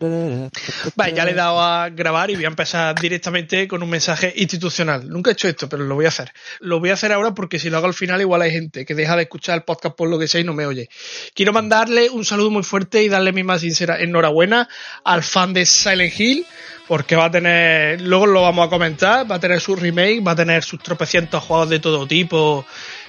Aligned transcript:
Vale, 0.00 1.14
ya 1.14 1.24
le 1.24 1.30
he 1.30 1.34
dado 1.34 1.60
a 1.60 1.88
grabar 1.88 2.28
y 2.28 2.34
voy 2.34 2.44
a 2.44 2.48
empezar 2.48 2.98
directamente 3.00 3.68
con 3.68 3.80
un 3.80 3.88
mensaje 3.88 4.32
institucional. 4.36 5.08
Nunca 5.08 5.30
he 5.30 5.34
hecho 5.34 5.46
esto, 5.46 5.68
pero 5.68 5.84
lo 5.84 5.94
voy 5.94 6.06
a 6.06 6.08
hacer. 6.08 6.32
Lo 6.58 6.80
voy 6.80 6.90
a 6.90 6.94
hacer 6.94 7.12
ahora 7.12 7.32
porque 7.32 7.60
si 7.60 7.70
lo 7.70 7.76
hago 7.76 7.86
al 7.86 7.94
final 7.94 8.20
igual 8.20 8.42
hay 8.42 8.50
gente 8.50 8.84
que 8.84 8.94
deja 8.96 9.14
de 9.14 9.22
escuchar 9.22 9.54
el 9.54 9.62
podcast 9.62 9.94
por 9.94 10.08
lo 10.08 10.18
que 10.18 10.26
sea 10.26 10.40
y 10.40 10.44
no 10.44 10.52
me 10.52 10.66
oye. 10.66 10.88
Quiero 11.32 11.52
mandarle 11.52 12.10
un 12.10 12.24
saludo 12.24 12.50
muy 12.50 12.64
fuerte 12.64 13.04
y 13.04 13.08
darle 13.08 13.32
mi 13.32 13.44
más 13.44 13.60
sincera 13.60 14.00
enhorabuena 14.00 14.68
al 15.04 15.22
fan 15.22 15.52
de 15.52 15.64
Silent 15.64 16.18
Hill 16.18 16.46
porque 16.88 17.14
va 17.14 17.26
a 17.26 17.30
tener, 17.30 18.00
luego 18.00 18.26
lo 18.26 18.42
vamos 18.42 18.66
a 18.66 18.70
comentar, 18.70 19.30
va 19.30 19.36
a 19.36 19.40
tener 19.40 19.60
su 19.60 19.76
remake, 19.76 20.20
va 20.26 20.32
a 20.32 20.36
tener 20.36 20.64
sus 20.64 20.82
tropecientos 20.82 21.42
juegos 21.44 21.68
de 21.68 21.78
todo 21.78 22.06
tipo 22.06 22.66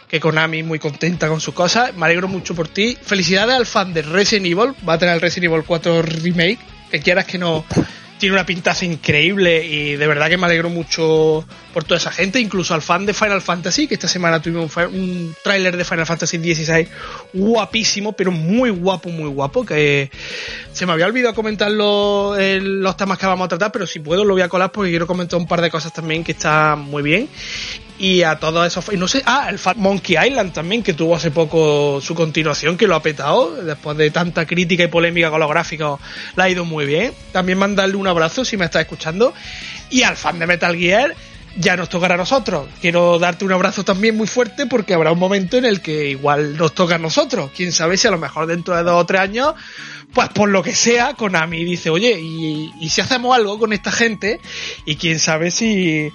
que 0.07 0.19
Konami 0.19 0.61
muy 0.61 0.77
contenta 0.77 1.27
con 1.27 1.41
sus 1.41 1.55
cosas. 1.55 1.95
Me 1.95 2.05
alegro 2.05 2.27
mucho 2.27 2.53
por 2.53 2.67
ti. 2.67 2.95
Felicidades 3.01 3.55
al 3.55 3.65
fan 3.65 3.91
de 3.91 4.03
Resident 4.03 4.45
Evil. 4.45 4.75
Va 4.87 4.93
a 4.93 4.97
tener 4.99 5.15
el 5.15 5.21
Resident 5.21 5.51
Evil 5.51 5.65
4 5.65 6.03
Remake. 6.03 6.74
Que 6.95 7.01
quieras 7.01 7.25
que 7.25 7.37
no. 7.37 7.65
Tiene 8.17 8.35
una 8.35 8.45
pintaza 8.45 8.85
increíble 8.85 9.65
y 9.65 9.97
de 9.97 10.07
verdad 10.07 10.29
que 10.29 10.37
me 10.37 10.45
alegro 10.45 10.69
mucho 10.69 11.45
por 11.73 11.83
toda 11.83 11.97
esa 11.97 12.09
gente, 12.09 12.39
incluso 12.39 12.73
al 12.73 12.81
fan 12.81 13.05
de 13.05 13.13
Final 13.13 13.41
Fantasy, 13.41 13.85
que 13.85 13.95
esta 13.95 14.07
semana 14.07 14.41
tuvimos 14.41 14.73
un, 14.77 14.83
un 14.85 15.35
tráiler 15.43 15.75
de 15.75 15.83
Final 15.83 16.05
Fantasy 16.05 16.37
XVI 16.37 16.87
guapísimo, 17.33 18.13
pero 18.13 18.31
muy 18.31 18.69
guapo, 18.69 19.09
muy 19.09 19.27
guapo, 19.27 19.65
que 19.65 20.09
se 20.71 20.85
me 20.85 20.93
había 20.93 21.07
olvidado 21.07 21.35
comentar 21.35 21.69
los, 21.69 22.39
los 22.39 22.95
temas 22.95 23.17
que 23.17 23.25
vamos 23.25 23.43
a 23.43 23.49
tratar, 23.49 23.73
pero 23.73 23.85
si 23.85 23.99
puedo 23.99 24.23
lo 24.23 24.35
voy 24.35 24.43
a 24.43 24.47
colar 24.47 24.71
porque 24.71 24.91
quiero 24.91 25.05
comentar 25.05 25.37
un 25.37 25.47
par 25.47 25.59
de 25.59 25.69
cosas 25.69 25.91
también 25.91 26.23
que 26.23 26.31
están 26.31 26.79
muy 26.79 27.03
bien 27.03 27.27
y 27.97 28.23
a 28.23 28.39
todos 28.39 28.67
esos 28.67 28.93
y 28.93 28.97
no 28.97 29.07
sé 29.07 29.21
ah 29.25 29.47
el 29.49 29.57
Fat 29.57 29.77
Monkey 29.77 30.17
Island 30.17 30.53
también 30.53 30.83
que 30.83 30.93
tuvo 30.93 31.15
hace 31.15 31.31
poco 31.31 32.01
su 32.01 32.13
continuación 32.13 32.77
que 32.77 32.87
lo 32.87 32.95
ha 32.95 33.01
petado 33.01 33.63
después 33.63 33.97
de 33.97 34.11
tanta 34.11 34.45
crítica 34.45 34.83
y 34.83 34.87
polémica 34.87 35.29
con 35.29 35.39
los 35.39 35.49
gráficos 35.49 35.99
la 36.35 36.45
ha 36.45 36.49
ido 36.49 36.65
muy 36.65 36.85
bien 36.85 37.13
también 37.31 37.57
mandarle 37.57 37.95
un 37.95 38.07
abrazo 38.07 38.43
si 38.43 38.57
me 38.57 38.65
está 38.65 38.81
escuchando 38.81 39.33
y 39.89 40.03
al 40.03 40.17
fan 40.17 40.39
de 40.39 40.47
Metal 40.47 40.75
Gear 40.75 41.15
ya 41.57 41.77
nos 41.77 41.87
tocará 41.89 42.15
a 42.15 42.17
nosotros. 42.17 42.67
Quiero 42.81 43.17
darte 43.17 43.45
un 43.45 43.53
abrazo 43.53 43.85
también 43.85 44.17
muy 44.17 44.27
fuerte 44.27 44.65
porque 44.65 44.93
habrá 44.93 45.11
un 45.11 45.19
momento 45.19 45.57
en 45.57 45.63
el 45.63 45.79
que 45.81 46.09
igual 46.09 46.57
nos 46.57 46.75
toca 46.75 46.95
a 46.95 46.97
nosotros. 46.97 47.51
Quién 47.55 47.71
sabe 47.71 47.95
si 47.95 48.07
a 48.07 48.11
lo 48.11 48.17
mejor 48.17 48.45
dentro 48.45 48.75
de 48.75 48.83
dos 48.83 49.01
o 49.01 49.05
tres 49.05 49.21
años, 49.21 49.53
pues 50.13 50.27
por 50.29 50.49
lo 50.49 50.61
que 50.61 50.75
sea, 50.75 51.13
Konami 51.13 51.63
dice, 51.63 51.89
oye, 51.89 52.19
y 52.19 52.89
si 52.89 52.99
hacemos 52.99 53.35
algo 53.35 53.57
con 53.57 53.71
esta 53.71 53.91
gente, 53.91 54.39
y 54.85 54.97
quién 54.97 55.19
sabe 55.19 55.49
si 55.49 56.11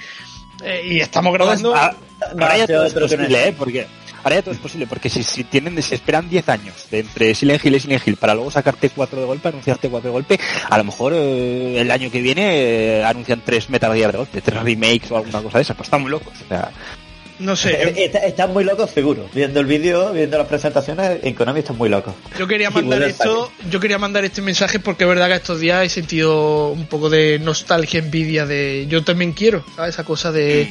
eh, 0.65 0.83
y 0.85 1.01
estamos 1.01 1.33
grabando. 1.33 1.75
Ahora 1.75 2.57
ya 2.57 2.67
todo 2.67 2.85
es 2.85 2.95
posible, 2.95 3.49
¿eh? 3.49 3.55
Porque 3.57 3.87
ahora 4.23 4.37
ya 4.37 4.43
todo 4.43 4.55
es 4.55 4.61
posible, 4.61 4.87
porque 4.87 5.09
si, 5.09 5.23
si 5.23 5.45
tienen, 5.45 5.81
si 5.83 5.95
esperan 5.95 6.29
10 6.29 6.49
años 6.49 6.87
de 6.91 7.01
entre 7.01 7.35
Silent 7.35 7.65
Hill 7.65 7.77
y 7.77 7.81
Silent 7.81 8.07
Hill 8.07 8.17
para 8.17 8.35
luego 8.35 8.51
sacarte 8.51 8.91
4 8.91 9.21
de 9.21 9.27
golpe, 9.27 9.49
anunciarte 9.49 9.89
4 9.89 10.09
de 10.09 10.13
golpe, 10.13 10.41
a 10.69 10.79
lo 10.79 10.85
mejor 10.85 11.13
eh, 11.15 11.81
el 11.81 11.91
año 11.91 12.11
que 12.11 12.21
viene 12.21 12.99
eh, 12.99 13.05
anuncian 13.05 13.43
3 13.45 13.71
Metal 13.71 13.95
Gear 13.95 14.13
de 14.13 14.19
golpe, 14.19 14.41
3 14.41 14.63
remakes 14.63 15.11
o 15.11 15.17
alguna 15.17 15.43
cosa 15.43 15.59
de 15.59 15.63
esa, 15.63 15.75
pues 15.75 15.87
están 15.87 16.03
muy 16.03 16.11
locos. 16.11 16.35
O 16.45 16.49
sea, 16.49 16.71
no 17.41 17.57
sé. 17.57 18.05
Están 18.05 18.25
está 18.25 18.47
muy 18.47 18.65
locos, 18.65 18.91
seguro. 18.91 19.29
Viendo 19.35 19.61
el 19.61 19.67
vídeo, 19.67 20.13
viendo 20.13 20.39
las 20.39 20.47
presentaciones, 20.47 21.21
en 21.23 21.35
Konami 21.35 21.61
están 21.61 21.77
muy 21.77 21.89
locos. 21.89 22.15
Yo 22.39 22.47
quería 22.47 22.71
mandar 22.71 23.03
esto, 23.03 23.51
yo 23.71 23.81
quería 23.81 23.99
mandar 23.99 24.25
este 24.25 24.43
mensaje 24.43 24.79
porque 24.79 25.05
es 25.05 25.09
verdad 25.09 25.29
que 25.29 25.35
estos 25.35 25.61
días 25.61 25.85
he 25.85 25.89
sentido 25.89 26.69
un 26.69 26.87
poco 26.87 27.11
de 27.11 27.39
nostalgia, 27.39 27.99
envidia 27.99 28.47
de 28.47 28.87
yo 28.89 29.03
también 29.03 29.33
quiero, 29.33 29.65
¿sabes? 29.75 29.95
Esa 29.95 30.05
cosa 30.05 30.31
de. 30.31 30.71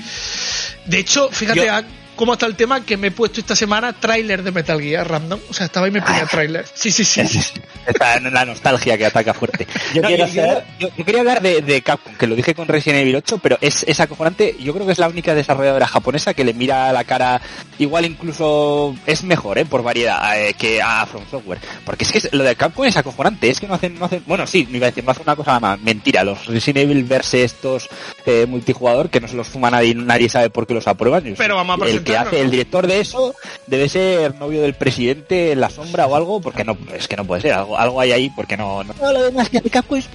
De 0.85 0.99
hecho, 0.99 1.29
fíjate, 1.29 1.65
yo 1.65 1.73
cómo 2.19 2.33
está 2.33 2.47
el 2.47 2.57
tema 2.57 2.83
que 2.83 2.97
me 2.97 3.07
he 3.07 3.11
puesto 3.11 3.39
esta 3.39 3.55
semana 3.55 3.93
tráiler 3.93 4.43
de 4.43 4.51
Metal 4.51 4.81
Gear 4.81 5.09
random. 5.09 5.39
O 5.49 5.53
sea, 5.53 5.67
estaba 5.67 5.87
y 5.87 5.91
me 5.91 6.01
ponía 6.01 6.25
tráiler. 6.25 6.65
Sí, 6.73 6.91
sí, 6.91 7.05
sí. 7.05 7.21
Está 7.87 8.17
en 8.17 8.33
la 8.33 8.43
nostalgia 8.43 8.97
que 8.97 9.05
ataca 9.05 9.33
fuerte. 9.33 9.65
yo, 9.93 10.01
no, 10.01 10.09
yo, 10.09 10.27
yo, 10.27 10.89
yo, 10.97 11.05
quería 11.05 11.21
hablar 11.21 11.41
de, 11.41 11.61
de, 11.61 11.81
Capcom, 11.81 12.13
que 12.15 12.27
lo 12.27 12.35
dije 12.35 12.53
con 12.53 12.67
Resident 12.67 13.01
Evil 13.01 13.15
8, 13.15 13.39
pero 13.41 13.57
es, 13.61 13.83
es 13.87 13.99
acojonante. 14.01 14.57
Yo 14.59 14.73
creo 14.73 14.85
que 14.85 14.91
es 14.91 14.99
la 14.99 15.07
única 15.07 15.33
desarrolladora 15.33 15.87
japonesa 15.87 16.33
que 16.33 16.43
le 16.43 16.53
mira 16.53 16.89
a 16.89 16.93
la 16.93 17.05
cara, 17.05 17.41
igual 17.79 18.05
incluso 18.05 18.95
es 19.05 19.23
mejor, 19.23 19.57
¿eh? 19.57 19.65
por 19.65 19.81
variedad, 19.81 20.39
eh, 20.39 20.53
que 20.55 20.81
a 20.81 21.05
From 21.05 21.23
Software. 21.31 21.59
Porque 21.85 22.03
es 22.03 22.11
que 22.11 22.37
lo 22.37 22.43
de 22.43 22.55
Capcom 22.57 22.85
es 22.85 22.97
acojonante. 22.97 23.49
Es 23.49 23.61
que 23.61 23.67
no 23.67 23.75
hacen, 23.75 23.97
no 23.97 24.05
hacen, 24.05 24.23
bueno, 24.27 24.45
sí, 24.45 24.67
me 24.69 24.77
iba 24.77 24.87
a 24.87 24.91
decir, 24.91 25.05
no 25.05 25.11
hacen 25.11 25.23
una 25.23 25.37
cosa 25.37 25.59
más. 25.59 25.79
Mentira, 25.79 26.25
los 26.25 26.45
Resident 26.47 26.83
Evil 26.83 27.05
verse 27.05 27.45
estos 27.45 27.87
eh, 28.25 28.45
multijugador 28.45 29.09
que 29.09 29.21
no 29.21 29.29
se 29.29 29.37
los 29.37 29.47
fuma 29.47 29.71
nadie, 29.71 29.95
nadie 29.95 30.27
sabe 30.27 30.49
por 30.49 30.67
qué 30.67 30.73
los 30.73 30.87
aprueban. 30.87 31.33
Pero 31.37 31.55
vamos 31.55 31.81
a 31.81 31.89
el 31.89 32.03
que 32.11 32.17
hace 32.17 32.41
el 32.41 32.51
director 32.51 32.87
de 32.87 32.99
eso 32.99 33.35
debe 33.67 33.89
ser 33.89 34.35
novio 34.35 34.61
del 34.61 34.73
presidente 34.73 35.51
en 35.51 35.59
la 35.61 35.69
sombra 35.69 36.07
o 36.07 36.15
algo, 36.15 36.41
porque 36.41 36.63
no, 36.63 36.77
es 36.93 37.07
que 37.07 37.15
no 37.17 37.25
puede 37.25 37.41
ser, 37.41 37.53
algo, 37.53 37.77
algo 37.77 38.01
hay 38.01 38.11
ahí, 38.11 38.29
porque 38.35 38.57
no, 38.57 38.83
no. 38.83 38.93
no 38.99 39.13
lo 39.13 39.23
demás 39.23 39.49
que 39.49 39.57
hace 39.59 39.69
Capcom 39.69 39.97
es 39.97 40.09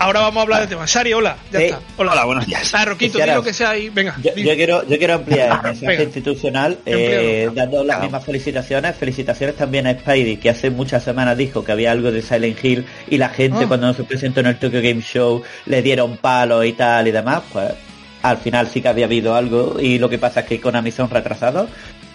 Ahora 0.00 0.20
vamos 0.20 0.38
a 0.38 0.42
hablar 0.42 0.60
de 0.60 0.68
tema. 0.68 0.86
Sari, 0.86 1.12
hola, 1.12 1.36
ya 1.50 1.58
sí. 1.58 1.64
está. 1.64 1.80
Hola. 1.96 2.12
hola, 2.12 2.24
buenos 2.24 2.46
días. 2.46 2.72
Ah, 2.72 2.84
Roquito, 2.84 3.18
dilo 3.18 3.42
que 3.42 3.52
sea 3.52 3.70
ahí. 3.70 3.88
Venga. 3.88 4.14
Yo, 4.22 4.32
yo, 4.36 4.54
quiero, 4.54 4.86
yo 4.86 4.96
quiero 4.96 5.14
ampliar 5.14 5.56
el 5.56 5.62
mensaje 5.62 5.86
Venga. 5.88 6.02
institucional 6.04 6.78
eh, 6.86 7.50
dando 7.52 7.82
las 7.82 8.02
mismas 8.02 8.24
felicitaciones. 8.24 8.94
Felicitaciones 8.94 9.56
también 9.56 9.88
a 9.88 9.98
Spidey, 9.98 10.36
que 10.36 10.50
hace 10.50 10.70
muchas 10.70 11.02
semanas 11.02 11.36
dijo 11.36 11.64
que 11.64 11.72
había 11.72 11.90
algo 11.90 12.12
de 12.12 12.22
Silent 12.22 12.64
Hill 12.64 12.86
y 13.10 13.18
la 13.18 13.28
gente 13.30 13.64
Ah. 13.64 13.66
cuando 13.66 13.92
se 13.92 14.04
presentó 14.04 14.38
en 14.38 14.46
el 14.46 14.56
Tokyo 14.60 14.80
Game 14.80 15.02
Show 15.02 15.42
le 15.66 15.82
dieron 15.82 16.16
palos 16.18 16.64
y 16.64 16.74
tal 16.74 17.08
y 17.08 17.10
demás. 17.10 17.42
Pues 17.52 17.72
al 18.22 18.38
final 18.38 18.68
sí 18.68 18.80
que 18.82 18.88
había 18.88 19.06
habido 19.06 19.34
algo 19.34 19.76
y 19.80 19.98
lo 19.98 20.08
que 20.08 20.18
pasa 20.18 20.40
es 20.40 20.46
que 20.46 20.60
Konami 20.60 20.90
son 20.90 21.08
retrasados. 21.10 21.68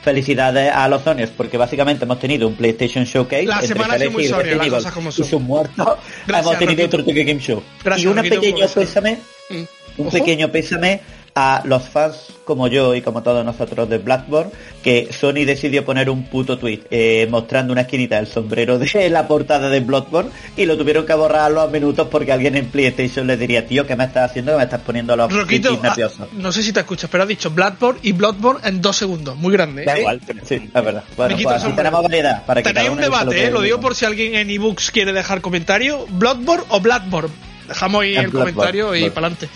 Felicidades 0.03 0.69
a 0.73 0.87
los 0.89 1.01
Sonyos 1.03 1.29
porque 1.29 1.57
básicamente 1.57 2.03
hemos 2.03 2.19
tenido 2.19 2.45
un 2.47 2.55
PlayStation 2.55 3.05
Showcase 3.05 3.43
La 3.45 3.55
entre 3.61 3.67
semana 3.69 3.95
muy 4.11 4.25
Sony, 4.27 4.43
las 4.57 4.67
cosas 4.69 4.91
como 4.91 5.09
y 5.09 5.13
son. 5.13 5.43
muertos. 5.43 5.87
Gracias, 6.27 6.45
hemos 6.45 6.59
tenido 6.59 6.69
Roquito. 6.83 6.85
otro 6.85 7.05
Tokyo 7.05 7.23
Game 7.25 7.39
Show. 7.39 7.63
Gracias, 7.83 8.03
y 8.03 8.07
un 8.07 8.17
Roquito, 8.17 8.65
eso. 8.65 8.79
pésame 8.81 9.17
Mm. 9.49 9.55
un 9.97 10.07
Ojo. 10.07 10.09
pequeño 10.11 10.49
pésame 10.51 10.99
a 11.35 11.61
los 11.65 11.89
fans 11.89 12.27
como 12.43 12.67
yo 12.67 12.93
y 12.93 13.01
como 13.01 13.23
todos 13.23 13.43
nosotros 13.43 13.89
de 13.89 13.97
Blackboard 13.97 14.51
que 14.83 15.09
Sony 15.11 15.45
decidió 15.45 15.85
poner 15.85 16.09
un 16.09 16.25
puto 16.25 16.57
tweet 16.57 16.81
eh, 16.91 17.27
mostrando 17.29 17.73
una 17.73 17.81
esquinita 17.81 18.17
del 18.17 18.27
sombrero 18.27 18.77
de 18.77 19.09
la 19.09 19.27
portada 19.27 19.69
de 19.69 19.79
Bloodborne 19.79 20.29
y 20.57 20.65
lo 20.65 20.77
tuvieron 20.77 21.05
que 21.05 21.13
borrar 21.13 21.45
a 21.45 21.49
los 21.49 21.71
minutos 21.71 22.07
porque 22.11 22.31
alguien 22.31 22.55
en 22.55 22.67
PlayStation 22.67 23.25
le 23.25 23.37
diría 23.37 23.65
tío 23.65 23.87
¿qué 23.87 23.95
me 23.95 24.03
estás 24.03 24.29
haciendo? 24.29 24.51
que 24.51 24.57
me 24.57 24.63
estás 24.63 24.81
poniendo 24.81 25.15
los 25.15 25.33
Roquito, 25.33 25.79
nerviosos 25.81 26.21
ah, 26.21 26.27
no 26.33 26.51
sé 26.51 26.61
si 26.61 26.71
te 26.73 26.81
escuchas, 26.81 27.09
pero 27.09 27.23
has 27.23 27.29
dicho 27.29 27.49
Bloodborne 27.49 27.99
y 28.03 28.11
Bloodborne 28.11 28.67
en 28.67 28.81
dos 28.81 28.97
segundos. 28.97 29.35
Muy 29.35 29.53
grande. 29.53 29.85
Da 29.85 29.95
¿eh? 29.95 30.01
igual, 30.01 30.21
sí, 30.43 30.55
es 30.55 30.73
verdad 30.73 31.03
bueno, 31.15 31.35
pues 31.41 31.63
así 31.63 31.71
tenemos 31.73 32.03
variedad 32.03 32.45
para 32.45 32.61
que 32.61 32.73
Tenéis 32.73 32.91
un 32.91 33.01
debate, 33.01 33.35
que 33.35 33.45
¿eh? 33.45 33.51
lo 33.51 33.61
digo 33.61 33.79
por 33.79 33.95
si 33.95 34.05
alguien 34.05 34.35
en 34.35 34.49
ebooks 34.49 34.91
quiere 34.91 35.13
dejar 35.13 35.41
comentario. 35.41 36.05
¿Bloodborne 36.09 36.65
o 36.69 36.79
Bloodborne? 36.79 37.52
Dejamos 37.67 38.03
ahí 38.03 38.15
el 38.15 38.31
comentario 38.31 38.95
y 38.95 39.09
para 39.09 39.27
adelante. 39.27 39.49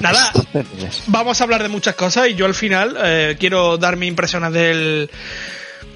Nada, 0.00 0.32
vamos 1.06 1.40
a 1.40 1.44
hablar 1.44 1.62
de 1.62 1.68
muchas 1.68 1.94
cosas 1.94 2.28
y 2.28 2.34
yo 2.34 2.46
al 2.46 2.54
final 2.54 2.96
eh, 3.02 3.36
quiero 3.38 3.78
dar 3.78 3.96
mis 3.96 4.08
impresiones 4.08 4.52
del 4.52 5.10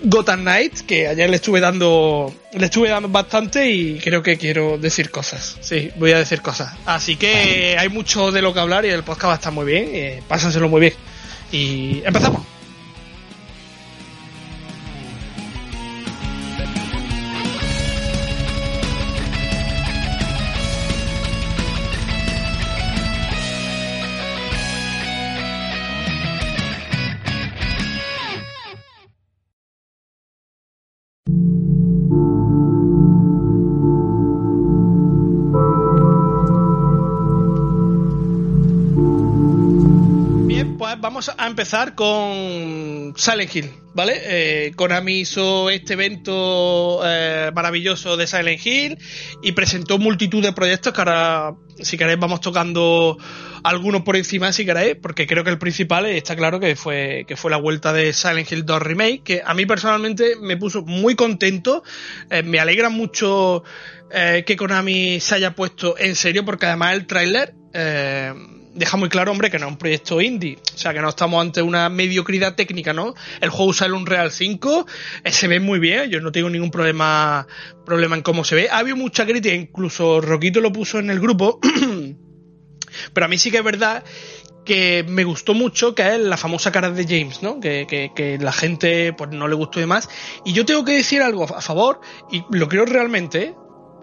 Gotham 0.02 0.40
Knight, 0.40 0.80
que 0.86 1.08
ayer 1.08 1.28
le 1.28 1.36
estuve 1.36 1.60
dando 1.60 2.34
le 2.52 2.64
estuve 2.64 2.88
dando 2.88 3.08
bastante 3.08 3.70
y 3.70 3.98
creo 3.98 4.22
que 4.22 4.38
quiero 4.38 4.78
decir 4.78 5.10
cosas. 5.10 5.58
Sí, 5.60 5.90
voy 5.96 6.12
a 6.12 6.18
decir 6.18 6.40
cosas. 6.40 6.72
Así 6.86 7.16
que 7.16 7.76
hay 7.78 7.88
mucho 7.88 8.32
de 8.32 8.42
lo 8.42 8.54
que 8.54 8.60
hablar 8.60 8.84
y 8.84 8.88
el 8.88 9.02
podcast 9.02 9.26
va 9.26 9.32
a 9.32 9.36
estar 9.36 9.52
muy 9.52 9.66
bien. 9.66 9.88
Eh, 9.92 10.22
pásenselo 10.26 10.68
muy 10.68 10.80
bien. 10.80 10.94
Y 11.52 12.02
empezamos. 12.04 12.59
Vamos 41.20 41.34
a 41.36 41.46
empezar 41.48 41.94
con 41.94 43.12
Silent 43.14 43.54
Hill, 43.54 43.70
¿vale? 43.92 44.22
Eh, 44.24 44.72
Konami 44.74 45.20
hizo 45.20 45.68
este 45.68 45.92
evento 45.92 47.02
eh, 47.04 47.50
maravilloso 47.54 48.16
de 48.16 48.26
Silent 48.26 48.64
Hill 48.64 48.98
y 49.42 49.52
presentó 49.52 49.98
multitud 49.98 50.42
de 50.42 50.54
proyectos 50.54 50.94
que 50.94 51.00
ahora, 51.02 51.56
si 51.78 51.98
queréis, 51.98 52.18
vamos 52.18 52.40
tocando 52.40 53.18
algunos 53.62 54.00
por 54.00 54.16
encima, 54.16 54.50
si 54.50 54.64
queréis, 54.64 54.96
porque 54.96 55.26
creo 55.26 55.44
que 55.44 55.50
el 55.50 55.58
principal 55.58 56.06
está 56.06 56.36
claro 56.36 56.58
que 56.58 56.74
fue, 56.74 57.26
que 57.28 57.36
fue 57.36 57.50
la 57.50 57.58
vuelta 57.58 57.92
de 57.92 58.14
Silent 58.14 58.50
Hill 58.50 58.64
2 58.64 58.80
Remake, 58.80 59.22
que 59.22 59.42
a 59.44 59.52
mí 59.52 59.66
personalmente 59.66 60.36
me 60.40 60.56
puso 60.56 60.80
muy 60.86 61.16
contento, 61.16 61.82
eh, 62.30 62.42
me 62.42 62.60
alegra 62.60 62.88
mucho 62.88 63.62
eh, 64.10 64.42
que 64.46 64.56
Konami 64.56 65.20
se 65.20 65.34
haya 65.34 65.54
puesto 65.54 65.98
en 65.98 66.16
serio, 66.16 66.46
porque 66.46 66.64
además 66.64 66.94
el 66.94 67.06
tráiler... 67.06 67.52
Eh, 67.74 68.32
deja 68.74 68.96
muy 68.96 69.08
claro, 69.08 69.32
hombre, 69.32 69.50
que 69.50 69.58
no 69.58 69.66
es 69.66 69.72
un 69.72 69.78
proyecto 69.78 70.20
indie. 70.20 70.58
O 70.74 70.78
sea, 70.78 70.92
que 70.92 71.00
no 71.00 71.08
estamos 71.08 71.40
ante 71.40 71.62
una 71.62 71.88
mediocridad 71.88 72.54
técnica, 72.54 72.92
¿no? 72.92 73.14
El 73.40 73.50
juego 73.50 73.70
usa 73.70 73.86
el 73.86 73.94
Unreal 73.94 74.30
5, 74.30 74.86
eh, 75.24 75.32
se 75.32 75.48
ve 75.48 75.60
muy 75.60 75.78
bien, 75.78 76.10
yo 76.10 76.20
no 76.20 76.32
tengo 76.32 76.50
ningún 76.50 76.70
problema, 76.70 77.46
problema 77.84 78.16
en 78.16 78.22
cómo 78.22 78.44
se 78.44 78.54
ve. 78.54 78.68
Ha 78.70 78.78
habido 78.78 78.96
mucha 78.96 79.26
crítica, 79.26 79.54
incluso 79.54 80.20
Roquito 80.20 80.60
lo 80.60 80.72
puso 80.72 80.98
en 80.98 81.10
el 81.10 81.20
grupo. 81.20 81.60
Pero 83.12 83.24
a 83.24 83.28
mí 83.28 83.38
sí 83.38 83.50
que 83.50 83.58
es 83.58 83.64
verdad 83.64 84.04
que 84.64 85.04
me 85.08 85.24
gustó 85.24 85.54
mucho, 85.54 85.94
que 85.94 86.14
es 86.14 86.20
la 86.20 86.36
famosa 86.36 86.70
cara 86.70 86.90
de 86.90 87.04
James, 87.04 87.42
¿no? 87.42 87.60
Que, 87.60 87.86
que, 87.88 88.38
la 88.38 88.52
gente 88.52 89.12
pues 89.12 89.30
no 89.30 89.48
le 89.48 89.54
gustó 89.54 89.78
y 89.78 89.82
demás. 89.82 90.08
Y 90.44 90.52
yo 90.52 90.64
tengo 90.64 90.84
que 90.84 90.92
decir 90.92 91.22
algo 91.22 91.44
a 91.44 91.60
favor, 91.60 92.00
y 92.30 92.44
lo 92.50 92.68
creo 92.68 92.84
realmente, 92.84 93.54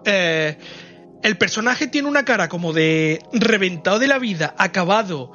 eh, 0.04 0.58
el 1.22 1.36
personaje 1.36 1.86
tiene 1.86 2.08
una 2.08 2.24
cara 2.24 2.48
como 2.48 2.72
de 2.72 3.20
reventado 3.32 3.98
de 3.98 4.06
la 4.06 4.18
vida, 4.18 4.54
acabado. 4.58 5.32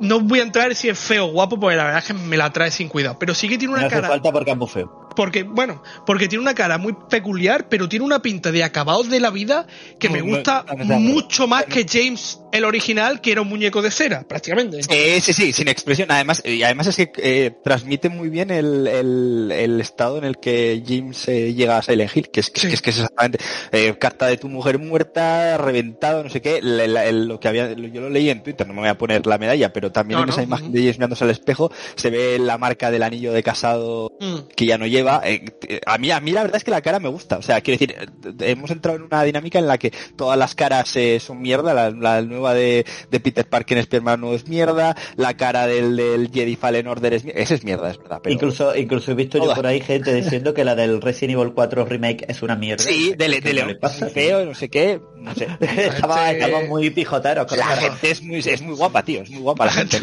No 0.00 0.20
voy 0.20 0.40
a 0.40 0.42
entrar 0.42 0.74
si 0.74 0.88
es 0.88 0.98
feo 0.98 1.26
o 1.26 1.32
guapo, 1.32 1.60
porque 1.60 1.76
la 1.76 1.84
verdad 1.84 1.98
es 2.00 2.06
que 2.06 2.14
me 2.14 2.36
la 2.36 2.50
trae 2.50 2.70
sin 2.70 2.88
cuidado. 2.88 3.18
Pero 3.18 3.34
sí 3.34 3.48
que 3.48 3.58
tiene 3.58 3.74
una 3.74 3.82
no 3.82 3.88
cara. 3.88 4.02
hace 4.02 4.08
falta 4.08 4.32
porque 4.32 4.50
es 4.50 4.56
muy 4.56 4.68
feo. 4.68 4.99
Porque, 5.16 5.42
bueno, 5.42 5.82
porque 6.06 6.28
tiene 6.28 6.42
una 6.42 6.54
cara 6.54 6.78
muy 6.78 6.94
peculiar, 7.08 7.68
pero 7.68 7.88
tiene 7.88 8.04
una 8.04 8.22
pinta 8.22 8.52
de 8.52 8.62
acabados 8.64 9.10
de 9.10 9.20
la 9.20 9.30
vida 9.30 9.66
que 9.98 10.08
me 10.08 10.20
gusta 10.20 10.64
mucho 10.76 11.46
más 11.46 11.64
que 11.64 11.86
James, 11.88 12.40
el 12.52 12.64
original, 12.64 13.20
que 13.20 13.32
era 13.32 13.42
un 13.42 13.48
muñeco 13.48 13.82
de 13.82 13.90
cera, 13.90 14.22
prácticamente. 14.26 14.82
Sí, 14.82 15.20
sí, 15.20 15.32
sí, 15.32 15.52
sin 15.52 15.68
expresión. 15.68 16.10
Además, 16.10 16.42
y 16.44 16.62
además 16.62 16.86
es 16.86 16.96
que 16.96 17.12
eh, 17.16 17.50
transmite 17.62 18.08
muy 18.08 18.28
bien 18.28 18.50
el, 18.50 18.86
el, 18.86 19.52
el, 19.52 19.80
estado 19.80 20.18
en 20.18 20.24
el 20.24 20.38
que 20.38 20.82
James 20.86 21.28
eh, 21.28 21.54
llega 21.54 21.78
a 21.78 21.82
Silent 21.82 22.16
Hill, 22.16 22.30
que 22.30 22.40
es 22.40 22.50
que, 22.50 22.60
sí. 22.60 22.66
es, 22.68 22.82
que 22.82 22.90
es 22.90 22.98
exactamente 22.98 23.38
eh, 23.72 23.96
carta 23.98 24.26
de 24.26 24.36
tu 24.36 24.48
mujer 24.48 24.78
muerta, 24.78 25.58
reventado, 25.58 26.22
no 26.22 26.30
sé 26.30 26.40
qué. 26.40 26.60
La, 26.62 26.86
la, 26.86 27.10
lo 27.10 27.40
que 27.40 27.48
había, 27.48 27.72
yo 27.72 28.00
lo 28.00 28.10
leí 28.10 28.30
en 28.30 28.42
Twitter, 28.42 28.66
no 28.66 28.74
me 28.74 28.80
voy 28.80 28.88
a 28.88 28.98
poner 28.98 29.26
la 29.26 29.38
medalla, 29.38 29.72
pero 29.72 29.90
también 29.90 30.18
no, 30.18 30.24
en 30.24 30.30
esa 30.30 30.42
imagen 30.42 30.66
uh 30.66 30.70
-huh. 30.70 30.72
de 30.72 30.80
James 30.80 30.98
mirándose 30.98 31.24
al 31.24 31.30
espejo 31.30 31.72
se 31.96 32.10
ve 32.10 32.38
la 32.38 32.58
marca 32.58 32.90
del 32.90 33.02
anillo 33.02 33.32
de 33.32 33.42
casado 33.42 34.12
mm. 34.20 34.48
que 34.54 34.66
ya 34.66 34.78
no 34.78 34.86
lleva. 34.86 34.99
Eh, 35.24 35.80
a 35.86 35.98
mí, 35.98 36.10
a 36.10 36.20
mí 36.20 36.32
la 36.32 36.42
verdad 36.42 36.56
es 36.56 36.64
que 36.64 36.70
la 36.70 36.80
cara 36.80 37.00
me 37.00 37.08
gusta. 37.08 37.38
O 37.38 37.42
sea, 37.42 37.60
quiero 37.60 37.78
decir, 37.78 38.10
hemos 38.40 38.70
entrado 38.70 38.98
en 38.98 39.04
una 39.04 39.22
dinámica 39.22 39.58
en 39.58 39.66
la 39.66 39.78
que 39.78 39.92
todas 40.16 40.38
las 40.38 40.54
caras 40.54 40.94
eh, 40.96 41.20
son 41.20 41.40
mierda. 41.40 41.74
La, 41.74 41.90
la, 41.90 42.22
nueva 42.22 42.54
de, 42.54 42.84
de 43.10 43.20
Peter 43.20 43.48
Parker 43.48 43.78
en 43.78 43.82
Spider-Man 43.82 44.20
no 44.20 44.34
es 44.34 44.48
mierda. 44.48 44.96
La 45.16 45.36
cara 45.36 45.66
del, 45.66 45.96
del 45.96 46.30
Jedi 46.30 46.56
Fallen 46.56 46.86
Order 46.86 47.14
es 47.14 47.24
mierda. 47.24 47.40
Esa 47.40 47.54
es 47.54 47.64
mierda, 47.64 47.90
es 47.90 47.98
verdad. 47.98 48.20
Pero... 48.22 48.32
Incluso, 48.32 48.76
incluso 48.76 49.12
he 49.12 49.14
visto 49.14 49.38
Toda. 49.38 49.50
yo 49.50 49.54
por 49.54 49.66
ahí 49.66 49.80
gente 49.80 50.14
diciendo 50.14 50.54
que 50.54 50.64
la 50.64 50.74
del 50.74 51.00
Resident 51.00 51.38
Evil 51.38 51.52
4 51.54 51.84
Remake 51.84 52.24
es 52.28 52.42
una 52.42 52.56
mierda. 52.56 52.84
Sí, 52.84 53.14
de, 53.16 53.40
de, 53.40 53.52
León 53.52 53.78
feo, 54.12 54.44
no 54.44 54.54
sé 54.54 54.68
qué. 54.68 55.00
No 55.16 55.34
sé. 55.34 55.48
estaba, 55.60 56.30
estaba 56.30 56.62
muy 56.64 56.90
pijoteros. 56.90 57.46
Con 57.46 57.58
la, 57.58 57.70
la 57.70 57.76
gente 57.76 58.10
es 58.10 58.22
muy, 58.22 58.38
es 58.38 58.62
muy 58.62 58.74
guapa, 58.74 59.02
tío. 59.02 59.22
Es 59.22 59.30
muy 59.30 59.40
guapa 59.40 59.66
la 59.66 59.72
gente. 59.72 60.00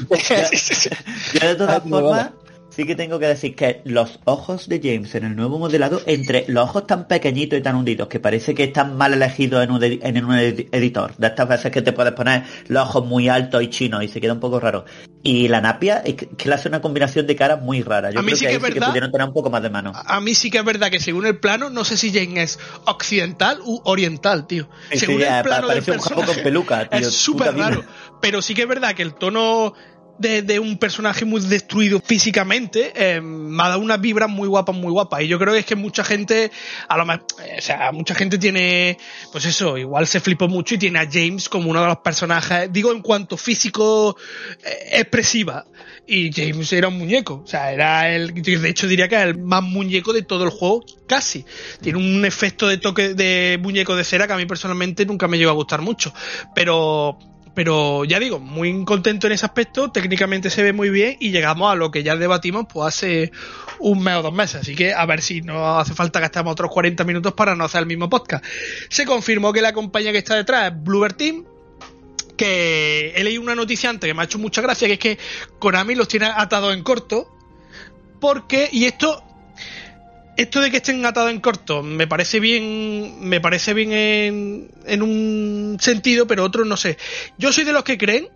yo 1.33 1.47
de 1.47 1.55
todas 1.55 1.83
formas 1.89 2.31
sí 2.77 2.85
que 2.85 2.95
tengo 2.95 3.18
que 3.18 3.25
decir 3.25 3.56
que 3.56 3.81
los 3.85 4.19
ojos 4.25 4.69
de 4.69 4.79
James 4.83 5.15
en 5.15 5.25
el 5.25 5.35
nuevo 5.35 5.57
modelado, 5.57 6.00
entre 6.06 6.45
los 6.47 6.65
ojos 6.65 6.85
tan 6.85 7.07
pequeñitos 7.07 7.57
y 7.57 7.63
tan 7.63 7.75
hundidos, 7.75 8.07
que 8.07 8.19
parece 8.19 8.53
que 8.53 8.65
están 8.65 8.95
mal 8.95 9.15
elegidos 9.15 9.63
en 9.63 9.71
un, 9.71 9.83
en 9.83 10.25
un 10.25 10.35
editor, 10.35 11.18
de 11.18 11.25
estas 11.25 11.50
veces 11.50 11.71
que 11.71 11.81
te 11.81 11.91
puedes 11.91 12.13
poner 12.13 12.44
los 12.68 12.83
ojos 12.83 13.03
muy 13.03 13.29
altos 13.29 13.63
y 13.63 13.71
chinos 13.71 14.03
y 14.03 14.07
se 14.09 14.21
queda 14.21 14.33
un 14.33 14.39
poco 14.39 14.59
raro. 14.59 14.85
Y 15.24 15.47
la 15.47 15.59
napia, 15.59 16.03
es 16.06 16.13
que, 16.13 16.27
que 16.27 16.50
le 16.50 16.53
hace 16.53 16.69
una 16.69 16.79
combinación 16.79 17.25
de 17.25 17.35
caras 17.35 17.63
muy 17.63 17.81
rara. 17.81 18.12
Yo 18.12 18.19
a 18.19 18.21
mí 18.21 18.27
creo 18.27 18.38
sí 18.38 18.45
que, 18.45 18.53
es 18.53 18.62
verdad, 18.62 18.75
sí 18.75 18.80
que 18.80 18.85
pudieron 18.85 19.12
tener 19.12 19.27
un 19.27 19.33
poco 19.33 19.50
más 19.50 19.63
de 19.63 19.71
mano. 19.71 19.91
A 19.95 20.21
mí 20.21 20.35
sí 20.35 20.51
que 20.51 20.59
es 20.59 20.65
verdad 20.65 20.91
que 20.91 21.00
según 21.00 21.25
el 21.25 21.39
plano, 21.39 21.71
no 21.71 21.83
sé 21.83 21.97
si 21.97 22.13
James 22.13 22.38
es 22.38 22.59
occidental 22.85 23.59
u 23.65 23.81
oriental, 23.85 24.45
tío. 24.45 24.69
Sí, 24.91 25.00
según 25.00 25.21
sí, 25.21 25.23
el 25.23 25.41
plano 25.41 25.68
parece 25.68 25.89
del 25.89 26.00
un 26.00 26.06
japo 26.06 26.23
con 26.23 26.35
peluca, 26.44 26.88
tío. 26.88 27.00
Es 27.00 27.12
súper 27.12 27.57
raro. 27.57 27.83
Pero 28.21 28.44
sí 28.44 28.53
que 28.53 28.62
es 28.62 28.68
verdad 28.68 28.94
que 28.94 29.01
el 29.01 29.15
tono 29.15 29.73
de, 30.19 30.59
un 30.59 30.77
personaje 30.77 31.25
muy 31.25 31.41
destruido 31.41 31.99
físicamente, 31.99 32.91
eh, 32.95 33.21
me 33.21 33.63
ha 33.63 33.69
dado 33.69 33.81
unas 33.81 34.01
vibras 34.01 34.29
muy 34.29 34.47
guapas, 34.47 34.75
muy 34.75 34.91
guapas. 34.91 35.21
Y 35.21 35.27
yo 35.27 35.39
creo 35.39 35.53
que 35.53 35.59
es 35.59 35.65
que 35.65 35.75
mucha 35.75 36.03
gente, 36.03 36.51
a 36.87 36.97
lo 36.97 37.05
mejor, 37.05 37.25
o 37.57 37.61
sea, 37.61 37.91
mucha 37.91 38.15
gente 38.15 38.37
tiene, 38.37 38.97
pues 39.31 39.45
eso, 39.45 39.77
igual 39.77 40.07
se 40.07 40.19
flipó 40.19 40.47
mucho 40.47 40.75
y 40.75 40.77
tiene 40.77 40.99
a 40.99 41.07
James 41.11 41.49
como 41.49 41.69
uno 41.69 41.81
de 41.81 41.87
los 41.87 41.97
personajes, 41.97 42.71
digo 42.71 42.91
en 42.91 43.01
cuanto 43.01 43.37
físico 43.37 44.17
eh, 44.63 44.99
expresiva. 44.99 45.65
Y 46.09 46.31
James 46.31 46.71
era 46.71 46.87
un 46.87 46.97
muñeco, 46.97 47.41
o 47.43 47.47
sea, 47.47 47.73
era 47.73 48.09
el, 48.09 48.33
de 48.33 48.69
hecho 48.69 48.87
diría 48.87 49.09
que 49.09 49.15
es 49.15 49.23
el 49.23 49.37
más 49.39 49.61
muñeco 49.61 50.13
de 50.13 50.21
todo 50.21 50.45
el 50.45 50.51
juego, 50.51 50.85
casi. 51.05 51.45
Tiene 51.81 51.99
un 51.99 52.23
efecto 52.23 52.67
de 52.67 52.77
toque 52.77 53.13
de 53.13 53.59
muñeco 53.61 53.93
de 53.95 54.05
cera 54.05 54.25
que 54.25 54.33
a 54.33 54.37
mí 54.37 54.45
personalmente 54.45 55.05
nunca 55.05 55.27
me 55.27 55.37
llegó 55.37 55.51
a 55.51 55.55
gustar 55.55 55.81
mucho. 55.81 56.13
Pero, 56.55 57.17
pero 57.57 58.06
ya 58.06 58.19
digo, 58.19 58.39
muy 58.39 58.86
contento 58.86 59.25
en 59.25 59.33
ese 59.33 59.44
aspecto, 59.48 59.89
técnicamente 59.89 60.51
se 60.51 60.62
ve 60.62 60.74
muy 60.74 60.92
bien 60.92 61.18
y 61.19 61.31
llegamos 61.31 61.71
a 61.71 61.75
lo 61.75 61.89
que 61.89 62.04
ya 62.04 62.15
debatimos 62.15 62.68
pues 62.71 62.89
hace 62.89 63.31
un 63.80 64.04
mes 64.04 64.18
o 64.18 64.21
dos 64.21 64.31
meses, 64.31 64.62
así 64.62 64.75
que 64.75 64.94
a 64.94 65.04
ver 65.07 65.24
si 65.24 65.42
no 65.42 65.80
hace 65.80 65.95
falta 65.95 66.19
que 66.19 66.27
estemos 66.27 66.51
otros 66.51 66.69
40 66.69 67.04
minutos 67.04 67.33
para 67.33 67.56
no 67.56 67.63
hacer 67.63 67.80
el 67.80 67.88
mismo 67.88 68.12
podcast. 68.12 68.45
Se 68.89 69.07
confirmó 69.07 69.54
que 69.54 69.62
la 69.62 69.74
compañía 69.74 70.12
que 70.12 70.19
está 70.19 70.36
detrás 70.36 70.71
es 70.71 70.83
Bluebird 70.83 71.15
Team, 71.15 71.45
que 72.38 73.13
he 73.15 73.24
leído 73.24 73.42
una 73.42 73.56
noticia 73.56 73.89
antes 73.89 74.07
que 74.07 74.13
me 74.13 74.21
ha 74.21 74.25
hecho 74.25 74.38
mucha 74.38 74.62
gracia, 74.62 74.88
que 74.88 74.94
es 74.94 75.00
que 75.00 75.18
Konami 75.57 75.95
los 75.95 76.07
tiene 76.07 76.27
atados 76.27 76.75
en 76.75 76.83
corto, 76.83 77.36
porque, 78.19 78.69
y 78.71 78.86
esto 78.86 79.24
esto 80.37 80.61
de 80.61 80.71
que 80.71 80.77
estén 80.77 81.05
atados 81.05 81.31
en 81.31 81.41
corto 81.41 81.83
me 81.83 82.07
parece 82.07 82.39
bien 82.39 83.27
me 83.27 83.41
parece 83.41 83.73
bien 83.73 83.91
en, 83.91 84.71
en, 84.85 85.01
un 85.01 85.77
sentido 85.79 86.27
pero 86.27 86.43
otro 86.43 86.63
no 86.63 86.77
sé. 86.77 86.97
Yo 87.37 87.51
soy 87.51 87.63
de 87.63 87.73
los 87.73 87.83
que 87.83 87.97
creen 87.97 88.29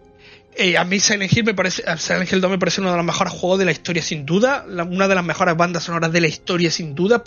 eh, 0.58 0.78
a 0.78 0.84
mí 0.84 1.00
Silent 1.00 1.32
Hill 1.32 1.46
me 1.46 1.54
parece 1.54 1.84
Silent 1.98 2.32
Hill 2.32 2.42
2 2.42 2.52
me 2.52 2.60
parece 2.60 2.82
uno 2.82 2.92
de 2.92 2.98
los 2.98 3.06
mejores 3.06 3.32
juegos 3.32 3.60
de 3.60 3.66
la 3.66 3.72
historia 3.72 4.02
sin 4.02 4.26
duda 4.26 4.66
la, 4.68 4.84
una 4.84 5.08
de 5.08 5.16
las 5.16 5.24
mejores 5.24 5.56
bandas 5.56 5.84
sonoras 5.84 6.12
de 6.12 6.20
la 6.20 6.28
historia 6.28 6.70
sin 6.70 6.94
duda 6.94 7.24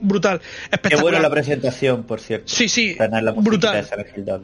brutal 0.00 0.42
espectacular 0.64 0.90
Qué 0.90 1.02
buena 1.02 1.20
la 1.20 1.30
presentación 1.30 2.02
por 2.02 2.20
cierto. 2.20 2.48
Sí 2.48 2.68
sí 2.68 2.96
brutal 3.36 3.88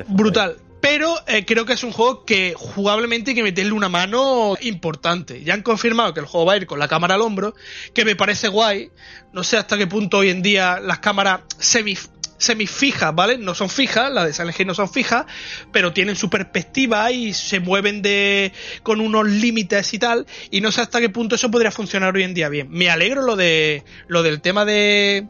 brutal 0.09 0.57
pero 0.83 1.15
eh, 1.29 1.45
creo 1.47 1.65
que 1.65 1.75
es 1.75 1.85
un 1.85 1.93
juego 1.93 2.25
que 2.25 2.55
jugablemente 2.57 3.31
hay 3.31 3.35
que 3.37 3.43
meterle 3.45 3.71
una 3.71 3.89
mano 3.89 4.57
importante. 4.61 5.45
Ya 5.45 5.55
han 5.55 5.63
confirmado 5.63 6.13
que 6.13 6.19
el 6.19 6.27
juego 6.27 6.45
va 6.47 6.55
a 6.55 6.57
ir 6.57 6.67
con 6.67 6.81
la 6.81 6.89
cámara 6.89 7.15
al 7.15 7.21
hombro, 7.21 7.55
que 7.95 8.05
me 8.05 8.17
parece 8.17 8.49
guay. 8.49 8.91
No 9.33 9.45
sé 9.45 9.57
hasta 9.57 9.79
qué 9.79 9.87
punto 9.87 10.19
hoy 10.19 10.31
en 10.31 10.43
día 10.43 10.81
las 10.81 10.99
cámaras 10.99 11.43
semi 11.59 11.97
semifijas, 12.37 13.15
¿vale? 13.15 13.39
No 13.39 13.55
son 13.55 13.71
fijas, 13.71 14.11
las 14.11 14.27
de 14.27 14.33
Silent 14.33 14.59
Hill 14.59 14.67
no 14.67 14.75
son 14.75 14.91
fijas, 14.91 15.27
pero 15.71 15.93
tienen 15.93 16.17
su 16.17 16.29
perspectiva 16.29 17.13
y 17.13 17.33
se 17.33 17.61
mueven 17.61 18.03
de 18.03 18.53
con 18.83 19.01
unos 19.01 19.29
límites 19.29 19.95
y 19.95 20.01
tal, 20.01 20.27
y 20.51 20.61
no 20.61 20.73
sé 20.73 20.81
hasta 20.81 20.99
qué 20.99 21.09
punto 21.09 21.37
eso 21.37 21.53
podría 21.53 21.71
funcionar 21.71 22.17
hoy 22.17 22.25
en 22.25 22.35
día 22.35 22.49
bien. 22.49 22.67
Me 22.69 22.91
alegro 22.91 23.23
lo 23.23 23.37
de 23.37 23.85
lo 24.09 24.25
del 24.25 24.41
tema 24.41 24.65
de 24.65 25.29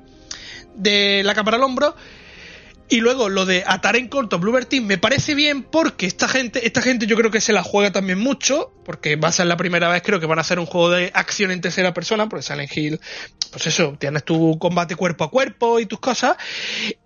de 0.77 1.21
la 1.23 1.35
cámara 1.35 1.59
al 1.59 1.65
hombro 1.65 1.95
y 2.93 3.01
luego 3.01 3.31
lo 3.31 3.47
de 3.47 3.65
atar 3.67 3.97
en 3.97 4.07
corto 4.07 4.39
Bluebird 4.39 4.67
Team 4.67 4.85
me 4.85 4.99
parece 4.99 5.35
bien 5.35 5.63
porque 5.63 6.05
esta 6.05 6.29
gente, 6.29 6.67
esta 6.67 6.83
gente 6.83 7.07
yo 7.07 7.17
creo 7.17 7.31
que 7.31 7.41
se 7.41 7.55
la 7.55 7.63
juega 7.63 7.91
también 7.91 8.19
mucho, 8.19 8.71
porque 8.85 9.17
va 9.17 9.29
a 9.29 9.33
ser 9.33 9.47
la 9.47 9.57
primera 9.57 9.89
vez 9.89 10.03
creo 10.03 10.21
que 10.21 10.27
van 10.27 10.37
a 10.37 10.43
hacer 10.43 10.59
un 10.59 10.67
juego 10.67 10.91
de 10.91 11.11
acción 11.15 11.51
en 11.53 11.63
tercera 11.63 11.95
persona, 11.95 12.29
porque 12.29 12.43
Silent 12.43 12.77
Hill, 12.77 13.01
pues 13.51 13.67
eso, 13.67 13.97
tienes 13.99 14.25
tu 14.25 14.59
combate 14.59 14.95
cuerpo 14.95 15.25
a 15.25 15.31
cuerpo 15.31 15.81
y 15.81 15.87
tus 15.87 16.01
cosas, 16.01 16.37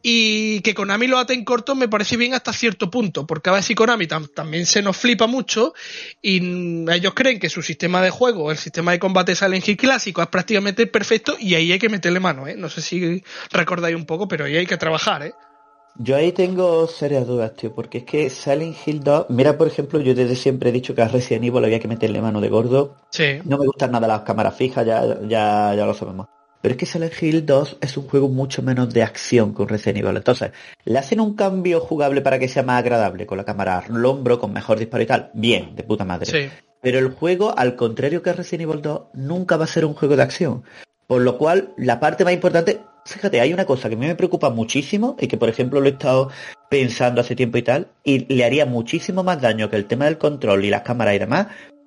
y 0.02 0.58
que 0.62 0.74
Konami 0.74 1.06
lo 1.06 1.20
ate 1.20 1.34
en 1.34 1.44
corto 1.44 1.76
me 1.76 1.86
parece 1.86 2.16
bien 2.16 2.34
hasta 2.34 2.52
cierto 2.52 2.90
punto, 2.90 3.24
porque 3.24 3.50
a 3.50 3.52
ver 3.52 3.62
si 3.62 3.76
Konami 3.76 4.08
tam 4.08 4.26
también 4.26 4.66
se 4.66 4.82
nos 4.82 4.96
flipa 4.96 5.28
mucho 5.28 5.72
y 6.20 6.90
ellos 6.90 7.14
creen 7.14 7.38
que 7.38 7.48
su 7.48 7.62
sistema 7.62 8.02
de 8.02 8.10
juego, 8.10 8.50
el 8.50 8.58
sistema 8.58 8.90
de 8.90 8.98
combate 8.98 9.36
Silent 9.36 9.68
Hill 9.68 9.76
clásico 9.76 10.20
es 10.20 10.26
prácticamente 10.26 10.88
perfecto 10.88 11.36
y 11.38 11.54
ahí 11.54 11.70
hay 11.70 11.78
que 11.78 11.88
meterle 11.88 12.18
mano, 12.18 12.48
¿eh? 12.48 12.56
No 12.56 12.68
sé 12.68 12.82
si 12.82 13.22
recordáis 13.52 13.94
un 13.94 14.04
poco, 14.04 14.26
pero 14.26 14.46
ahí 14.46 14.56
hay 14.56 14.66
que 14.66 14.76
trabajar, 14.76 15.22
¿eh? 15.22 15.32
Yo 15.98 16.16
ahí 16.16 16.32
tengo 16.32 16.86
serias 16.86 17.26
dudas, 17.26 17.54
tío, 17.54 17.74
porque 17.74 17.98
es 17.98 18.04
que 18.04 18.28
Silent 18.28 18.76
Hill 18.84 19.02
2, 19.02 19.26
mira, 19.30 19.56
por 19.56 19.66
ejemplo, 19.66 19.98
yo 20.00 20.14
desde 20.14 20.36
siempre 20.36 20.68
he 20.68 20.72
dicho 20.72 20.94
que 20.94 21.02
a 21.02 21.08
Resident 21.08 21.44
Evil 21.44 21.64
había 21.64 21.80
que 21.80 21.88
meterle 21.88 22.20
mano 22.20 22.40
de 22.40 22.48
gordo. 22.48 22.96
Sí. 23.10 23.38
No 23.44 23.56
me 23.56 23.66
gustan 23.66 23.92
nada 23.92 24.06
las 24.06 24.20
cámaras 24.20 24.54
fijas, 24.54 24.84
ya, 24.84 25.20
ya, 25.22 25.74
ya 25.74 25.86
lo 25.86 25.94
sabemos. 25.94 26.26
Pero 26.60 26.72
es 26.72 26.78
que 26.78 26.86
Silent 26.86 27.22
Hill 27.22 27.46
2 27.46 27.78
es 27.80 27.96
un 27.96 28.08
juego 28.08 28.28
mucho 28.28 28.62
menos 28.62 28.92
de 28.92 29.02
acción 29.02 29.54
que 29.54 29.62
un 29.62 29.68
Resident 29.68 30.04
Evil. 30.04 30.16
Entonces, 30.16 30.50
le 30.84 30.98
hacen 30.98 31.20
un 31.20 31.34
cambio 31.34 31.80
jugable 31.80 32.20
para 32.20 32.38
que 32.38 32.48
sea 32.48 32.62
más 32.62 32.80
agradable, 32.80 33.26
con 33.26 33.38
la 33.38 33.44
cámara 33.44 33.78
al 33.78 34.04
hombro, 34.04 34.38
con 34.38 34.52
mejor 34.52 34.78
disparo 34.78 35.02
y 35.02 35.06
tal. 35.06 35.30
Bien, 35.32 35.74
de 35.76 35.82
puta 35.82 36.04
madre. 36.04 36.26
Sí. 36.26 36.50
Pero 36.82 36.98
el 36.98 37.10
juego, 37.10 37.56
al 37.56 37.74
contrario 37.76 38.22
que 38.22 38.32
Resident 38.32 38.68
Evil 38.68 38.82
2, 38.82 39.02
nunca 39.14 39.56
va 39.56 39.64
a 39.64 39.68
ser 39.68 39.84
un 39.84 39.94
juego 39.94 40.16
de 40.16 40.22
acción. 40.22 40.62
Por 41.06 41.22
lo 41.22 41.38
cual, 41.38 41.72
la 41.76 42.00
parte 42.00 42.24
más 42.24 42.34
importante 42.34 42.80
fíjate, 43.06 43.40
hay 43.40 43.52
una 43.52 43.64
cosa 43.64 43.88
que 43.88 43.94
a 43.94 43.98
mí 43.98 44.06
me 44.06 44.14
preocupa 44.14 44.50
muchísimo 44.50 45.16
y 45.20 45.28
que, 45.28 45.36
por 45.36 45.48
ejemplo, 45.48 45.80
lo 45.80 45.86
he 45.86 45.92
estado 45.92 46.30
pensando 46.68 47.20
hace 47.20 47.36
tiempo 47.36 47.58
y 47.58 47.62
tal, 47.62 47.88
y 48.04 48.32
le 48.32 48.44
haría 48.44 48.66
muchísimo 48.66 49.22
más 49.22 49.40
daño 49.40 49.70
que 49.70 49.76
el 49.76 49.86
tema 49.86 50.06
del 50.06 50.18
control 50.18 50.64
y 50.64 50.70
las 50.70 50.82
cámaras 50.82 51.14
y 51.14 51.18
demás, 51.18 51.46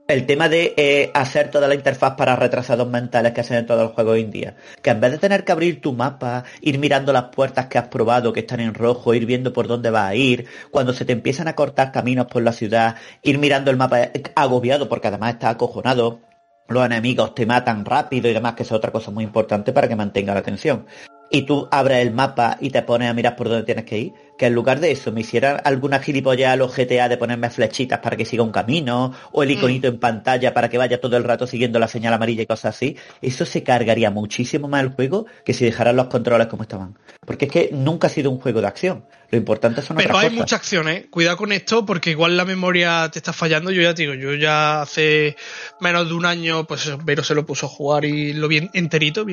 el 0.09 0.25
tema 0.25 0.49
de 0.49 0.73
eh, 0.75 1.11
hacer 1.13 1.51
toda 1.51 1.67
la 1.67 1.75
interfaz 1.75 2.15
para 2.15 2.35
retrasados 2.35 2.89
mentales 2.89 3.31
que 3.31 3.41
hacen 3.41 3.57
en 3.57 3.67
todos 3.67 3.83
los 3.83 3.91
juegos 3.91 4.13
hoy 4.13 4.21
en 4.21 4.31
día. 4.31 4.55
Que 4.81 4.89
en 4.89 4.99
vez 4.99 5.11
de 5.11 5.17
tener 5.19 5.43
que 5.43 5.51
abrir 5.51 5.81
tu 5.81 5.93
mapa, 5.93 6.45
ir 6.61 6.79
mirando 6.79 7.13
las 7.13 7.25
puertas 7.25 7.67
que 7.67 7.77
has 7.77 7.89
probado 7.89 8.33
que 8.33 8.39
están 8.39 8.59
en 8.59 8.73
rojo, 8.73 9.13
ir 9.13 9.27
viendo 9.27 9.53
por 9.53 9.67
dónde 9.67 9.91
vas 9.91 10.09
a 10.09 10.15
ir, 10.15 10.47
cuando 10.71 10.93
se 10.93 11.05
te 11.05 11.13
empiezan 11.13 11.47
a 11.47 11.55
cortar 11.55 11.91
caminos 11.91 12.25
por 12.25 12.41
la 12.41 12.53
ciudad, 12.53 12.95
ir 13.21 13.37
mirando 13.37 13.69
el 13.69 13.77
mapa 13.77 14.09
agobiado 14.33 14.89
porque 14.89 15.09
además 15.09 15.33
está 15.33 15.51
acojonado, 15.51 16.21
los 16.69 16.85
enemigos 16.85 17.35
te 17.35 17.45
matan 17.45 17.85
rápido 17.85 18.29
y 18.29 18.33
demás, 18.33 18.53
que 18.53 18.63
es 18.63 18.71
otra 18.71 18.91
cosa 18.91 19.11
muy 19.11 19.23
importante 19.23 19.73
para 19.73 19.87
que 19.87 19.95
mantenga 19.95 20.33
la 20.33 20.39
atención. 20.39 20.85
Y 21.31 21.43
tú 21.43 21.67
abres 21.71 21.99
el 21.99 22.11
mapa 22.11 22.57
y 22.59 22.69
te 22.69 22.81
pones 22.81 23.09
a 23.09 23.13
mirar 23.13 23.35
por 23.35 23.49
dónde 23.49 23.63
tienes 23.63 23.85
que 23.85 23.97
ir 23.97 24.13
que 24.39 24.45
en 24.45 24.53
lugar 24.53 24.79
de 24.79 24.89
eso 24.89 25.11
me 25.11 25.19
hicieran 25.19 25.59
alguna 25.65 25.99
gilipollas 25.99 26.53
a 26.53 26.55
los 26.55 26.73
GTA 26.73 27.09
de 27.09 27.17
ponerme 27.17 27.49
flechitas 27.49 27.99
para 27.99 28.15
que 28.15 28.23
siga 28.23 28.41
un 28.41 28.53
camino, 28.53 29.13
o 29.33 29.43
el 29.43 29.51
iconito 29.51 29.89
mm. 29.89 29.93
en 29.95 29.99
pantalla 29.99 30.53
para 30.53 30.69
que 30.69 30.77
vaya 30.77 31.01
todo 31.01 31.17
el 31.17 31.25
rato 31.25 31.45
siguiendo 31.45 31.77
la 31.77 31.89
señal 31.89 32.13
amarilla 32.13 32.43
y 32.43 32.45
cosas 32.45 32.73
así, 32.73 32.95
eso 33.21 33.45
se 33.45 33.63
cargaría 33.63 34.11
muchísimo 34.11 34.69
más 34.69 34.81
el 34.81 34.91
juego 34.91 35.25
que 35.43 35.53
si 35.53 35.65
dejaran 35.65 35.97
los 35.97 36.07
controles 36.07 36.47
como 36.47 36.63
estaban. 36.63 36.97
Porque 37.25 37.45
es 37.45 37.51
que 37.51 37.69
nunca 37.73 38.07
ha 38.07 38.09
sido 38.09 38.31
un 38.31 38.39
juego 38.39 38.61
de 38.61 38.67
acción. 38.67 39.03
Lo 39.31 39.37
importante 39.37 39.83
son 39.83 39.95
Pero 39.97 40.17
hay 40.17 40.31
mucha 40.31 40.55
acción, 40.55 40.89
¿eh? 40.89 41.05
Cuidado 41.09 41.37
con 41.37 41.51
esto 41.51 41.85
porque 41.85 42.09
igual 42.09 42.35
la 42.35 42.45
memoria 42.45 43.09
te 43.11 43.19
está 43.19 43.31
fallando. 43.31 43.69
Yo 43.69 43.83
ya 43.83 43.93
te 43.93 44.01
digo, 44.01 44.15
yo 44.15 44.33
ya 44.33 44.81
hace 44.81 45.35
menos 45.79 46.07
de 46.07 46.15
un 46.15 46.25
año, 46.25 46.65
pues 46.65 46.91
Vero 47.03 47.23
se 47.23 47.35
lo 47.35 47.45
puso 47.45 47.67
a 47.67 47.69
jugar 47.69 48.05
y 48.05 48.33
lo 48.33 48.47
vi 48.47 48.67
enterito. 48.73 49.27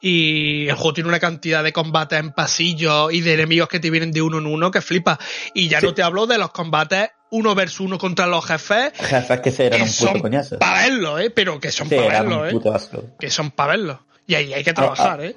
Y 0.00 0.68
el 0.68 0.74
juego 0.76 0.94
tiene 0.94 1.08
una 1.08 1.20
cantidad 1.20 1.62
de 1.62 1.74
combates 1.74 2.18
en 2.18 2.32
pasillos 2.32 3.12
y 3.12 3.20
de 3.20 3.34
enemigos 3.34 3.68
que 3.68 3.80
te 3.80 3.90
vienen 3.90 4.12
de 4.12 4.22
uno 4.28 4.38
en 4.38 4.46
uno 4.46 4.70
que 4.70 4.80
flipa. 4.80 5.18
Y 5.54 5.68
ya 5.68 5.80
no 5.80 5.94
te 5.94 6.02
hablo 6.02 6.26
de 6.26 6.38
los 6.38 6.50
combates 6.50 7.10
uno 7.30 7.54
versus 7.54 7.80
uno 7.80 7.98
contra 7.98 8.26
los 8.26 8.44
jefes. 8.44 8.92
Jefes 8.94 9.40
que 9.40 9.50
se 9.50 9.66
eran 9.66 9.82
un 9.82 9.88
puto 9.88 10.20
coñazo. 10.20 10.58
Para 10.58 10.82
verlo, 10.82 11.18
¿eh? 11.18 11.30
Pero 11.30 11.60
que 11.60 11.70
son 11.70 11.88
para 11.88 12.08
verlo, 12.08 12.46
¿eh? 12.46 12.58
Que 13.18 13.30
son 13.30 13.50
para 13.50 13.72
verlo. 13.72 14.06
Y 14.26 14.34
ahí 14.34 14.52
hay 14.52 14.64
que 14.64 14.72
trabajar, 14.72 15.24
¿eh? 15.24 15.36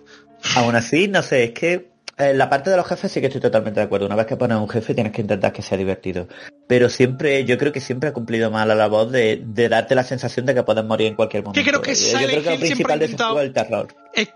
Aún 0.55 0.75
así, 0.75 1.07
no 1.07 1.21
sé, 1.21 1.43
es 1.45 1.51
que 1.51 1.91
eh, 2.17 2.33
la 2.33 2.49
parte 2.49 2.69
de 2.69 2.77
los 2.77 2.85
jefes 2.85 3.11
sí 3.11 3.19
que 3.19 3.27
estoy 3.27 3.41
totalmente 3.41 3.79
de 3.79 3.85
acuerdo. 3.85 4.05
Una 4.05 4.15
vez 4.15 4.25
que 4.25 4.35
pones 4.35 4.57
un 4.57 4.69
jefe 4.69 4.93
tienes 4.93 5.13
que 5.13 5.21
intentar 5.21 5.53
que 5.53 5.61
sea 5.61 5.77
divertido. 5.77 6.27
Pero 6.67 6.89
siempre, 6.89 7.45
yo 7.45 7.57
creo 7.57 7.71
que 7.71 7.79
siempre 7.79 8.09
ha 8.09 8.13
cumplido 8.13 8.51
mal 8.51 8.69
a 8.69 8.75
la 8.75 8.87
voz 8.87 9.11
de, 9.11 9.41
darte 9.45 9.95
la 9.95 10.03
sensación 10.03 10.45
de 10.45 10.53
que 10.53 10.63
puedes 10.63 10.83
morir 10.83 11.07
en 11.07 11.15
cualquier 11.15 11.43
momento. 11.43 11.59
Que 11.59 11.67
creo 11.67 11.81
que 11.81 11.95
yo, 11.95 12.17
creo 12.17 12.43
que 12.43 12.51
lo 12.51 12.59
principal 12.59 12.99
de 12.99 13.05
es 13.05 13.15
el 13.41 13.53
terror. 13.53 13.87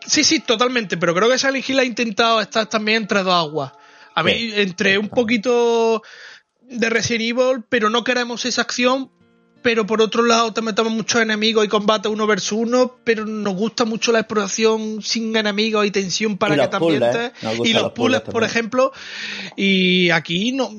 sí, 0.05 0.23
sí, 0.23 0.39
totalmente. 0.39 0.97
Pero 0.97 1.13
creo 1.13 1.29
que 1.29 1.37
Silent 1.37 1.69
Hill 1.69 1.79
ha 1.79 1.83
intentado 1.83 2.41
estar 2.41 2.65
también 2.67 3.03
entre 3.03 3.23
dos 3.23 3.33
aguas. 3.33 3.71
A 4.15 4.23
mí, 4.23 4.51
entre 4.55 4.97
un 4.97 5.09
poquito 5.09 6.01
de 6.61 6.89
Resident 6.89 7.37
Evil, 7.37 7.63
pero 7.69 7.89
no 7.89 8.03
queremos 8.03 8.45
esa 8.45 8.61
acción, 8.61 9.11
pero 9.61 9.85
por 9.85 10.01
otro 10.01 10.23
lado 10.23 10.53
te 10.53 10.61
metemos 10.61 10.93
muchos 10.93 11.21
enemigos 11.21 11.65
y 11.65 11.67
combate 11.67 12.07
uno 12.07 12.25
versus 12.25 12.53
uno, 12.53 12.97
pero 13.03 13.25
nos 13.25 13.55
gusta 13.55 13.83
mucho 13.83 14.11
la 14.11 14.19
exploración 14.19 15.01
sin 15.01 15.35
enemigos 15.35 15.85
y 15.85 15.91
tensión 15.91 16.37
para 16.37 16.55
que 16.55 16.67
también 16.67 16.99
te... 16.99 17.33
Y 17.63 17.73
los 17.73 17.91
puzzles, 17.91 18.21
por 18.21 18.43
ejemplo, 18.43 18.93
y 19.55 20.09
aquí 20.11 20.51
no 20.53 20.71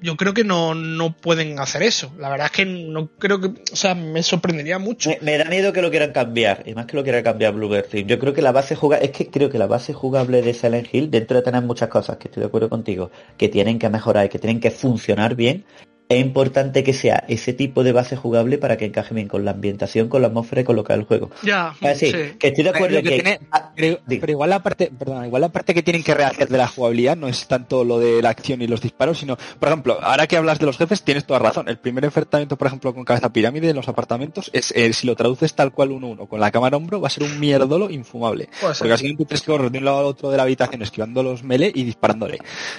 yo 0.00 0.16
creo 0.16 0.34
que 0.34 0.44
no, 0.44 0.74
no, 0.74 1.12
pueden 1.16 1.58
hacer 1.58 1.82
eso. 1.82 2.12
La 2.18 2.28
verdad 2.28 2.46
es 2.46 2.52
que 2.52 2.64
no 2.66 3.08
creo 3.18 3.40
que, 3.40 3.48
o 3.48 3.76
sea, 3.76 3.94
me 3.94 4.22
sorprendería 4.22 4.78
mucho. 4.78 5.10
Me, 5.20 5.38
da 5.38 5.44
miedo 5.44 5.72
que 5.72 5.82
lo 5.82 5.90
quieran 5.90 6.12
cambiar, 6.12 6.62
y 6.66 6.74
más 6.74 6.86
que 6.86 6.96
lo 6.96 7.02
quieran 7.02 7.22
cambiar 7.22 7.54
Bluebird. 7.54 8.06
Yo 8.06 8.18
creo 8.18 8.34
que 8.34 8.42
la 8.42 8.52
base 8.52 8.76
jugable, 8.76 9.06
es 9.06 9.12
que 9.12 9.30
creo 9.30 9.50
que 9.50 9.58
la 9.58 9.66
base 9.66 9.92
jugable 9.92 10.42
de 10.42 10.54
Silent 10.54 10.88
Hill, 10.92 11.10
dentro 11.10 11.36
de 11.36 11.42
tener 11.42 11.62
muchas 11.62 11.88
cosas, 11.88 12.16
que 12.16 12.28
estoy 12.28 12.42
de 12.42 12.46
acuerdo 12.46 12.68
contigo, 12.68 13.10
que 13.36 13.48
tienen 13.48 13.78
que 13.78 13.88
mejorar 13.88 14.26
y 14.26 14.28
que 14.28 14.38
tienen 14.38 14.60
que 14.60 14.70
funcionar 14.70 15.34
bien, 15.34 15.64
es 16.10 16.20
importante 16.20 16.82
que 16.82 16.92
sea 16.92 17.22
ese 17.28 17.52
tipo 17.52 17.84
de 17.84 17.92
base 17.92 18.16
jugable 18.16 18.58
para 18.58 18.76
que 18.76 18.84
encaje 18.84 19.14
bien 19.14 19.28
con 19.28 19.44
la 19.44 19.52
ambientación, 19.52 20.08
con 20.08 20.22
la 20.22 20.28
atmósfera 20.28 20.62
y 20.62 20.64
con 20.64 20.74
lo 20.74 20.82
que 20.82 20.92
es 20.92 20.98
el 20.98 21.04
juego. 21.04 21.30
Ya, 21.44 21.72
sí. 21.94 22.10
que 22.36 22.48
estoy 22.48 22.64
de 22.64 22.70
acuerdo 22.70 23.00
que, 23.00 23.38
pero, 23.76 24.32
igual 24.32 24.50
la 24.50 24.60
parte, 24.60 24.90
perdón, 24.90 25.24
igual 25.24 25.42
la 25.42 25.50
parte 25.50 25.72
que 25.72 25.84
tienen 25.84 26.02
que 26.02 26.12
rehacer 26.12 26.48
de 26.48 26.58
la 26.58 26.66
jugabilidad 26.66 27.16
no 27.16 27.28
es 27.28 27.46
tanto 27.46 27.84
lo 27.84 28.00
de 28.00 28.20
la 28.22 28.30
acción 28.30 28.60
y 28.60 28.66
los 28.66 28.80
disparos, 28.80 29.20
sino, 29.20 29.36
por 29.36 29.68
ejemplo, 29.68 29.98
ahora 30.02 30.26
que 30.26 30.36
hablas 30.36 30.58
de 30.58 30.66
los 30.66 30.78
jefes, 30.78 31.04
tienes 31.04 31.24
toda 31.24 31.38
razón. 31.38 31.68
El 31.68 31.78
primer 31.78 32.04
enfrentamiento, 32.04 32.58
por 32.58 32.66
ejemplo, 32.66 32.92
con 32.92 33.04
cabeza 33.04 33.32
pirámide 33.32 33.70
en 33.70 33.76
los 33.76 33.88
apartamentos, 33.88 34.50
es 34.52 34.72
eh, 34.74 34.92
si 34.92 35.06
lo 35.06 35.14
traduces 35.14 35.54
tal 35.54 35.70
cual 35.70 35.92
uno 35.92 36.08
uno 36.08 36.26
con 36.26 36.40
la 36.40 36.50
cámara 36.50 36.76
hombro, 36.76 37.00
va 37.00 37.06
a 37.06 37.10
ser 37.10 37.22
un 37.22 37.38
mierdolo 37.38 37.88
infumable. 37.88 38.48
Porque 38.60 38.92
así 38.92 39.14
tienes 39.14 39.42
que 39.42 39.52
correr 39.52 39.70
de 39.70 39.78
un 39.78 39.84
lado 39.84 40.00
al 40.00 40.06
otro 40.06 40.28
de 40.28 40.36
la 40.36 40.42
habitación 40.42 40.82
esquivando 40.82 41.22
los 41.22 41.44
melee 41.44 41.70
y 41.72 41.84
disparándole. 41.84 42.38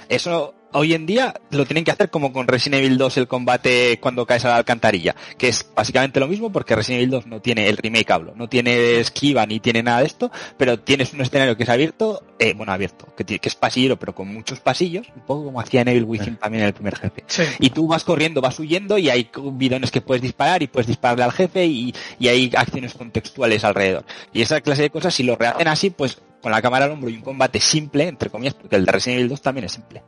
Eso 0.10 0.54
hoy 0.74 0.94
en 0.94 1.06
día 1.06 1.34
lo 1.52 1.66
tienen 1.66 1.84
que 1.84 1.92
hacer 1.92 2.10
como 2.10 2.32
con 2.32 2.48
Resident 2.48 2.84
Evil 2.84 2.98
2 2.98 3.18
el 3.18 3.28
combate 3.28 4.00
cuando 4.00 4.26
caes 4.26 4.46
a 4.46 4.50
la 4.50 4.58
alcantarilla, 4.58 5.16
que 5.38 5.50
es 5.50 5.70
básicamente 5.76 6.20
lo 6.20 6.28
mismo 6.28 6.52
porque 6.52 6.76
Resident 6.76 7.02
Evil 7.02 7.12
2 7.12 7.28
no 7.28 7.42
tiene 7.42 7.68
el 7.68 7.78
remake 7.78 8.12
hablo, 8.12 8.34
no 8.36 8.48
tiene 8.48 9.00
esquiva 9.00 9.46
ni 9.46 9.60
tiene 9.60 9.84
nada 9.84 10.00
de 10.00 10.06
esto, 10.06 10.32
pero 10.58 10.80
tienes 10.80 11.14
un 11.14 11.22
escenario 11.22 11.56
que 11.58 11.64
es 11.64 11.70
abierto, 11.70 12.24
eh, 12.40 12.54
bueno 12.54 12.72
abierto, 12.72 13.08
que, 13.16 13.26
que 13.26 13.50
es 13.50 13.56
pasillero 13.56 13.98
pero 13.98 14.14
con 14.14 14.34
muchos 14.34 14.60
pasillos, 14.60 15.08
un 15.16 15.22
poco 15.22 15.46
como 15.46 15.60
hacía 15.60 15.84
Neville 15.84 16.06
Within 16.06 16.38
también 16.38 16.64
en 16.64 16.68
el 16.68 16.74
primer 16.74 16.96
jefe. 16.96 17.24
Y 17.60 17.70
tú 17.70 17.88
vas 17.88 18.04
corriendo, 18.04 18.42
vas 18.42 18.60
huyendo 18.60 18.98
y 18.98 19.10
hay 19.10 19.30
bidones 19.54 19.92
que 19.92 20.02
puedes 20.02 20.22
disparar 20.22 20.64
y 20.64 20.68
puedes 20.68 20.88
dispararle 20.88 21.24
al 21.24 21.32
jefe 21.32 21.66
y, 21.66 21.94
y 22.20 22.28
hay 22.28 22.52
acciones 22.56 22.94
contextuales 22.94 23.64
alrededor. 23.64 24.06
Y 24.34 24.42
esa 24.42 24.62
clase 24.62 24.84
de 24.84 24.90
cosas, 24.90 25.14
si 25.14 25.24
lo 25.24 25.36
rehacen 25.36 25.68
así, 25.68 25.90
pues 25.90 26.22
con 26.42 26.52
la 26.52 26.62
cámara 26.62 26.86
al 26.86 26.92
hombro 26.92 27.10
y 27.10 27.16
un 27.16 27.22
combate 27.22 27.60
simple, 27.60 28.08
entre 28.08 28.30
comillas, 28.30 28.56
porque 28.56 28.76
el 28.76 28.86
de 28.86 28.92
Resident 28.92 29.20
Evil 29.20 29.30
2 29.30 29.42
también 29.42 29.66
es 29.66 29.74
simple 29.74 30.02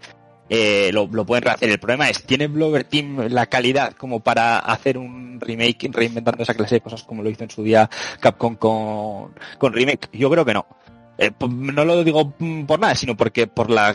eh, 0.50 0.92
lo, 0.92 1.08
pueden 1.26 1.44
rehacer. 1.44 1.70
El 1.70 1.80
problema 1.80 2.10
es, 2.10 2.24
¿tiene 2.24 2.48
Blover 2.48 2.84
Team 2.84 3.28
la 3.30 3.46
calidad 3.48 3.94
como 3.94 4.20
para 4.20 4.60
hacer 4.60 4.98
un 4.98 5.40
remake 5.40 5.90
reinventando 5.92 6.44
esa 6.44 6.54
clase 6.54 6.76
de 6.76 6.82
cosas 6.82 7.04
como 7.04 7.24
lo 7.24 7.30
hizo 7.30 7.44
en 7.44 7.50
su 7.50 7.64
día 7.64 7.90
Capcom 8.20 8.56
con, 8.56 9.34
con 9.58 9.74
remake? 9.74 10.10
Yo 10.14 10.30
creo 10.30 10.46
que 10.46 10.54
no. 10.54 10.66
Eh, 11.18 11.32
no 11.48 11.86
lo 11.86 12.04
digo 12.04 12.34
por 12.68 12.80
nada, 12.80 12.96
sino 12.96 13.16
porque 13.16 13.46
por 13.46 13.70
la, 13.70 13.94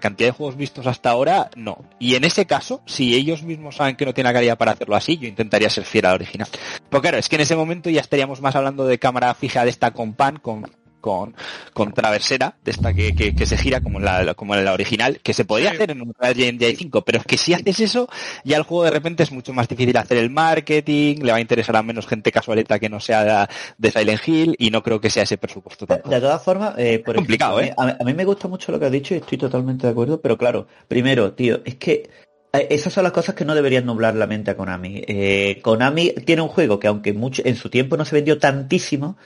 cantidad 0.00 0.28
de 0.28 0.32
juegos 0.32 0.56
vistos 0.56 0.86
hasta 0.86 1.10
ahora, 1.10 1.50
no. 1.56 1.84
Y 1.98 2.14
en 2.14 2.24
ese 2.24 2.46
caso, 2.46 2.82
si 2.86 3.14
ellos 3.14 3.42
mismos 3.42 3.76
saben 3.76 3.96
que 3.96 4.06
no 4.06 4.14
tienen 4.14 4.32
la 4.32 4.38
calidad 4.38 4.58
para 4.58 4.72
hacerlo 4.72 4.94
así, 4.94 5.18
yo 5.18 5.26
intentaría 5.28 5.68
ser 5.68 5.84
fiel 5.84 6.06
al 6.06 6.14
original. 6.14 6.48
Porque 6.88 7.08
claro, 7.08 7.18
es 7.18 7.28
que 7.28 7.36
en 7.36 7.42
ese 7.42 7.56
momento 7.56 7.90
ya 7.90 8.00
estaríamos 8.00 8.40
más 8.40 8.54
hablando 8.54 8.84
de 8.86 8.98
cámara 8.98 9.34
fija 9.34 9.64
de 9.64 9.70
esta 9.70 9.90
con 9.90 10.14
pan, 10.14 10.38
con 10.38 10.70
con, 11.00 11.34
con 11.72 11.92
traversera, 11.92 12.56
de 12.64 12.70
esta 12.70 12.92
que, 12.94 13.14
que, 13.14 13.46
se 13.46 13.56
gira 13.56 13.80
como 13.80 13.98
en 13.98 14.04
la, 14.04 14.34
como 14.34 14.54
en 14.54 14.64
la 14.64 14.72
original, 14.72 15.20
que 15.22 15.34
se 15.34 15.44
podría 15.44 15.70
hacer 15.70 15.90
en 15.90 16.02
un 16.02 16.14
Legend 16.20 16.62
5, 16.76 17.02
pero 17.02 17.18
es 17.18 17.24
que 17.24 17.36
si 17.36 17.54
haces 17.54 17.80
eso, 17.80 18.08
ya 18.44 18.56
el 18.56 18.62
juego 18.62 18.84
de 18.84 18.90
repente 18.90 19.22
es 19.22 19.32
mucho 19.32 19.52
más 19.52 19.68
difícil 19.68 19.96
hacer 19.96 20.18
el 20.18 20.30
marketing, 20.30 21.16
le 21.22 21.32
va 21.32 21.38
a 21.38 21.40
interesar 21.40 21.76
a 21.76 21.82
menos 21.82 22.06
gente 22.06 22.32
casualeta 22.32 22.78
que 22.78 22.88
no 22.88 23.00
sea 23.00 23.48
de, 23.78 23.90
Silent 23.90 24.26
Hill, 24.26 24.56
y 24.58 24.70
no 24.70 24.82
creo 24.82 25.00
que 25.00 25.10
sea 25.10 25.24
ese 25.24 25.38
presupuesto 25.38 25.86
tampoco. 25.86 26.10
De 26.10 26.20
todas 26.20 26.42
formas, 26.42 26.74
eh, 26.78 27.02
por 27.04 27.16
complicado, 27.16 27.60
¿eh? 27.60 27.74
A, 27.76 28.04
mí 28.04 28.14
me 28.14 28.24
gusta 28.24 28.48
mucho 28.48 28.72
lo 28.72 28.78
que 28.78 28.86
has 28.86 28.92
dicho 28.92 29.14
y 29.14 29.18
estoy 29.18 29.38
totalmente 29.38 29.86
de 29.86 29.92
acuerdo, 29.92 30.20
pero 30.20 30.36
claro, 30.36 30.66
primero, 30.88 31.32
tío, 31.32 31.60
es 31.64 31.76
que 31.76 32.10
eh, 32.52 32.68
esas 32.70 32.92
son 32.92 33.04
las 33.04 33.12
cosas 33.12 33.34
que 33.34 33.44
no 33.44 33.54
deberían 33.54 33.86
nublar 33.86 34.14
la 34.14 34.26
mente 34.26 34.50
a 34.50 34.56
Konami. 34.56 35.02
Eh, 35.06 35.60
Konami 35.62 36.12
tiene 36.24 36.42
un 36.42 36.48
juego 36.48 36.78
que 36.78 36.88
aunque 36.88 37.12
mucho, 37.12 37.42
en 37.44 37.56
su 37.56 37.70
tiempo 37.70 37.96
no 37.96 38.04
se 38.04 38.16
vendió 38.16 38.38
tantísimo, 38.38 39.16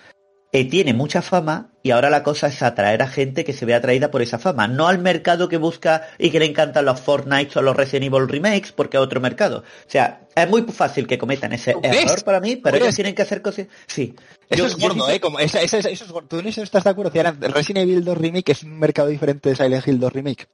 eh, 0.54 0.64
tiene 0.66 0.94
mucha 0.94 1.20
fama 1.20 1.72
y 1.82 1.90
ahora 1.90 2.10
la 2.10 2.22
cosa 2.22 2.46
es 2.46 2.62
atraer 2.62 3.02
a 3.02 3.08
gente 3.08 3.44
que 3.44 3.52
se 3.52 3.66
ve 3.66 3.74
atraída 3.74 4.12
por 4.12 4.22
esa 4.22 4.38
fama, 4.38 4.68
no 4.68 4.86
al 4.86 5.00
mercado 5.00 5.48
que 5.48 5.56
busca 5.56 6.06
y 6.16 6.30
que 6.30 6.38
le 6.38 6.46
encantan 6.46 6.84
los 6.84 7.00
Fortnite 7.00 7.58
o 7.58 7.62
los 7.62 7.74
Resident 7.74 8.14
Evil 8.14 8.28
remakes 8.28 8.70
porque 8.70 8.96
es 8.96 9.02
otro 9.02 9.20
mercado. 9.20 9.58
O 9.58 9.90
sea, 9.90 10.20
es 10.32 10.48
muy 10.48 10.62
fácil 10.62 11.08
que 11.08 11.18
cometan 11.18 11.52
ese 11.52 11.74
error 11.82 12.22
para 12.22 12.38
mí, 12.38 12.54
pero 12.54 12.76
ellos 12.76 12.94
tienen 12.94 13.16
que 13.16 13.22
hacer 13.22 13.42
cosas... 13.42 13.66
Sí. 13.88 14.14
Eso 14.48 14.66
es 14.66 14.76
gordo, 14.76 15.10
¿eh? 15.10 15.18
Como, 15.18 15.40
eso, 15.40 15.58
eso, 15.58 15.76
es 15.76 16.08
gordo. 16.08 16.28
¿Tú 16.28 16.38
eso 16.38 16.62
estás 16.62 16.84
de 16.84 16.90
acuerdo? 16.90 17.10
el 17.20 17.52
Resident 17.52 17.88
Evil 17.88 18.04
2 18.04 18.16
Remake 18.16 18.52
es 18.52 18.62
un 18.62 18.78
mercado 18.78 19.08
diferente 19.08 19.48
de 19.48 19.56
Silent 19.56 19.88
Hill 19.88 19.98
2 19.98 20.12
Remake. 20.12 20.46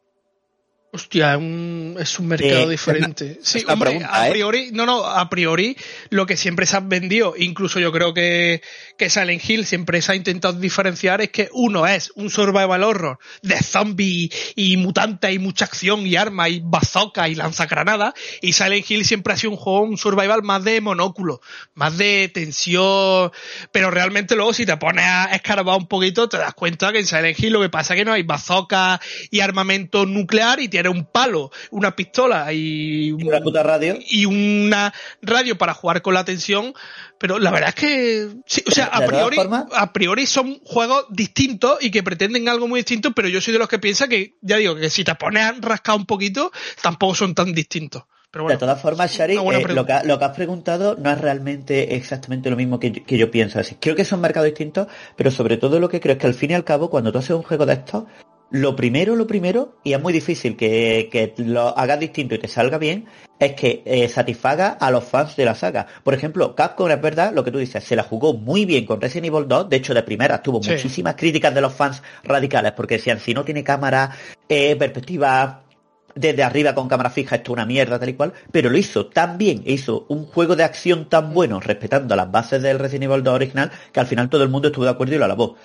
Hostia, 0.93 1.35
es 1.35 2.19
un 2.19 2.27
mercado 2.27 2.69
diferente. 2.69 3.39
Sí, 3.45 3.65
hombre, 3.69 4.05
a 4.09 4.27
¿eh? 4.27 4.31
priori, 4.33 4.71
no, 4.73 4.87
no, 4.87 5.07
a 5.07 5.31
priori, 5.31 5.77
lo 6.09 6.27
que 6.27 6.37
siempre 6.37 6.67
se 6.67 6.77
ha 6.77 6.81
vendido, 6.81 7.35
incluso 7.39 7.79
yo 7.79 7.93
creo 7.93 8.13
que, 8.13 8.61
que 8.99 9.09
Silent 9.09 9.49
Hill 9.49 9.67
siempre 9.67 10.03
se 10.03 10.11
ha 10.11 10.15
intentado 10.17 10.59
diferenciar, 10.59 11.21
es 11.21 11.31
que 11.31 11.49
uno 11.53 11.87
es 11.87 12.11
un 12.17 12.29
survival 12.29 12.83
horror 12.83 13.21
de 13.41 13.63
zombies 13.63 14.31
y 14.57 14.77
mutantes 14.79 15.33
y 15.33 15.39
mucha 15.39 15.67
acción 15.67 16.05
y 16.05 16.17
arma 16.17 16.49
y 16.49 16.61
bazooka 16.61 17.29
y 17.29 17.37
lanzagranadas, 17.37 18.15
y 18.43 18.53
Silent 18.53 18.91
Hill 18.91 19.05
siempre 19.05 19.35
ha 19.35 19.37
sido 19.37 19.53
un 19.53 19.59
juego, 19.59 19.83
un 19.83 19.97
survival 19.97 20.43
más 20.43 20.65
de 20.65 20.81
monóculo, 20.81 21.41
más 21.75 21.99
de 21.99 22.33
tensión, 22.35 23.31
pero 23.71 23.93
realmente 23.93 24.35
luego 24.35 24.53
si 24.53 24.67
te 24.67 24.77
pones 24.77 25.05
a 25.07 25.27
escarbar 25.27 25.79
un 25.79 25.87
poquito, 25.87 26.29
te 26.29 26.39
das 26.39 26.55
cuenta 26.55 26.91
que 26.91 26.99
en 26.99 27.07
Silent 27.07 27.39
Hill 27.39 27.53
lo 27.53 27.61
que 27.61 27.69
pasa 27.69 27.95
es 27.95 27.99
que 27.99 28.05
no 28.05 28.13
hay 28.13 28.25
bazooka 28.25 29.01
y 29.31 29.39
armamento 29.39 30.05
nuclear 30.05 30.59
y 30.59 30.69
era 30.81 30.91
un 30.91 31.05
palo, 31.05 31.51
una 31.71 31.95
pistola 31.95 32.53
y, 32.53 33.13
una 33.13 33.41
puta 33.41 33.63
radio 33.63 33.97
y 34.09 34.25
una 34.25 34.93
radio 35.23 35.57
para 35.57 35.75
jugar 35.75 36.03
con 36.03 36.15
la 36.15 36.25
tensión, 36.25 36.75
pero 37.19 37.39
la 37.39 37.51
verdad 37.51 37.71
es 37.71 37.75
que 37.75 38.29
sí, 38.47 38.63
o 38.67 38.71
sea, 38.71 38.87
a 38.87 39.07
priori, 39.07 39.37
a 39.73 39.93
priori 39.93 40.27
son 40.27 40.59
juegos 40.65 41.07
distintos 41.11 41.79
y 41.81 41.91
que 41.91 42.03
pretenden 42.03 42.49
algo 42.49 42.67
muy 42.67 42.81
distinto, 42.81 43.13
pero 43.13 43.29
yo 43.29 43.41
soy 43.41 43.53
de 43.53 43.59
los 43.59 43.69
que 43.69 43.79
piensa 43.79 44.09
que 44.09 44.37
ya 44.41 44.57
digo 44.57 44.75
que 44.77 44.91
si 44.91 45.05
te 45.05 45.15
pones 45.15 45.45
a 45.45 45.53
rascar 45.61 45.97
un 45.97 46.07
poquito 46.07 46.51
tampoco 46.83 47.15
son 47.15 47.35
tan 47.35 47.53
distintos. 47.53 48.05
de 48.33 48.57
todas 48.57 48.81
formas, 48.81 49.13
Shari, 49.13 49.37
eh, 49.37 49.75
lo, 49.75 49.87
que, 49.87 50.25
has 50.25 50.35
preguntado 50.37 50.97
no 50.97 51.11
es 51.11 51.21
realmente 51.21 51.95
exactamente 51.97 52.51
lo 52.51 52.57
mismo 52.57 52.79
que 52.79 53.05
yo, 53.07 53.31
pienso. 53.31 53.59
Así, 53.59 53.77
creo 53.81 53.97
que 53.97 54.05
son 54.05 54.21
mercados 54.21 54.47
distintos, 54.47 54.89
pero 55.17 55.31
sobre 55.31 55.57
todo 55.57 55.79
lo 55.79 55.89
que 55.89 56.01
creo 56.01 56.15
es 56.15 56.19
que 56.19 56.27
al 56.27 56.35
fin 56.35 56.53
y 56.53 56.55
al 56.55 56.65
cabo, 56.65 56.91
cuando 56.91 57.13
tú 57.13 57.19
haces 57.19 57.31
un 57.31 57.43
juego 57.43 57.67
de 57.67 57.75
estos, 57.75 58.05
lo 58.51 58.75
primero, 58.75 59.15
lo 59.17 59.27
primero, 59.27 59.77
y 59.85 59.93
es 59.93 60.03
muy 60.03 60.13
difícil 60.13 60.57
que, 60.57 61.35
lo 61.39 61.77
hagas 61.79 62.01
distinto 62.01 62.35
y 62.35 62.39
te 62.39 62.49
salga 62.49 62.79
bien, 62.79 63.07
es 63.39 63.53
que 63.55 63.83
eh, 63.85 64.09
satisfaga 64.09 64.71
a 64.71 64.91
los 64.91 65.05
fans 65.05 65.37
de 65.37 65.45
la 65.45 65.55
saga. 65.55 65.87
Por 66.03 66.15
ejemplo, 66.15 66.55
Capcom 66.55 66.91
es 66.91 67.01
verdad, 67.01 67.33
lo 67.33 67.45
que 67.45 67.53
tú 67.53 67.59
dices, 67.59 67.85
se 67.85 67.97
la 67.97 68.03
jugó 68.03 68.35
muy 68.35 68.65
bien 68.65 68.87
con 68.87 69.01
Resident 69.01 69.27
Evil 69.27 69.49
2, 69.49 69.69
de 69.69 69.77
hecho 69.77 69.95
de 69.95 70.03
primera 70.03 70.43
tuvo 70.43 70.61
muchísimas 70.61 71.15
críticas 71.15 71.55
de 71.55 71.61
los 71.61 71.73
fans 71.73 72.03
radicales, 72.25 72.73
porque 72.73 72.97
decían, 72.97 73.21
si 73.21 73.35
no 73.35 73.45
tiene 73.45 73.63
cámara, 73.63 74.11
eh, 74.49 74.75
perspectiva 74.77 75.63
desde 76.15 76.43
arriba 76.43 76.75
con 76.75 76.89
cámara 76.89 77.11
fija, 77.11 77.37
esto 77.37 77.53
es 77.53 77.55
una 77.55 77.67
mierda, 77.67 77.99
tal 77.99 78.09
y 78.09 78.15
cual, 78.15 78.33
pero 78.51 78.69
lo 78.69 78.77
hizo 78.77 79.07
tan 79.07 79.39
bien, 79.39 79.63
hizo 79.65 80.07
un 80.09 80.27
juego 80.27 80.57
de 80.57 80.65
acción 80.65 81.09
tan 81.09 81.33
bueno, 81.33 81.61
respetando 81.61 82.17
las 82.17 82.31
bases 82.31 82.61
del 82.63 82.81
Resident 82.81 83.05
Evil 83.05 83.23
2 83.23 83.35
original, 83.35 83.71
que 83.93 84.01
al 84.01 84.07
final 84.07 84.29
todo 84.29 84.43
el 84.43 84.49
mundo 84.49 84.69
estuvo 84.69 84.85
de 84.85 84.91
acuerdo 84.91 85.15
y 85.15 85.19
lo 85.19 85.25
alabó. 85.25 85.57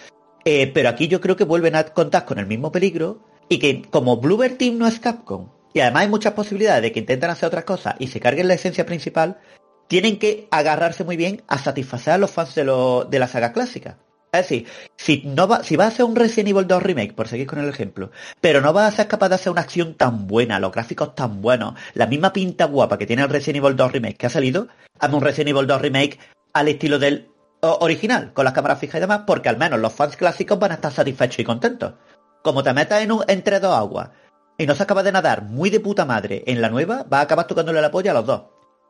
Eh, 0.46 0.72
pero 0.74 0.90
aquí 0.90 1.08
yo 1.08 1.20
creo 1.22 1.36
que 1.36 1.44
vuelven 1.44 1.76
a 1.76 1.86
contar 1.86 2.26
con 2.26 2.38
el 2.38 2.46
mismo 2.46 2.72
peligro 2.72 3.20
y 3.50 3.58
que 3.58 3.82
como 3.90 4.18
Bluebird 4.18 4.58
Team 4.58 4.78
no 4.78 4.88
es 4.88 5.00
Capcom, 5.00 5.50
y 5.74 5.82
además 5.82 6.04
hay 6.04 6.10
muchas 6.10 6.34
posibilidades 6.34 6.84
de 6.84 6.92
que 6.92 7.00
intenten 7.00 7.30
hacer 7.30 7.48
otras 7.48 7.66
cosas 7.66 7.96
y 8.00 8.08
se 8.08 8.20
carguen 8.20 8.48
la 8.48 8.54
esencia 8.54 8.86
principal, 8.86 9.40
tienen 9.88 10.18
que 10.18 10.48
agarrarse 10.52 11.04
muy 11.04 11.18
bien 11.18 11.44
a 11.48 11.58
satisfacer 11.58 12.14
a 12.14 12.18
los 12.18 12.32
fans 12.32 12.56
de, 12.56 12.64
de 13.10 13.20
la 13.20 13.28
saga 13.28 13.52
clásica. 13.52 13.98
Es 14.32 14.50
decir, 14.50 14.68
si, 14.98 15.24
no 15.26 15.48
va, 15.48 15.64
si 15.64 15.76
vas 15.76 15.86
a 15.86 15.90
hacer 15.90 16.06
un 16.06 16.16
Resident 16.16 16.50
Evil 16.50 16.68
2 16.68 16.84
remake, 16.84 17.14
por 17.14 17.28
seguir 17.28 17.48
con 17.48 17.60
el 17.60 17.70
ejemplo, 17.70 18.12
pero 18.42 18.62
no 18.62 18.74
vas 18.74 18.94
a 18.94 18.96
ser 18.96 19.08
capaz 19.08 19.30
de 19.30 19.36
hacer 19.36 19.52
una 19.52 19.62
acción 19.62 19.96
tan 19.96 20.28
buena, 20.28 20.60
los 20.60 20.72
gráficos 20.72 21.16
tan 21.16 21.42
buenos, 21.42 21.76
la 21.94 22.08
misma 22.08 22.34
pinta 22.34 22.66
guapa 22.66 22.98
que 22.98 23.06
tiene 23.06 23.24
el 23.24 23.30
Resident 23.30 23.64
Evil 23.64 23.76
2 23.76 23.92
remake 23.92 24.18
que 24.18 24.28
ha 24.28 24.30
salido, 24.30 24.68
hazme 25.00 25.18
un 25.18 25.24
Resident 25.24 25.50
Evil 25.50 25.68
2 25.68 25.82
remake 25.82 26.20
al 26.54 26.68
estilo 26.68 27.00
del 27.00 27.30
original, 27.74 28.34
con 28.34 28.46
las 28.46 28.54
cámaras 28.54 28.80
fijas 28.80 28.98
y 28.98 29.02
demás, 29.02 29.22
porque 29.26 29.50
al 29.50 29.58
menos 29.58 29.80
los 29.80 29.94
fans 29.94 30.16
clásicos 30.16 30.60
van 30.60 30.72
a 30.72 30.76
estar 30.76 30.92
satisfechos 30.92 31.40
y 31.40 31.44
contentos. 31.44 31.94
Como 32.42 32.64
te 32.64 32.74
metas 32.74 33.02
en 33.02 33.12
un, 33.12 33.24
entre 33.28 33.60
dos 33.60 33.76
aguas 33.76 34.10
y 34.58 34.66
no 34.66 34.76
se 34.76 34.84
acaba 34.84 35.04
de 35.04 35.12
nadar 35.12 35.44
muy 35.44 35.70
de 35.70 35.80
puta 35.80 36.06
madre 36.06 36.44
en 36.48 36.62
la 36.62 36.70
nueva, 36.70 37.06
vas 37.10 37.20
a 37.20 37.24
acabar 37.24 37.48
tocándole 37.48 37.82
la 37.82 37.92
polla 37.92 38.12
a 38.12 38.14
los 38.16 38.26
dos. 38.26 38.44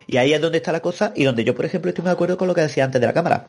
Y 0.07 0.17
ahí 0.17 0.33
es 0.33 0.41
donde 0.41 0.57
está 0.57 0.71
la 0.71 0.81
cosa 0.81 1.11
y 1.15 1.23
donde 1.23 1.43
yo, 1.43 1.55
por 1.55 1.65
ejemplo, 1.65 1.89
estoy 1.89 2.03
muy 2.03 2.09
de 2.09 2.13
acuerdo 2.13 2.37
con 2.37 2.47
lo 2.47 2.53
que 2.53 2.61
decía 2.61 2.83
antes 2.83 3.01
de 3.01 3.07
la 3.07 3.13
cámara. 3.13 3.47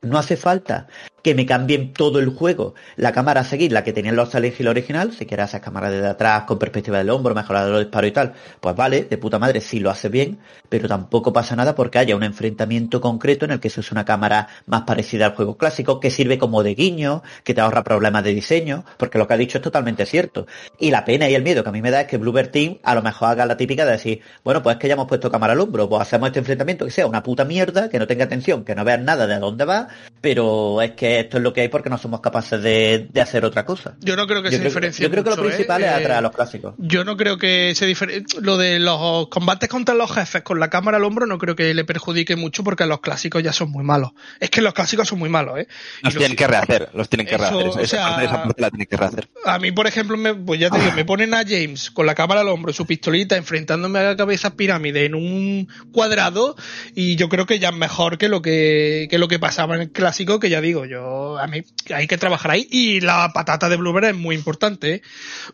No 0.00 0.18
hace 0.18 0.36
falta 0.36 0.86
que 1.28 1.34
me 1.34 1.44
cambien 1.44 1.92
todo 1.92 2.20
el 2.20 2.30
juego. 2.30 2.74
La 2.96 3.12
cámara 3.12 3.42
a 3.42 3.44
seguir, 3.44 3.70
la 3.70 3.84
que 3.84 3.92
tenían 3.92 4.16
los 4.16 4.30
Silent 4.30 4.58
Hill 4.58 4.68
original, 4.68 5.12
si 5.12 5.26
quieres 5.26 5.50
esas 5.50 5.60
cámaras 5.60 5.92
desde 5.92 6.06
atrás 6.06 6.44
con 6.44 6.58
perspectiva 6.58 6.96
del 6.96 7.10
hombro, 7.10 7.34
mejorar 7.34 7.68
los 7.68 7.80
disparos 7.80 8.08
y 8.08 8.12
tal, 8.12 8.32
pues 8.60 8.74
vale, 8.74 9.04
de 9.04 9.18
puta 9.18 9.38
madre, 9.38 9.60
si 9.60 9.78
lo 9.78 9.90
hace 9.90 10.08
bien, 10.08 10.38
pero 10.70 10.88
tampoco 10.88 11.30
pasa 11.30 11.54
nada 11.54 11.74
porque 11.74 11.98
haya 11.98 12.16
un 12.16 12.22
enfrentamiento 12.22 13.02
concreto 13.02 13.44
en 13.44 13.50
el 13.50 13.60
que 13.60 13.68
eso 13.68 13.82
es 13.82 13.92
una 13.92 14.06
cámara 14.06 14.48
más 14.64 14.84
parecida 14.84 15.26
al 15.26 15.34
juego 15.34 15.58
clásico, 15.58 16.00
que 16.00 16.10
sirve 16.10 16.38
como 16.38 16.62
de 16.62 16.74
guiño, 16.74 17.22
que 17.44 17.52
te 17.52 17.60
ahorra 17.60 17.84
problemas 17.84 18.24
de 18.24 18.32
diseño, 18.32 18.86
porque 18.96 19.18
lo 19.18 19.28
que 19.28 19.34
ha 19.34 19.36
dicho 19.36 19.58
es 19.58 19.62
totalmente 19.62 20.06
cierto. 20.06 20.46
Y 20.78 20.90
la 20.90 21.04
pena 21.04 21.28
y 21.28 21.34
el 21.34 21.42
miedo 21.42 21.62
que 21.62 21.68
a 21.68 21.72
mí 21.72 21.82
me 21.82 21.90
da 21.90 22.00
es 22.00 22.06
que 22.06 22.16
Bluebird 22.16 22.52
Team 22.52 22.78
a 22.82 22.94
lo 22.94 23.02
mejor 23.02 23.28
haga 23.28 23.44
la 23.44 23.58
típica 23.58 23.84
de 23.84 23.92
decir, 23.92 24.22
bueno, 24.44 24.62
pues 24.62 24.76
es 24.76 24.80
que 24.80 24.88
ya 24.88 24.94
hemos 24.94 25.08
puesto 25.08 25.30
cámara 25.30 25.52
al 25.52 25.60
hombro, 25.60 25.90
pues 25.90 26.00
hacemos 26.00 26.28
este 26.28 26.38
enfrentamiento 26.38 26.86
que 26.86 26.90
sea 26.90 27.06
una 27.06 27.22
puta 27.22 27.44
mierda, 27.44 27.90
que 27.90 27.98
no 27.98 28.06
tenga 28.06 28.24
atención, 28.24 28.64
que 28.64 28.74
no 28.74 28.82
veas 28.82 29.02
nada 29.02 29.26
de 29.26 29.38
dónde 29.38 29.66
va, 29.66 29.88
pero 30.22 30.80
es 30.80 30.92
que 30.92 31.17
esto 31.20 31.38
es 31.38 31.42
lo 31.42 31.52
que 31.52 31.62
hay 31.62 31.68
porque 31.68 31.90
no 31.90 31.98
somos 31.98 32.20
capaces 32.20 32.62
de, 32.62 33.08
hacer 33.20 33.44
otra 33.44 33.64
cosa. 33.64 33.96
Yo 34.00 34.16
no 34.16 34.26
creo 34.26 34.42
que 34.42 34.50
se 34.50 34.58
diferencie. 34.58 35.02
Yo 35.02 35.10
creo 35.10 35.24
que 35.24 35.30
lo 35.30 35.36
principal 35.36 35.82
es 35.82 35.88
¿eh? 35.88 35.94
atraer 35.94 36.18
a 36.18 36.20
los 36.20 36.32
clásicos. 36.32 36.74
Yo 36.78 37.04
no 37.04 37.16
creo 37.16 37.38
que 37.38 37.74
se 37.74 37.86
diferencie. 37.86 38.40
Lo 38.40 38.56
de 38.56 38.78
los 38.78 39.28
combates 39.28 39.68
contra 39.68 39.94
los 39.94 40.10
jefes 40.12 40.42
con 40.42 40.60
la 40.60 40.70
cámara 40.70 40.98
al 40.98 41.04
hombro 41.04 41.26
no 41.26 41.38
creo 41.38 41.56
que 41.56 41.74
le 41.74 41.84
perjudique 41.84 42.36
mucho 42.36 42.64
porque 42.64 42.86
los 42.86 43.00
clásicos 43.00 43.42
ya 43.42 43.52
son 43.52 43.70
muy 43.70 43.84
malos. 43.84 44.12
Es 44.40 44.50
que 44.50 44.62
los 44.62 44.72
clásicos 44.72 45.08
son 45.08 45.18
muy 45.18 45.28
malos, 45.28 45.58
¿eh? 45.58 45.68
Los 46.02 46.14
tienen 46.14 46.36
que 46.36 46.46
rehacer, 46.46 46.88
los 46.94 47.08
tienen 47.08 47.26
que 47.26 47.36
rehacer. 47.36 47.70
Esa, 47.80 48.46
la 48.56 48.70
tienen 48.70 48.86
que 48.86 48.96
rehacer. 48.96 49.28
A 49.44 49.58
mí, 49.58 49.72
por 49.72 49.86
ejemplo, 49.86 50.16
me, 50.16 50.34
pues 50.34 50.60
ya 50.60 50.70
te 50.70 50.78
digo, 50.78 50.92
me 50.92 51.04
ponen 51.04 51.34
a 51.34 51.44
James 51.46 51.90
con 51.90 52.06
la 52.06 52.14
cámara 52.14 52.40
al 52.40 52.48
hombro, 52.48 52.72
su 52.72 52.86
pistolita, 52.86 53.36
enfrentándome 53.36 53.98
a 53.98 54.02
la 54.02 54.16
cabeza 54.16 54.54
pirámide 54.54 55.04
en 55.04 55.14
un 55.14 55.68
cuadrado 55.92 56.56
y 56.94 57.16
yo 57.16 57.28
creo 57.28 57.46
que 57.46 57.58
ya 57.58 57.70
es 57.70 57.76
mejor 57.76 58.18
que 58.18 58.28
lo 58.28 58.42
que, 58.42 59.08
que 59.10 59.18
lo 59.18 59.28
que 59.28 59.38
pasaba 59.38 59.74
en 59.74 59.82
el 59.82 59.90
clásico, 59.90 60.38
que 60.38 60.50
ya 60.50 60.60
digo, 60.60 60.84
yo 60.84 60.97
a 61.38 61.46
mí 61.46 61.62
hay 61.94 62.06
que 62.06 62.18
trabajar 62.18 62.52
ahí 62.52 62.66
y 62.70 63.00
la 63.00 63.32
patata 63.32 63.68
de 63.68 63.76
Bluebird 63.76 64.06
es 64.06 64.16
muy 64.16 64.34
importante. 64.34 64.94
¿eh? 64.94 65.02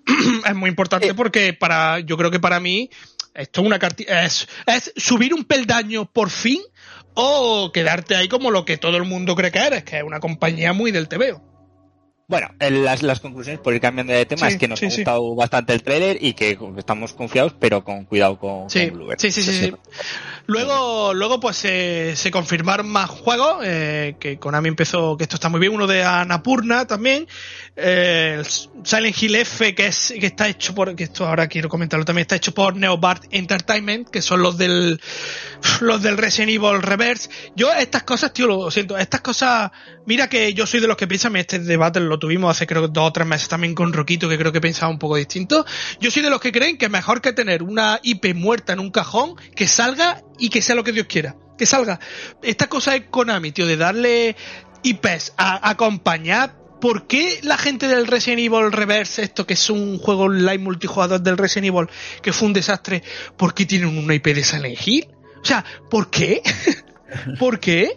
es 0.47 0.55
muy 0.55 0.71
importante 0.71 1.09
eh. 1.09 1.15
porque 1.15 1.53
para, 1.53 2.01
yo 2.01 2.17
creo 2.17 2.31
que 2.31 2.41
para 2.41 2.61
mí 2.61 2.91
esto 3.35 3.61
es 3.61 3.67
una 3.67 3.79
es, 3.99 4.49
es 4.67 4.93
subir 4.97 5.35
un 5.35 5.45
peldaño 5.45 6.07
por 6.07 6.31
fin 6.31 6.61
o 7.15 7.71
quedarte 7.73 8.17
ahí 8.17 8.29
como 8.29 8.51
lo 8.51 8.65
que 8.65 8.77
todo 8.77 8.97
el 8.97 9.05
mundo 9.05 9.35
cree 9.35 9.53
que 9.53 9.59
eres, 9.59 9.85
que 9.85 9.99
es 9.99 10.03
una 10.03 10.21
compañía 10.21 10.73
muy 10.73 10.91
del 10.91 11.09
TVO. 11.09 11.54
Bueno, 12.27 12.49
las, 12.59 13.03
las 13.03 13.21
conclusiones 13.21 13.61
por 13.61 13.75
ir 13.75 13.81
cambiando 13.83 14.15
de 14.15 14.25
tema 14.25 14.49
es 14.49 14.57
que 14.57 14.67
nos 14.67 14.83
ha 14.83 14.87
gustado 14.87 15.35
bastante 15.35 15.75
el 15.75 15.83
trailer 15.83 16.17
y 16.21 16.33
que 16.33 16.59
estamos 16.79 17.13
confiados, 17.13 17.55
pero 17.59 17.85
con 17.85 18.07
cuidado 18.07 18.39
con, 18.39 18.71
sí, 18.71 18.91
Sí, 19.19 19.31
sí, 19.31 19.43
sí, 19.43 19.73
Luego, 20.47 21.15
luego 21.15 21.41
pues 21.41 21.57
se 21.57 22.31
confirmaron 22.31 22.89
más 22.89 23.11
juegos, 23.11 23.63
eh, 23.65 24.17
que 24.19 24.39
Konami 24.39 24.69
empezó, 24.69 25.17
que 25.17 25.25
esto 25.25 25.37
está 25.37 25.49
muy 25.49 25.61
bien, 25.61 25.73
uno 25.73 25.87
de 25.87 26.03
Anapurna 26.03 26.87
también, 26.87 27.27
eh, 27.77 28.43
Silent 28.85 29.23
Hill 29.23 29.35
F, 29.35 29.75
que 29.75 29.87
es 29.87 30.15
que 30.19 30.27
está 30.27 30.49
hecho 30.49 30.75
por, 30.75 30.95
que 30.95 31.05
esto 31.05 31.27
ahora 31.27 31.49
quiero 31.49 31.69
comentarlo 31.69 32.05
también, 32.05 32.23
está 32.23 32.37
hecho 32.37 32.55
por 32.55 32.77
Neobart 32.77 33.25
Entertainment, 33.31 34.09
que 34.09 34.23
son 34.23 34.43
los 34.43 34.57
del 34.57 35.01
los 35.81 36.03
del 36.03 36.17
Resident 36.17 36.53
Evil 36.53 36.83
Reverse. 36.83 37.29
Yo 37.57 37.73
estas 37.73 38.05
cosas, 38.05 38.33
tío, 38.33 38.47
lo 38.47 38.71
siento, 38.71 38.97
estas 38.97 39.23
cosas, 39.23 39.73
mira 40.07 40.29
que 40.29 40.55
yo 40.55 40.67
soy 40.67 40.81
de 40.81 40.87
los 40.87 40.97
que 40.97 41.09
piensan, 41.09 41.35
este 41.37 41.59
debate 41.59 42.01
lo 42.01 42.19
tuvimos 42.19 42.51
hace 42.51 42.67
creo 42.67 42.87
dos 42.89 43.09
o 43.09 43.13
tres 43.13 43.27
meses 43.27 43.49
también 43.49 43.75
con 43.75 43.93
Roquito, 43.93 44.29
que 44.29 44.39
creo 44.39 44.53
que 44.53 44.61
pensaba 44.61 44.91
un 44.91 44.99
poco 44.99 45.17
distinto. 45.17 45.67
Yo 46.01 46.11
soy 46.11 46.23
de 46.23 46.31
los 46.31 46.41
que 46.41 46.53
creen 46.53 46.79
que 46.79 46.87
es 46.87 46.91
mejor 46.91 47.21
que 47.21 47.33
tener 47.33 47.63
una 47.63 47.99
IP 48.03 48.35
muerta 48.35 48.73
en 48.73 48.81
un 48.81 48.91
cajón, 48.91 49.35
que 49.57 49.67
salga 49.67 50.23
y 50.39 50.49
que 50.49 50.63
sea 50.63 50.75
lo 50.75 50.85
que 50.85 50.93
Dios 50.93 51.07
quiera. 51.07 51.37
Que 51.59 51.67
salga. 51.67 52.01
Esta 52.43 52.69
cosa 52.69 52.97
es 52.97 53.05
Konami, 53.11 53.53
tío, 53.53 53.67
de 53.67 53.77
darle 53.77 54.37
IPs 54.83 55.35
a, 55.37 55.69
acompañar 55.71 56.64
¿por 56.85 57.07
qué 57.07 57.41
la 57.43 57.57
gente 57.57 57.89
del 57.89 58.07
Resident 58.07 58.41
Evil 58.41 58.71
Reverse, 58.71 59.23
esto 59.23 59.47
que 59.47 59.55
es 59.55 59.71
un 59.71 59.99
juego 59.99 60.25
online 60.25 60.59
multijugador 60.59 61.19
del 61.19 61.39
Resident 61.39 61.69
Evil, 61.69 61.89
que 62.21 62.31
fue 62.31 62.47
un 62.47 62.53
desastre, 62.53 63.03
¿por 63.39 63.55
qué 63.55 63.65
tienen 63.65 63.97
una 63.97 64.13
IP 64.13 64.27
de 64.27 64.45
Silent 64.45 64.87
Hill? 64.87 65.09
O 65.41 65.45
sea, 65.47 65.65
¿por 65.89 66.11
qué? 66.11 66.43
¿Por 67.39 67.59
qué? 67.59 67.97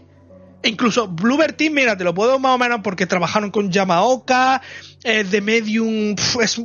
E 0.64 0.70
incluso 0.70 1.10
Bluebird 1.10 1.58
Team, 1.58 1.74
mira, 1.74 1.98
te 1.98 2.06
lo 2.06 2.14
puedo 2.14 2.40
más 2.40 2.56
o 2.56 2.58
menos 2.58 2.80
porque 2.82 3.06
trabajaron 3.06 3.52
con 3.52 3.70
Yamaoka, 3.70 4.62
eh, 5.04 5.26
The 5.30 5.42
Medium 5.42 6.16
es 6.42 6.62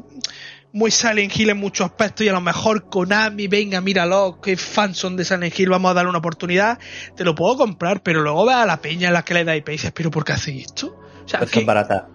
muy 0.72 0.92
Silent 0.92 1.36
Hill 1.36 1.50
en 1.50 1.58
muchos 1.58 1.86
aspectos 1.86 2.24
y 2.24 2.28
a 2.28 2.32
lo 2.34 2.40
mejor 2.40 2.88
Konami, 2.88 3.48
venga, 3.48 3.80
míralo, 3.80 4.40
que 4.40 4.56
fans 4.56 4.96
son 4.96 5.16
de 5.16 5.24
Silent 5.24 5.58
Hill, 5.58 5.70
vamos 5.70 5.90
a 5.90 5.94
darle 5.94 6.10
una 6.10 6.20
oportunidad, 6.20 6.78
te 7.16 7.24
lo 7.24 7.34
puedo 7.34 7.56
comprar, 7.56 8.04
pero 8.04 8.22
luego 8.22 8.46
ve 8.46 8.54
a 8.54 8.64
la 8.64 8.80
peña 8.80 9.08
en 9.08 9.14
la 9.14 9.24
que 9.24 9.34
le 9.34 9.42
da 9.42 9.56
IP 9.56 9.70
y 9.70 9.72
dices, 9.72 9.90
pero 9.92 10.12
¿por 10.12 10.24
qué 10.24 10.34
hacéis 10.34 10.66
esto? 10.66 10.96
O 11.24 11.28
sea, 11.28 11.40
pues 11.40 11.66
barata. 11.66 12.11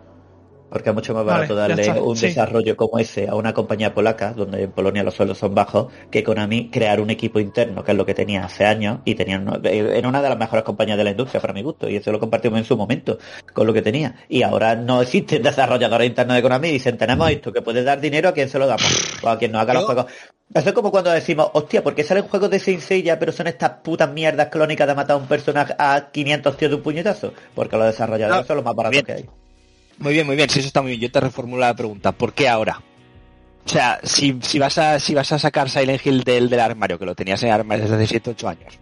Porque 0.70 0.90
es 0.90 0.96
mucho 0.96 1.14
más 1.14 1.26
barato 1.26 1.56
darle 1.56 2.00
un 2.02 2.20
desarrollo 2.20 2.76
como 2.76 3.00
ese 3.00 3.28
a 3.28 3.36
una 3.36 3.54
compañía 3.54 3.94
polaca, 3.94 4.34
donde 4.34 4.64
en 4.64 4.72
Polonia 4.72 5.04
los 5.04 5.14
sueldos 5.14 5.38
son 5.38 5.56
bajos, 5.56 5.92
que 6.12 6.24
Konami 6.24 6.70
crear 6.70 7.00
un 7.00 7.10
equipo 7.10 7.40
interno, 7.40 7.84
que 7.84 7.92
es 7.92 7.98
lo 7.98 8.06
que 8.06 8.14
tenía 8.14 8.44
hace 8.44 8.66
años, 8.66 9.00
y 9.06 9.16
tenían, 9.16 9.62
era 9.64 10.08
una 10.08 10.22
de 10.22 10.30
las 10.30 10.38
mejores 10.38 10.64
compañías 10.64 10.98
de 10.98 11.04
la 11.04 11.12
industria 11.12 11.40
para 11.40 11.54
mi 11.54 11.62
gusto, 11.62 11.90
y 11.90 11.96
eso 11.96 12.12
lo 12.12 12.20
compartimos 12.20 12.60
en 12.60 12.66
su 12.66 12.76
momento 12.76 13.18
con 13.54 13.66
lo 13.66 13.74
que 13.74 13.82
tenía. 13.82 14.16
Y 14.28 14.44
ahora 14.44 14.76
no 14.76 15.02
existen 15.02 15.42
desarrolladores 15.44 16.08
internos 16.08 16.36
de 16.36 16.42
Konami 16.42 16.68
y 16.70 16.74
dicen, 16.74 16.98
tenemos 16.98 17.30
esto, 17.30 17.54
que 17.54 17.62
puede 17.62 17.84
dar 17.84 18.02
dinero 18.02 18.30
a 18.30 18.34
quien 18.34 18.50
se 18.50 18.60
lo 18.60 18.68
damos, 18.68 19.22
o 19.24 19.30
a 19.30 19.38
quien 19.38 19.52
nos 19.52 19.62
haga 19.62 19.74
los 19.74 19.86
juegos. 19.86 20.06
Eso 20.54 20.70
es 20.70 20.76
como 20.76 20.92
cuando 20.92 21.12
decimos, 21.12 21.50
hostia, 21.54 21.84
¿por 21.84 21.94
qué 21.94 22.04
salen 22.04 22.24
juegos 22.24 22.50
de 22.50 22.60
Saint 22.60 23.04
ya 23.04 23.20
pero 23.20 23.32
son 23.32 23.48
estas 23.48 23.70
putas 23.84 24.10
mierdas 24.10 24.48
clónicas 24.48 24.88
de 24.88 24.96
matar 24.96 25.16
a 25.16 25.18
un 25.18 25.28
personaje 25.28 25.76
a 25.78 26.10
500 26.12 26.58
tíos 26.58 26.72
de 26.72 26.76
un 26.78 26.84
puñetazo? 26.84 27.34
Porque 27.54 27.78
los 27.78 27.86
desarrolladores 27.86 28.48
son 28.48 28.58
los 28.58 28.66
más 28.66 28.76
baratos 28.76 29.04
que 29.04 29.12
hay. 29.12 29.30
Muy 30.00 30.14
bien, 30.14 30.26
muy 30.26 30.36
bien, 30.36 30.50
sí, 30.50 30.60
eso 30.60 30.68
está 30.68 30.82
muy 30.82 30.92
bien. 30.92 31.02
Yo 31.02 31.12
te 31.12 31.20
reformulo 31.20 31.62
la 31.62 31.76
pregunta, 31.76 32.12
¿por 32.12 32.34
qué 32.34 32.48
ahora? 32.48 32.82
O 33.66 33.70
sea, 33.70 34.00
si, 34.04 34.38
si, 34.42 34.60
vas 34.60 34.78
a 34.78 34.98
si 34.98 35.14
vas 35.14 35.30
a 35.34 35.40
sacar 35.40 35.70
Silent 35.70 36.06
Hill 36.06 36.24
del, 36.24 36.58
armario, 36.58 36.98
que 36.98 37.06
lo 37.06 37.16
tenías 37.16 37.44
en 37.44 37.52
armario 37.52 37.84
desde 37.84 37.98
hace 37.98 38.08
7, 38.08 38.30
8 38.32 38.48
años, 38.48 38.80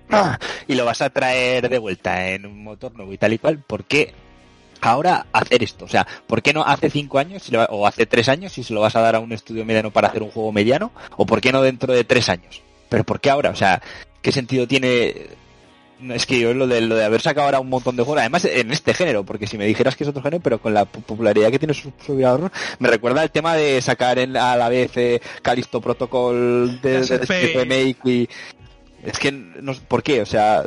y 0.68 0.76
lo 0.76 0.86
vas 0.86 1.02
a 1.02 1.10
traer 1.10 1.70
de 1.70 1.80
vuelta 1.80 2.30
en 2.30 2.46
un 2.46 2.64
motor 2.64 2.94
nuevo 2.94 3.12
y 3.12 3.18
tal 3.18 3.34
y 3.34 3.40
cual, 3.40 3.58
¿por 3.58 3.86
qué 3.86 4.14
ahora 4.82 5.26
hacer 5.34 5.64
esto? 5.64 5.86
O 5.86 5.88
sea, 5.88 6.06
¿por 6.28 6.44
qué 6.44 6.54
no 6.54 6.64
hace 6.64 6.92
5 6.92 7.18
años 7.18 7.50
o 7.70 7.88
hace 7.88 8.06
3 8.06 8.30
años 8.30 8.54
si 8.54 8.64
se 8.64 8.76
lo 8.76 8.82
vas 8.82 8.96
a 8.96 9.02
dar 9.02 9.16
a 9.16 9.20
un 9.20 9.32
estudio 9.32 9.66
mediano 9.66 9.90
para 9.90 10.10
hacer 10.10 10.22
un 10.22 10.30
juego 10.30 10.52
mediano? 10.52 10.92
¿O 11.18 11.26
por 11.26 11.42
qué 11.42 11.52
no 11.52 11.64
dentro 11.64 11.92
de 11.92 12.04
3 12.04 12.30
años? 12.30 12.62
Pero 12.88 13.04
¿por 13.04 13.20
qué 13.20 13.32
ahora? 13.32 13.50
O 13.50 13.56
sea, 13.56 13.82
¿qué 14.22 14.32
sentido 14.32 14.68
tiene 14.68 15.30
es 16.10 16.26
que 16.26 16.40
yo 16.40 16.54
lo 16.54 16.68
de, 16.68 16.82
lo 16.82 16.96
de 16.96 17.06
haber 17.06 17.22
sacado 17.22 17.46
ahora 17.46 17.60
un 17.60 17.70
montón 17.70 17.96
de 17.96 18.04
juegos, 18.04 18.20
además 18.20 18.46
en 18.46 18.72
este 18.72 18.94
género, 18.94 19.24
porque 19.24 19.48
si 19.48 19.58
me 19.58 19.66
dijeras 19.66 19.96
que 19.96 20.04
es 20.04 20.10
otro 20.10 20.22
género, 20.22 20.42
pero 20.42 20.60
con 20.60 20.74
la 20.74 20.86
popularidad 20.86 21.52
que 21.52 21.60
tiene 21.60 21.74
su 21.74 21.92
servidor, 22.06 22.52
me 22.80 22.90
recuerda 22.90 23.24
el 23.24 23.32
tema 23.32 23.56
de 23.56 23.82
sacar 23.82 24.20
en, 24.20 24.36
a 24.36 24.56
la 24.56 24.70
vez 24.70 24.92
eh, 24.96 25.22
Calisto 25.42 25.82
Protocol 25.82 26.80
de, 26.82 27.02
de, 27.02 27.54
remake 27.56 27.98
y, 28.06 28.30
Es 29.04 29.20
que, 29.20 29.32
no, 29.32 29.74
¿por 29.88 30.04
qué? 30.04 30.22
O 30.22 30.26
sea, 30.26 30.66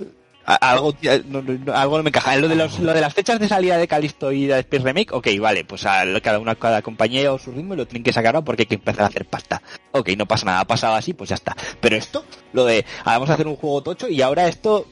algo, 0.56 0.94
no, 1.26 1.72
algo 1.74 1.96
no 1.98 2.02
me 2.02 2.08
encaja. 2.08 2.36
Lo 2.36 2.48
de, 2.48 2.54
los, 2.54 2.78
lo 2.80 2.94
de 2.94 3.00
las 3.00 3.12
fechas 3.12 3.38
de 3.38 3.48
salida 3.48 3.76
de 3.76 3.86
Calisto 3.86 4.32
y 4.32 4.46
de 4.46 4.58
Space 4.60 4.82
Remake, 4.82 5.12
ok, 5.12 5.28
vale, 5.40 5.64
pues 5.64 5.84
a 5.84 6.04
cada 6.22 6.38
una 6.38 6.54
cada 6.54 6.80
compañía 6.82 7.32
o 7.32 7.38
su 7.38 7.52
ritmo 7.52 7.74
lo 7.74 7.86
tienen 7.86 8.02
que 8.02 8.12
sacar 8.12 8.42
porque 8.44 8.62
hay 8.62 8.66
que 8.66 8.74
empezar 8.76 9.02
a 9.04 9.06
hacer 9.08 9.26
pasta. 9.26 9.62
Ok, 9.92 10.10
no 10.16 10.26
pasa 10.26 10.46
nada, 10.46 10.60
ha 10.60 10.66
pasado 10.66 10.94
así, 10.94 11.12
pues 11.12 11.30
ya 11.30 11.34
está. 11.34 11.56
Pero 11.80 11.96
esto, 11.96 12.24
lo 12.52 12.64
de, 12.64 12.84
ah, 13.04 13.12
vamos 13.14 13.30
a 13.30 13.34
hacer 13.34 13.46
un 13.46 13.56
juego 13.56 13.82
tocho 13.82 14.08
y 14.08 14.22
ahora 14.22 14.48
esto, 14.48 14.86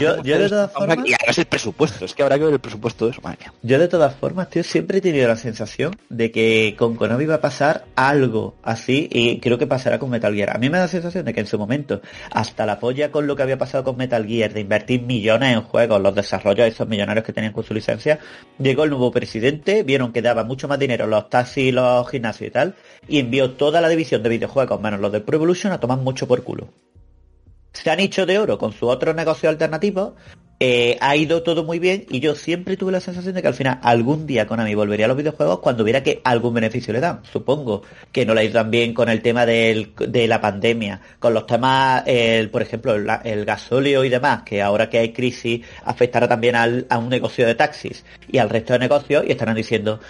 yo, 0.00 0.16
de 0.22 0.48
todas 0.48 0.72
formas... 0.72 0.98
Y 1.04 1.14
además 1.14 1.38
el 1.38 1.46
presupuesto, 1.46 2.04
es 2.04 2.14
que 2.14 2.22
habrá 2.22 2.38
que 2.38 2.44
ver 2.44 2.54
el 2.54 2.60
presupuesto 2.60 3.06
de 3.06 3.12
eso, 3.12 3.20
madre 3.22 3.38
Yo 3.62 3.78
de 3.78 3.88
todas 3.88 4.14
formas, 4.14 4.50
tío, 4.50 4.62
siempre 4.62 4.98
he 4.98 5.00
tenido 5.00 5.28
la 5.28 5.36
sensación 5.36 5.96
de 6.08 6.30
que 6.30 6.74
con 6.78 6.96
Konami 6.96 7.26
va 7.26 7.36
a 7.36 7.40
pasar 7.40 7.84
algo 7.96 8.54
así 8.62 9.08
y 9.10 9.40
creo 9.40 9.58
que 9.58 9.66
pasará 9.66 9.98
con 9.98 10.10
Metal 10.10 10.34
Gear. 10.34 10.54
A 10.54 10.58
mí 10.58 10.68
me 10.68 10.78
da 10.78 10.84
la 10.84 10.88
sensación 10.88 11.24
de 11.24 11.34
que 11.34 11.40
en 11.40 11.46
su 11.46 11.58
momento, 11.58 12.00
hasta 12.30 12.66
la 12.66 12.78
polla 12.78 13.10
con 13.10 13.26
lo 13.26 13.36
que 13.36 13.42
había 13.42 13.58
pasado 13.58 13.84
con 13.84 13.96
Metal 13.96 14.26
Gear, 14.26 14.52
de 14.52 14.60
invertir 14.60 15.02
millones 15.02 15.54
en 15.54 15.62
juegos, 15.62 16.00
los 16.00 16.14
desarrollos 16.14 16.64
de 16.64 16.68
esos 16.68 16.88
millonarios 16.88 17.24
que 17.24 17.32
tenían 17.32 17.52
con 17.52 17.64
su 17.64 17.74
licencia, 17.74 18.18
llegó 18.58 18.84
el 18.84 18.90
nuevo 18.90 19.10
presidente, 19.10 19.82
vieron 19.82 20.12
que 20.12 20.22
daba 20.22 20.44
mucho 20.44 20.68
más 20.68 20.78
dinero 20.78 21.06
los 21.06 21.28
taxis, 21.30 21.72
los 21.72 22.08
gimnasios 22.08 22.48
y 22.48 22.50
tal, 22.50 22.74
y 23.08 23.18
envió 23.18 23.52
toda 23.52 23.80
la 23.80 23.88
división 23.88 24.22
de 24.22 24.28
videojuegos, 24.28 24.80
menos 24.80 25.00
los 25.00 25.12
de 25.12 25.20
Pro 25.20 25.36
Evolution, 25.36 25.72
a 25.72 25.80
tomar 25.80 25.98
mucho 25.98 26.26
por 26.26 26.42
culo 26.42 26.68
se 27.72 27.90
han 27.90 28.00
hecho 28.00 28.26
de 28.26 28.38
oro 28.38 28.58
con 28.58 28.72
su 28.72 28.86
otro 28.88 29.14
negocio 29.14 29.48
alternativo, 29.48 30.16
eh, 30.60 30.98
ha 31.00 31.14
ido 31.14 31.44
todo 31.44 31.62
muy 31.62 31.78
bien 31.78 32.04
y 32.10 32.18
yo 32.18 32.34
siempre 32.34 32.76
tuve 32.76 32.90
la 32.90 32.98
sensación 32.98 33.32
de 33.32 33.42
que 33.42 33.48
al 33.48 33.54
final 33.54 33.78
algún 33.80 34.26
día 34.26 34.48
Konami 34.48 34.74
volvería 34.74 35.04
a 35.04 35.08
los 35.08 35.16
videojuegos 35.16 35.60
cuando 35.60 35.84
viera 35.84 36.02
que 36.02 36.20
algún 36.24 36.52
beneficio 36.54 36.92
le 36.92 36.98
dan. 36.98 37.20
Supongo 37.30 37.82
que 38.10 38.26
no 38.26 38.34
le 38.34 38.40
ha 38.40 38.44
ido 38.44 38.54
tan 38.54 38.72
bien 38.72 38.92
con 38.92 39.08
el 39.08 39.22
tema 39.22 39.46
de 39.46 40.26
la 40.28 40.40
pandemia, 40.40 41.00
con 41.20 41.32
los 41.32 41.46
temas, 41.46 42.02
por 42.50 42.62
ejemplo, 42.62 42.96
el, 42.96 43.08
el, 43.22 43.44
gasóleo 43.44 44.02
y 44.02 44.08
demás, 44.08 44.42
que 44.42 44.60
ahora 44.60 44.90
que 44.90 44.98
hay 44.98 45.12
crisis 45.12 45.64
afectará 45.84 46.26
también 46.26 46.56
a 46.56 46.98
un 46.98 47.08
negocio 47.08 47.46
de 47.46 47.54
taxis 47.54 48.04
y 48.26 48.38
al 48.38 48.50
resto 48.50 48.72
de 48.72 48.80
negocios 48.80 49.24
y 49.28 49.30
estarán 49.30 49.54
diciendo, 49.54 50.00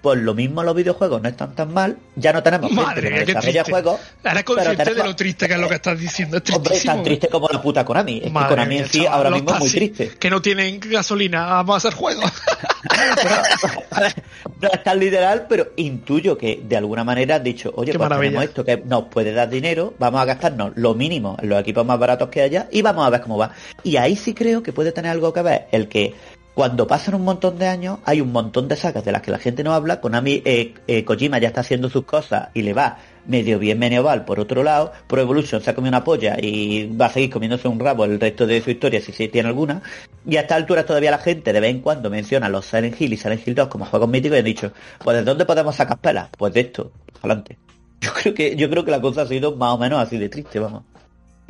pues 0.00 0.18
lo 0.20 0.34
mismo 0.34 0.62
los 0.62 0.74
videojuegos 0.74 1.20
no 1.22 1.28
están 1.28 1.54
tan 1.54 1.72
mal, 1.72 1.98
ya 2.16 2.32
no 2.32 2.42
tenemos 2.42 2.70
Madre 2.70 3.10
gente 3.10 3.24
que 3.24 3.34
desarrolla 3.34 3.64
juegos. 3.64 4.00
Ahora 4.24 4.42
consciente 4.44 4.94
de 4.94 5.04
lo 5.04 5.16
triste 5.16 5.48
que 5.48 5.54
es 5.54 5.60
lo 5.60 5.68
que 5.68 5.74
estás 5.74 5.98
diciendo. 5.98 6.36
Es 6.36 6.50
Hombre, 6.54 6.80
tan 6.80 7.02
triste 7.02 7.28
como 7.28 7.48
la 7.48 7.60
puta 7.60 7.84
Konami. 7.84 8.18
Es 8.18 8.32
que 8.32 8.32
Konami 8.32 8.78
en 8.78 8.88
sí 8.88 9.06
ahora 9.06 9.30
mismo 9.30 9.52
es 9.54 9.60
muy 9.60 9.70
triste. 9.70 10.12
Que 10.18 10.30
no 10.30 10.40
tienen 10.40 10.80
gasolina, 10.80 11.46
vamos 11.46 11.74
a 11.74 11.88
hacer 11.88 11.94
juegos. 11.98 12.24
no 14.60 14.68
es 14.72 14.82
tan 14.82 14.98
literal, 14.98 15.46
pero 15.48 15.72
intuyo 15.76 16.36
que 16.36 16.60
de 16.62 16.76
alguna 16.76 17.04
manera 17.04 17.36
han 17.36 17.44
dicho, 17.44 17.72
oye, 17.74 17.94
pues 17.94 18.08
tenemos 18.08 18.44
esto 18.44 18.64
que 18.64 18.76
nos 18.78 19.04
puede 19.04 19.32
dar 19.32 19.48
dinero, 19.48 19.94
vamos 19.98 20.20
a 20.20 20.24
gastarnos 20.24 20.72
lo 20.76 20.94
mínimo 20.94 21.36
en 21.40 21.48
los 21.48 21.60
equipos 21.60 21.84
más 21.84 21.98
baratos 21.98 22.28
que 22.28 22.42
haya 22.42 22.68
y 22.70 22.82
vamos 22.82 23.06
a 23.06 23.10
ver 23.10 23.20
cómo 23.20 23.38
va. 23.38 23.52
Y 23.82 23.96
ahí 23.96 24.16
sí 24.16 24.34
creo 24.34 24.62
que 24.62 24.72
puede 24.72 24.92
tener 24.92 25.10
algo 25.10 25.32
que 25.32 25.42
ver 25.42 25.66
el 25.72 25.88
que 25.88 26.14
cuando 26.58 26.88
pasan 26.88 27.14
un 27.14 27.22
montón 27.22 27.56
de 27.56 27.68
años, 27.68 28.00
hay 28.04 28.20
un 28.20 28.32
montón 28.32 28.66
de 28.66 28.74
sagas 28.74 29.04
de 29.04 29.12
las 29.12 29.22
que 29.22 29.30
la 29.30 29.38
gente 29.38 29.62
no 29.62 29.74
habla. 29.74 30.00
Konami, 30.00 30.42
eh, 30.44 30.74
eh, 30.88 31.04
Kojima 31.04 31.38
ya 31.38 31.46
está 31.46 31.60
haciendo 31.60 31.88
sus 31.88 32.04
cosas 32.04 32.48
y 32.52 32.62
le 32.62 32.72
va 32.72 32.98
medio 33.28 33.60
bien, 33.60 33.78
medio 33.78 34.02
mal 34.02 34.24
por 34.24 34.40
otro 34.40 34.64
lado. 34.64 34.90
Pro 35.06 35.20
Evolution 35.20 35.62
se 35.62 35.70
ha 35.70 35.74
comido 35.76 35.90
una 35.90 36.02
polla 36.02 36.36
y 36.36 36.88
va 36.96 37.06
a 37.06 37.10
seguir 37.10 37.30
comiéndose 37.30 37.68
un 37.68 37.78
rabo 37.78 38.04
el 38.06 38.18
resto 38.18 38.44
de 38.44 38.60
su 38.60 38.72
historia 38.72 39.00
si 39.00 39.12
sí 39.12 39.28
tiene 39.28 39.50
alguna. 39.50 39.82
Y 40.26 40.36
a 40.36 40.40
esta 40.40 40.56
altura 40.56 40.84
todavía 40.84 41.12
la 41.12 41.18
gente 41.18 41.52
de 41.52 41.60
vez 41.60 41.70
en 41.70 41.80
cuando 41.80 42.10
menciona 42.10 42.48
los 42.48 42.66
Silent 42.66 43.00
Hill 43.00 43.12
y 43.12 43.16
Silent 43.16 43.46
Hill 43.46 43.54
2 43.54 43.68
como 43.68 43.84
juegos 43.84 44.08
míticos 44.08 44.34
y 44.34 44.38
han 44.40 44.44
dicho, 44.44 44.72
pues 44.98 45.16
¿de 45.16 45.22
dónde 45.22 45.46
podemos 45.46 45.76
sacar 45.76 45.98
pelas? 45.98 46.28
Pues 46.36 46.52
de 46.54 46.62
esto, 46.62 46.90
adelante. 47.20 47.56
Yo 48.00 48.10
creo 48.12 48.34
que, 48.34 48.56
yo 48.56 48.68
creo 48.68 48.84
que 48.84 48.90
la 48.90 49.00
cosa 49.00 49.22
ha 49.22 49.26
sido 49.26 49.54
más 49.54 49.74
o 49.74 49.78
menos 49.78 50.00
así 50.00 50.18
de 50.18 50.28
triste, 50.28 50.58
vamos. 50.58 50.82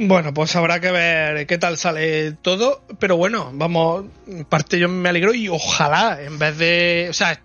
Bueno, 0.00 0.32
pues 0.32 0.54
habrá 0.54 0.78
que 0.78 0.92
ver 0.92 1.44
qué 1.48 1.58
tal 1.58 1.76
sale 1.76 2.30
todo, 2.30 2.84
pero 3.00 3.16
bueno, 3.16 3.50
vamos, 3.52 4.04
parte 4.48 4.78
yo 4.78 4.88
me 4.88 5.08
alegro 5.08 5.34
y 5.34 5.48
ojalá, 5.48 6.22
en 6.22 6.38
vez 6.38 6.56
de, 6.56 7.08
o 7.10 7.12
sea, 7.12 7.42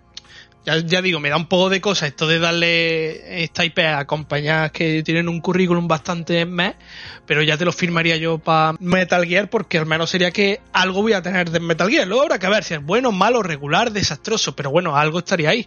ya, 0.64 1.02
digo, 1.02 1.18
me 1.18 1.30
da 1.30 1.36
un 1.36 1.46
poco 1.46 1.68
de 1.68 1.80
cosa 1.80 2.06
esto 2.06 2.28
de 2.28 2.38
darle 2.38 3.42
esta 3.42 3.64
IP 3.64 3.80
a 3.80 4.06
compañías 4.06 4.70
que 4.70 5.02
tienen 5.02 5.28
un 5.28 5.40
currículum 5.40 5.88
bastante 5.88 6.46
mes, 6.46 6.74
pero 7.26 7.42
ya 7.42 7.58
te 7.58 7.64
lo 7.64 7.72
firmaría 7.72 8.16
yo 8.18 8.38
para 8.38 8.76
Metal 8.78 9.26
Gear 9.26 9.50
porque 9.50 9.78
al 9.78 9.86
menos 9.86 10.08
sería 10.08 10.30
que 10.30 10.60
algo 10.72 11.02
voy 11.02 11.12
a 11.12 11.22
tener 11.22 11.50
de 11.50 11.58
Metal 11.58 11.90
Gear. 11.90 12.06
Luego 12.06 12.22
habrá 12.22 12.38
que 12.38 12.48
ver 12.48 12.62
si 12.62 12.74
es 12.74 12.82
bueno, 12.82 13.10
malo, 13.10 13.42
regular, 13.42 13.90
desastroso, 13.90 14.54
pero 14.54 14.70
bueno, 14.70 14.96
algo 14.96 15.18
estaría 15.18 15.50
ahí 15.50 15.66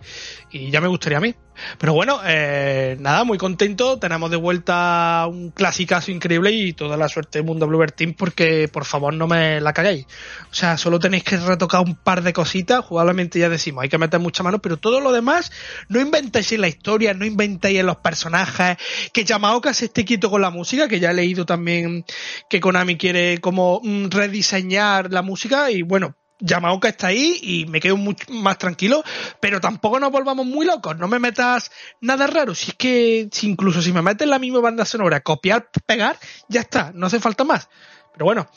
y 0.51 0.71
ya 0.71 0.79
me 0.79 0.87
gustaría 0.87 1.17
a 1.17 1.21
mí. 1.21 1.35
Pero 1.77 1.93
bueno, 1.93 2.19
eh, 2.25 2.97
nada, 2.99 3.23
muy 3.23 3.37
contento. 3.37 3.99
Tenemos 3.99 4.29
de 4.31 4.37
vuelta 4.37 5.25
un 5.27 5.51
clasicazo 5.51 6.11
increíble 6.11 6.51
y 6.51 6.73
toda 6.73 6.97
la 6.97 7.09
suerte 7.09 7.39
del 7.39 7.45
mundo 7.45 7.67
Bluebird 7.67 7.93
Team 7.93 8.13
porque 8.13 8.67
por 8.67 8.85
favor 8.85 9.13
no 9.13 9.27
me 9.27 9.61
la 9.61 9.73
cagáis. 9.73 10.05
O 10.51 10.55
sea, 10.55 10.77
solo 10.77 10.99
tenéis 10.99 11.23
que 11.23 11.37
retocar 11.37 11.81
un 11.81 11.95
par 11.95 12.23
de 12.23 12.33
cositas. 12.33 12.83
Jugablemente 12.85 13.39
ya 13.39 13.49
decimos, 13.49 13.83
hay 13.83 13.89
que 13.89 13.97
meter 13.97 14.19
mucha 14.19 14.43
mano, 14.43 14.59
pero 14.59 14.77
todo 14.77 15.01
lo 15.01 15.11
demás 15.11 15.51
no 15.89 15.99
inventéis 15.99 16.51
en 16.51 16.61
la 16.61 16.67
historia, 16.67 17.13
no 17.13 17.25
inventéis 17.25 17.79
en 17.79 17.85
los 17.85 17.97
personajes. 17.97 18.77
Que 19.13 19.23
Yamaoka 19.23 19.73
se 19.73 19.85
esté 19.85 20.05
quieto 20.05 20.29
con 20.29 20.41
la 20.41 20.49
música, 20.49 20.87
que 20.87 20.99
ya 20.99 21.11
he 21.11 21.13
leído 21.13 21.45
también 21.45 22.05
que 22.49 22.59
Konami 22.59 22.97
quiere 22.97 23.39
como 23.39 23.81
mm, 23.83 24.09
rediseñar 24.09 25.11
la 25.11 25.21
música 25.21 25.71
y 25.71 25.81
bueno, 25.81 26.15
Yamaoka 26.39 26.89
está 26.89 27.07
ahí 27.07 27.39
y 27.41 27.65
me 27.65 27.79
quedo 27.79 27.97
mucho 27.97 28.31
más 28.31 28.57
tranquilo, 28.57 29.03
pero 29.39 29.59
tampoco 29.59 29.99
nos 29.99 30.11
volvamos 30.11 30.45
muy 30.45 30.65
locos, 30.65 30.97
no 30.97 31.07
me 31.07 31.19
metas 31.19 31.71
nada 32.01 32.27
raro, 32.27 32.53
si 32.53 32.71
es 32.71 32.75
que 32.75 33.29
si 33.31 33.49
incluso 33.49 33.81
si 33.81 33.91
me 33.91 34.01
metes 34.01 34.27
la 34.27 34.39
misma 34.39 34.59
banda 34.59 34.85
sonora, 34.85 35.21
copiar, 35.21 35.69
pegar, 35.85 36.17
ya 36.47 36.61
está, 36.61 36.91
no 36.93 37.07
hace 37.07 37.19
falta 37.19 37.43
más. 37.43 37.69
Pero 38.17 38.25
bueno, 38.25 38.49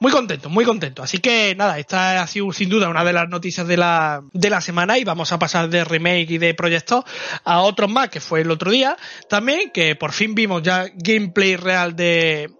muy 0.00 0.10
contento, 0.10 0.50
muy 0.50 0.64
contento. 0.64 1.00
Así 1.00 1.18
que 1.18 1.54
nada, 1.54 1.78
esta 1.78 2.20
ha 2.20 2.26
sido 2.26 2.52
sin 2.52 2.68
duda 2.68 2.88
una 2.88 3.04
de 3.04 3.12
las 3.12 3.28
noticias 3.28 3.64
de 3.64 3.76
la, 3.76 4.24
de 4.32 4.50
la 4.50 4.60
semana 4.60 4.98
y 4.98 5.04
vamos 5.04 5.30
a 5.30 5.38
pasar 5.38 5.68
de 5.68 5.84
remake 5.84 6.32
y 6.32 6.38
de 6.38 6.52
proyectos 6.52 7.04
a 7.44 7.60
otros 7.60 7.88
más, 7.88 8.08
que 8.08 8.18
fue 8.18 8.40
el 8.40 8.50
otro 8.50 8.72
día 8.72 8.96
también, 9.28 9.70
que 9.70 9.94
por 9.94 10.10
fin 10.10 10.34
vimos 10.34 10.64
ya 10.64 10.86
gameplay 10.96 11.54
real 11.54 11.94
de, 11.94 12.50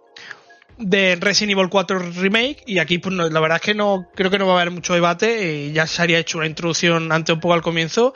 de 0.77 1.15
Resident 1.15 1.53
Evil 1.53 1.69
4 1.69 1.99
Remake 2.17 2.63
y 2.65 2.79
aquí 2.79 2.97
pues 2.97 3.15
la 3.15 3.39
verdad 3.39 3.57
es 3.57 3.61
que 3.61 3.73
no 3.73 4.07
creo 4.13 4.29
que 4.29 4.37
no 4.37 4.45
va 4.45 4.53
a 4.53 4.61
haber 4.61 4.71
mucho 4.71 4.93
debate 4.93 5.67
y 5.67 5.71
ya 5.71 5.87
se 5.87 6.01
había 6.01 6.19
hecho 6.19 6.37
una 6.37 6.47
introducción 6.47 7.11
antes 7.11 7.33
un 7.33 7.39
poco 7.39 7.53
al 7.53 7.61
comienzo 7.61 8.13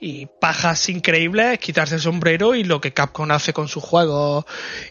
y 0.00 0.26
pajas 0.26 0.88
increíbles, 0.88 1.58
quitarse 1.58 1.96
el 1.96 2.00
sombrero 2.00 2.54
y 2.54 2.62
lo 2.62 2.80
que 2.80 2.92
Capcom 2.92 3.30
hace 3.30 3.52
con 3.52 3.66
sus 3.66 3.82
juegos 3.82 4.44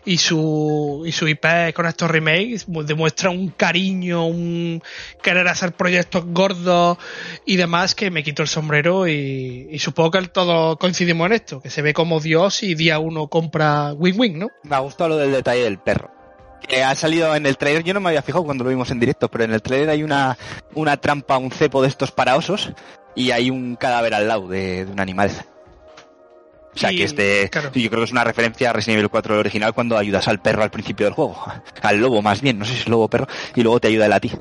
y 0.03 0.17
su 0.17 1.03
y 1.05 1.11
su 1.11 1.27
IP 1.27 1.45
con 1.73 1.85
estos 1.85 2.11
remakes 2.11 2.65
pues, 2.65 2.87
demuestra 2.87 3.29
un 3.29 3.49
cariño, 3.49 4.25
un 4.25 4.81
querer 5.21 5.47
hacer 5.47 5.73
proyectos 5.73 6.25
gordos 6.27 6.97
y 7.45 7.55
demás 7.55 7.95
que 7.95 8.11
me 8.11 8.23
quito 8.23 8.41
el 8.41 8.49
sombrero 8.49 9.07
y, 9.07 9.67
y 9.71 9.79
supongo 9.79 10.11
que 10.11 10.21
todos 10.27 10.77
coincidimos 10.77 11.27
en 11.27 11.33
esto, 11.33 11.61
que 11.61 11.69
se 11.69 11.81
ve 11.81 11.93
como 11.93 12.19
Dios 12.19 12.63
y 12.63 12.75
día 12.75 12.99
uno 12.99 13.27
compra 13.27 13.93
Wing 13.93 14.19
Wing, 14.19 14.37
¿no? 14.37 14.49
Me 14.63 14.75
ha 14.75 14.79
gustado 14.79 15.11
lo 15.11 15.17
del 15.17 15.31
detalle 15.31 15.63
del 15.63 15.77
perro 15.77 16.24
que 16.67 16.83
ha 16.83 16.95
salido 16.95 17.35
en 17.35 17.45
el 17.45 17.57
trailer, 17.57 17.83
yo 17.83 17.93
no 17.93 17.99
me 17.99 18.09
había 18.09 18.21
fijado 18.21 18.43
cuando 18.43 18.63
lo 18.63 18.69
vimos 18.69 18.91
en 18.91 18.99
directo, 18.99 19.29
pero 19.29 19.43
en 19.43 19.53
el 19.53 19.61
trailer 19.61 19.89
hay 19.89 20.03
una, 20.03 20.37
una 20.73 20.97
trampa, 20.97 21.37
un 21.37 21.51
cepo 21.51 21.81
de 21.81 21.87
estos 21.87 22.11
para 22.11 22.35
osos 22.35 22.71
y 23.15 23.31
hay 23.31 23.49
un 23.49 23.75
cadáver 23.75 24.13
al 24.13 24.27
lado 24.27 24.47
de, 24.47 24.85
un 24.91 24.99
animal. 24.99 25.31
O 26.73 26.77
sea, 26.77 26.89
que 26.89 27.03
este, 27.03 27.49
yo 27.53 27.89
creo 27.89 28.01
que 28.01 28.03
es 28.03 28.11
una 28.11 28.25
referencia 28.25 28.69
a 28.69 28.73
Resident 28.73 28.99
Evil 28.99 29.09
4 29.09 29.39
original 29.39 29.73
cuando 29.73 29.97
ayudas 29.97 30.27
al 30.27 30.41
perro 30.41 30.61
al 30.61 30.71
principio 30.71 31.05
del 31.05 31.13
juego. 31.13 31.41
Al 31.81 31.97
lobo, 31.97 32.21
más 32.21 32.41
bien, 32.41 32.59
no 32.59 32.65
sé 32.65 32.73
si 32.73 32.79
es 32.81 32.87
lobo 32.89 33.05
o 33.05 33.09
perro, 33.09 33.27
y 33.55 33.61
luego 33.61 33.79
te 33.79 33.87
ayuda 33.87 34.07
él 34.07 34.13
a 34.13 34.19
ti. 34.19 34.31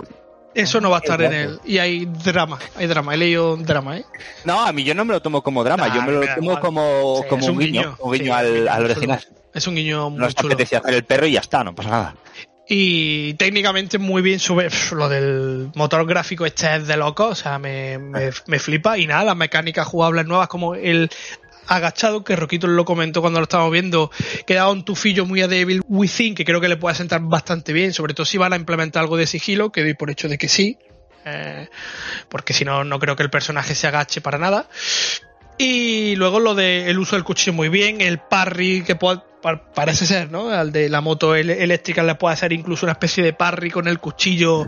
Eso 0.53 0.81
no 0.81 0.91
va 0.91 0.97
a 0.97 1.01
estar 1.01 1.21
en 1.23 1.33
él. 1.33 1.61
Y 1.65 1.79
hay 1.79 2.07
drama, 2.07 2.59
hay 2.77 2.87
drama. 2.87 3.15
He 3.15 3.17
leído 3.17 3.57
drama, 3.57 3.99
¿eh? 3.99 4.05
No, 4.45 4.65
a 4.65 4.73
mí 4.73 4.83
yo 4.83 4.95
no 4.95 5.05
me 5.05 5.13
lo 5.13 5.23
tomo 5.23 5.43
como 5.43 5.63
drama, 5.63 5.95
yo 5.95 6.03
me 6.03 6.13
lo 6.13 6.35
tomo 6.35 6.61
como, 6.61 7.25
como 7.29 7.47
un 7.47 7.59
guiño, 7.59 7.97
un 8.01 8.13
guiño 8.13 8.35
al, 8.35 8.69
al 8.69 8.85
original. 8.85 9.21
Es 9.55 9.67
un 9.67 9.77
guiño 9.77 10.11
muy 10.11 10.21
no 10.21 10.31
chulo. 10.33 10.57
hacer 10.61 10.83
el 10.87 11.05
perro 11.05 11.27
y 11.27 11.33
ya 11.33 11.41
está, 11.41 11.63
no 11.63 11.75
pasa 11.75 11.91
nada. 11.91 12.15
Y 12.67 13.35
técnicamente 13.35 13.99
muy 13.99 14.23
bien 14.23 14.41
sube 14.41 14.69
lo 14.93 15.09
del 15.09 15.71
motor 15.75 16.07
gráfico 16.07 16.47
este 16.47 16.77
es 16.77 16.87
de 16.87 16.97
loco, 16.97 17.29
o 17.29 17.35
sea, 17.35 17.59
me, 17.59 17.99
me, 17.99 18.59
flipa. 18.59 18.97
Y 18.99 19.07
nada, 19.07 19.25
las 19.25 19.37
mecánicas 19.37 19.87
jugables 19.87 20.27
nuevas 20.27 20.49
como 20.49 20.75
el 20.75 21.11
agachado, 21.67 22.25
que 22.25 22.37
Roquito 22.37 22.67
lo 22.67 22.85
comentó 22.85 23.21
cuando 23.21 23.39
lo 23.39 23.45
estábamos 23.45 23.73
viendo, 23.73 24.11
que 24.47 24.55
da 24.55 24.71
un 24.71 24.85
tufillo 24.85 25.27
muy 25.27 25.43
a 25.43 25.49
Devil 25.49 25.83
Within, 25.89 26.35
que 26.35 26.45
creo 26.45 26.61
que 26.61 26.69
le 26.69 26.77
puede 26.77 26.95
sentar 26.95 27.21
bastante 27.21 27.73
bien, 27.73 27.93
sobre 27.93 28.15
todo 28.15 28.25
si 28.25 28.39
van 28.39 28.55
a 28.55 28.57
implementar 28.57 29.03
algo 29.03 29.17
de 29.17 29.27
sigilo, 29.27 29.71
que 29.71 29.83
doy 29.83 29.95
por 29.95 30.11
hecho 30.11 30.29
de 30.29 30.39
que 30.39 30.49
sí, 30.49 30.79
eh, 31.27 31.69
porque 32.29 32.55
si 32.55 32.65
no, 32.65 32.85
no 32.85 32.99
creo 32.99 33.17
que 33.17 33.23
el 33.23 33.31
personaje 33.31 33.75
se 33.75 33.87
agache 33.87 34.21
para 34.21 34.39
nada. 34.39 34.69
Y 35.59 36.17
luego 36.17 36.41
lo 36.41 36.55
del 36.55 36.99
uso 36.99 37.17
del 37.17 37.25
cuchillo 37.25 37.53
muy 37.53 37.69
bien, 37.69 38.01
el 38.01 38.19
parry 38.19 38.83
que 38.83 38.97
puede, 38.97 39.21
parece 39.75 40.07
ser, 40.07 40.31
¿no? 40.31 40.49
Al 40.49 40.73
de 40.73 40.89
la 40.89 41.01
moto 41.01 41.35
eléctrica 41.35 42.03
le 42.03 42.15
puede 42.15 42.35
hacer 42.35 42.53
incluso 42.53 42.87
una 42.87 42.93
especie 42.93 43.23
de 43.23 43.33
parry 43.33 43.71
con 43.71 43.87
el 43.87 43.99
cuchillo. 43.99 44.67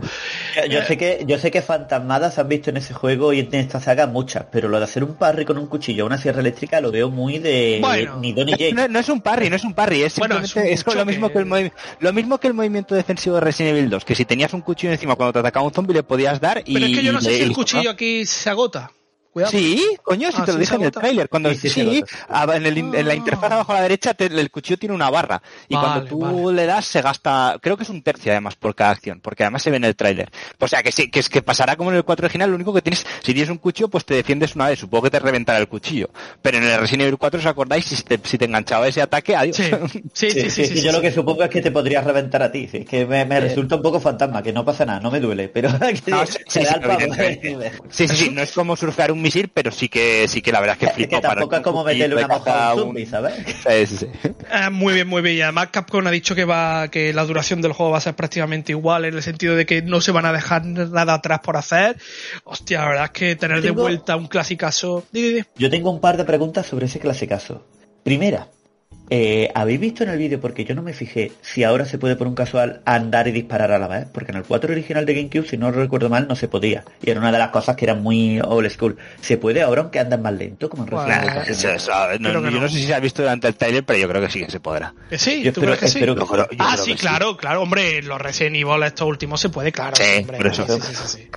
Yo, 0.69 0.83
sé 0.83 0.97
que 0.97 1.23
yo 1.27 1.39
sé 1.39 1.51
que 1.51 1.61
fantasmadas 1.61 2.37
han 2.37 2.47
visto 2.47 2.69
en 2.69 2.77
ese 2.77 2.93
juego 2.93 3.33
y 3.33 3.39
en 3.39 3.53
esta 3.55 3.79
saga 3.79 4.07
muchas, 4.07 4.45
pero 4.51 4.69
lo 4.69 4.77
de 4.77 4.85
hacer 4.85 5.03
un 5.03 5.15
parry 5.15 5.45
con 5.45 5.57
un 5.57 5.67
cuchillo 5.67 6.05
una 6.05 6.17
sierra 6.17 6.41
eléctrica 6.41 6.79
lo 6.79 6.91
veo 6.91 7.09
muy 7.09 7.39
de 7.39 7.81
ni 8.21 8.33
Don 8.33 8.45
ni 8.45 8.71
no, 8.71 8.99
es 8.99 9.09
un 9.09 9.21
parry, 9.21 9.49
no 9.49 9.55
es 9.55 9.63
un 9.63 9.73
parry, 9.73 10.03
es 10.03 10.13
simplemente 10.13 10.71
es, 10.71 10.85
lo 10.85 11.05
mismo 11.05 11.29
que, 11.29 11.39
el 11.39 11.71
lo 11.99 12.13
mismo 12.13 12.37
que 12.37 12.47
el 12.47 12.53
movimiento 12.53 12.95
defensivo 12.95 13.35
de 13.35 13.41
Resident 13.41 13.77
Evil 13.77 13.89
2, 13.89 14.05
que 14.05 14.15
si 14.15 14.25
tenías 14.25 14.53
un 14.53 14.61
cuchillo 14.61 14.93
encima 14.93 15.15
cuando 15.15 15.33
te 15.33 15.39
atacaba 15.39 15.65
un 15.65 15.73
zombie 15.73 15.93
le 15.93 16.03
podías 16.03 16.39
dar 16.39 16.61
y 16.65 16.73
Pero 16.73 16.85
es 16.85 16.95
que 16.95 17.03
yo 17.03 17.11
no 17.11 17.21
sé 17.21 17.35
si 17.35 17.43
el 17.43 17.53
cuchillo 17.53 17.89
aquí 17.89 18.25
se 18.25 18.49
agota. 18.49 18.91
Sí, 19.49 19.85
coño, 20.03 20.31
si 20.31 20.41
ah, 20.41 20.45
te 20.45 20.53
lo 20.53 20.57
dije 20.57 20.75
en 20.75 20.83
el 20.83 20.91
trailer. 20.91 21.29
Cuando 21.29 21.53
sí, 21.53 22.03
en, 22.27 23.07
la 23.07 23.15
interfaz 23.15 23.51
abajo 23.51 23.71
a 23.73 23.75
la 23.75 23.81
derecha 23.81 24.15
el 24.17 24.51
cuchillo 24.51 24.77
tiene 24.77 24.95
una 24.95 25.09
barra. 25.09 25.41
Y 25.67 25.75
cuando 25.75 26.05
tú 26.05 26.51
le 26.51 26.65
das 26.65 26.85
se 26.85 27.01
gasta, 27.01 27.57
creo 27.61 27.77
que 27.77 27.83
es 27.83 27.89
un 27.89 28.01
tercio 28.01 28.31
además 28.31 28.55
por 28.55 28.75
cada 28.75 28.91
acción, 28.91 29.19
porque 29.21 29.43
además 29.43 29.63
se 29.63 29.69
ve 29.69 29.77
en 29.77 29.83
el 29.83 29.95
trailer. 29.95 30.31
O 30.59 30.67
sea 30.67 30.83
que 30.83 30.91
sí, 30.91 31.09
que 31.09 31.19
es 31.19 31.29
que 31.29 31.41
pasará 31.41 31.75
como 31.75 31.91
en 31.91 31.97
el 31.97 32.03
4 32.03 32.25
original, 32.25 32.49
lo 32.49 32.55
único 32.55 32.73
que 32.73 32.81
tienes, 32.81 33.05
si 33.21 33.33
tienes 33.33 33.49
un 33.49 33.57
cuchillo, 33.57 33.87
pues 33.87 34.05
te 34.05 34.15
defiendes 34.15 34.55
una 34.55 34.67
vez, 34.67 34.79
supongo 34.79 35.03
que 35.03 35.11
te 35.11 35.19
reventará 35.19 35.59
el 35.59 35.67
cuchillo. 35.67 36.09
Pero 36.41 36.57
en 36.57 36.63
el 36.63 36.79
Resident 36.79 37.03
Evil 37.03 37.17
4, 37.17 37.39
¿os 37.39 37.45
acordáis? 37.45 37.85
Si 37.85 38.03
te, 38.03 38.19
si 38.23 38.37
te 38.37 38.45
enganchaba 38.45 38.87
ese 38.87 39.01
ataque, 39.01 39.35
adiós. 39.35 39.57
Sí, 39.57 39.71
sí, 40.13 40.49
sí. 40.49 40.65
sí, 40.65 40.81
yo 40.81 40.91
lo 40.91 41.01
que 41.01 41.11
supongo 41.11 41.43
es 41.43 41.49
que 41.49 41.61
te 41.61 41.71
podrías 41.71 42.03
reventar 42.03 42.41
a 42.43 42.51
ti. 42.51 42.69
Es 42.71 42.85
que 42.85 43.05
me, 43.05 43.21
eh. 43.21 43.39
resulta 43.39 43.75
un 43.75 43.81
poco 43.81 43.99
fantasma, 43.99 44.41
que 44.41 44.53
no 44.53 44.65
pasa 44.65 44.85
nada, 44.85 44.99
no 44.99 45.11
me 45.11 45.19
duele, 45.19 45.49
pero 45.49 45.69
sí, 45.79 46.11
sí, 47.89 48.07
sí, 48.07 48.29
no 48.31 48.41
es 48.41 48.51
como 48.51 48.75
surfear 48.75 49.11
un 49.11 49.21
misil, 49.27 49.49
pero 49.53 49.71
sí 49.71 49.89
que 49.89 50.27
sí 50.27 50.41
que 50.41 50.51
la 50.51 50.59
verdad 50.59 50.77
es 50.79 50.87
que 50.87 50.93
flipo. 50.93 51.15
Es 51.15 51.21
que 51.21 51.27
tampoco 51.27 51.55
es 51.55 51.61
como 51.61 51.83
meterle 51.83 52.15
una 52.15 52.27
moja 52.27 52.69
a 52.69 52.73
un 52.73 52.79
zombie, 52.81 53.05
¿sabes? 53.05 54.05
Eh, 54.49 54.69
muy 54.71 54.93
bien, 54.93 55.07
muy 55.07 55.21
bien. 55.21 55.37
Y 55.37 55.41
además 55.41 55.67
Capcom 55.71 56.05
ha 56.07 56.11
dicho 56.11 56.33
que 56.33 56.45
va 56.45 56.87
que 56.89 57.13
la 57.13 57.25
duración 57.25 57.61
del 57.61 57.73
juego 57.73 57.91
va 57.91 57.97
a 57.97 58.01
ser 58.01 58.15
prácticamente 58.15 58.71
igual 58.71 59.05
en 59.05 59.13
el 59.13 59.21
sentido 59.21 59.55
de 59.55 59.65
que 59.65 59.81
no 59.81 59.99
se 59.99 60.11
van 60.11 60.25
a 60.25 60.31
dejar 60.31 60.65
nada 60.65 61.15
atrás 61.15 61.39
por 61.43 61.57
hacer. 61.57 61.97
Hostia, 62.43 62.79
la 62.79 62.87
verdad 62.87 63.05
es 63.05 63.11
que 63.11 63.35
tener 63.35 63.61
de 63.61 63.71
vuelta 63.71 64.15
un 64.15 64.27
clasicazo. 64.27 65.05
Yo 65.57 65.69
tengo 65.69 65.91
un 65.91 65.99
par 65.99 66.17
de 66.17 66.23
preguntas 66.23 66.65
sobre 66.65 66.85
ese 66.85 66.99
clasicazo. 66.99 67.65
Primera, 68.03 68.47
eh, 69.09 69.49
¿Habéis 69.55 69.79
visto 69.79 70.03
en 70.03 70.09
el 70.09 70.17
vídeo, 70.17 70.39
porque 70.39 70.65
yo 70.65 70.75
no 70.75 70.81
me 70.81 70.93
fijé, 70.93 71.31
si 71.41 71.63
ahora 71.63 71.85
se 71.85 71.97
puede 71.97 72.15
por 72.15 72.27
un 72.27 72.35
casual 72.35 72.81
andar 72.85 73.27
y 73.27 73.31
disparar 73.31 73.71
a 73.71 73.79
la 73.79 73.87
vez? 73.87 74.07
Porque 74.11 74.31
en 74.31 74.37
el 74.37 74.43
4 74.43 74.71
original 74.71 75.05
de 75.05 75.13
GameCube, 75.13 75.47
si 75.47 75.57
no 75.57 75.71
recuerdo 75.71 76.09
mal, 76.09 76.27
no 76.27 76.35
se 76.35 76.47
podía. 76.47 76.83
Y 77.01 77.09
era 77.09 77.19
una 77.19 77.31
de 77.31 77.39
las 77.39 77.49
cosas 77.49 77.75
que 77.75 77.85
eran 77.85 78.03
muy 78.03 78.39
old 78.41 78.69
school. 78.69 78.97
¿Se 79.21 79.37
puede 79.37 79.61
ahora 79.61 79.81
aunque 79.83 79.99
andan 79.99 80.21
más 80.21 80.33
lento? 80.33 80.69
Como 80.69 80.83
en 80.83 80.89
Yo 82.51 82.59
no 82.59 82.69
sé 82.69 82.75
si 82.75 82.85
se 82.85 82.93
ha 82.93 82.99
visto 82.99 83.21
durante 83.21 83.47
el 83.47 83.55
trailer, 83.55 83.83
pero 83.83 83.99
yo 83.99 84.09
creo 84.09 84.21
que 84.21 84.29
sí 84.29 84.43
que 84.43 84.51
se 84.51 84.59
podrá. 84.59 84.93
sí? 85.11 85.49
¿Tú 85.53 85.61
crees 85.61 85.79
que 85.79 85.87
sí? 85.87 85.99
ah, 86.59 86.77
sí, 86.77 86.95
claro, 86.95 87.37
claro. 87.37 87.61
Hombre, 87.61 88.01
los 88.01 88.19
Resident 88.19 88.57
Evil 88.57 88.83
estos 88.83 89.07
últimos 89.07 89.39
se 89.39 89.49
puede, 89.49 89.71
claro. 89.71 89.95
Sí, 89.95 90.19
hombre, 90.19 90.37
por 90.37 90.47
eso. 90.47 90.65
sí, 90.67 90.81
sí, 90.81 91.03
sí. 91.07 91.27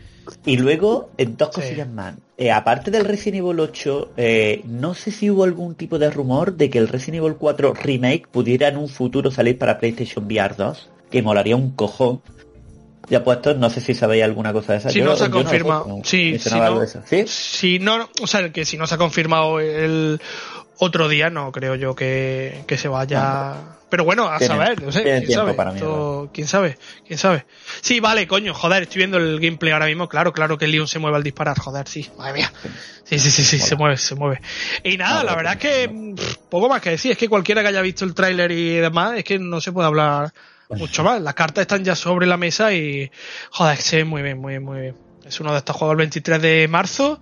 Y 0.46 0.56
luego, 0.56 1.10
en 1.18 1.36
dos 1.36 1.50
cosillas 1.50 1.88
más. 1.88 2.14
Eh, 2.38 2.50
aparte 2.50 2.90
del 2.90 3.04
Resident 3.04 3.44
Evil 3.44 3.60
8, 3.60 4.12
eh, 4.16 4.62
no 4.64 4.94
sé 4.94 5.10
si 5.10 5.30
hubo 5.30 5.44
algún 5.44 5.74
tipo 5.74 5.98
de 5.98 6.10
rumor 6.10 6.54
de 6.54 6.70
que 6.70 6.78
el 6.78 6.88
Resident 6.88 7.22
Evil 7.22 7.36
4 7.38 7.74
Remake 7.74 8.26
pudiera 8.30 8.68
en 8.68 8.78
un 8.78 8.88
futuro 8.88 9.30
salir 9.30 9.58
para 9.58 9.78
PlayStation 9.78 10.24
VR 10.24 10.54
2, 10.56 10.88
que 11.10 11.22
molaría 11.22 11.56
un 11.56 11.72
cojón. 11.72 12.22
Ya 13.10 13.24
puesto, 13.24 13.54
no 13.54 13.68
sé 13.68 13.80
si 13.80 13.92
sabéis 13.92 14.24
alguna 14.24 14.52
cosa 14.52 14.72
de 14.72 14.78
esa. 14.78 14.90
Si 14.90 15.02
no 15.02 15.16
se 15.16 15.24
ha 15.24 15.30
confirmado. 15.30 16.00
sí, 16.04 16.38
si 16.38 16.58
no, 16.58 16.86
¿Sí? 16.86 17.24
si 17.26 17.78
no, 17.78 18.08
o 18.22 18.26
sea, 18.26 18.50
que 18.52 18.64
si 18.64 18.78
no 18.78 18.86
se 18.86 18.94
ha 18.94 18.98
confirmado 18.98 19.60
el 19.60 20.20
otro 20.78 21.08
día, 21.08 21.28
no 21.28 21.52
creo 21.52 21.74
yo 21.74 21.94
que, 21.94 22.64
se 22.76 22.88
vaya. 22.88 23.54
Pero 23.90 24.04
bueno, 24.04 24.28
a 24.28 24.38
saber, 24.38 24.80
no 24.80 24.92
sé, 24.92 25.02
quién 25.02 25.30
sabe, 25.30 25.56
quién 26.32 26.46
sabe, 26.46 26.78
quién 27.06 27.18
sabe. 27.18 27.46
Sí, 27.80 27.98
vale, 27.98 28.26
coño, 28.28 28.54
joder, 28.54 28.84
estoy 28.84 28.98
viendo 28.98 29.18
el 29.18 29.40
gameplay 29.40 29.72
ahora 29.72 29.86
mismo, 29.86 30.08
claro, 30.08 30.32
claro 30.32 30.56
que 30.56 30.66
el 30.66 30.70
Leon 30.70 30.86
se 30.86 31.00
mueve 31.00 31.16
al 31.16 31.22
disparar, 31.24 31.58
joder, 31.58 31.88
sí, 31.88 32.08
madre 32.16 32.34
mía. 32.34 32.52
Sí, 33.04 33.18
sí, 33.18 33.30
sí, 33.32 33.42
sí, 33.42 33.58
se 33.58 33.74
mueve, 33.74 33.96
se 33.96 34.14
mueve. 34.14 34.40
Y 34.84 34.96
nada, 34.96 35.24
la 35.24 35.34
verdad 35.34 35.54
es 35.54 35.58
que 35.58 36.14
poco 36.48 36.68
más 36.68 36.80
que 36.80 36.90
decir, 36.90 37.10
es 37.10 37.18
que 37.18 37.28
cualquiera 37.28 37.62
que 37.62 37.68
haya 37.68 37.82
visto 37.82 38.04
el 38.04 38.14
tráiler 38.14 38.52
y 38.52 38.76
demás, 38.76 39.18
es 39.18 39.24
que 39.24 39.38
no 39.38 39.60
se 39.60 39.72
puede 39.72 39.88
hablar 39.88 40.32
mucho 40.68 41.02
más. 41.02 41.20
Las 41.20 41.34
cartas 41.34 41.62
están 41.62 41.84
ya 41.84 41.96
sobre 41.96 42.26
la 42.26 42.36
mesa 42.36 42.72
y, 42.72 43.10
joder, 43.50 43.76
se 43.78 43.96
ve 43.96 44.04
muy 44.04 44.22
bien, 44.22 44.38
muy 44.38 44.52
bien, 44.52 44.62
muy 44.62 44.80
bien. 44.80 44.96
Es 45.26 45.40
uno 45.40 45.52
de 45.52 45.58
estos 45.58 45.76
juegos 45.76 45.94
el 45.94 45.98
23 45.98 46.40
de 46.40 46.68
marzo 46.68 47.20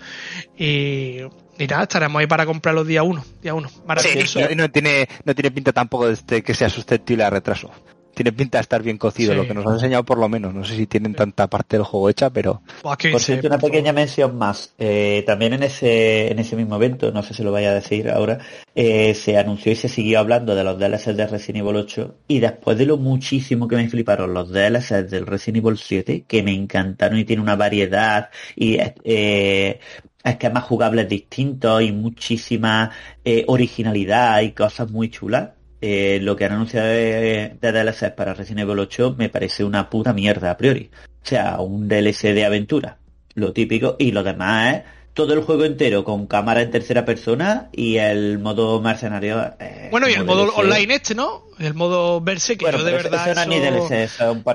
y 0.57 1.21
y 1.59 1.67
nada, 1.67 1.83
estaremos 1.83 2.21
ahí 2.21 2.27
para 2.27 2.47
comprarlo 2.47 2.85
día 2.85 3.03
uno, 3.03 3.25
día 3.43 3.55
uno. 3.55 3.69
Maravilloso. 3.87 4.41
Sí, 4.49 4.55
no, 4.55 4.71
tiene, 4.71 5.09
no 5.25 5.35
tiene 5.35 5.51
pinta 5.51 5.73
tampoco 5.73 6.07
de 6.07 6.15
este, 6.15 6.43
que 6.43 6.55
sea 6.55 6.71
susceptible 6.71 7.25
a 7.25 7.31
retraso. 7.31 7.71
Tiene 8.15 8.33
pinta 8.33 8.59
de 8.59 8.63
estar 8.63 8.83
bien 8.83 8.99
cocido, 8.99 9.33
lo 9.33 9.47
que 9.47 9.55
nos 9.55 9.65
han 9.65 9.75
enseñado 9.75 10.05
por 10.05 10.19
lo 10.19 10.29
menos. 10.29 10.53
No 10.53 10.65
sé 10.65 10.75
si 10.75 10.89
tienen 10.89 11.15
tanta 11.15 11.47
parte 11.47 11.77
del 11.77 11.85
juego 11.85 12.11
hecha, 12.11 12.31
pero... 12.31 12.63
por 12.83 12.99
cierto, 13.21 13.47
una 13.47 13.59
pequeña 13.59 13.93
mención 13.93 14.37
más. 14.37 14.75
Eh, 14.77 15.23
también 15.25 15.53
en 15.53 15.63
ese, 15.63 16.33
en 16.33 16.41
ese 16.41 16.57
mismo 16.57 16.75
evento, 16.75 17.13
no 17.13 17.23
sé 17.23 17.33
si 17.33 17.45
lo 17.45 17.53
vaya 17.53 17.71
a 17.71 17.75
decir 17.75 18.11
ahora, 18.11 18.39
eh, 18.75 19.15
se 19.15 19.39
anunció 19.39 19.71
y 19.71 19.77
se 19.77 19.89
siguió 19.89 20.19
hablando 20.19 20.57
de 20.57 20.65
los 20.65 20.81
DLCs 20.81 21.17
de 21.17 21.29
Resident 21.29 21.65
Evil 21.65 21.77
8 21.77 22.17
y 22.27 22.41
después 22.41 22.77
de 22.77 22.87
lo 22.87 22.97
muchísimo 22.97 23.69
que 23.69 23.77
me 23.77 23.89
fliparon 23.89 24.35
los 24.35 24.51
DLCs 24.51 25.09
del 25.11 25.25
Resident 25.25 25.65
Evil 25.65 25.79
7, 25.79 26.25
que 26.27 26.43
me 26.43 26.53
encantaron 26.53 27.21
y 27.21 27.25
tiene 27.25 27.41
una 27.41 27.55
variedad 27.55 28.31
y 28.57 28.79
eh, 29.05 29.79
esquemas 30.25 30.65
jugables 30.65 31.09
distintos 31.09 31.83
y 31.83 31.93
muchísima 31.93 32.91
eh, 33.25 33.45
originalidad 33.47 34.41
y 34.41 34.53
cosas 34.53 34.91
muy 34.91 35.11
chulas. 35.11 35.51
Eh, 35.81 36.19
lo 36.23 36.35
que 36.35 36.45
han 36.45 36.53
anunciado 36.53 36.89
de, 36.89 37.57
de 37.61 37.73
DLC 37.73 38.15
para 38.15 38.35
Resident 38.35 38.69
Evil 38.69 38.81
8 38.81 39.15
me 39.17 39.29
parece 39.29 39.63
una 39.63 39.89
puta 39.89 40.13
mierda 40.13 40.51
a 40.51 40.57
priori. 40.57 40.91
O 41.23 41.27
sea, 41.27 41.61
un 41.61 41.89
DLC 41.89 42.35
de 42.35 42.45
aventura, 42.45 42.99
lo 43.35 43.53
típico, 43.53 43.97
y 43.99 44.13
lo 44.13 44.23
demás 44.23 44.75
es 44.75 44.83
todo 45.19 45.35
el 45.35 45.43
juego 45.43 45.65
entero 45.65 46.05
con 46.05 46.29
cámara 46.29 46.63
en 46.63 46.71
tercera 46.71 47.05
persona 47.05 47.71
y 47.73 47.97
el 47.97 48.39
modo 48.39 48.81
mercenario. 48.81 49.53
Eh, 49.59 49.89
bueno, 49.91 50.09
y 50.09 50.13
el 50.13 50.25
modo 50.25 50.55
online 50.55 50.95
este, 50.95 51.17
¿no? 51.17 51.43
El 51.59 51.75
modo 51.75 52.21
verse 52.21 52.57
que 52.57 52.65
yo 52.71 52.85
de 52.85 52.93
verdad. 52.93 53.27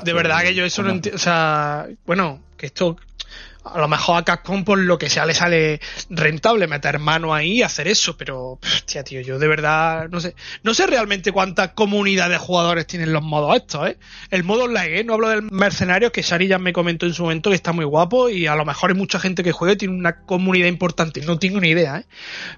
de 0.06 0.14
verdad 0.14 0.42
que 0.42 0.56
yo 0.56 0.64
eso 0.64 0.82
no 0.82 0.92
entiendo. 0.92 1.18
O 1.18 1.20
sea, 1.20 1.86
bueno, 2.06 2.40
que 2.56 2.68
esto 2.68 2.96
a 3.64 3.80
lo 3.80 3.88
mejor 3.88 4.18
a 4.18 4.24
Capcom 4.24 4.64
por 4.64 4.78
lo 4.78 4.98
que 4.98 5.10
sea 5.10 5.26
le 5.26 5.34
sale 5.34 5.80
rentable 6.10 6.68
meter 6.68 7.00
mano 7.00 7.34
ahí 7.34 7.60
y 7.60 7.62
hacer 7.64 7.88
eso, 7.88 8.18
pero 8.18 8.60
hostia, 8.62 9.04
tío, 9.04 9.22
yo 9.22 9.40
de 9.40 9.48
verdad 9.48 10.10
no 10.10 10.20
sé, 10.20 10.36
no 10.64 10.74
sé 10.74 10.88
realmente 10.88 11.32
cuánta 11.32 11.74
comunidad 11.74 12.30
de 12.30 12.38
jugadores 12.38 12.88
tienen 12.88 13.14
los 13.14 13.24
modos 13.24 13.56
estos, 13.56 13.90
¿eh? 13.90 13.98
El 14.30 14.44
modo 14.44 14.66
online, 14.66 15.00
¿eh? 15.00 15.04
No 15.04 15.14
hablo 15.14 15.30
del 15.30 15.44
mercenario 15.44 16.12
que 16.12 16.24
Sari 16.24 16.48
ya 16.48 16.60
me 16.60 16.74
comentó 16.74 17.06
en 17.06 17.14
su 17.14 17.24
momento 17.24 17.50
que 17.50 17.56
está 17.56 17.72
muy 17.72 17.86
guapo 17.86 18.30
y 18.30 18.48
a 18.48 18.56
lo 18.56 18.66
mejor 18.66 18.92
hay 18.92 18.98
mucha 18.98 19.20
gente 19.20 19.44
que 19.44 19.52
juega 19.52 19.74
y 19.74 19.78
tiene 19.78 19.94
una 19.94 20.26
comunidad 20.26 20.68
importante, 20.68 21.22
no 21.22 21.40
tengo 21.40 21.60
ni 21.60 21.70
idea, 21.70 22.00
¿eh? 22.00 22.06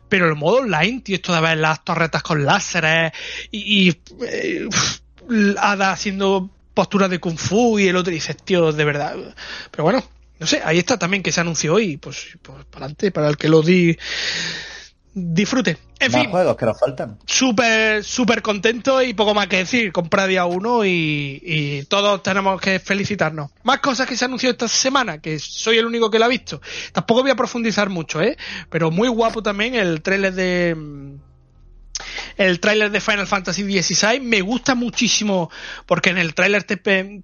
Pero 0.10 0.28
el 0.28 0.36
modo 0.36 0.58
online, 0.58 1.02
tío, 1.02 1.16
esto 1.16 1.34
de 1.34 1.42
ver 1.42 1.58
las 1.58 1.84
torretas 1.84 2.24
con 2.24 2.46
láseres 2.46 3.12
y, 3.52 3.90
y 3.90 4.02
eh, 4.26 4.68
Ada 5.58 5.92
haciendo 5.92 6.50
posturas 6.74 7.10
de 7.10 7.20
kung 7.20 7.38
fu 7.38 7.80
y 7.80 7.88
el 7.88 7.96
otro 7.96 8.12
dice, 8.12 8.36
tío, 8.36 8.72
de 8.72 8.86
verdad. 8.86 9.16
Pero 9.72 9.84
bueno, 9.84 10.04
no 10.40 10.48
sé, 10.48 10.62
ahí 10.64 10.78
está 10.78 10.98
también 10.98 11.24
que 11.24 11.32
se 11.32 11.42
anunció 11.42 11.76
hoy, 11.76 11.98
pues, 11.98 12.38
pues 12.42 12.66
para 12.66 12.86
adelante, 12.86 13.12
para 13.12 13.30
el 13.30 13.38
que 13.38 13.50
lo 13.50 13.62
di 13.62 13.98
disfrute. 15.16 15.78
En 15.98 16.12
fin, 16.12 16.30
juegos 16.30 16.58
que 16.58 16.66
nos 16.66 16.78
faltan. 16.78 17.18
Súper, 17.26 18.04
súper 18.04 18.42
contento 18.42 19.02
y 19.02 19.14
poco 19.14 19.34
más 19.34 19.48
que 19.48 19.58
decir. 19.58 19.94
Compra 19.94 20.28
día 20.28 20.46
uno 20.46 20.84
y, 20.84 21.42
y, 21.42 21.84
todos 21.86 22.22
tenemos 22.22 22.60
que 22.60 22.80
felicitarnos. 22.80 23.52
Más 23.64 23.80
cosas 23.80 24.08
que 24.08 24.18
se 24.18 24.26
anunció 24.26 24.50
esta 24.50 24.68
semana, 24.68 25.22
que 25.22 25.40
soy 25.40 25.78
el 25.78 25.86
único 25.86 26.12
que 26.12 26.20
la 26.20 26.26
ha 26.26 26.30
visto. 26.30 26.62
Tampoco 26.92 27.22
voy 27.22 27.32
a 27.32 27.36
profundizar 27.36 27.90
mucho, 27.90 28.22
¿eh? 28.22 28.38
Pero 28.70 28.92
muy 28.92 29.08
guapo 29.08 29.42
también 29.42 29.74
el 29.76 30.02
trailer 30.02 30.34
de 30.34 30.76
el 32.38 32.60
tráiler 32.60 32.92
de 32.92 33.02
Final 33.02 33.28
Fantasy 33.28 33.64
XVI 33.64 34.20
me 34.20 34.42
gusta 34.42 34.76
muchísimo 34.76 35.50
porque 35.86 36.10
en 36.10 36.18
el 36.18 36.34
tráiler 36.34 36.66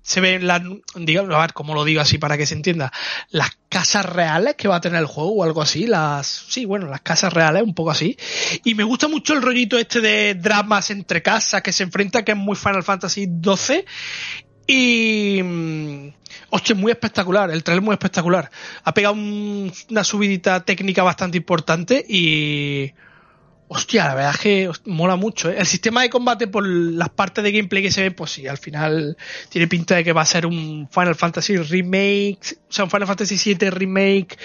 se 0.01 0.21
ven 0.21 0.47
las, 0.47 0.61
digamos, 0.95 1.35
a 1.35 1.41
ver 1.41 1.53
cómo 1.53 1.73
lo 1.73 1.83
digo 1.83 2.01
así 2.01 2.17
para 2.17 2.37
que 2.37 2.45
se 2.45 2.55
entienda, 2.55 2.91
las 3.29 3.57
casas 3.69 4.05
reales 4.05 4.55
que 4.55 4.67
va 4.67 4.77
a 4.77 4.81
tener 4.81 4.99
el 4.99 5.05
juego 5.05 5.31
o 5.31 5.43
algo 5.43 5.61
así, 5.61 5.87
las, 5.87 6.27
sí, 6.27 6.65
bueno, 6.65 6.87
las 6.87 7.01
casas 7.01 7.33
reales, 7.33 7.63
un 7.63 7.73
poco 7.73 7.91
así. 7.91 8.17
Y 8.63 8.75
me 8.75 8.83
gusta 8.83 9.07
mucho 9.07 9.33
el 9.33 9.41
rollito 9.41 9.77
este 9.77 10.01
de 10.01 10.35
dramas 10.35 10.91
entre 10.91 11.21
casas 11.21 11.61
que 11.61 11.71
se 11.71 11.83
enfrenta, 11.83 12.23
que 12.23 12.33
es 12.33 12.37
muy 12.37 12.55
Final 12.55 12.83
Fantasy 12.83 13.25
XII. 13.25 13.85
Y, 14.67 15.41
mm, 15.43 16.13
hostia, 16.49 16.75
muy 16.75 16.91
espectacular, 16.91 17.51
el 17.51 17.63
trailer 17.63 17.83
muy 17.83 17.93
espectacular. 17.93 18.49
Ha 18.83 18.93
pegado 18.93 19.15
una 19.15 20.03
subidita 20.03 20.63
técnica 20.63 21.03
bastante 21.03 21.37
importante 21.37 22.05
y, 22.07 22.93
Hostia, 23.73 24.03
la 24.03 24.15
verdad 24.15 24.31
es 24.33 24.39
que 24.41 24.69
mola 24.83 25.15
mucho. 25.15 25.49
¿eh? 25.49 25.55
El 25.57 25.65
sistema 25.65 26.01
de 26.01 26.09
combate 26.09 26.45
por 26.45 26.67
las 26.67 27.07
partes 27.07 27.41
de 27.41 27.53
gameplay 27.53 27.81
que 27.81 27.89
se 27.89 28.01
ven, 28.01 28.13
pues 28.13 28.31
sí, 28.31 28.45
al 28.45 28.57
final 28.57 29.15
tiene 29.47 29.65
pinta 29.69 29.95
de 29.95 30.03
que 30.03 30.11
va 30.11 30.23
a 30.23 30.25
ser 30.25 30.45
un 30.45 30.89
Final 30.91 31.15
Fantasy 31.15 31.55
remake, 31.55 32.57
o 32.67 32.73
sea, 32.73 32.83
un 32.83 32.91
Final 32.91 33.07
Fantasy 33.07 33.55
VII 33.55 33.69
remake 33.69 34.37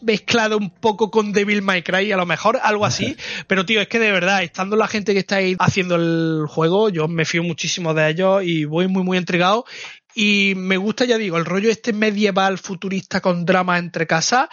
mezclado 0.00 0.58
un 0.58 0.70
poco 0.70 1.12
con 1.12 1.32
Devil 1.32 1.62
May 1.62 1.84
Cry, 1.84 2.10
a 2.10 2.16
lo 2.16 2.26
mejor 2.26 2.58
algo 2.60 2.84
así. 2.84 3.16
Pero 3.46 3.64
tío, 3.64 3.80
es 3.80 3.86
que 3.86 4.00
de 4.00 4.10
verdad, 4.10 4.42
estando 4.42 4.74
la 4.74 4.88
gente 4.88 5.12
que 5.12 5.20
está 5.20 5.36
ahí 5.36 5.54
haciendo 5.60 5.94
el 5.94 6.46
juego, 6.48 6.88
yo 6.88 7.06
me 7.06 7.24
fío 7.24 7.44
muchísimo 7.44 7.94
de 7.94 8.10
ellos 8.10 8.42
y 8.42 8.64
voy 8.64 8.88
muy 8.88 9.04
muy 9.04 9.16
entregado 9.16 9.64
y 10.14 10.54
me 10.56 10.76
gusta, 10.76 11.04
ya 11.04 11.18
digo, 11.18 11.38
el 11.38 11.44
rollo 11.44 11.70
este 11.70 11.92
medieval 11.92 12.58
futurista 12.58 13.20
con 13.20 13.44
drama 13.44 13.78
entre 13.78 14.06
casas. 14.06 14.48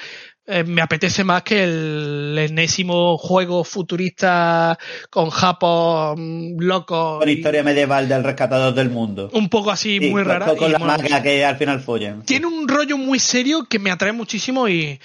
Eh, 0.51 0.63
me 0.63 0.81
apetece 0.81 1.23
más 1.23 1.43
que 1.43 1.63
el 1.63 2.35
enésimo 2.39 3.19
juego 3.19 3.63
futurista 3.63 4.79
con 5.12 5.29
japón 5.29 6.55
loco. 6.57 7.19
Con 7.19 7.29
historia 7.29 7.62
medieval 7.62 8.09
del 8.09 8.23
rescatador 8.23 8.73
del 8.73 8.89
mundo. 8.89 9.29
Un 9.33 9.47
poco 9.47 9.69
así, 9.69 9.99
muy 9.99 10.23
rara. 10.23 10.55
Con, 10.55 10.71
la 10.71 10.79
magia 10.79 11.21
que 11.21 11.45
al 11.45 11.55
final 11.57 11.81
follen. 11.81 12.23
Tiene 12.23 12.47
un 12.47 12.67
rollo 12.67 12.97
muy 12.97 13.19
serio 13.19 13.67
que 13.69 13.77
me 13.77 13.91
atrae 13.91 14.12
muchísimo 14.12 14.67
y, 14.67 14.99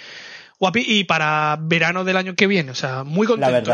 guapi, 0.59 0.83
y 0.83 1.03
para 1.03 1.59
verano 1.61 2.03
del 2.03 2.17
año 2.17 2.33
que 2.33 2.47
viene. 2.47 2.71
O 2.71 2.75
sea, 2.75 3.03
muy 3.03 3.27
contento. 3.27 3.69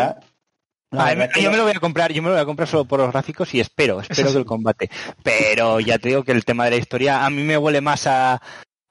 La 0.91 1.05
verdad, 1.05 1.29
yo 1.39 1.51
me 1.51 1.55
lo 1.55 1.63
voy 1.63 1.71
a 1.73 1.79
comprar, 1.79 2.12
yo 2.12 2.21
me 2.21 2.27
lo 2.27 2.34
voy 2.34 2.41
a 2.41 2.45
comprar 2.45 2.67
solo 2.67 2.84
por 2.84 2.99
los 2.99 3.13
gráficos 3.13 3.53
y 3.53 3.62
espero, 3.62 4.01
espero 4.01 4.29
que 4.29 4.38
el 4.39 4.45
combate. 4.45 4.89
Pero 5.23 5.79
ya 5.79 5.97
te 5.99 6.10
digo 6.10 6.25
que 6.25 6.34
el 6.34 6.43
tema 6.43 6.65
de 6.65 6.71
la 6.71 6.77
historia 6.77 7.25
a 7.25 7.29
mí 7.29 7.43
me 7.43 7.57
huele 7.57 7.79
más 7.79 8.07
a, 8.07 8.41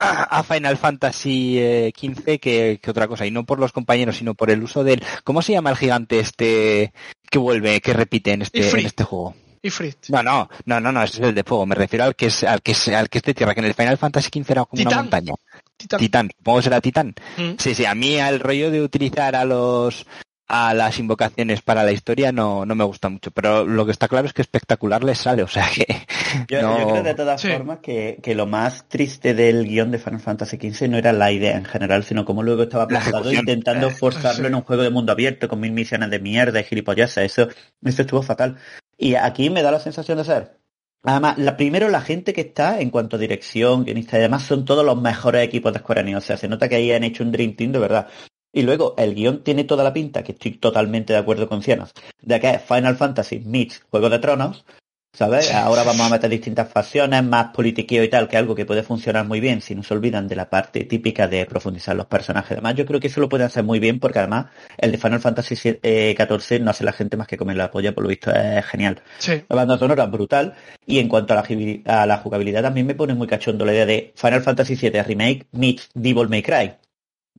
a 0.00 0.42
Final 0.42 0.78
Fantasy 0.78 1.92
XV 1.94 2.22
eh, 2.26 2.38
que, 2.38 2.80
otra 2.88 3.06
cosa. 3.06 3.26
Y 3.26 3.30
no 3.30 3.44
por 3.44 3.60
los 3.60 3.72
compañeros, 3.72 4.16
sino 4.16 4.34
por 4.34 4.50
el 4.50 4.62
uso 4.62 4.82
del... 4.82 5.02
¿Cómo 5.24 5.42
se 5.42 5.52
llama 5.52 5.70
el 5.70 5.76
gigante 5.76 6.18
este 6.18 6.92
que 7.30 7.38
vuelve, 7.38 7.80
que 7.80 7.92
repite 7.92 8.32
en 8.32 8.42
este, 8.42 8.68
en 8.68 8.86
este 8.86 9.04
juego? 9.04 9.34
Ifrit. 9.62 10.08
No, 10.08 10.22
no, 10.22 10.48
no, 10.64 10.80
no, 10.80 10.90
no, 10.90 11.02
ese 11.02 11.20
es 11.20 11.28
el 11.28 11.34
de 11.34 11.44
fuego. 11.44 11.66
Me 11.66 11.74
refiero 11.74 12.04
al 12.04 12.16
que 12.16 12.26
es, 12.26 12.44
al 12.44 12.62
que 12.62 12.72
es, 12.72 12.88
al 12.88 13.10
que 13.10 13.18
es 13.18 13.24
de 13.24 13.34
tierra, 13.34 13.52
que 13.54 13.60
en 13.60 13.66
el 13.66 13.74
Final 13.74 13.98
Fantasy 13.98 14.30
XV 14.32 14.50
era 14.50 14.64
como 14.64 14.82
una 14.82 14.96
montaña. 14.96 15.34
Titán. 15.76 16.00
Titán. 16.00 16.30
¿Cómo 16.42 16.62
será 16.62 16.80
Titán? 16.80 17.14
Mm. 17.36 17.52
Sí, 17.58 17.74
sí, 17.74 17.84
a 17.84 17.94
mí 17.94 18.16
el 18.16 18.40
rollo 18.40 18.70
de 18.70 18.82
utilizar 18.82 19.36
a 19.36 19.44
los, 19.44 20.06
a 20.52 20.74
las 20.74 20.98
invocaciones 20.98 21.62
para 21.62 21.84
la 21.84 21.92
historia 21.92 22.32
no, 22.32 22.66
no 22.66 22.74
me 22.74 22.82
gusta 22.82 23.08
mucho, 23.08 23.30
pero 23.30 23.64
lo 23.64 23.86
que 23.86 23.92
está 23.92 24.08
claro 24.08 24.26
es 24.26 24.32
que 24.32 24.42
espectacular 24.42 25.04
les 25.04 25.18
sale, 25.18 25.44
o 25.44 25.48
sea 25.48 25.68
que... 25.72 25.86
Yo, 26.48 26.58
creo 26.58 27.02
de 27.04 27.14
todas 27.14 27.42
formas 27.42 27.78
que, 27.78 28.18
que, 28.20 28.34
lo 28.34 28.46
más 28.46 28.88
triste 28.88 29.32
del 29.32 29.66
guion 29.66 29.92
de 29.92 29.98
Final 29.98 30.20
Fantasy 30.20 30.56
XV 30.56 30.88
no 30.88 30.98
era 30.98 31.12
la 31.12 31.30
idea 31.30 31.56
en 31.56 31.64
general, 31.64 32.02
sino 32.02 32.24
como 32.24 32.42
luego 32.42 32.64
estaba 32.64 32.88
planteado 32.88 33.32
intentando 33.32 33.88
eh, 33.88 33.90
forzarlo 33.90 34.48
en 34.48 34.56
un 34.56 34.62
juego 34.62 34.82
de 34.82 34.90
mundo 34.90 35.12
abierto 35.12 35.48
con 35.48 35.60
mil 35.60 35.72
misiones 35.72 36.10
de 36.10 36.18
mierda 36.18 36.60
y 36.60 36.64
gilipollas, 36.64 37.16
eso, 37.18 37.48
eso 37.84 38.02
estuvo 38.02 38.22
fatal. 38.22 38.56
Y 38.98 39.14
aquí 39.14 39.50
me 39.50 39.62
da 39.62 39.70
la 39.70 39.80
sensación 39.80 40.18
de 40.18 40.24
ser 40.24 40.60
Además, 41.02 41.38
la, 41.38 41.56
primero 41.56 41.88
la 41.88 42.02
gente 42.02 42.34
que 42.34 42.42
está 42.42 42.80
en 42.80 42.90
cuanto 42.90 43.16
a 43.16 43.18
dirección, 43.18 43.84
guionista 43.84 44.18
y 44.18 44.20
demás 44.20 44.42
son 44.42 44.66
todos 44.66 44.84
los 44.84 45.00
mejores 45.00 45.42
equipos 45.42 45.72
de 45.72 45.78
Square 45.78 46.02
Enix. 46.02 46.18
O 46.18 46.20
sea, 46.20 46.36
se 46.36 46.48
nota 46.48 46.68
que 46.68 46.74
ahí 46.74 46.92
han 46.92 47.04
hecho 47.04 47.22
un 47.22 47.32
Dream 47.32 47.56
Team 47.56 47.72
de 47.72 47.78
verdad. 47.78 48.08
Y 48.52 48.62
luego 48.62 48.94
el 48.98 49.14
guion 49.14 49.44
tiene 49.44 49.64
toda 49.64 49.84
la 49.84 49.92
pinta, 49.92 50.22
que 50.22 50.32
estoy 50.32 50.52
totalmente 50.52 51.12
de 51.12 51.18
acuerdo 51.18 51.48
con 51.48 51.62
Cienos, 51.62 51.92
de 52.20 52.40
que 52.40 52.50
es 52.50 52.62
Final 52.62 52.96
Fantasy 52.96 53.40
meets 53.40 53.82
Juego 53.90 54.10
de 54.10 54.18
Tronos, 54.18 54.64
¿sabes? 55.12 55.52
Ahora 55.52 55.82
vamos 55.82 56.06
a 56.06 56.10
meter 56.10 56.30
distintas 56.30 56.68
facciones, 56.70 57.22
más 57.22 57.52
politiqueo 57.52 58.02
y 58.04 58.08
tal, 58.08 58.28
que 58.28 58.36
algo 58.36 58.54
que 58.54 58.66
puede 58.66 58.82
funcionar 58.82 59.26
muy 59.26 59.40
bien 59.40 59.60
si 59.60 59.74
no 59.74 59.82
se 59.82 59.94
olvidan 59.94 60.28
de 60.28 60.36
la 60.36 60.50
parte 60.50 60.84
típica 60.84 61.28
de 61.28 61.46
profundizar 61.46 61.96
los 61.96 62.06
personajes. 62.06 62.52
Además, 62.52 62.74
yo 62.74 62.86
creo 62.86 63.00
que 63.00 63.08
eso 63.08 63.20
lo 63.20 63.28
pueden 63.28 63.46
hacer 63.46 63.64
muy 63.64 63.78
bien 63.78 64.00
porque 64.00 64.18
además 64.18 64.46
el 64.78 64.92
de 64.92 64.98
Final 64.98 65.20
Fantasy 65.20 65.56
XIV 65.56 65.78
eh, 65.82 66.58
no 66.60 66.70
hace 66.70 66.84
la 66.84 66.92
gente 66.92 67.16
más 67.16 67.26
que 67.26 67.36
comer 67.36 67.56
la 67.56 67.70
polla, 67.70 67.94
por 67.94 68.04
lo 68.04 68.08
visto 68.08 68.32
es 68.32 68.64
genial. 68.66 69.02
Sí. 69.18 69.42
La 69.48 69.56
banda 69.56 69.78
sonora 69.78 70.04
es 70.04 70.10
brutal 70.10 70.54
y 70.86 70.98
en 70.98 71.08
cuanto 71.08 71.34
a 71.34 71.36
la, 71.36 72.00
a 72.00 72.06
la 72.06 72.18
jugabilidad 72.18 72.62
también 72.62 72.86
me 72.86 72.94
pone 72.94 73.14
muy 73.14 73.26
cachondo 73.26 73.64
la 73.64 73.72
idea 73.72 73.86
de 73.86 74.12
Final 74.16 74.42
Fantasy 74.42 74.74
VII 74.74 75.02
Remake 75.02 75.46
meets 75.52 75.88
Devil 75.94 76.28
May 76.28 76.42
Cry. 76.42 76.74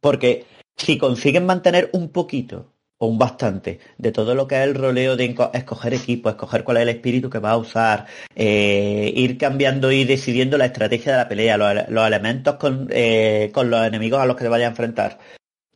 Porque 0.02 0.46
si 0.78 0.98
consiguen 0.98 1.46
mantener 1.46 1.90
un 1.94 2.10
poquito 2.10 2.74
o 2.98 3.08
un 3.08 3.18
bastante 3.18 3.80
de 3.98 4.12
todo 4.12 4.36
lo 4.36 4.48
que 4.48 4.56
es 4.56 4.68
el 4.68 4.76
roleo 4.76 5.16
de 5.18 5.36
escoger 5.54 5.94
equipo, 5.96 6.30
escoger 6.30 6.64
cuál 6.64 6.78
es 6.78 6.84
el 6.84 6.90
espíritu 6.90 7.30
que 7.32 7.40
va 7.40 7.52
a 7.52 7.58
usar, 7.58 8.06
eh, 8.36 9.12
ir 9.16 9.40
cambiando 9.40 9.92
y 9.92 10.04
decidiendo 10.04 10.58
la 10.58 10.66
estrategia 10.66 11.14
de 11.14 11.18
la 11.18 11.28
pelea, 11.28 11.58
los, 11.58 12.08
elementos 12.08 12.56
con, 12.58 12.88
eh, 12.92 13.50
con 13.54 13.72
los 13.72 13.88
enemigos 13.88 14.20
a 14.20 14.28
los 14.28 14.36
que 14.36 14.44
te 14.44 14.50
vaya 14.50 14.68
a 14.68 14.70
enfrentar. 14.70 15.18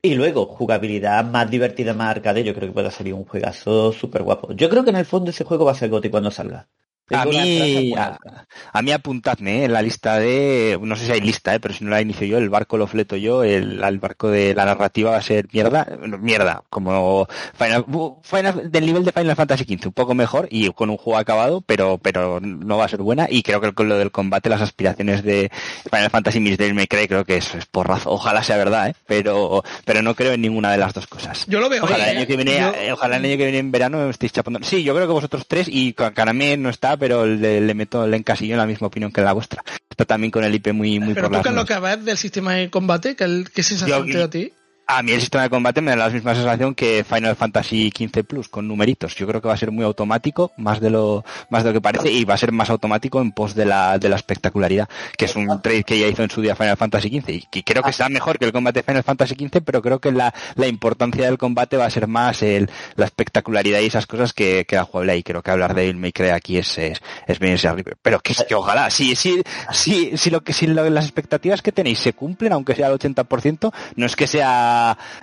Y 0.03 0.13
luego, 0.13 0.45
jugabilidad 0.45 1.25
más 1.25 1.49
divertida, 1.49 1.95
más 1.95 2.11
arcade, 2.11 2.43
yo 2.43 2.53
creo 2.53 2.67
que 2.69 2.73
puede 2.75 2.91
salir 2.91 3.15
un 3.15 3.25
juegazo 3.25 3.91
súper 3.91 4.21
guapo. 4.21 4.53
Yo 4.53 4.69
creo 4.69 4.83
que 4.83 4.91
en 4.91 4.97
el 4.97 5.05
fondo 5.05 5.31
ese 5.31 5.45
juego 5.45 5.65
va 5.65 5.71
a 5.71 5.75
ser 5.75 5.89
Goti 5.89 6.09
cuando 6.09 6.29
salga. 6.29 6.67
A 7.11 7.23
mí, 7.25 7.93
a, 7.93 8.81
mí 8.81 8.91
apuntadme 8.91 9.61
eh, 9.61 9.65
en 9.65 9.73
la 9.73 9.83
lista 9.83 10.17
de, 10.17 10.79
no 10.81 10.95
sé 10.95 11.05
si 11.05 11.11
hay 11.11 11.21
lista, 11.21 11.53
eh, 11.53 11.59
pero 11.59 11.71
si 11.71 11.83
no 11.83 11.91
la 11.91 12.01
inicio 12.01 12.25
yo, 12.25 12.39
el 12.39 12.49
barco 12.49 12.77
lo 12.77 12.87
fleto 12.87 13.15
yo, 13.15 13.43
el, 13.43 13.79
barco 13.99 14.29
de 14.29 14.55
la 14.55 14.65
narrativa 14.65 15.11
va 15.11 15.17
a 15.17 15.21
ser 15.21 15.47
mierda, 15.53 15.87
mierda, 16.19 16.63
como 16.71 17.27
Final, 17.53 17.85
Final, 18.23 18.71
del 18.71 18.85
nivel 18.87 19.05
de 19.05 19.11
Final 19.11 19.35
Fantasy 19.35 19.65
XV, 19.65 19.85
un 19.85 19.93
poco 19.93 20.15
mejor 20.15 20.47
y 20.49 20.71
con 20.71 20.89
un 20.89 20.97
juego 20.97 21.19
acabado, 21.19 21.61
pero 21.61 21.99
pero 21.99 22.39
no 22.39 22.77
va 22.77 22.85
a 22.85 22.89
ser 22.89 23.03
buena 23.03 23.27
y 23.29 23.43
creo 23.43 23.61
que 23.61 23.73
con 23.73 23.87
lo 23.87 23.99
del 23.99 24.09
combate, 24.09 24.49
las 24.49 24.61
aspiraciones 24.61 25.23
de 25.23 25.51
Final 25.83 26.09
Fantasy 26.09 26.39
Devil 26.39 26.73
me 26.73 26.87
cree, 26.87 27.07
creo 27.07 27.23
que 27.23 27.37
eso 27.37 27.55
es 27.59 27.67
porrazo, 27.67 28.09
ojalá 28.09 28.41
sea 28.41 28.57
verdad, 28.57 28.89
eh, 28.89 28.95
pero 29.05 29.63
pero 29.85 30.01
no 30.01 30.15
creo 30.15 30.33
en 30.33 30.41
ninguna 30.41 30.71
de 30.71 30.79
las 30.79 30.95
dos 30.95 31.05
cosas. 31.05 31.45
Yo 31.47 31.59
lo 31.59 31.69
veo. 31.69 31.83
Ojalá, 31.83 32.09
el, 32.09 32.17
año 32.17 32.27
que 32.27 32.35
viene, 32.35 32.91
ojalá 32.91 33.17
el 33.17 33.25
año 33.25 33.37
que 33.37 33.43
viene 33.43 33.59
en 33.59 33.71
verano 33.71 33.99
me 33.99 34.09
estéis 34.09 34.33
chapando. 34.33 34.59
Sí, 34.63 34.81
yo 34.81 34.95
creo 34.95 35.05
que 35.05 35.13
vosotros 35.13 35.45
tres 35.47 35.67
y 35.69 35.93
Kaname 35.93 36.57
no 36.57 36.69
está 36.69 36.94
pero 36.97 37.25
le, 37.25 37.61
le 37.61 37.73
meto, 37.73 38.05
le 38.07 38.17
encasillo 38.17 38.53
en 38.53 38.59
la 38.59 38.65
misma 38.65 38.87
opinión 38.87 39.11
que 39.11 39.21
la 39.21 39.33
vuestra. 39.33 39.63
Está 39.89 40.05
también 40.05 40.31
con 40.31 40.43
el 40.43 40.53
IP 40.53 40.73
muy, 40.73 40.99
muy 40.99 41.13
Pero 41.13 41.29
por 41.29 41.41
tú, 41.41 41.51
lo 41.51 41.65
que 41.65 41.79
ves 41.79 42.03
del 42.05 42.17
sistema 42.17 42.53
de 42.53 42.69
combate? 42.69 43.15
¿Qué, 43.15 43.43
qué 43.53 43.63
sensación 43.63 44.05
te 44.07 44.17
da 44.17 44.25
a 44.25 44.29
ti? 44.29 44.53
A 44.87 45.01
mí 45.01 45.13
el 45.13 45.19
sistema 45.19 45.43
de 45.43 45.49
combate 45.49 45.81
me 45.81 45.91
da 45.91 45.97
la 45.97 46.09
misma 46.09 46.35
sensación 46.35 46.75
que 46.75 47.03
Final 47.03 47.35
Fantasy 47.35 47.91
XV 47.95 48.23
Plus 48.23 48.49
con 48.49 48.67
numeritos. 48.67 49.15
Yo 49.15 49.25
creo 49.25 49.41
que 49.41 49.47
va 49.47 49.55
a 49.55 49.57
ser 49.57 49.71
muy 49.71 49.83
automático, 49.83 50.51
más 50.57 50.79
de 50.79 50.91
lo 50.91 51.25
más 51.49 51.63
de 51.63 51.69
lo 51.69 51.73
que 51.73 51.81
parece, 51.81 52.11
y 52.11 52.23
va 52.23 52.35
a 52.35 52.37
ser 52.37 52.51
más 52.51 52.69
automático 52.69 53.19
en 53.19 53.31
pos 53.31 53.55
de 53.55 53.65
la, 53.65 53.97
de 53.97 54.09
la 54.09 54.15
espectacularidad, 54.15 54.87
que 55.17 55.25
es 55.25 55.35
un 55.35 55.47
trade 55.59 55.83
que 55.83 55.97
ya 55.97 56.05
hizo 56.05 56.21
en 56.21 56.29
su 56.29 56.39
día 56.39 56.55
Final 56.55 56.77
Fantasy 56.77 57.09
XV. 57.09 57.29
Y, 57.29 57.63
creo 57.63 57.81
que 57.81 57.93
sea 57.93 58.09
mejor 58.09 58.37
que 58.37 58.45
el 58.45 58.51
combate 58.51 58.79
de 58.79 58.83
Final 58.83 59.03
Fantasy 59.03 59.33
XV, 59.33 59.63
pero 59.65 59.81
creo 59.81 59.99
que 59.99 60.11
la, 60.11 60.31
la 60.55 60.67
importancia 60.67 61.25
del 61.25 61.39
combate 61.39 61.77
va 61.77 61.85
a 61.85 61.89
ser 61.89 62.07
más 62.07 62.43
el, 62.43 62.69
la 62.95 63.05
espectacularidad 63.05 63.79
y 63.79 63.87
esas 63.87 64.05
cosas 64.05 64.33
que, 64.33 64.65
que 64.67 64.75
la 64.75 64.83
jugabilidad. 64.83 65.15
Y 65.17 65.23
creo 65.23 65.41
que 65.41 65.49
hablar 65.49 65.73
de 65.73 65.91
May 65.95 66.11
Cry 66.11 66.29
aquí 66.29 66.57
es, 66.57 66.77
es, 66.77 67.01
es 67.25 67.39
bien 67.39 67.57
Pero 68.03 68.19
que, 68.19 68.35
que 68.47 68.53
ojalá, 68.53 68.91
si, 68.91 69.15
si, 69.15 69.41
si, 69.71 70.15
si, 70.15 70.29
lo 70.29 70.41
que, 70.41 70.53
si 70.53 70.67
las 70.67 71.05
expectativas 71.05 71.63
que 71.63 71.71
tenéis 71.71 71.97
se 71.97 72.13
cumplen, 72.13 72.53
aunque 72.53 72.75
sea 72.75 72.87
el 72.87 72.99
80%, 72.99 73.73
no 73.95 74.05
es 74.05 74.15
que 74.15 74.27
sea 74.27 74.74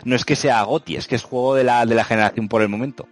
no 0.05 0.17
es 0.17 0.25
que 0.25 0.37
sea 0.37 0.63
Goti, 0.63 0.97
es 0.97 1.07
que 1.07 1.17
es 1.17 1.23
juego 1.23 1.55
de 1.55 1.65
la, 1.65 1.87
de 1.87 1.95
la 1.95 2.05
generación 2.05 2.49
por 2.49 2.63
el 2.63 2.69
momento. 2.69 3.07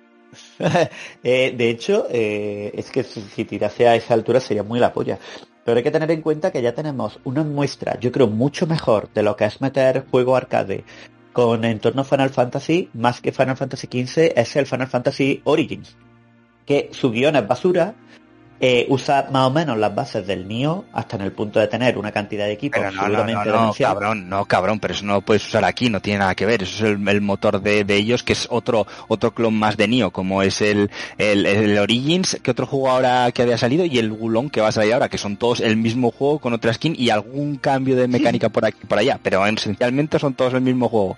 Eh, 1.23 1.55
de 1.57 1.71
hecho, 1.71 2.07
eh, 2.11 2.71
es 2.75 2.91
que 2.91 3.03
si, 3.03 3.45
tirase 3.45 3.89
a 3.89 3.95
esa 3.97 4.15
altura 4.15 4.41
sería 4.41 4.63
muy 4.63 4.79
la 4.79 4.93
polla. 4.93 5.19
Pero 5.65 5.77
hay 5.77 5.83
que 5.83 5.91
tener 5.91 6.11
en 6.11 6.23
cuenta 6.23 6.51
que 6.51 6.63
ya 6.63 6.75
tenemos 6.75 7.21
una 7.25 7.45
muestra, 7.45 7.99
yo 8.01 8.11
creo, 8.11 8.27
mucho 8.27 8.67
mejor 8.67 9.13
de 9.13 9.23
lo 9.23 9.37
que 9.37 9.45
es 9.45 9.61
meter 9.61 10.07
juego 10.11 10.37
arcade 10.37 10.85
con 11.33 11.65
entorno 11.65 12.05
Final 12.05 12.31
Fantasy, 12.31 12.91
más 12.95 13.21
que 13.21 13.33
Final 13.33 13.57
Fantasy 13.57 13.87
XV, 13.87 14.33
es 14.35 14.57
el 14.57 14.67
Final 14.67 14.89
Fantasy 14.89 15.41
Origins. 15.45 15.97
Que 16.67 16.91
su 16.93 17.11
guion 17.11 17.37
es 17.37 17.47
basura, 17.47 17.95
eh, 18.61 18.87
usa 18.91 19.29
más 19.31 19.47
o 19.47 19.51
menos 19.51 19.79
las 19.79 19.95
bases 19.95 20.27
del 20.27 20.47
NIO 20.47 20.85
hasta 20.93 21.17
en 21.17 21.23
el 21.23 21.33
punto 21.33 21.59
de 21.59 21.67
tener 21.67 21.97
una 21.97 22.13
cantidad 22.13 22.45
de 22.45 22.53
equipos 22.53 22.79
pero 22.79 22.93
no, 22.93 23.09
no, 23.09 23.45
no, 23.45 23.73
cabrón, 23.73 24.29
no, 24.29 24.45
cabrón, 24.45 24.81
pero 24.81 24.93
eso 24.93 25.05
no 25.07 25.15
lo 25.15 25.21
puedes 25.23 25.47
usar 25.47 25.65
aquí, 25.65 25.89
no 25.89 26.01
tiene 26.01 26.19
nada 26.19 26.35
que 26.35 26.45
ver, 26.45 26.63
eso 26.63 26.87
es 26.87 26.93
el, 26.93 27.21
motor 27.21 27.63
de, 27.63 27.85
ellos, 27.89 28.23
que 28.23 28.35
es 28.35 28.47
otro 28.51 28.87
otro 29.09 29.33
clon 29.33 29.55
más 29.55 29.77
de 29.77 29.89
NIO, 29.89 30.11
como 30.11 30.43
es 30.43 30.61
el, 30.61 30.91
el, 31.17 31.79
Origins, 31.79 32.39
que 32.43 32.51
otro 32.51 32.67
juego 32.67 32.91
ahora 32.91 33.33
que 33.33 33.43
había 33.43 33.57
salido, 33.57 33.85
y 33.85 33.99
el 33.99 34.13
Gulon 34.13 34.51
que 34.51 34.61
va 34.61 34.69
a 34.69 34.73
salir 34.73 34.93
ahora, 34.93 35.09
que 35.09 35.19
son 35.19 35.37
todos 35.37 35.61
el 35.61 35.77
mismo 35.77 36.11
juego 36.11 36.39
con 36.39 36.53
otra 36.53 36.73
skin 36.75 36.95
y 36.99 37.11
algún 37.11 37.57
cambio 37.57 37.97
de 37.97 38.09
mecánica 38.09 38.51
por 38.51 38.67
aquí 38.67 38.87
por 38.87 38.99
allá, 38.99 39.19
pero 39.23 39.47
esencialmente 39.47 40.19
son 40.19 40.35
todos 40.35 40.55
el 40.55 40.61
mismo 40.61 40.89
juego. 40.89 41.17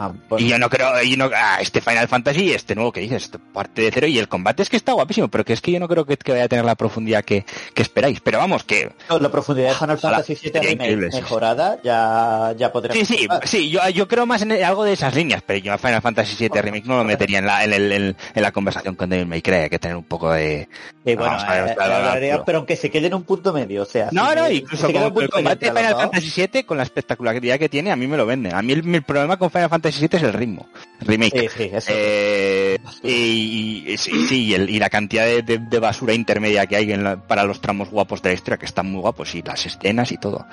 Ah, 0.00 0.12
pues 0.28 0.44
y 0.44 0.48
yo 0.48 0.60
no 0.60 0.70
creo, 0.70 1.02
yo 1.02 1.16
no, 1.16 1.28
ah, 1.34 1.58
este 1.60 1.80
Final 1.80 2.06
Fantasy, 2.06 2.52
este 2.52 2.76
nuevo 2.76 2.92
que 2.92 3.00
dices, 3.00 3.32
parte 3.52 3.82
de 3.82 3.90
cero 3.90 4.06
y 4.06 4.16
el 4.16 4.28
combate 4.28 4.62
es 4.62 4.70
que 4.70 4.76
está 4.76 4.92
guapísimo, 4.92 5.26
pero 5.26 5.44
que 5.44 5.52
es 5.52 5.60
que 5.60 5.72
yo 5.72 5.80
no 5.80 5.88
creo 5.88 6.06
que, 6.06 6.16
vaya 6.28 6.44
a 6.44 6.48
tener 6.48 6.64
la 6.64 6.76
profundidad 6.76 7.24
que, 7.24 7.44
esperáis. 7.74 8.20
Pero 8.20 8.38
vamos, 8.38 8.62
que... 8.62 8.92
la 9.08 9.28
profundidad 9.28 9.70
de 9.70 9.74
Final 9.74 9.98
Fantasy 9.98 10.38
VII 10.40 10.96
mejorada 10.96 11.80
ya, 11.82 12.54
ya 12.56 12.70
podría... 12.70 12.94
Sí, 12.94 13.04
sí, 13.04 13.26
sí, 13.42 13.70
yo, 13.70 13.80
yo 13.88 14.06
creo 14.06 14.24
más 14.24 14.42
en 14.42 14.52
algo 14.52 14.84
de 14.84 14.92
esas 14.92 15.16
líneas, 15.16 15.42
pero 15.44 15.58
yo 15.58 15.72
a 15.72 15.78
Final 15.78 16.00
Fantasy 16.00 16.48
VII 16.48 16.62
Remake 16.62 16.86
no 16.86 16.98
lo 16.98 17.02
metería 17.04 17.40
en 17.40 17.46
la, 17.46 17.64
en, 17.64 18.16
la 18.36 18.52
conversación 18.52 18.94
con 18.94 19.10
Devil 19.10 19.26
May 19.26 19.42
Cry, 19.42 19.54
hay 19.54 19.70
que 19.70 19.80
tener 19.80 19.96
un 19.96 20.04
poco 20.04 20.30
de... 20.30 20.68
bueno, 21.04 21.38
eh, 21.50 22.38
pero 22.46 22.58
aunque 22.58 22.76
se 22.76 22.88
quede 22.88 23.08
en 23.08 23.14
un 23.14 23.24
punto 23.24 23.52
medio, 23.52 23.82
o 23.82 23.86
sea... 23.86 24.10
No, 24.12 24.32
no, 24.32 24.48
incluso 24.48 24.92
con 24.92 25.22
el 25.22 25.28
combate 25.28 25.66
de 25.66 25.72
Final 25.72 25.96
Fantasy 25.96 26.46
VII, 26.46 26.62
con 26.62 26.76
la 26.76 26.84
espectacularidad 26.84 27.58
que 27.58 27.68
tiene, 27.68 27.90
a 27.90 27.96
mí 27.96 28.06
me 28.06 28.16
lo 28.16 28.26
venden. 28.26 28.54
A 28.54 28.62
mí 28.62 28.74
el, 28.74 29.02
problema 29.02 29.36
con 29.36 29.50
Final 29.50 29.68
Fantasy 29.68 29.87
Es 29.88 30.02
el 30.02 30.32
ritmo. 30.32 30.68
Remake. 31.00 31.50
Eh, 31.88 32.78
y, 33.02 33.96
sí, 33.96 34.54
y, 34.54 34.78
la 34.78 34.90
cantidad 34.90 35.26
de, 35.26 35.78
basura 35.78 36.14
intermedia 36.14 36.66
que 36.66 36.76
hay 36.76 36.92
para 37.26 37.44
los 37.44 37.60
tramos 37.60 37.90
guapos 37.90 38.20
de 38.22 38.30
la 38.30 38.34
historia, 38.34 38.58
que 38.58 38.66
están 38.66 38.90
muy 38.90 39.00
guapos, 39.00 39.34
y 39.34 39.42
las 39.42 39.64
escenas 39.64 40.12
y 40.12 40.18
todo. 40.18 40.46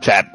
O 0.00 0.02
sea, 0.02 0.30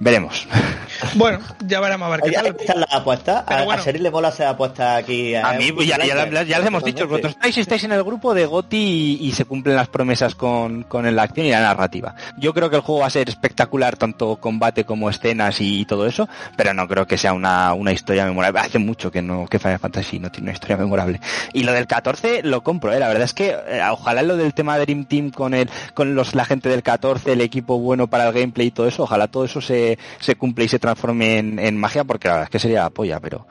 Veremos. 0.00 0.46
Bueno, 1.14 1.40
ya 1.66 1.80
veremos 1.80 2.06
a 2.06 2.10
ver 2.10 2.20
qué 2.22 2.66
tal. 2.66 2.86
Apuesta. 2.90 3.44
A, 3.46 3.64
bueno. 3.64 3.82
a 3.82 3.92
le 3.92 4.10
mola 4.10 4.30
se 4.30 4.44
apuesta 4.44 4.96
aquí. 4.96 5.34
A, 5.34 5.52
mí, 5.54 5.72
ya, 5.86 5.98
ya, 6.04 6.58
les 6.58 6.66
hemos 6.66 6.84
dicho, 6.84 7.06
vosotros 7.06 7.32
estáis, 7.32 7.58
estáis 7.58 7.84
en 7.84 7.92
el 7.92 8.02
grupo 8.02 8.34
de 8.34 8.46
Goti 8.46 9.18
y, 9.20 9.32
se 9.32 9.44
cumplen 9.44 9.76
las 9.76 9.88
promesas 9.88 10.34
con, 10.34 10.84
con 10.84 11.14
la 11.14 11.22
acción 11.22 11.46
y 11.46 11.50
la 11.50 11.60
narrativa. 11.60 12.14
Yo 12.38 12.54
creo 12.54 12.70
que 12.70 12.76
el 12.76 12.82
juego 12.82 13.00
va 13.02 13.08
a 13.08 13.10
ser 13.10 13.28
espectacular, 13.28 13.96
tanto 13.96 14.36
combate 14.36 14.84
como 14.84 15.10
escenas 15.10 15.60
y, 15.60 15.84
todo 15.84 16.06
eso, 16.06 16.28
pero 16.56 16.72
no 16.72 16.88
creo 16.88 17.06
que 17.06 17.18
sea 17.18 17.32
una, 17.32 17.74
una 17.74 17.92
historia 17.92 18.24
memorable. 18.24 18.60
Hace 18.60 18.78
mucho 18.78 19.10
que 19.10 19.22
no 19.22 19.46
que 19.46 19.58
Final 19.58 19.78
Fantasy 19.78 20.18
no 20.18 20.30
tiene 20.30 20.46
una 20.46 20.52
historia 20.52 20.76
memorable. 20.76 21.20
Y 21.52 21.64
lo 21.64 21.72
del 21.72 21.86
14 21.86 22.42
lo 22.42 22.62
compro, 22.62 22.92
¿eh? 22.92 22.98
la 22.98 23.08
verdad 23.08 23.24
es 23.24 23.34
que 23.34 23.48
eh, 23.50 23.82
ojalá 23.90 24.22
lo 24.22 24.36
del 24.36 24.54
tema 24.54 24.78
de 24.78 24.84
Dream 24.86 25.04
Team 25.04 25.30
con 25.30 25.54
el, 25.54 25.68
con 25.92 26.14
los, 26.14 26.34
la 26.34 26.44
gente 26.44 26.68
del 26.68 26.82
14, 26.82 27.32
el 27.32 27.40
equipo 27.40 27.78
bueno 27.78 28.06
para 28.06 28.28
el 28.28 28.32
gameplay 28.32 28.68
y 28.68 28.70
todo 28.70 28.86
eso, 28.86 29.02
ojalá 29.02 29.28
todo 29.28 29.44
eso 29.44 29.60
se 29.60 29.83
se, 30.20 30.36
cumple 30.36 30.64
y 30.64 30.68
se 30.68 30.78
transforme 30.78 31.38
en, 31.38 31.76
magia, 31.76 32.04
porque 32.04 32.28
la 32.28 32.34
verdad 32.34 32.48
es 32.48 32.50
que 32.50 32.58
sería 32.58 32.90
polla, 32.90 33.20
pero 33.20 33.46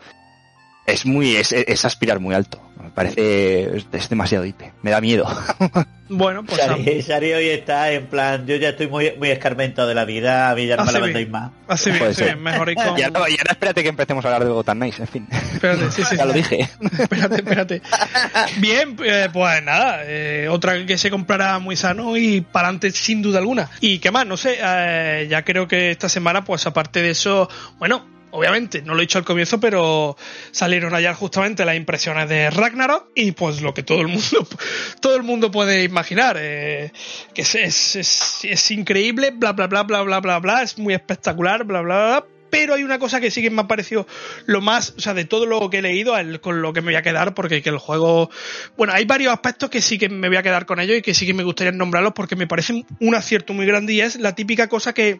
es 0.86 1.06
muy, 1.06 1.36
es, 1.36 1.86
aspirar 1.86 2.20
muy 2.20 2.36
alto. 2.36 2.62
Me 2.82 2.90
parece, 2.90 3.78
es, 3.78 4.10
demasiado 4.10 4.46
IP. 4.46 4.62
Me 4.82 4.92
da 4.92 5.02
miedo. 5.02 5.26
Bueno, 6.10 6.44
pues. 6.44 7.08
Shari, 7.08 7.34
hoy 7.34 7.48
está 7.48 7.92
en 7.92 8.08
plan, 8.08 8.46
yo 8.46 8.58
ya 8.58 8.70
estoy 8.70 8.88
muy, 8.88 9.14
muy 9.18 9.32
escarmentado 9.32 9.88
de 9.88 9.96
la 9.96 10.06
vida, 10.06 10.52
a 10.52 10.56
mí 10.56 10.68
ya 10.68 10.76
no 10.76 10.86
me 10.86 10.92
la 10.92 11.00
vendéis 11.00 11.30
más. 11.30 11.52
Así 11.68 11.92
bien, 11.92 12.44
mejor 12.44 12.70
y 12.70 12.76
con... 12.76 12.96
ya, 12.98 13.10
no, 13.10 13.28
ya 13.28 13.38
espérate 13.50 13.82
que 13.82 13.90
empecemos 13.90 14.24
a 14.24 14.28
hablar 14.28 14.44
de 14.44 14.52
Gotham 14.52 14.78
Knights, 14.78 15.00
en 15.00 15.08
fin. 15.08 15.28
Espérate, 15.32 15.90
sí, 15.92 16.04
sí. 16.04 16.16
ya 16.18 16.26
lo 16.26 16.34
dije. 16.34 16.70
espérate, 17.00 17.36
espérate. 17.36 17.82
Bien, 18.58 18.96
eh, 19.04 19.30
pues 19.32 19.64
nada, 19.64 20.02
eh, 20.04 20.50
otra 20.50 20.86
que 20.86 20.98
se 20.98 21.10
comprará 21.10 21.58
muy 21.60 21.78
sano 21.78 22.16
y 22.18 22.42
para 22.42 22.68
adelante 22.68 22.92
sin 22.92 23.22
duda 23.22 23.40
alguna. 23.40 23.70
Y 23.80 24.00
qué 24.00 24.12
más, 24.12 24.28
no 24.28 24.38
sé, 24.38 24.58
eh, 24.62 25.28
ya 25.30 25.44
creo 25.44 25.68
que 25.68 25.90
esta 25.90 26.10
semana, 26.10 26.44
pues 26.44 26.68
aparte 26.68 27.02
de 27.02 27.12
eso, 27.12 27.50
bueno, 27.80 28.13
obviamente, 28.34 28.82
no 28.82 28.96
lo 28.96 29.00
he 29.00 29.04
dicho 29.04 29.20
al 29.20 29.26
comienzo, 29.26 29.60
pero 29.60 30.18
salieron 30.52 30.94
ayer 30.96 31.14
justamente 31.14 31.66
las 31.66 31.76
impresiones 31.76 32.28
de 32.28 32.50
Ragnarok 32.50 33.10
y 33.14 33.32
pues 33.32 33.62
lo 33.62 33.76
que 33.76 33.84
todo 33.84 34.02
el 34.02 34.08
mundo, 34.08 34.48
todo 35.02 35.16
el 35.16 35.24
mundo 35.24 35.52
puede 35.52 35.84
imaginar, 35.84 36.38
eh, 36.40 36.92
que 37.34 37.44
es, 37.44 37.56
es, 37.56 38.44
es, 38.44 38.72
increíble, 38.72 39.32
bla, 39.32 39.54
bla, 39.54 39.68
bla, 39.68 39.84
bla, 39.84 40.02
bla, 40.02 40.20
bla, 40.20 40.40
bla, 40.40 40.64
es 40.64 40.80
muy 40.80 40.96
espectacular, 40.96 41.64
bla, 41.64 41.82
bla, 41.82 42.06
bla, 42.06 42.26
pero 42.50 42.74
hay 42.74 42.84
una 42.84 42.98
cosa 42.98 43.22
que 43.22 43.30
sí 43.30 43.44
que 43.44 43.52
me 43.52 43.62
ha 43.62 43.68
parecido 43.68 44.08
lo 44.48 44.62
más, 44.62 44.96
o 44.98 45.00
sea, 45.00 45.14
de 45.14 45.26
todo 45.26 45.46
lo 45.46 45.70
que 45.70 45.78
he 45.78 45.82
leído, 45.84 46.16
con 46.42 46.64
lo 46.64 46.74
que 46.74 46.82
me 46.82 46.88
voy 46.88 46.96
a 46.96 47.04
quedar, 47.04 47.36
porque 47.36 47.62
que 47.62 47.70
el 47.70 47.78
juego, 47.78 48.32
bueno, 48.76 48.94
hay 48.94 49.06
varios 49.06 49.32
aspectos 49.32 49.70
que 49.70 49.82
sí 49.82 50.00
que 50.00 50.10
me 50.10 50.28
voy 50.28 50.38
a 50.38 50.44
quedar 50.44 50.66
con 50.66 50.80
ellos 50.80 50.98
y 50.98 51.02
que 51.04 51.14
sí 51.14 51.28
que 51.28 51.36
me 51.36 51.44
gustaría 51.44 51.72
nombrarlos 51.72 52.14
porque 52.14 52.36
me 52.36 52.48
parecen 52.48 52.84
un 53.00 53.14
acierto 53.14 53.54
muy 53.54 53.68
grande 53.68 53.94
y 53.94 54.02
es 54.02 54.20
la 54.20 54.34
típica 54.34 54.70
cosa 54.70 54.94
que 54.94 55.20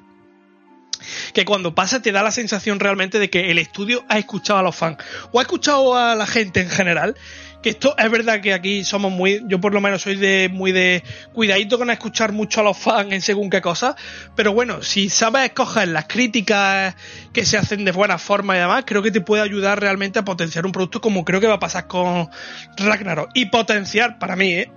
que 1.34 1.46
cuando 1.46 1.76
pasa 1.76 2.02
te 2.02 2.12
da 2.12 2.24
la 2.24 2.32
sensación 2.32 2.80
realmente 2.80 3.20
de 3.20 3.30
que 3.30 3.52
el 3.52 3.60
estudio 3.60 4.04
ha 4.10 4.18
escuchado 4.18 4.60
a 4.60 4.64
los 4.64 4.76
fans 4.76 4.98
o 5.32 5.40
ha 5.40 5.44
escuchado 5.44 5.96
a 5.98 6.16
la 6.16 6.28
gente 6.28 6.62
en 6.62 6.70
general 6.70 7.16
que 7.64 7.70
esto 7.70 7.96
es 7.98 8.12
verdad 8.12 8.42
que 8.42 8.54
aquí 8.54 8.84
somos 8.84 9.12
muy, 9.12 9.42
yo 9.48 9.60
por 9.60 9.74
lo 9.74 9.82
menos 9.82 10.02
soy 10.02 10.18
de 10.18 10.50
muy 10.52 10.72
de 10.74 11.02
cuidadito 11.32 11.80
con 11.80 11.90
escuchar 11.90 12.34
mucho 12.34 12.60
a 12.60 12.64
los 12.64 12.78
fans 12.78 13.12
en 13.14 13.22
según 13.22 13.50
qué 13.50 13.62
cosas, 13.62 13.96
pero 14.36 14.54
bueno, 14.54 14.84
si 14.84 15.10
sabes 15.10 15.46
escoger 15.46 15.88
las 15.88 16.06
críticas 16.06 16.96
que 17.32 17.46
se 17.46 17.58
hacen 17.58 17.86
de 17.86 17.94
buena 17.94 18.18
forma 18.18 18.56
y 18.56 18.60
demás, 18.60 18.84
creo 18.86 19.02
que 19.02 19.12
te 19.12 19.22
puede 19.22 19.42
ayudar 19.42 19.80
realmente 19.80 20.20
a 20.20 20.26
potenciar 20.26 20.66
un 20.66 20.74
producto 20.74 21.00
como 21.00 21.24
creo 21.24 21.40
que 21.40 21.48
va 21.48 21.56
a 21.56 21.60
pasar 21.60 21.88
con 21.88 22.30
Ragnarok 22.78 23.30
y 23.34 23.46
potenciar 23.46 24.20
para 24.20 24.36
mí, 24.36 24.54
¿eh? 24.54 24.72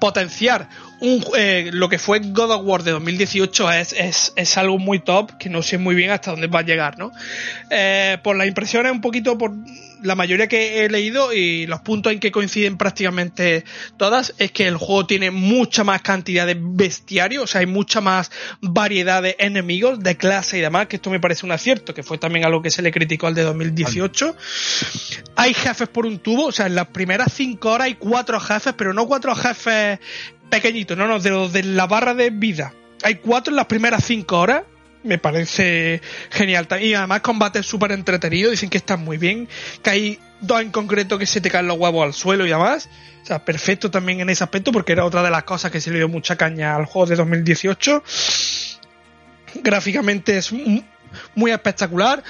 Potenciar 0.00 0.68
un, 1.00 1.24
eh, 1.36 1.70
lo 1.72 1.88
que 1.88 1.98
fue 1.98 2.20
God 2.20 2.50
of 2.50 2.62
War 2.64 2.82
de 2.82 2.90
2018 2.90 3.70
es, 3.72 3.92
es, 3.92 4.32
es, 4.34 4.58
algo 4.58 4.78
muy 4.78 4.98
top, 4.98 5.38
que 5.38 5.48
no 5.48 5.62
sé 5.62 5.78
muy 5.78 5.94
bien 5.94 6.10
hasta 6.10 6.32
dónde 6.32 6.48
va 6.48 6.60
a 6.60 6.62
llegar, 6.62 6.98
¿no? 6.98 7.12
Eh, 7.70 8.18
por 8.22 8.36
las 8.36 8.48
impresiones, 8.48 8.90
un 8.90 9.00
poquito 9.00 9.38
por 9.38 9.52
la 10.02 10.14
mayoría 10.14 10.46
que 10.46 10.84
he 10.84 10.88
leído 10.88 11.32
y 11.32 11.66
los 11.66 11.80
puntos 11.80 12.12
en 12.12 12.20
que 12.20 12.30
coinciden 12.30 12.76
prácticamente 12.76 13.64
todas, 13.96 14.34
es 14.38 14.52
que 14.52 14.66
el 14.66 14.76
juego 14.76 15.06
tiene 15.06 15.30
mucha 15.30 15.84
más 15.84 16.02
cantidad 16.02 16.46
de 16.46 16.56
bestiario, 16.58 17.42
o 17.42 17.46
sea, 17.46 17.60
hay 17.60 17.66
mucha 17.66 18.00
más 18.00 18.30
variedad 18.60 19.22
de 19.22 19.36
enemigos, 19.38 20.00
de 20.00 20.16
clase 20.16 20.58
y 20.58 20.60
demás, 20.60 20.86
que 20.86 20.96
esto 20.96 21.10
me 21.10 21.20
parece 21.20 21.46
un 21.46 21.52
acierto, 21.52 21.94
que 21.94 22.02
fue 22.02 22.18
también 22.18 22.44
algo 22.44 22.62
que 22.62 22.70
se 22.70 22.82
le 22.82 22.90
criticó 22.90 23.26
al 23.26 23.34
de 23.34 23.42
2018. 23.42 24.36
Hay 25.36 25.54
jefes 25.54 25.88
por 25.88 26.06
un 26.06 26.18
tubo, 26.18 26.46
o 26.46 26.52
sea, 26.52 26.66
en 26.66 26.74
las 26.74 26.88
primeras 26.88 27.32
cinco 27.32 27.72
horas 27.72 27.86
hay 27.86 27.94
cuatro 27.94 28.40
jefes, 28.40 28.74
pero 28.76 28.92
no 28.92 29.06
cuatro 29.06 29.34
jefes 29.34 29.87
pequeñito, 30.50 30.96
no, 30.96 31.06
no, 31.06 31.20
de 31.20 31.30
los 31.30 31.52
de 31.52 31.62
la 31.62 31.86
barra 31.86 32.14
de 32.14 32.30
vida. 32.30 32.72
Hay 33.02 33.16
cuatro 33.16 33.52
en 33.52 33.56
las 33.56 33.66
primeras 33.66 34.04
cinco 34.04 34.38
horas. 34.38 34.62
Me 35.04 35.18
parece 35.18 36.02
genial. 36.30 36.66
Y 36.80 36.94
además 36.94 37.20
combate 37.20 37.62
súper 37.62 37.92
entretenido. 37.92 38.50
Dicen 38.50 38.68
que 38.68 38.78
están 38.78 39.04
muy 39.04 39.16
bien. 39.16 39.48
Que 39.82 39.90
hay 39.90 40.18
dos 40.40 40.60
en 40.60 40.70
concreto 40.70 41.18
que 41.18 41.26
se 41.26 41.40
te 41.40 41.50
caen 41.50 41.68
los 41.68 41.78
huevos 41.78 42.04
al 42.04 42.14
suelo 42.14 42.46
y 42.46 42.50
demás. 42.50 42.88
O 43.22 43.26
sea, 43.26 43.44
perfecto 43.44 43.90
también 43.90 44.20
en 44.20 44.30
ese 44.30 44.42
aspecto 44.42 44.72
porque 44.72 44.92
era 44.92 45.04
otra 45.04 45.22
de 45.22 45.30
las 45.30 45.44
cosas 45.44 45.70
que 45.70 45.80
se 45.80 45.90
le 45.90 45.98
dio 45.98 46.08
mucha 46.08 46.36
caña 46.36 46.74
al 46.74 46.86
juego 46.86 47.06
de 47.06 47.16
2018. 47.16 48.02
Gráficamente 49.62 50.38
es 50.38 50.52
muy 51.34 51.50
espectacular. 51.52 52.22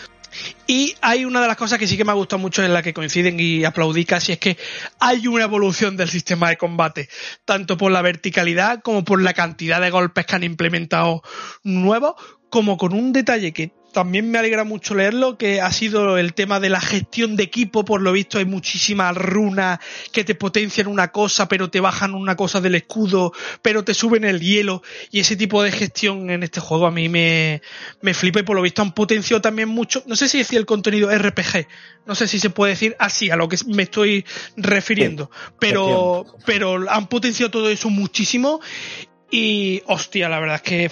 Y 0.66 0.94
hay 1.00 1.24
una 1.24 1.40
de 1.40 1.48
las 1.48 1.56
cosas 1.56 1.78
que 1.78 1.86
sí 1.86 1.96
que 1.96 2.04
me 2.04 2.10
ha 2.10 2.14
gustado 2.14 2.40
mucho 2.40 2.62
en 2.62 2.72
la 2.72 2.82
que 2.82 2.94
coinciden 2.94 3.38
y 3.40 3.64
aplaudí 3.64 4.04
casi 4.04 4.32
es 4.32 4.38
que 4.38 4.56
hay 5.00 5.26
una 5.26 5.44
evolución 5.44 5.96
del 5.96 6.08
sistema 6.08 6.48
de 6.48 6.56
combate, 6.56 7.08
tanto 7.44 7.76
por 7.76 7.90
la 7.90 8.02
verticalidad 8.02 8.82
como 8.82 9.04
por 9.04 9.22
la 9.22 9.34
cantidad 9.34 9.80
de 9.80 9.90
golpes 9.90 10.26
que 10.26 10.36
han 10.36 10.44
implementado 10.44 11.22
nuevos, 11.64 12.14
como 12.50 12.76
con 12.76 12.92
un 12.92 13.12
detalle 13.12 13.52
que 13.52 13.72
también 13.98 14.30
me 14.30 14.38
alegra 14.38 14.62
mucho 14.62 14.94
leerlo, 14.94 15.36
que 15.36 15.60
ha 15.60 15.72
sido 15.72 16.18
el 16.18 16.32
tema 16.32 16.60
de 16.60 16.68
la 16.68 16.80
gestión 16.80 17.34
de 17.34 17.42
equipo. 17.42 17.84
Por 17.84 18.00
lo 18.00 18.12
visto 18.12 18.38
hay 18.38 18.44
muchísimas 18.44 19.16
runas 19.16 19.80
que 20.12 20.22
te 20.22 20.36
potencian 20.36 20.86
una 20.86 21.10
cosa, 21.10 21.48
pero 21.48 21.68
te 21.68 21.80
bajan 21.80 22.14
una 22.14 22.36
cosa 22.36 22.60
del 22.60 22.76
escudo, 22.76 23.32
pero 23.60 23.82
te 23.82 23.94
suben 23.94 24.22
el 24.22 24.38
hielo. 24.38 24.84
Y 25.10 25.18
ese 25.18 25.34
tipo 25.34 25.64
de 25.64 25.72
gestión 25.72 26.30
en 26.30 26.44
este 26.44 26.60
juego 26.60 26.86
a 26.86 26.92
mí 26.92 27.08
me, 27.08 27.60
me 28.00 28.14
flipa 28.14 28.38
y 28.38 28.44
por 28.44 28.54
lo 28.54 28.62
visto 28.62 28.82
han 28.82 28.92
potenciado 28.92 29.40
también 29.40 29.68
mucho. 29.68 30.04
No 30.06 30.14
sé 30.14 30.28
si 30.28 30.38
decía 30.38 30.60
el 30.60 30.66
contenido 30.66 31.10
RPG, 31.10 31.66
no 32.06 32.14
sé 32.14 32.28
si 32.28 32.38
se 32.38 32.50
puede 32.50 32.74
decir 32.74 32.94
así 33.00 33.32
a 33.32 33.36
lo 33.36 33.48
que 33.48 33.56
me 33.66 33.82
estoy 33.82 34.24
refiriendo, 34.56 35.28
pero, 35.58 36.24
pero 36.46 36.88
han 36.88 37.08
potenciado 37.08 37.50
todo 37.50 37.68
eso 37.68 37.90
muchísimo. 37.90 38.60
Y 39.28 39.82
hostia, 39.86 40.28
la 40.28 40.38
verdad 40.38 40.56
es 40.56 40.62
que 40.62 40.90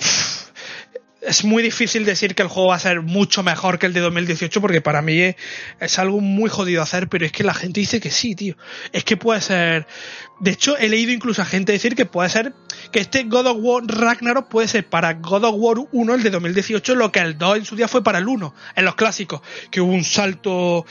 es 1.26 1.44
muy 1.44 1.62
difícil 1.62 2.04
decir 2.04 2.34
que 2.34 2.42
el 2.42 2.48
juego 2.48 2.68
va 2.68 2.76
a 2.76 2.80
ser 2.80 3.02
mucho 3.02 3.42
mejor 3.42 3.78
que 3.78 3.86
el 3.86 3.92
de 3.92 4.00
2018 4.00 4.60
porque 4.60 4.80
para 4.80 5.02
mí 5.02 5.34
es, 5.80 5.98
algo 5.98 6.20
muy 6.20 6.48
jodido 6.48 6.82
hacer, 6.82 7.08
pero 7.08 7.26
es 7.26 7.32
que 7.32 7.42
la 7.42 7.52
gente 7.52 7.80
dice 7.80 8.00
que 8.00 8.10
sí, 8.10 8.34
tío. 8.34 8.56
Es 8.92 9.04
que 9.04 9.16
puede 9.16 9.40
ser... 9.40 9.86
De 10.38 10.50
hecho, 10.50 10.76
he 10.76 10.88
leído 10.88 11.12
incluso 11.12 11.42
a 11.42 11.46
gente 11.46 11.72
decir 11.72 11.96
que 11.96 12.04
puede 12.04 12.28
ser 12.28 12.52
que 12.92 13.00
este 13.00 13.24
God 13.24 13.46
of 13.46 13.56
War 13.60 13.84
Ragnarok 13.86 14.48
puede 14.48 14.68
ser 14.68 14.88
para 14.88 15.14
God 15.14 15.44
of 15.44 15.54
War 15.56 15.78
1, 15.90 16.14
el 16.14 16.22
de 16.22 16.30
2018, 16.30 16.94
lo 16.94 17.10
que 17.10 17.20
el 17.20 17.38
2 17.38 17.56
en 17.56 17.64
su 17.64 17.74
día 17.74 17.88
fue 17.88 18.04
para 18.04 18.18
el 18.18 18.28
1, 18.28 18.54
en 18.76 18.84
los 18.84 18.94
clásicos, 18.94 19.40
que 19.70 19.80
hubo 19.80 19.92
un 19.92 20.04
salto 20.04 20.84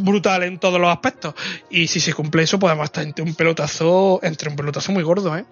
brutal 0.00 0.44
en 0.44 0.58
todos 0.58 0.80
los 0.80 0.90
aspectos. 0.90 1.34
Y 1.70 1.88
si 1.88 2.00
se 2.00 2.14
cumple 2.14 2.44
eso, 2.44 2.58
podemos 2.58 2.84
estar 2.84 3.04
entre 3.04 3.24
un 3.24 3.34
pelotazo, 3.34 4.20
entre 4.22 4.48
un 4.48 4.56
pelotazo 4.56 4.92
muy 4.92 5.02
gordo, 5.02 5.36
¿eh? 5.36 5.44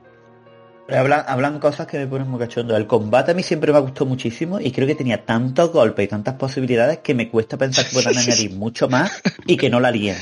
Hablan, 0.88 1.58
cosas 1.58 1.86
que 1.86 1.98
me 1.98 2.06
ponen 2.06 2.28
muy 2.28 2.38
cachondo. 2.38 2.76
El 2.76 2.86
combate 2.86 3.32
a 3.32 3.34
mí 3.34 3.42
siempre 3.42 3.72
me 3.72 3.78
ha 3.78 3.80
gustado 3.80 4.06
muchísimo 4.06 4.60
y 4.60 4.70
creo 4.70 4.86
que 4.86 4.94
tenía 4.94 5.24
tantos 5.24 5.72
golpes 5.72 6.04
y 6.04 6.08
tantas 6.08 6.34
posibilidades 6.34 6.98
que 6.98 7.14
me 7.14 7.28
cuesta 7.28 7.56
pensar 7.56 7.86
que 7.86 7.92
puedan 7.92 8.16
añadir 8.18 8.52
mucho 8.52 8.88
más 8.88 9.20
y 9.46 9.56
que 9.56 9.68
no 9.68 9.80
lo 9.80 9.88
harían. 9.88 10.16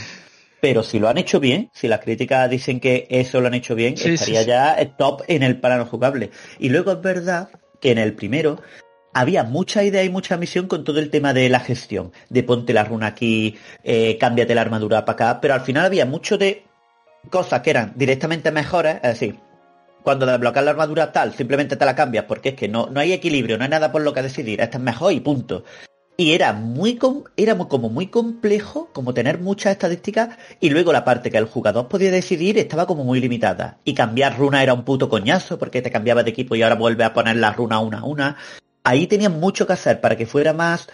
Pero 0.62 0.82
si 0.82 0.98
lo 0.98 1.08
han 1.10 1.18
hecho 1.18 1.40
bien, 1.40 1.70
si 1.74 1.88
las 1.88 2.00
críticas 2.00 2.48
dicen 2.48 2.80
que 2.80 3.06
eso 3.10 3.42
lo 3.42 3.48
han 3.48 3.54
hecho 3.54 3.74
bien, 3.74 3.94
estaría 4.02 4.42
ya 4.42 4.76
top 4.96 5.22
en 5.28 5.42
el 5.42 5.60
plano 5.60 5.84
jugable. 5.84 6.30
Y 6.58 6.70
luego 6.70 6.92
es 6.92 7.02
verdad 7.02 7.50
que 7.80 7.90
en 7.90 7.98
el 7.98 8.14
primero 8.14 8.62
había 9.12 9.44
mucha 9.44 9.84
idea 9.84 10.02
y 10.02 10.08
mucha 10.08 10.38
misión 10.38 10.66
con 10.66 10.82
todo 10.82 10.98
el 10.98 11.10
tema 11.10 11.34
de 11.34 11.50
la 11.50 11.60
gestión, 11.60 12.12
de 12.30 12.42
ponte 12.42 12.72
la 12.72 12.84
runa 12.84 13.08
aquí, 13.08 13.56
eh, 13.82 14.16
cámbiate 14.18 14.54
la 14.54 14.62
armadura 14.62 15.04
para 15.04 15.14
acá, 15.14 15.40
pero 15.42 15.52
al 15.52 15.60
final 15.60 15.84
había 15.84 16.06
mucho 16.06 16.38
de 16.38 16.64
cosas 17.28 17.60
que 17.60 17.70
eran 17.70 17.92
directamente 17.94 18.50
mejores, 18.50 18.96
es 18.96 19.20
decir, 19.20 19.38
cuando 20.04 20.26
desbloqueas 20.26 20.66
la 20.66 20.70
armadura 20.72 21.12
tal, 21.12 21.32
simplemente 21.32 21.76
te 21.76 21.84
la 21.84 21.96
cambias 21.96 22.26
porque 22.26 22.50
es 22.50 22.54
que 22.54 22.68
no, 22.68 22.88
no 22.92 23.00
hay 23.00 23.14
equilibrio, 23.14 23.56
no 23.56 23.64
hay 23.64 23.70
nada 23.70 23.90
por 23.90 24.02
lo 24.02 24.12
que 24.12 24.22
decidir, 24.22 24.60
esta 24.60 24.76
es 24.76 24.84
mejor 24.84 25.14
y 25.14 25.20
punto. 25.20 25.64
Y 26.16 26.32
era 26.32 26.52
muy, 26.52 26.98
era 27.36 27.56
como 27.56 27.88
muy 27.88 28.06
complejo, 28.08 28.90
como 28.92 29.14
tener 29.14 29.40
muchas 29.40 29.72
estadísticas, 29.72 30.36
y 30.60 30.68
luego 30.68 30.92
la 30.92 31.04
parte 31.04 31.30
que 31.30 31.38
el 31.38 31.46
jugador 31.46 31.88
podía 31.88 32.10
decidir 32.10 32.58
estaba 32.58 32.86
como 32.86 33.02
muy 33.02 33.18
limitada. 33.18 33.78
Y 33.82 33.94
cambiar 33.94 34.38
runa 34.38 34.62
era 34.62 34.74
un 34.74 34.84
puto 34.84 35.08
coñazo, 35.08 35.58
porque 35.58 35.82
te 35.82 35.90
cambiaba 35.90 36.22
de 36.22 36.30
equipo 36.30 36.54
y 36.54 36.62
ahora 36.62 36.76
vuelve 36.76 37.02
a 37.02 37.14
poner 37.14 37.36
la 37.36 37.52
runa 37.52 37.80
una 37.80 38.00
a 38.00 38.04
una. 38.04 38.36
Ahí 38.84 39.06
tenían 39.06 39.40
mucho 39.40 39.66
que 39.66 39.72
hacer 39.72 40.00
para 40.00 40.16
que 40.16 40.26
fuera 40.26 40.52
más 40.52 40.86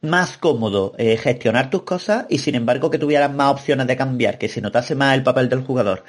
más 0.00 0.38
cómodo 0.38 0.94
eh, 0.96 1.16
gestionar 1.16 1.70
tus 1.70 1.82
cosas 1.82 2.26
y 2.28 2.38
sin 2.38 2.54
embargo 2.54 2.88
que 2.88 2.98
tuvieras 2.98 3.34
más 3.34 3.50
opciones 3.50 3.88
de 3.88 3.96
cambiar, 3.96 4.38
que 4.38 4.48
se 4.48 4.60
notase 4.60 4.94
más 4.94 5.16
el 5.16 5.24
papel 5.24 5.48
del 5.48 5.64
jugador. 5.64 6.04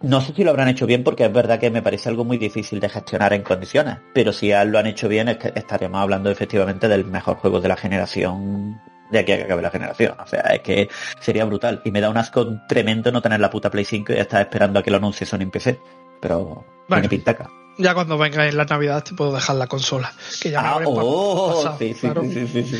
No 0.00 0.20
sé 0.20 0.32
si 0.32 0.44
lo 0.44 0.50
habrán 0.50 0.68
hecho 0.68 0.86
bien 0.86 1.02
porque 1.02 1.24
es 1.24 1.32
verdad 1.32 1.58
que 1.58 1.70
me 1.70 1.82
parece 1.82 2.08
algo 2.08 2.24
muy 2.24 2.38
difícil 2.38 2.78
de 2.78 2.88
gestionar 2.88 3.32
en 3.32 3.42
condiciones, 3.42 3.98
pero 4.14 4.32
si 4.32 4.50
lo 4.50 4.78
han 4.78 4.86
hecho 4.86 5.08
bien 5.08 5.28
estaríamos 5.28 6.00
hablando 6.00 6.30
efectivamente 6.30 6.86
del 6.86 7.04
mejor 7.04 7.36
juego 7.36 7.60
de 7.60 7.68
la 7.68 7.76
generación 7.76 8.80
de 9.10 9.18
aquí 9.18 9.32
a 9.32 9.38
que 9.38 9.44
acabe 9.44 9.62
la 9.62 9.70
generación. 9.70 10.14
O 10.20 10.26
sea, 10.26 10.40
es 10.40 10.60
que 10.60 10.88
sería 11.20 11.44
brutal. 11.44 11.80
Y 11.84 11.90
me 11.90 12.00
da 12.00 12.10
un 12.10 12.16
asco 12.16 12.46
tremendo 12.68 13.10
no 13.10 13.22
tener 13.22 13.40
la 13.40 13.50
puta 13.50 13.70
Play 13.70 13.84
5 13.84 14.12
y 14.12 14.16
estar 14.16 14.40
esperando 14.40 14.78
a 14.78 14.82
que 14.82 14.90
lo 14.90 14.98
anuncie 14.98 15.26
Sony 15.26 15.42
en 15.42 15.50
PC. 15.50 15.80
Pero 16.20 16.64
tiene 16.88 17.08
pintaca. 17.08 17.48
Ya 17.78 17.94
cuando 17.94 18.18
venga 18.18 18.46
en 18.46 18.56
la 18.56 18.64
Navidad 18.64 19.04
te 19.04 19.14
puedo 19.14 19.32
dejar 19.32 19.54
la 19.54 19.68
consola. 19.68 20.12
Que 20.42 20.50
ya 20.50 20.60
ah, 20.60 20.80
oh, 20.84 21.76
sí, 21.78 21.94
sí, 21.94 22.08
sí, 22.52 22.64
sí, 22.64 22.78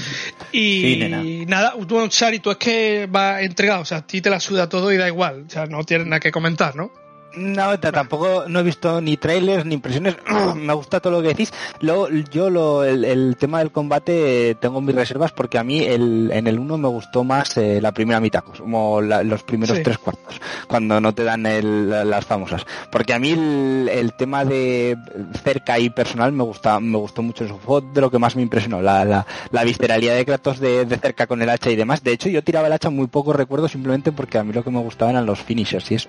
Y 0.50 1.46
nada, 1.46 1.74
tú, 1.86 2.04
Shari, 2.10 2.40
tú 2.40 2.50
es 2.50 2.56
que 2.56 3.06
va 3.06 3.40
entregado, 3.40 3.82
o 3.82 3.84
sea, 3.84 3.98
a 3.98 4.06
ti 4.06 4.20
te 4.20 4.28
la 4.28 4.40
suda 4.40 4.68
todo 4.68 4.92
y 4.92 4.96
da 4.96 5.06
igual, 5.06 5.44
o 5.46 5.50
sea, 5.50 5.66
no 5.66 5.84
tienes 5.84 6.08
nada 6.08 6.18
que 6.18 6.32
comentar, 6.32 6.74
¿no? 6.74 6.90
No, 7.38 7.78
tampoco 7.78 8.44
no 8.48 8.60
he 8.60 8.62
visto 8.62 9.00
ni 9.00 9.16
trailers 9.16 9.64
ni 9.64 9.74
impresiones. 9.74 10.16
me 10.56 10.72
gusta 10.72 11.00
todo 11.00 11.12
lo 11.12 11.22
que 11.22 11.28
decís. 11.28 11.52
Luego, 11.80 12.08
yo 12.08 12.50
lo, 12.50 12.84
el, 12.84 13.36
tema 13.38 13.60
del 13.60 13.70
combate 13.70 14.56
tengo 14.60 14.80
mis 14.80 14.94
reservas 14.94 15.32
porque 15.32 15.58
a 15.58 15.64
mí 15.64 15.84
el, 15.84 16.30
en 16.32 16.46
el 16.46 16.58
1 16.58 16.78
me 16.78 16.88
gustó 16.88 17.22
más 17.22 17.56
eh, 17.56 17.80
la 17.80 17.92
primera 17.92 18.20
mitad, 18.20 18.42
como 18.42 19.00
los 19.00 19.42
primeros 19.44 19.80
tres 19.82 19.98
cuartos, 19.98 20.40
cuando 20.66 21.00
no 21.00 21.14
te 21.14 21.24
dan 21.24 21.44
las 22.10 22.26
famosas. 22.26 22.66
Porque 22.90 23.14
a 23.14 23.18
mí 23.18 23.30
el, 23.30 24.12
tema 24.18 24.44
de 24.44 24.96
cerca 25.44 25.78
y 25.78 25.90
personal 25.90 26.32
me 26.32 26.42
gusta, 26.42 26.80
me 26.80 26.98
gustó 26.98 27.22
mucho. 27.22 27.44
Eso 27.44 27.58
fue 27.64 27.82
de 27.92 28.00
lo 28.00 28.10
que 28.10 28.18
más 28.18 28.34
me 28.34 28.42
impresionó, 28.42 28.82
la, 28.82 29.04
la, 29.04 29.64
visceralidad 29.64 30.16
de 30.16 30.24
Kratos 30.24 30.58
de, 30.58 30.86
cerca 31.00 31.26
con 31.26 31.40
el 31.40 31.50
hacha 31.50 31.70
y 31.70 31.76
demás. 31.76 32.02
De 32.02 32.12
hecho, 32.12 32.28
yo 32.28 32.42
tiraba 32.42 32.66
el 32.66 32.72
hacha 32.72 32.90
muy 32.90 33.06
poco 33.06 33.32
recuerdo 33.32 33.68
simplemente 33.68 34.10
porque 34.10 34.38
a 34.38 34.44
mí 34.44 34.52
lo 34.52 34.64
que 34.64 34.70
me 34.70 34.80
gustaban 34.80 35.14
eran 35.14 35.26
los 35.26 35.40
finishers 35.40 35.90
y 35.92 35.94
eso. 35.94 36.08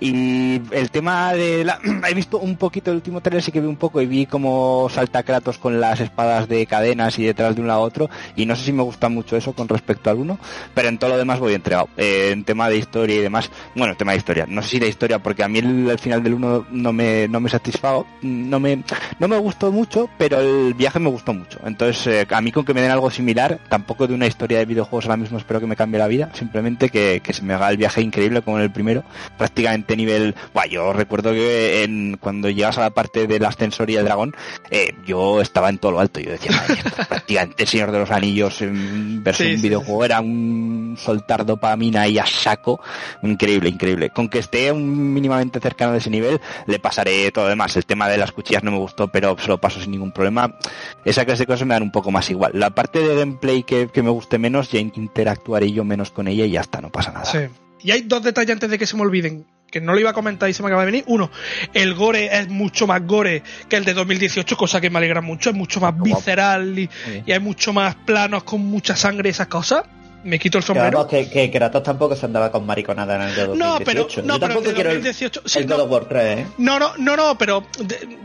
Y 0.00 0.57
el 0.70 0.90
tema 0.90 1.32
de 1.32 1.64
la... 1.64 1.78
he 2.08 2.14
visto 2.14 2.38
un 2.38 2.56
poquito 2.56 2.90
el 2.90 2.96
último 2.96 3.20
trailer, 3.20 3.42
sí 3.42 3.52
que 3.52 3.60
vi 3.60 3.66
un 3.66 3.76
poco 3.76 4.00
y 4.00 4.06
vi 4.06 4.26
cómo 4.26 4.88
salta 4.90 5.22
Kratos 5.22 5.58
con 5.58 5.80
las 5.80 6.00
espadas 6.00 6.48
de 6.48 6.66
cadenas 6.66 7.18
y 7.18 7.24
detrás 7.24 7.54
de 7.54 7.60
un 7.60 7.68
lado 7.68 7.80
a 7.80 7.84
otro 7.84 8.10
y 8.36 8.46
no 8.46 8.56
sé 8.56 8.64
si 8.64 8.72
me 8.72 8.82
gusta 8.82 9.08
mucho 9.08 9.36
eso 9.36 9.52
con 9.52 9.68
respecto 9.68 10.10
al 10.10 10.18
uno, 10.18 10.38
pero 10.74 10.88
en 10.88 10.98
todo 10.98 11.10
lo 11.10 11.18
demás 11.18 11.38
voy 11.40 11.54
entregado. 11.54 11.88
Eh, 11.96 12.30
en 12.32 12.44
tema 12.44 12.68
de 12.68 12.78
historia 12.78 13.16
y 13.16 13.20
demás, 13.20 13.50
bueno, 13.74 13.96
tema 13.96 14.12
de 14.12 14.18
historia, 14.18 14.46
no 14.48 14.62
sé 14.62 14.68
si 14.68 14.78
de 14.78 14.88
historia 14.88 15.18
porque 15.18 15.42
a 15.42 15.48
mí 15.48 15.58
el, 15.58 15.98
final 15.98 16.22
del 16.22 16.34
uno 16.34 16.66
no 16.70 16.92
me, 16.92 17.28
no 17.28 17.40
me 17.40 17.50
satisfago, 17.50 18.06
no 18.22 18.60
me, 18.60 18.82
no 19.18 19.28
me 19.28 19.36
gustó 19.38 19.72
mucho, 19.72 20.08
pero 20.18 20.40
el 20.40 20.74
viaje 20.74 20.98
me 20.98 21.08
gustó 21.08 21.32
mucho. 21.32 21.58
Entonces, 21.64 22.06
eh, 22.06 22.26
a 22.30 22.40
mí 22.40 22.52
con 22.52 22.64
que 22.64 22.74
me 22.74 22.82
den 22.82 22.90
algo 22.90 23.10
similar, 23.10 23.58
tampoco 23.68 24.06
de 24.06 24.14
una 24.14 24.26
historia 24.26 24.58
de 24.58 24.64
videojuegos 24.64 25.06
ahora 25.06 25.16
mismo 25.16 25.38
espero 25.38 25.60
que 25.60 25.66
me 25.66 25.76
cambie 25.76 25.98
la 25.98 26.06
vida, 26.06 26.30
simplemente 26.34 26.88
que, 26.88 27.20
que 27.22 27.32
se 27.32 27.42
me 27.42 27.54
haga 27.54 27.70
el 27.70 27.76
viaje 27.76 28.00
increíble 28.00 28.42
como 28.42 28.58
en 28.58 28.64
el 28.64 28.70
primero, 28.70 29.04
prácticamente 29.36 29.96
nivel 29.96 30.34
yo 30.70 30.92
recuerdo 30.92 31.32
que 31.32 31.84
en, 31.84 32.16
cuando 32.18 32.50
llegas 32.50 32.78
a 32.78 32.82
la 32.82 32.90
parte 32.90 33.26
del 33.26 33.44
ascensor 33.44 33.90
y 33.90 33.96
el 33.96 34.04
dragón, 34.04 34.34
eh, 34.70 34.94
yo 35.06 35.40
estaba 35.40 35.68
en 35.68 35.78
todo 35.78 35.92
lo 35.92 36.00
alto. 36.00 36.20
Yo 36.20 36.32
decía, 36.32 36.50
prácticamente 37.08 37.62
el 37.62 37.68
Señor 37.68 37.92
de 37.92 37.98
los 37.98 38.10
Anillos 38.10 38.60
en 38.62 39.22
versus 39.22 39.46
un 39.46 39.62
videojuego 39.62 40.04
era 40.04 40.20
un 40.20 40.96
soltar 40.98 41.46
dopamina 41.46 42.08
y 42.08 42.18
a 42.18 42.26
saco. 42.26 42.80
Increíble, 43.22 43.68
increíble. 43.68 44.10
Con 44.10 44.28
que 44.28 44.38
esté 44.38 44.72
un 44.72 45.12
mínimamente 45.12 45.60
cercano 45.60 45.92
de 45.92 45.98
ese 45.98 46.10
nivel, 46.10 46.40
le 46.66 46.78
pasaré 46.78 47.30
todo 47.30 47.48
demás. 47.48 47.76
El 47.76 47.86
tema 47.86 48.08
de 48.08 48.18
las 48.18 48.32
cuchillas 48.32 48.62
no 48.64 48.70
me 48.70 48.78
gustó, 48.78 49.08
pero 49.08 49.36
se 49.38 49.48
lo 49.48 49.60
paso 49.60 49.80
sin 49.80 49.90
ningún 49.90 50.12
problema. 50.12 50.56
Esa 51.04 51.24
clase 51.24 51.42
de 51.42 51.46
cosas 51.46 51.66
me 51.66 51.74
dan 51.74 51.82
un 51.82 51.92
poco 51.92 52.10
más 52.10 52.28
igual. 52.30 52.52
La 52.54 52.70
parte 52.70 53.00
de 53.00 53.14
gameplay 53.14 53.62
que, 53.62 53.88
que 53.88 54.02
me 54.02 54.10
guste 54.10 54.38
menos, 54.38 54.70
ya 54.70 54.80
interactuaré 54.80 55.72
yo 55.72 55.84
menos 55.84 56.10
con 56.10 56.28
ella 56.28 56.44
y 56.44 56.50
ya 56.50 56.60
está, 56.60 56.80
no 56.80 56.90
pasa 56.90 57.12
nada. 57.12 57.24
Sí. 57.24 57.38
Y 57.80 57.92
hay 57.92 58.02
dos 58.02 58.22
detalles 58.22 58.52
antes 58.52 58.70
de 58.70 58.78
que 58.78 58.86
se 58.86 58.96
me 58.96 59.02
olviden 59.02 59.46
que 59.70 59.80
no 59.80 59.92
lo 59.92 60.00
iba 60.00 60.10
a 60.10 60.14
comentar 60.14 60.48
y 60.48 60.52
se 60.52 60.62
me 60.62 60.68
acaba 60.68 60.82
de 60.82 60.86
venir. 60.86 61.04
Uno, 61.06 61.30
el 61.74 61.94
gore 61.94 62.26
es 62.38 62.48
mucho 62.48 62.86
más 62.86 63.06
gore 63.06 63.42
que 63.68 63.76
el 63.76 63.84
de 63.84 63.94
2018, 63.94 64.56
cosa 64.56 64.80
que 64.80 64.90
me 64.90 64.98
alegra 64.98 65.20
mucho, 65.20 65.50
es 65.50 65.56
mucho 65.56 65.80
más 65.80 65.98
visceral 66.00 66.78
y, 66.78 66.88
y 67.26 67.32
hay 67.32 67.40
mucho 67.40 67.72
más 67.72 67.94
planos 67.94 68.44
con 68.44 68.60
mucha 68.60 68.96
sangre 68.96 69.28
y 69.28 69.32
esas 69.32 69.48
cosas 69.48 69.84
me 70.24 70.38
quito 70.38 70.58
el 70.58 70.64
sombrero. 70.64 71.06
que, 71.06 71.28
que, 71.28 71.50
Kratos 71.50 71.82
tampoco 71.82 72.16
se 72.16 72.26
andaba 72.26 72.50
con 72.50 72.66
mariconada 72.66 73.16
en 73.16 73.22
el 73.22 73.34
de 73.34 73.46
2018. 73.46 73.58
No, 73.58 73.84
pero, 73.84 74.08
no, 74.24 74.34
Yo 74.34 74.40
tampoco 74.40 74.62
pero 74.64 74.74
quiero 74.74 74.90
2018, 74.90 75.42
el, 75.56 75.66
God 75.66 75.80
of 75.80 75.90
War 75.90 76.04
3, 76.06 76.38
¿eh? 76.38 76.46
No, 76.58 76.78
no, 76.78 76.92
no, 76.98 77.16
no, 77.16 77.38
pero 77.38 77.66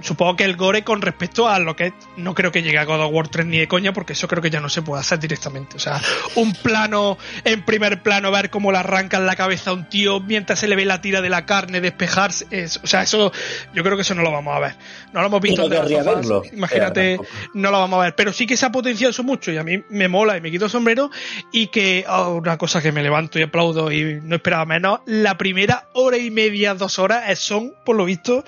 supongo 0.02 0.36
que 0.36 0.44
el 0.44 0.56
gore 0.56 0.84
con 0.84 1.02
respecto 1.02 1.48
a 1.48 1.60
lo 1.60 1.76
que 1.76 1.94
no 2.18 2.34
creo 2.34 2.52
que 2.52 2.64
llegue 2.64 2.80
a 2.80 2.86
God 2.86 3.02
of 3.02 3.12
War 3.14 3.28
3 3.28 3.46
ni 3.46 3.60
de 3.60 3.68
coña, 3.68 3.94
porque 3.94 4.14
eso 4.14 4.28
creo 4.28 4.42
que 4.42 4.50
ya 4.50 4.60
no 4.60 4.70
se 4.70 4.82
puede 4.82 5.02
hacer 5.02 5.20
directamente. 5.20 5.78
O 5.78 5.80
sea, 5.80 6.02
un 6.36 6.54
plano 6.54 7.18
en 7.44 7.64
primer 7.64 8.02
plano, 8.02 8.32
ver 8.32 8.50
cómo 8.50 8.72
le 8.72 8.80
arrancan 8.80 9.26
la 9.26 9.36
cabeza 9.36 9.72
a 9.72 9.74
un 9.74 9.88
tío 9.88 10.20
mientras 10.20 10.60
se 10.60 10.68
le 10.68 10.76
ve 10.76 10.86
la 10.86 11.02
tira 11.02 11.22
de 11.22 11.30
la 11.30 11.46
carne, 11.46 11.82
despejarse. 11.82 12.46
o 12.84 12.88
sea, 12.88 13.04
eso, 13.04 13.32
yo 13.74 13.84
creo 13.84 13.96
que 13.96 14.02
eso 14.02 14.16
no 14.16 14.24
lo 14.24 14.32
vamos 14.32 14.56
a 14.56 14.60
ver. 14.60 14.76
No 15.14 15.22
lo 15.22 15.28
hemos 15.28 15.42
visto. 15.42 15.70
verlo. 15.70 16.44
Imagínate, 16.52 17.20
no 17.54 17.72
lo 17.72 17.80
vamos 17.80 18.00
a 18.00 18.04
ver. 18.04 18.16
Pero 18.16 18.34
sí 18.34 18.48
que 18.48 18.58
se 18.58 18.66
ha 18.66 18.72
potenciado 18.72 19.12
eso 19.12 19.24
mucho 19.24 19.52
y 19.52 19.58
a 19.58 19.64
mí 19.64 19.84
me 19.90 20.08
mola 20.08 20.38
y 20.38 20.42
me 20.42 20.50
quito 20.50 20.66
el 20.66 20.72
sombrero 20.72 21.12
y 21.52 21.68
que 21.68 21.83
Oh, 22.08 22.36
una 22.36 22.58
cosa 22.58 22.82
que 22.82 22.92
me 22.92 23.04
levanto 23.04 23.40
y 23.40 23.44
aplaudo 23.44 23.92
y 23.92 24.20
no 24.22 24.36
esperaba 24.36 24.66
menos, 24.66 25.00
la 25.06 25.38
primera 25.38 25.88
hora 25.94 26.18
y 26.18 26.32
media, 26.32 26.74
dos 26.74 27.00
horas 27.00 27.38
son, 27.40 27.74
por 27.86 27.96
lo 27.96 28.06
visto, 28.06 28.44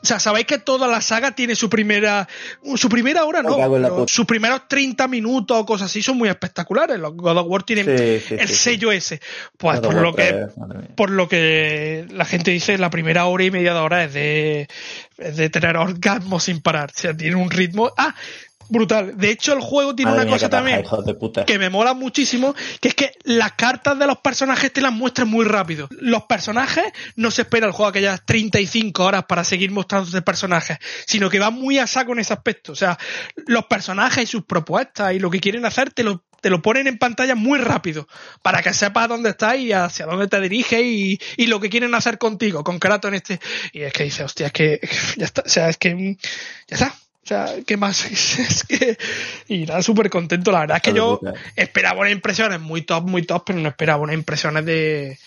o 0.00 0.06
sea, 0.06 0.20
sabéis 0.20 0.46
que 0.46 0.58
toda 0.58 0.86
la 0.86 1.00
saga 1.00 1.32
tiene 1.32 1.56
su 1.56 1.68
primera. 1.68 2.28
Su 2.76 2.88
primera 2.88 3.24
hora, 3.24 3.42
¿no? 3.42 4.06
sus 4.06 4.26
primeros 4.26 4.68
30 4.68 5.08
minutos 5.08 5.58
o 5.58 5.66
cosas 5.66 5.90
así 5.90 6.02
son 6.02 6.16
muy 6.16 6.28
espectaculares. 6.28 6.98
Los 7.00 7.16
God 7.16 7.38
of 7.38 7.46
War 7.48 7.62
tienen 7.64 7.88
el 7.88 8.48
sello 8.48 8.92
ese. 8.92 9.20
Pues 9.56 9.80
por 9.80 9.94
lo 9.94 10.14
que. 10.14 10.46
Por 10.94 11.10
lo 11.10 11.28
que 11.28 12.06
la 12.10 12.24
gente 12.24 12.52
dice, 12.52 12.78
la 12.78 12.90
primera 12.90 13.26
hora 13.26 13.44
y 13.44 13.50
media 13.50 13.74
de 13.74 13.80
hora 13.80 14.04
es 14.04 14.14
de. 14.14 14.68
Es 15.18 15.36
de 15.36 15.50
tener 15.50 15.76
orgasmo 15.76 16.38
sin 16.38 16.60
parar. 16.60 16.90
O 16.94 16.98
sea, 16.98 17.16
tiene 17.16 17.34
un 17.34 17.50
ritmo. 17.50 17.92
Ah, 17.96 18.14
brutal. 18.68 19.16
De 19.16 19.30
hecho, 19.30 19.52
el 19.52 19.60
juego 19.60 19.94
tiene 19.94 20.12
una 20.12 20.26
cosa 20.26 20.48
también 20.48 20.84
que 21.46 21.58
me 21.58 21.70
mola 21.70 21.94
muchísimo, 21.94 22.54
que 22.80 22.88
es 22.88 22.94
que 22.94 23.12
las 23.24 23.52
cartas 23.52 23.98
de 23.98 24.06
los 24.06 24.18
personajes 24.18 24.72
te 24.72 24.80
las 24.80 24.92
muestran 24.92 25.28
muy 25.28 25.44
rápido. 25.44 25.88
Los 25.90 26.24
personajes 26.24 26.84
no 27.16 27.30
se 27.30 27.42
espera 27.42 27.66
el 27.66 27.72
juego 27.72 27.92
que 27.92 28.00
haya 28.00 28.18
35 28.18 29.04
horas 29.04 29.24
para 29.24 29.44
seguir 29.44 29.70
mostrándote 29.70 30.22
personajes, 30.22 30.78
sino 31.06 31.30
que 31.30 31.38
va 31.38 31.50
muy 31.50 31.78
a 31.78 31.86
saco 31.86 32.12
en 32.12 32.20
ese 32.20 32.32
aspecto. 32.32 32.72
O 32.72 32.76
sea, 32.76 32.98
los 33.46 33.66
personajes 33.66 34.24
y 34.24 34.26
sus 34.26 34.44
propuestas 34.44 35.14
y 35.14 35.18
lo 35.18 35.30
que 35.30 35.40
quieren 35.40 35.64
hacer 35.64 35.90
te 35.90 36.02
lo 36.02 36.24
te 36.40 36.50
lo 36.50 36.62
ponen 36.62 36.86
en 36.86 36.98
pantalla 36.98 37.34
muy 37.34 37.58
rápido 37.58 38.06
para 38.42 38.62
que 38.62 38.72
sepas 38.72 39.08
dónde 39.08 39.30
estás 39.30 39.56
y 39.56 39.72
hacia 39.72 40.06
dónde 40.06 40.28
te 40.28 40.40
diriges 40.40 40.80
y, 40.82 41.18
y, 41.36 41.46
lo 41.46 41.60
que 41.60 41.68
quieren 41.68 41.94
hacer 41.94 42.18
contigo, 42.18 42.62
con 42.62 42.78
Kratos 42.78 43.08
en 43.08 43.14
este. 43.14 43.40
Y 43.72 43.82
es 43.82 43.92
que 43.92 44.04
dice, 44.04 44.24
hostia, 44.24 44.46
es 44.46 44.52
que 44.52 44.80
ya 45.16 45.24
está, 45.24 45.42
o 45.44 45.48
sea, 45.48 45.68
es 45.68 45.76
que 45.78 46.16
ya 46.68 46.76
está. 46.76 46.94
O 47.28 47.34
sea, 47.36 47.56
¿qué 47.66 47.76
más? 47.76 48.06
es 48.10 48.64
que. 48.64 48.96
Y 49.48 49.66
nada, 49.66 49.82
súper 49.82 50.08
contento. 50.08 50.50
La 50.50 50.60
verdad 50.60 50.78
es 50.78 50.82
que 50.82 50.94
yo 50.94 51.20
esperaba 51.56 52.00
unas 52.00 52.12
impresiones 52.12 52.58
muy 52.58 52.82
top, 52.82 53.04
muy 53.04 53.22
top, 53.22 53.42
pero 53.44 53.58
no 53.58 53.68
esperaba 53.68 54.02
unas 54.02 54.14
impresiones 54.14 54.64
de, 54.64 55.18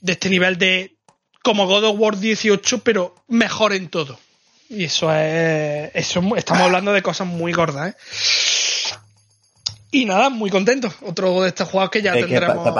de 0.00 0.12
este 0.12 0.30
nivel 0.30 0.56
de. 0.56 0.96
Como 1.42 1.66
God 1.66 1.84
of 1.84 1.96
War 1.98 2.18
18, 2.18 2.78
pero 2.78 3.14
mejor 3.28 3.74
en 3.74 3.88
todo. 3.88 4.18
Y 4.70 4.84
eso 4.84 5.14
es. 5.14 5.90
Eso 5.92 6.22
estamos 6.34 6.62
hablando 6.62 6.94
de 6.94 7.02
cosas 7.02 7.26
muy 7.26 7.52
gordas, 7.52 7.90
¿eh? 7.90 7.96
Y 9.90 10.06
nada, 10.06 10.30
muy 10.30 10.48
contento. 10.48 10.90
Otro 11.02 11.42
de 11.42 11.48
estos 11.48 11.68
juegos 11.68 11.90
que 11.90 12.00
ya 12.00 12.14
tendremos. 12.14 12.74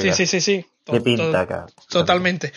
sí, 0.00 0.12
sí, 0.12 0.26
sí, 0.26 0.40
sí. 0.40 0.66
Qué 0.86 1.00
pinta 1.00 1.40
acá. 1.40 1.66
Totalmente. 1.88 2.52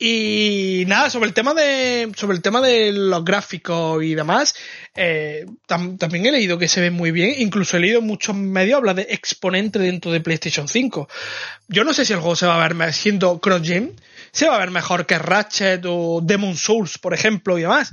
Y 0.00 0.82
nada, 0.88 1.10
sobre 1.10 1.28
el 1.28 1.34
tema 1.34 1.54
de, 1.54 2.10
sobre 2.16 2.36
el 2.36 2.42
tema 2.42 2.60
de 2.60 2.92
los 2.92 3.24
gráficos 3.24 4.02
y 4.02 4.16
demás, 4.16 4.56
eh, 4.96 5.46
también 5.66 6.26
he 6.26 6.32
leído 6.32 6.58
que 6.58 6.66
se 6.66 6.80
ve 6.80 6.90
muy 6.90 7.12
bien. 7.12 7.34
Incluso 7.38 7.76
he 7.76 7.80
leído 7.80 8.02
muchos 8.02 8.34
medios 8.34 8.78
hablar 8.78 8.96
de 8.96 9.06
exponente 9.10 9.78
dentro 9.78 10.10
de 10.10 10.20
PlayStation 10.20 10.66
5. 10.66 11.08
Yo 11.68 11.84
no 11.84 11.94
sé 11.94 12.04
si 12.04 12.12
el 12.12 12.18
juego 12.18 12.34
se 12.34 12.46
va 12.46 12.62
a 12.62 12.68
ver 12.68 12.92
siendo 12.92 13.38
cross-gen, 13.38 13.94
se 14.32 14.48
va 14.48 14.56
a 14.56 14.60
ver 14.60 14.72
mejor 14.72 15.06
que 15.06 15.16
Ratchet 15.16 15.84
o 15.86 16.20
Demon 16.20 16.56
Souls, 16.56 16.98
por 16.98 17.14
ejemplo, 17.14 17.58
y 17.58 17.62
demás. 17.62 17.92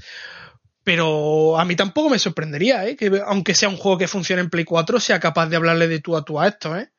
Pero 0.84 1.60
a 1.60 1.66
mí 1.66 1.76
tampoco 1.76 2.10
me 2.10 2.18
sorprendería, 2.18 2.88
¿eh? 2.88 2.96
Que 2.96 3.22
aunque 3.26 3.54
sea 3.54 3.70
un 3.70 3.78
juego 3.78 4.00
que 4.00 4.08
funcione 4.08 4.42
en 4.42 4.50
Play 4.50 4.66
4, 4.66 5.00
sea 5.00 5.20
capaz 5.20 5.46
de 5.48 5.58
hablarle 5.58 5.88
de 5.88 6.00
tú 6.00 6.18
a 6.18 6.26
tú 6.26 6.40
a 6.40 6.48
esto, 6.48 6.76
¿eh? 6.76 6.90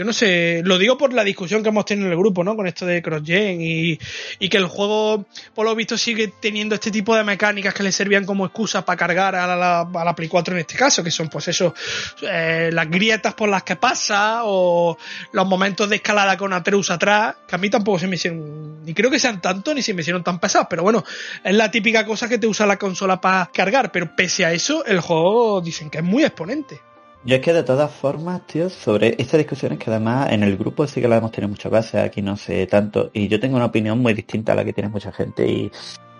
Yo 0.00 0.06
no 0.06 0.14
sé, 0.14 0.62
lo 0.64 0.78
digo 0.78 0.96
por 0.96 1.12
la 1.12 1.22
discusión 1.22 1.62
que 1.62 1.68
hemos 1.68 1.84
tenido 1.84 2.06
en 2.06 2.12
el 2.14 2.18
grupo, 2.18 2.42
¿no? 2.42 2.56
Con 2.56 2.66
esto 2.66 2.86
de 2.86 3.02
CrossGen 3.02 3.60
y, 3.60 3.98
y 4.38 4.48
que 4.48 4.56
el 4.56 4.64
juego, 4.64 5.26
por 5.54 5.66
lo 5.66 5.74
visto, 5.74 5.98
sigue 5.98 6.32
teniendo 6.40 6.74
este 6.74 6.90
tipo 6.90 7.14
de 7.14 7.22
mecánicas 7.22 7.74
que 7.74 7.82
le 7.82 7.92
servían 7.92 8.24
como 8.24 8.46
excusa 8.46 8.82
para 8.82 8.96
cargar 8.96 9.34
a 9.34 9.54
la, 9.54 10.14
Play 10.16 10.26
4 10.26 10.54
en 10.54 10.60
este 10.60 10.74
caso, 10.74 11.04
que 11.04 11.10
son 11.10 11.28
pues 11.28 11.48
eso, 11.48 11.74
eh, 12.22 12.70
las 12.72 12.88
grietas 12.88 13.34
por 13.34 13.50
las 13.50 13.62
que 13.62 13.76
pasa 13.76 14.40
o 14.44 14.96
los 15.32 15.46
momentos 15.46 15.86
de 15.90 15.96
escalada 15.96 16.38
con 16.38 16.54
Atreus 16.54 16.90
atrás, 16.90 17.36
que 17.46 17.56
a 17.56 17.58
mí 17.58 17.68
tampoco 17.68 17.98
se 17.98 18.06
me 18.06 18.14
hicieron, 18.14 18.82
ni 18.82 18.94
creo 18.94 19.10
que 19.10 19.18
sean 19.18 19.42
tanto, 19.42 19.74
ni 19.74 19.82
se 19.82 19.92
me 19.92 20.00
hicieron 20.00 20.24
tan 20.24 20.40
pesados, 20.40 20.66
pero 20.70 20.82
bueno, 20.82 21.04
es 21.44 21.54
la 21.54 21.70
típica 21.70 22.06
cosa 22.06 22.26
que 22.26 22.38
te 22.38 22.46
usa 22.46 22.64
la 22.64 22.78
consola 22.78 23.20
para 23.20 23.50
cargar, 23.52 23.92
pero 23.92 24.16
pese 24.16 24.46
a 24.46 24.52
eso, 24.54 24.82
el 24.86 25.00
juego 25.00 25.60
dicen 25.60 25.90
que 25.90 25.98
es 25.98 26.04
muy 26.04 26.24
exponente. 26.24 26.80
Yo 27.22 27.36
es 27.36 27.42
que 27.42 27.52
de 27.52 27.62
todas 27.62 27.90
formas, 27.90 28.46
tío, 28.46 28.70
sobre 28.70 29.14
esta 29.18 29.36
discusión 29.36 29.72
es 29.72 29.78
que 29.78 29.90
además 29.90 30.32
en 30.32 30.42
el 30.42 30.56
grupo 30.56 30.86
sí 30.86 31.02
que 31.02 31.08
la 31.08 31.18
hemos 31.18 31.30
tenido 31.32 31.50
muchas 31.50 31.70
veces, 31.70 31.96
aquí 31.96 32.22
no 32.22 32.38
sé 32.38 32.66
tanto, 32.66 33.10
y 33.12 33.28
yo 33.28 33.38
tengo 33.38 33.56
una 33.56 33.66
opinión 33.66 33.98
muy 33.98 34.14
distinta 34.14 34.52
a 34.52 34.54
la 34.54 34.64
que 34.64 34.72
tiene 34.72 34.88
mucha 34.88 35.12
gente 35.12 35.46
y, 35.46 35.70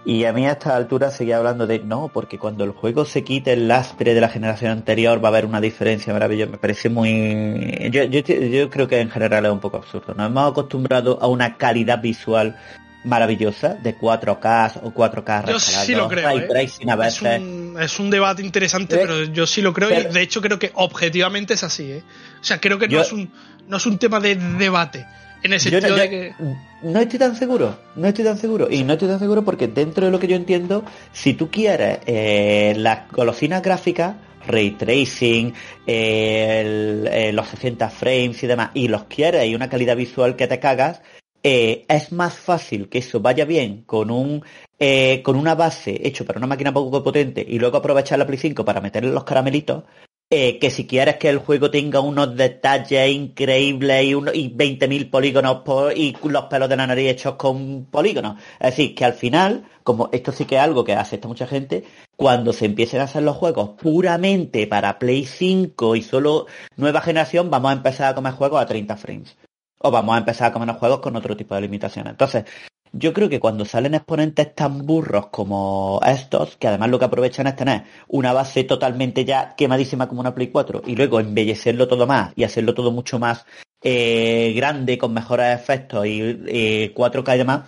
y 0.04 0.24
a 0.24 0.32
mí 0.32 0.46
a 0.46 0.52
esta 0.52 0.76
altura 0.76 1.10
seguía 1.10 1.36
hablando 1.36 1.66
de 1.66 1.78
no, 1.78 2.08
porque 2.12 2.38
cuando 2.38 2.64
el 2.64 2.72
juego 2.72 3.04
se 3.04 3.22
quite 3.22 3.52
el 3.52 3.68
lastre 3.68 4.14
de 4.14 4.20
la 4.20 4.30
generación 4.30 4.72
anterior 4.72 5.22
va 5.22 5.28
a 5.28 5.30
haber 5.30 5.44
una 5.44 5.60
diferencia 5.60 6.12
maravillosa. 6.12 6.52
Me 6.52 6.58
parece 6.58 6.88
muy... 6.88 7.90
Yo, 7.90 8.04
yo, 8.04 8.20
yo 8.20 8.70
creo 8.70 8.88
que 8.88 9.00
en 9.00 9.10
general 9.10 9.44
es 9.44 9.52
un 9.52 9.60
poco 9.60 9.76
absurdo. 9.76 10.14
Nos 10.14 10.26
hemos 10.26 10.50
acostumbrado 10.50 11.18
a 11.20 11.28
una 11.28 11.58
calidad 11.58 12.00
visual 12.00 12.56
maravillosa 13.04 13.74
de 13.74 13.96
4K 13.96 14.80
o 14.82 14.92
4K 14.92 15.48
yo 15.48 15.58
sí 15.58 15.94
lo 15.94 16.08
creo 16.08 16.38
¿eh? 16.38 16.48
es, 16.62 17.22
un, 17.22 17.76
es, 17.80 17.98
un, 17.98 18.10
debate 18.10 18.42
interesante 18.42 18.96
¿Eh? 18.96 18.98
pero 19.00 19.24
yo 19.24 19.46
sí 19.46 19.62
lo 19.62 19.72
creo 19.72 19.90
y 19.90 20.12
de 20.12 20.22
hecho 20.22 20.42
creo 20.42 20.58
que 20.58 20.70
objetivamente 20.74 21.54
es 21.54 21.64
así 21.64 21.92
¿eh? 21.92 22.02
o 22.40 22.44
sea 22.44 22.60
creo 22.60 22.78
que 22.78 22.88
no 22.88 23.00
es 23.00 23.12
un 23.12 23.30
no 23.68 23.78
es 23.78 23.86
un 23.86 23.98
tema 23.98 24.20
de 24.20 24.36
debate 24.36 25.06
en 25.42 25.54
el 25.54 25.60
sentido 25.60 25.96
de 25.96 26.10
que 26.10 26.34
no 26.82 27.00
estoy 27.00 27.18
tan 27.18 27.34
seguro 27.36 27.78
no 27.96 28.06
estoy 28.06 28.24
tan 28.24 28.36
seguro 28.36 28.68
y 28.70 28.84
no 28.84 28.92
estoy 28.92 29.08
tan 29.08 29.18
seguro 29.18 29.44
porque 29.44 29.68
dentro 29.68 30.04
de 30.04 30.12
lo 30.12 30.18
que 30.18 30.26
yo 30.26 30.36
entiendo 30.36 30.84
si 31.12 31.32
tú 31.32 31.50
quieres 31.50 32.00
eh, 32.06 32.74
las 32.76 33.10
golosinas 33.10 33.62
gráficas 33.62 34.16
ray 34.46 34.70
tracing, 34.70 35.52
los 35.86 37.48
60 37.48 37.90
frames 37.90 38.42
y 38.42 38.46
demás, 38.46 38.70
y 38.72 38.88
los 38.88 39.04
quieres 39.04 39.46
y 39.46 39.54
una 39.54 39.68
calidad 39.68 39.94
visual 39.94 40.34
que 40.34 40.46
te 40.46 40.58
cagas, 40.58 41.02
eh, 41.42 41.84
es 41.88 42.12
más 42.12 42.34
fácil 42.34 42.88
que 42.88 42.98
eso 42.98 43.20
vaya 43.20 43.44
bien 43.44 43.82
con 43.84 44.10
un 44.10 44.44
eh, 44.78 45.22
con 45.22 45.36
una 45.36 45.54
base 45.54 46.00
hecho 46.06 46.24
para 46.24 46.38
una 46.38 46.46
máquina 46.46 46.72
poco 46.72 47.02
potente 47.02 47.44
y 47.46 47.58
luego 47.58 47.78
aprovechar 47.78 48.18
la 48.18 48.26
Play 48.26 48.38
5 48.38 48.64
para 48.64 48.80
meterle 48.80 49.10
los 49.10 49.24
caramelitos 49.24 49.84
eh, 50.32 50.60
que 50.60 50.70
si 50.70 50.86
quieres 50.86 51.16
que 51.16 51.28
el 51.28 51.38
juego 51.38 51.72
tenga 51.72 51.98
unos 51.98 52.36
detalles 52.36 53.10
increíbles 53.10 54.04
y, 54.04 54.14
uno, 54.14 54.32
y 54.32 54.48
20.000 54.48 55.10
polígonos 55.10 55.62
por, 55.64 55.96
y 55.96 56.16
los 56.22 56.44
pelos 56.44 56.68
de 56.68 56.76
la 56.76 56.86
nariz 56.86 57.10
hechos 57.10 57.34
con 57.34 57.86
polígonos. 57.86 58.36
Es 58.60 58.70
decir, 58.70 58.94
que 58.94 59.04
al 59.04 59.14
final, 59.14 59.64
como 59.82 60.08
esto 60.12 60.30
sí 60.30 60.44
que 60.44 60.54
es 60.54 60.60
algo 60.60 60.84
que 60.84 60.94
acepta 60.94 61.26
mucha 61.26 61.48
gente, 61.48 61.82
cuando 62.14 62.52
se 62.52 62.66
empiecen 62.66 63.00
a 63.00 63.04
hacer 63.04 63.24
los 63.24 63.36
juegos 63.36 63.70
puramente 63.70 64.68
para 64.68 65.00
Play 65.00 65.24
5 65.26 65.96
y 65.96 66.02
solo 66.02 66.46
nueva 66.76 67.00
generación, 67.00 67.50
vamos 67.50 67.70
a 67.70 67.74
empezar 67.74 68.12
a 68.12 68.14
comer 68.14 68.34
juegos 68.34 68.62
a 68.62 68.66
30 68.66 68.96
frames 68.98 69.36
o 69.82 69.90
vamos 69.90 70.14
a 70.14 70.18
empezar 70.18 70.48
a 70.48 70.52
comer 70.52 70.74
juegos 70.74 71.00
con 71.00 71.16
otro 71.16 71.36
tipo 71.36 71.54
de 71.54 71.62
limitaciones. 71.62 72.12
Entonces, 72.12 72.44
yo 72.92 73.12
creo 73.12 73.28
que 73.28 73.40
cuando 73.40 73.64
salen 73.64 73.94
exponentes 73.94 74.54
tan 74.54 74.84
burros 74.84 75.28
como 75.28 76.00
estos, 76.04 76.56
que 76.56 76.66
además 76.68 76.90
lo 76.90 76.98
que 76.98 77.04
aprovechan 77.04 77.46
es 77.46 77.56
tener 77.56 77.84
una 78.08 78.32
base 78.32 78.64
totalmente 78.64 79.24
ya 79.24 79.54
quemadísima 79.54 80.08
como 80.08 80.20
una 80.20 80.34
Play 80.34 80.48
4 80.48 80.82
y 80.86 80.96
luego 80.96 81.20
embellecerlo 81.20 81.86
todo 81.86 82.06
más 82.06 82.32
y 82.36 82.44
hacerlo 82.44 82.74
todo 82.74 82.90
mucho 82.90 83.18
más 83.18 83.46
eh, 83.82 84.52
grande 84.56 84.98
con 84.98 85.14
mejores 85.14 85.54
efectos 85.54 86.06
y 86.06 86.92
4K 86.94 87.34
y 87.34 87.38
demás 87.38 87.60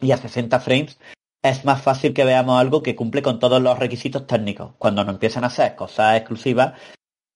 y 0.00 0.10
a 0.10 0.16
60 0.16 0.58
frames, 0.60 0.98
es 1.42 1.64
más 1.64 1.80
fácil 1.82 2.12
que 2.12 2.24
veamos 2.24 2.60
algo 2.60 2.82
que 2.82 2.96
cumple 2.96 3.22
con 3.22 3.38
todos 3.38 3.62
los 3.62 3.78
requisitos 3.78 4.26
técnicos. 4.26 4.72
Cuando 4.78 5.04
no 5.04 5.12
empiezan 5.12 5.44
a 5.44 5.48
hacer 5.48 5.76
cosas 5.76 6.16
exclusivas, 6.16 6.74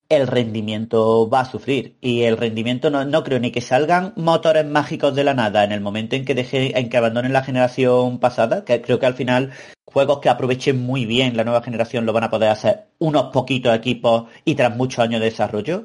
el 0.09 0.27
rendimiento 0.27 1.29
va 1.29 1.41
a 1.41 1.51
sufrir. 1.51 1.97
Y 2.01 2.23
el 2.23 2.37
rendimiento 2.37 2.91
no, 2.91 3.25
creo 3.25 3.41
ni 3.41 3.51
que 3.51 3.61
salgan 3.61 4.13
motores 4.17 4.67
mágicos 4.67 5.15
de 5.15 5.25
la 5.25 5.35
nada 5.35 5.65
en 5.65 5.73
el 5.73 5.81
momento 5.81 6.17
en 6.17 6.25
que 6.25 6.35
deje, 6.35 6.79
en 6.79 6.89
que 6.89 6.97
abandonen 6.97 7.33
la 7.33 7.43
generación 7.43 8.19
pasada, 8.19 8.65
que 8.65 8.81
creo 8.83 8.99
que 8.99 9.07
al 9.07 9.15
final 9.15 9.53
juegos 9.85 10.21
que 10.21 10.29
aprovechen 10.29 10.79
muy 10.79 11.07
bien 11.07 11.37
la 11.37 11.45
nueva 11.45 11.63
generación 11.63 12.07
lo 12.07 12.13
van 12.13 12.25
a 12.25 12.31
poder 12.31 12.51
hacer 12.51 12.89
unos 12.99 13.33
poquitos 13.33 13.75
equipos 13.75 14.25
y 14.45 14.55
tras 14.55 14.77
muchos 14.77 15.01
años 15.01 15.21
de 15.21 15.27
desarrollo. 15.27 15.85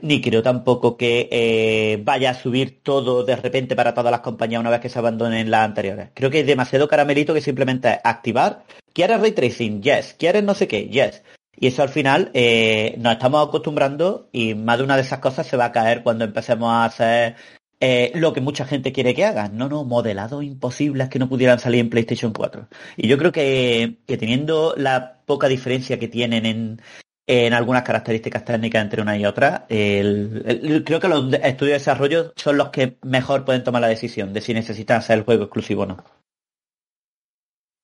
Ni 0.00 0.20
creo 0.20 0.42
tampoco 0.42 0.96
que 0.96 1.28
eh, 1.30 2.00
vaya 2.02 2.30
a 2.30 2.34
subir 2.34 2.82
todo 2.82 3.22
de 3.24 3.36
repente 3.36 3.76
para 3.76 3.94
todas 3.94 4.10
las 4.10 4.20
compañías 4.20 4.60
una 4.60 4.70
vez 4.70 4.80
que 4.80 4.88
se 4.88 4.98
abandonen 4.98 5.48
las 5.48 5.64
anteriores. 5.64 6.08
Creo 6.12 6.28
que 6.28 6.40
es 6.40 6.46
demasiado 6.46 6.88
caramelito 6.88 7.32
que 7.32 7.40
simplemente 7.40 8.00
activar. 8.02 8.64
¿Quieres 8.92 9.20
ray 9.20 9.30
tracing? 9.30 9.80
Yes. 9.80 10.16
¿Quieres 10.18 10.42
no 10.42 10.54
sé 10.54 10.66
qué? 10.66 10.88
Yes. 10.88 11.22
Y 11.62 11.68
eso 11.68 11.84
al 11.84 11.90
final 11.90 12.32
eh, 12.34 12.96
nos 12.98 13.12
estamos 13.12 13.46
acostumbrando 13.46 14.28
y 14.32 14.56
más 14.56 14.78
de 14.78 14.84
una 14.84 14.96
de 14.96 15.02
esas 15.02 15.20
cosas 15.20 15.46
se 15.46 15.56
va 15.56 15.66
a 15.66 15.70
caer 15.70 16.02
cuando 16.02 16.24
empecemos 16.24 16.68
a 16.72 16.84
hacer 16.84 17.36
eh, 17.78 18.10
lo 18.16 18.32
que 18.32 18.40
mucha 18.40 18.64
gente 18.64 18.90
quiere 18.90 19.14
que 19.14 19.24
hagan. 19.24 19.56
No, 19.56 19.68
no, 19.68 19.84
modelados 19.84 20.42
imposibles 20.42 21.08
que 21.08 21.20
no 21.20 21.28
pudieran 21.28 21.60
salir 21.60 21.78
en 21.78 21.88
PlayStation 21.88 22.32
4. 22.32 22.66
Y 22.96 23.06
yo 23.06 23.16
creo 23.16 23.30
que, 23.30 23.98
que 24.08 24.16
teniendo 24.16 24.74
la 24.76 25.20
poca 25.24 25.46
diferencia 25.46 26.00
que 26.00 26.08
tienen 26.08 26.46
en, 26.46 26.82
en 27.28 27.52
algunas 27.52 27.84
características 27.84 28.44
técnicas 28.44 28.82
entre 28.82 29.00
una 29.00 29.16
y 29.16 29.24
otra, 29.24 29.66
creo 29.68 31.00
que 31.00 31.08
los 31.08 31.32
estudios 31.32 31.58
de 31.60 31.72
desarrollo 31.74 32.32
son 32.34 32.56
los 32.56 32.70
que 32.70 32.98
mejor 33.02 33.44
pueden 33.44 33.62
tomar 33.62 33.82
la 33.82 33.88
decisión 33.88 34.32
de 34.32 34.40
si 34.40 34.52
necesitan 34.52 34.98
hacer 34.98 35.18
el 35.18 35.24
juego 35.24 35.44
exclusivo 35.44 35.82
o 35.82 35.86
no. 35.86 36.21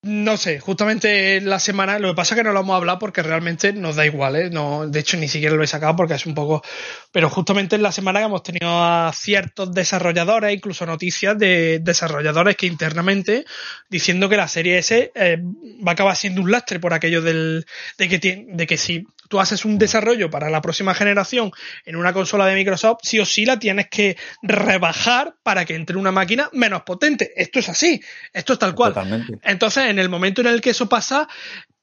No 0.03 0.37
sé, 0.37 0.61
justamente 0.61 1.41
la 1.41 1.59
semana, 1.59 1.99
lo 1.99 2.11
que 2.11 2.15
pasa 2.15 2.35
es 2.35 2.39
que 2.39 2.45
no 2.45 2.53
lo 2.53 2.61
hemos 2.61 2.77
hablado 2.77 3.01
porque 3.01 3.21
realmente 3.21 3.73
nos 3.73 3.97
da 3.97 4.07
igual, 4.07 4.37
¿eh? 4.37 4.49
No, 4.49 4.87
de 4.87 5.01
hecho, 5.01 5.17
ni 5.17 5.27
siquiera 5.27 5.57
lo 5.57 5.65
he 5.65 5.67
sacado 5.67 5.97
porque 5.97 6.15
es 6.15 6.25
un 6.25 6.35
poco. 6.35 6.63
Pero 7.11 7.31
justamente 7.31 7.77
en 7.77 7.83
la 7.83 7.93
semana 7.93 8.21
que 8.21 8.27
hemos 8.27 8.43
tenido 8.43 8.69
a 8.69 9.11
ciertos 9.15 9.73
desarrolladores, 9.73 10.55
incluso 10.55 10.85
noticias 10.85 11.39
de 11.39 11.81
desarrolladores 11.81 12.57
que 12.57 12.67
internamente 12.67 13.45
diciendo 13.89 14.29
que 14.29 14.37
la 14.37 14.49
serie 14.49 14.79
S 14.79 15.11
eh, 15.15 15.39
va 15.87 15.93
a 15.93 15.95
acabar 15.95 16.17
siendo 16.17 16.43
un 16.43 16.51
lastre 16.51 16.81
por 16.81 16.93
aquello 16.93 17.23
del, 17.23 17.67
de, 17.97 18.09
que, 18.09 18.47
de 18.47 18.67
que 18.67 18.77
si 18.77 19.07
tú 19.29 19.41
haces 19.41 19.65
un 19.65 19.79
desarrollo 19.79 20.31
para 20.31 20.51
la 20.51 20.61
próxima 20.61 20.95
generación 20.95 21.53
en 21.85 21.97
una 21.97 22.13
consola 22.13 22.47
de 22.47 22.55
Microsoft, 22.55 23.01
sí 23.03 23.21
o 23.21 23.25
sí 23.27 23.45
la 23.45 23.59
tienes 23.59 23.89
que 23.89 24.17
rebajar 24.43 25.35
para 25.43 25.65
que 25.65 25.77
entre 25.77 25.97
una 25.97 26.11
máquina 26.11 26.49
menos 26.53 26.83
potente. 26.83 27.33
Esto 27.37 27.59
es 27.59 27.69
así, 27.69 28.01
esto 28.33 28.55
es 28.55 28.59
tal 28.59 28.75
cual. 28.75 28.95
Entonces, 29.43 29.85
en 29.87 29.99
el 29.99 30.09
momento 30.09 30.41
en 30.41 30.49
el 30.49 30.61
que 30.61 30.71
eso 30.71 30.89
pasa, 30.89 31.29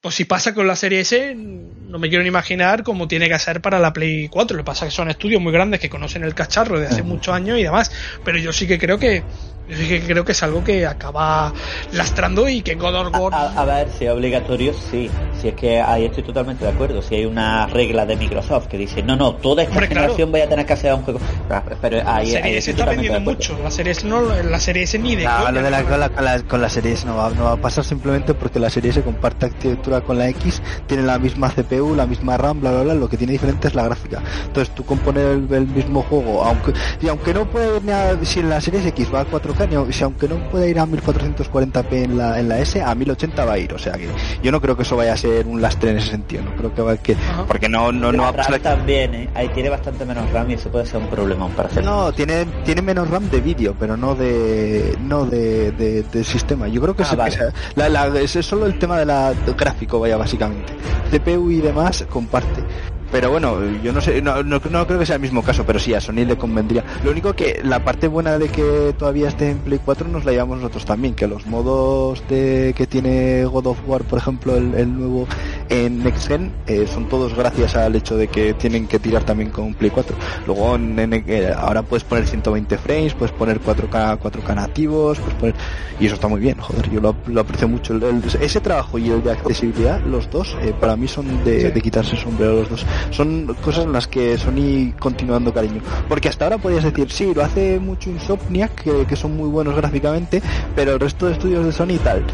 pues 0.00 0.14
si 0.14 0.24
pasa 0.24 0.54
con 0.54 0.66
la 0.66 0.76
serie 0.76 1.00
S, 1.00 1.34
no 1.34 1.98
me 1.98 2.08
quiero 2.08 2.22
ni 2.22 2.28
imaginar 2.28 2.82
cómo 2.82 3.08
tiene 3.08 3.28
que 3.28 3.38
ser 3.38 3.60
para 3.60 3.78
la 3.78 3.92
Play 3.92 4.28
4. 4.28 4.56
Lo 4.56 4.62
que 4.62 4.66
pasa 4.66 4.86
es 4.86 4.92
que 4.92 4.96
son 4.96 5.10
estudios 5.10 5.40
muy 5.40 5.52
grandes 5.52 5.80
que 5.80 5.90
conocen 5.90 6.22
el 6.22 6.34
cacharro 6.34 6.78
de 6.78 6.86
hace 6.86 7.02
muchos 7.02 7.34
años 7.34 7.58
y 7.58 7.62
demás. 7.62 7.90
Pero 8.24 8.38
yo 8.38 8.52
sí 8.52 8.66
que 8.66 8.78
creo 8.78 8.98
que 8.98 9.24
creo 9.68 10.24
que 10.24 10.32
es 10.32 10.42
algo 10.42 10.62
que 10.62 10.86
acaba 10.86 11.52
lastrando 11.92 12.48
y 12.48 12.62
que 12.62 12.74
God 12.74 12.94
of 12.94 13.18
War... 13.18 13.32
A, 13.34 13.64
ver, 13.64 13.88
si 13.90 14.04
es 14.04 14.10
obligatorio, 14.10 14.72
sí. 14.72 15.10
Si 15.40 15.48
es 15.48 15.54
que 15.54 15.80
ahí 15.80 16.04
estoy 16.04 16.22
totalmente 16.22 16.64
de 16.64 16.70
acuerdo. 16.70 17.02
Si 17.02 17.14
hay 17.14 17.24
una 17.24 17.66
regla 17.66 18.06
de 18.06 18.16
Microsoft 18.16 18.66
que 18.66 18.78
dice, 18.78 19.02
no, 19.02 19.16
no, 19.16 19.34
toda 19.34 19.62
esta 19.62 19.80
generación 19.80 20.30
voy 20.30 20.40
a 20.40 20.48
tener 20.48 20.66
que 20.66 20.72
hacer 20.72 20.94
un 20.94 21.02
juego... 21.02 21.20
Ah, 21.50 21.62
pero 21.80 21.98
ahí, 22.06 22.32
la 22.32 22.42
serie 22.42 22.58
S 22.58 22.70
está 22.70 22.84
vendiendo 22.86 23.20
mucho. 23.20 23.58
La 23.62 23.70
serie 23.70 23.92
S 23.92 24.06
no, 24.06 24.20
la 24.20 24.60
serie 24.60 24.84
S 24.84 24.98
ni 24.98 25.16
de... 25.16 25.24
No, 25.24 25.50
lo 25.50 25.62
de 25.62 25.70
la, 25.70 25.82
con, 25.84 26.00
la, 26.00 26.42
con, 26.42 26.60
la, 26.60 26.68
serie 26.68 26.92
S 26.92 27.06
no 27.06 27.16
va, 27.16 27.30
no 27.30 27.44
va 27.44 27.52
a 27.52 27.56
pasar 27.56 27.84
simplemente 27.84 28.34
porque 28.34 28.58
la 28.58 28.70
serie 28.70 28.90
S 28.90 29.02
comparte 29.02 29.46
arquitectura 29.46 30.00
con 30.00 30.18
la 30.18 30.28
X, 30.28 30.62
tiene 30.86 31.02
la 31.02 31.18
misma 31.18 31.50
CPU, 31.50 31.94
la 31.94 32.06
misma 32.06 32.36
RAM, 32.36 32.60
bla, 32.60 32.70
bla, 32.70 32.82
bla. 32.82 32.94
Lo 32.94 33.08
que 33.08 33.16
tiene 33.16 33.32
diferente 33.32 33.68
es 33.68 33.74
la 33.74 33.84
gráfica. 33.84 34.22
Entonces 34.46 34.74
tú 34.74 34.84
compones 34.84 35.24
el, 35.24 35.52
el 35.52 35.66
mismo 35.66 36.02
juego, 36.02 36.44
aunque 36.44 36.72
y 37.00 37.08
aunque 37.08 37.34
no 37.34 37.46
puede 37.46 37.80
si 38.22 38.40
en 38.40 38.50
la 38.50 38.60
serie 38.60 38.86
X 38.88 39.12
va 39.12 39.20
a 39.20 39.24
4 39.24 39.54
si 39.90 40.04
aunque 40.04 40.28
no 40.28 40.36
pueda 40.50 40.66
ir 40.66 40.78
a 40.78 40.86
1440p 40.86 41.92
en 41.92 42.18
la, 42.18 42.38
en 42.38 42.48
la 42.48 42.58
S, 42.60 42.80
a 42.82 42.94
1080 42.94 43.44
va 43.44 43.52
a 43.54 43.58
ir. 43.58 43.72
O 43.72 43.78
sea 43.78 43.94
que 43.94 44.08
yo 44.42 44.52
no 44.52 44.60
creo 44.60 44.76
que 44.76 44.82
eso 44.82 44.96
vaya 44.96 45.14
a 45.14 45.16
ser 45.16 45.46
un 45.46 45.60
lastre 45.60 45.90
en 45.90 45.98
ese 45.98 46.10
sentido. 46.10 46.42
No 46.42 46.54
creo 46.56 46.74
que 46.74 46.82
va 46.82 46.96
que. 46.96 47.16
Porque 47.46 47.68
no, 47.68 47.92
no, 47.92 48.12
no. 48.12 48.32
También, 48.62 49.14
¿eh? 49.14 49.28
Ahí 49.34 49.48
tiene 49.48 49.68
bastante 49.68 50.04
menos 50.04 50.30
RAM 50.32 50.50
y 50.50 50.54
eso 50.54 50.70
puede 50.70 50.86
ser 50.86 51.00
un 51.00 51.08
problema 51.08 51.48
para 51.48 51.68
hacer. 51.68 51.84
No, 51.84 52.12
tiene, 52.12 52.46
tiene 52.64 52.82
menos 52.82 53.08
RAM 53.08 53.28
de 53.30 53.40
vídeo, 53.40 53.74
pero 53.78 53.96
no 53.96 54.14
de. 54.14 54.96
No 55.00 55.24
de, 55.24 55.72
de, 55.72 56.24
sistema. 56.24 56.66
Yo 56.68 56.80
creo 56.80 56.96
que, 56.96 57.04
ah, 57.04 58.08
es, 58.20 58.36
es 58.36 58.46
solo 58.46 58.66
el 58.66 58.78
tema 58.78 58.98
de 58.98 59.06
la 59.06 59.32
gráfico, 59.56 60.00
vaya, 60.00 60.16
básicamente. 60.16 60.72
CPU 61.10 61.50
y 61.50 61.60
demás 61.60 62.04
comparte. 62.10 62.62
Pero 63.10 63.30
bueno, 63.30 63.58
yo 63.82 63.92
no 63.92 64.00
sé, 64.00 64.20
no, 64.20 64.42
no, 64.42 64.60
creo 64.60 64.98
que 64.98 65.06
sea 65.06 65.16
el 65.16 65.22
mismo 65.22 65.42
caso, 65.42 65.64
pero 65.64 65.78
sí, 65.78 65.94
a 65.94 66.00
Sony 66.00 66.24
le 66.26 66.36
convendría. 66.36 66.84
Lo 67.04 67.10
único 67.10 67.34
que 67.34 67.60
la 67.62 67.84
parte 67.84 68.08
buena 68.08 68.38
de 68.38 68.48
que 68.48 68.94
todavía 68.98 69.28
esté 69.28 69.50
en 69.50 69.58
Play 69.58 69.80
4 69.84 70.08
nos 70.08 70.24
la 70.24 70.32
llevamos 70.32 70.58
nosotros 70.58 70.84
también, 70.84 71.14
que 71.14 71.26
los 71.26 71.46
modos 71.46 72.22
de 72.28 72.74
que 72.76 72.86
tiene 72.86 73.44
God 73.44 73.66
of 73.66 73.78
War, 73.86 74.02
por 74.02 74.18
ejemplo, 74.18 74.56
el, 74.56 74.96
nuevo 74.96 75.26
en 75.68 76.02
Next 76.02 76.28
Gen, 76.28 76.52
eh, 76.66 76.86
son 76.92 77.08
todos 77.08 77.34
gracias 77.34 77.76
al 77.76 77.94
hecho 77.94 78.16
de 78.16 78.28
que 78.28 78.54
tienen 78.54 78.86
que 78.86 78.98
tirar 78.98 79.24
también 79.24 79.50
con 79.50 79.74
Play 79.74 79.90
4. 79.90 80.16
Luego 80.46 80.74
en, 80.74 80.98
eh, 80.98 81.52
ahora 81.56 81.82
puedes 81.82 82.04
poner 82.04 82.26
120 82.26 82.78
frames, 82.78 83.14
puedes 83.14 83.34
poner 83.34 83.60
4K, 83.60 84.18
4K 84.18 84.54
nativos, 84.54 85.18
puedes 85.18 85.34
poner... 85.34 85.54
Y 85.98 86.06
eso 86.06 86.16
está 86.16 86.28
muy 86.28 86.40
bien, 86.40 86.58
joder, 86.58 86.90
yo 86.90 87.00
lo, 87.00 87.40
aprecio 87.40 87.68
mucho. 87.68 87.98
ese 88.40 88.60
trabajo 88.60 88.98
y 88.98 89.10
el 89.10 89.22
de 89.22 89.32
accesibilidad, 89.32 90.00
los 90.04 90.28
dos, 90.30 90.56
eh, 90.60 90.74
para 90.78 90.96
mí 90.96 91.08
son 91.08 91.44
de, 91.44 91.70
de 91.70 91.80
quitarse 91.80 92.16
el 92.16 92.22
sombrero 92.22 92.56
los 92.56 92.68
dos 92.68 92.86
son 93.10 93.54
cosas 93.62 93.84
en 93.84 93.92
las 93.92 94.06
que 94.06 94.38
Sony 94.38 94.92
continuando 94.98 95.52
cariño. 95.52 95.82
Porque 96.08 96.28
hasta 96.28 96.44
ahora 96.44 96.58
podías 96.58 96.84
decir, 96.84 97.10
sí, 97.10 97.32
lo 97.34 97.44
hace 97.44 97.78
mucho 97.78 98.10
Insomniac, 98.10 98.74
que, 98.82 99.06
que 99.06 99.16
son 99.16 99.36
muy 99.36 99.48
buenos 99.48 99.74
gráficamente, 99.76 100.42
pero 100.74 100.92
el 100.92 101.00
resto 101.00 101.26
de 101.26 101.32
estudios 101.32 101.64
de 101.64 101.72
Sony 101.72 101.92
y 101.92 101.98
tal. 101.98 102.24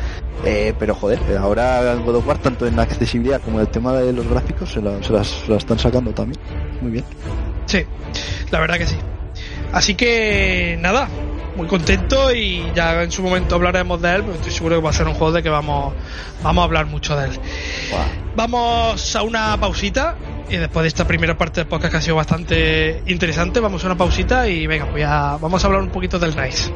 Eh, 0.44 0.74
pero 0.78 0.94
joder, 0.94 1.20
ahora 1.38 1.94
God 1.94 2.16
of 2.16 2.26
War, 2.26 2.38
tanto 2.38 2.66
en 2.66 2.76
la 2.76 2.82
accesibilidad 2.82 3.40
como 3.40 3.58
en 3.58 3.66
el 3.66 3.68
tema 3.70 3.92
de 3.92 4.12
los 4.12 4.26
gráficos, 4.26 4.72
se 4.72 4.82
la, 4.82 5.02
se 5.02 5.12
las, 5.12 5.48
están 5.48 5.78
sacando 5.78 6.12
también. 6.12 6.40
Muy 6.80 6.90
bien. 6.90 7.04
Sí, 7.66 7.84
la 8.50 8.60
verdad 8.60 8.78
que 8.78 8.86
sí. 8.86 8.96
Así 9.72 9.94
que 9.94 10.76
nada, 10.80 11.08
muy 11.56 11.66
contento 11.66 12.34
y 12.34 12.72
ya 12.74 13.02
en 13.02 13.12
su 13.12 13.22
momento 13.22 13.54
hablaremos 13.54 14.02
de 14.02 14.16
él, 14.16 14.22
pero 14.22 14.34
estoy 14.34 14.52
seguro 14.52 14.76
que 14.76 14.82
va 14.82 14.90
a 14.90 14.92
ser 14.92 15.06
un 15.06 15.14
juego 15.14 15.32
de 15.32 15.42
que 15.42 15.48
vamos, 15.48 15.94
vamos 16.42 16.62
a 16.62 16.64
hablar 16.64 16.86
mucho 16.86 17.16
de 17.16 17.26
él. 17.26 17.32
Vamos 18.34 19.16
a 19.16 19.22
una 19.22 19.56
pausita 19.58 20.16
y 20.52 20.58
después 20.58 20.84
de 20.84 20.88
esta 20.88 21.06
primera 21.06 21.36
parte 21.38 21.60
del 21.60 21.66
podcast 21.66 21.92
que 21.92 21.96
ha 21.96 22.02
sido 22.02 22.16
bastante 22.16 23.02
interesante, 23.06 23.58
vamos 23.58 23.82
a 23.84 23.86
una 23.86 23.96
pausita 23.96 24.46
y 24.48 24.66
venga, 24.66 24.86
a, 25.06 25.38
vamos 25.38 25.64
a 25.64 25.66
hablar 25.66 25.82
un 25.82 25.88
poquito 25.88 26.18
del 26.18 26.36
Nice. 26.36 26.70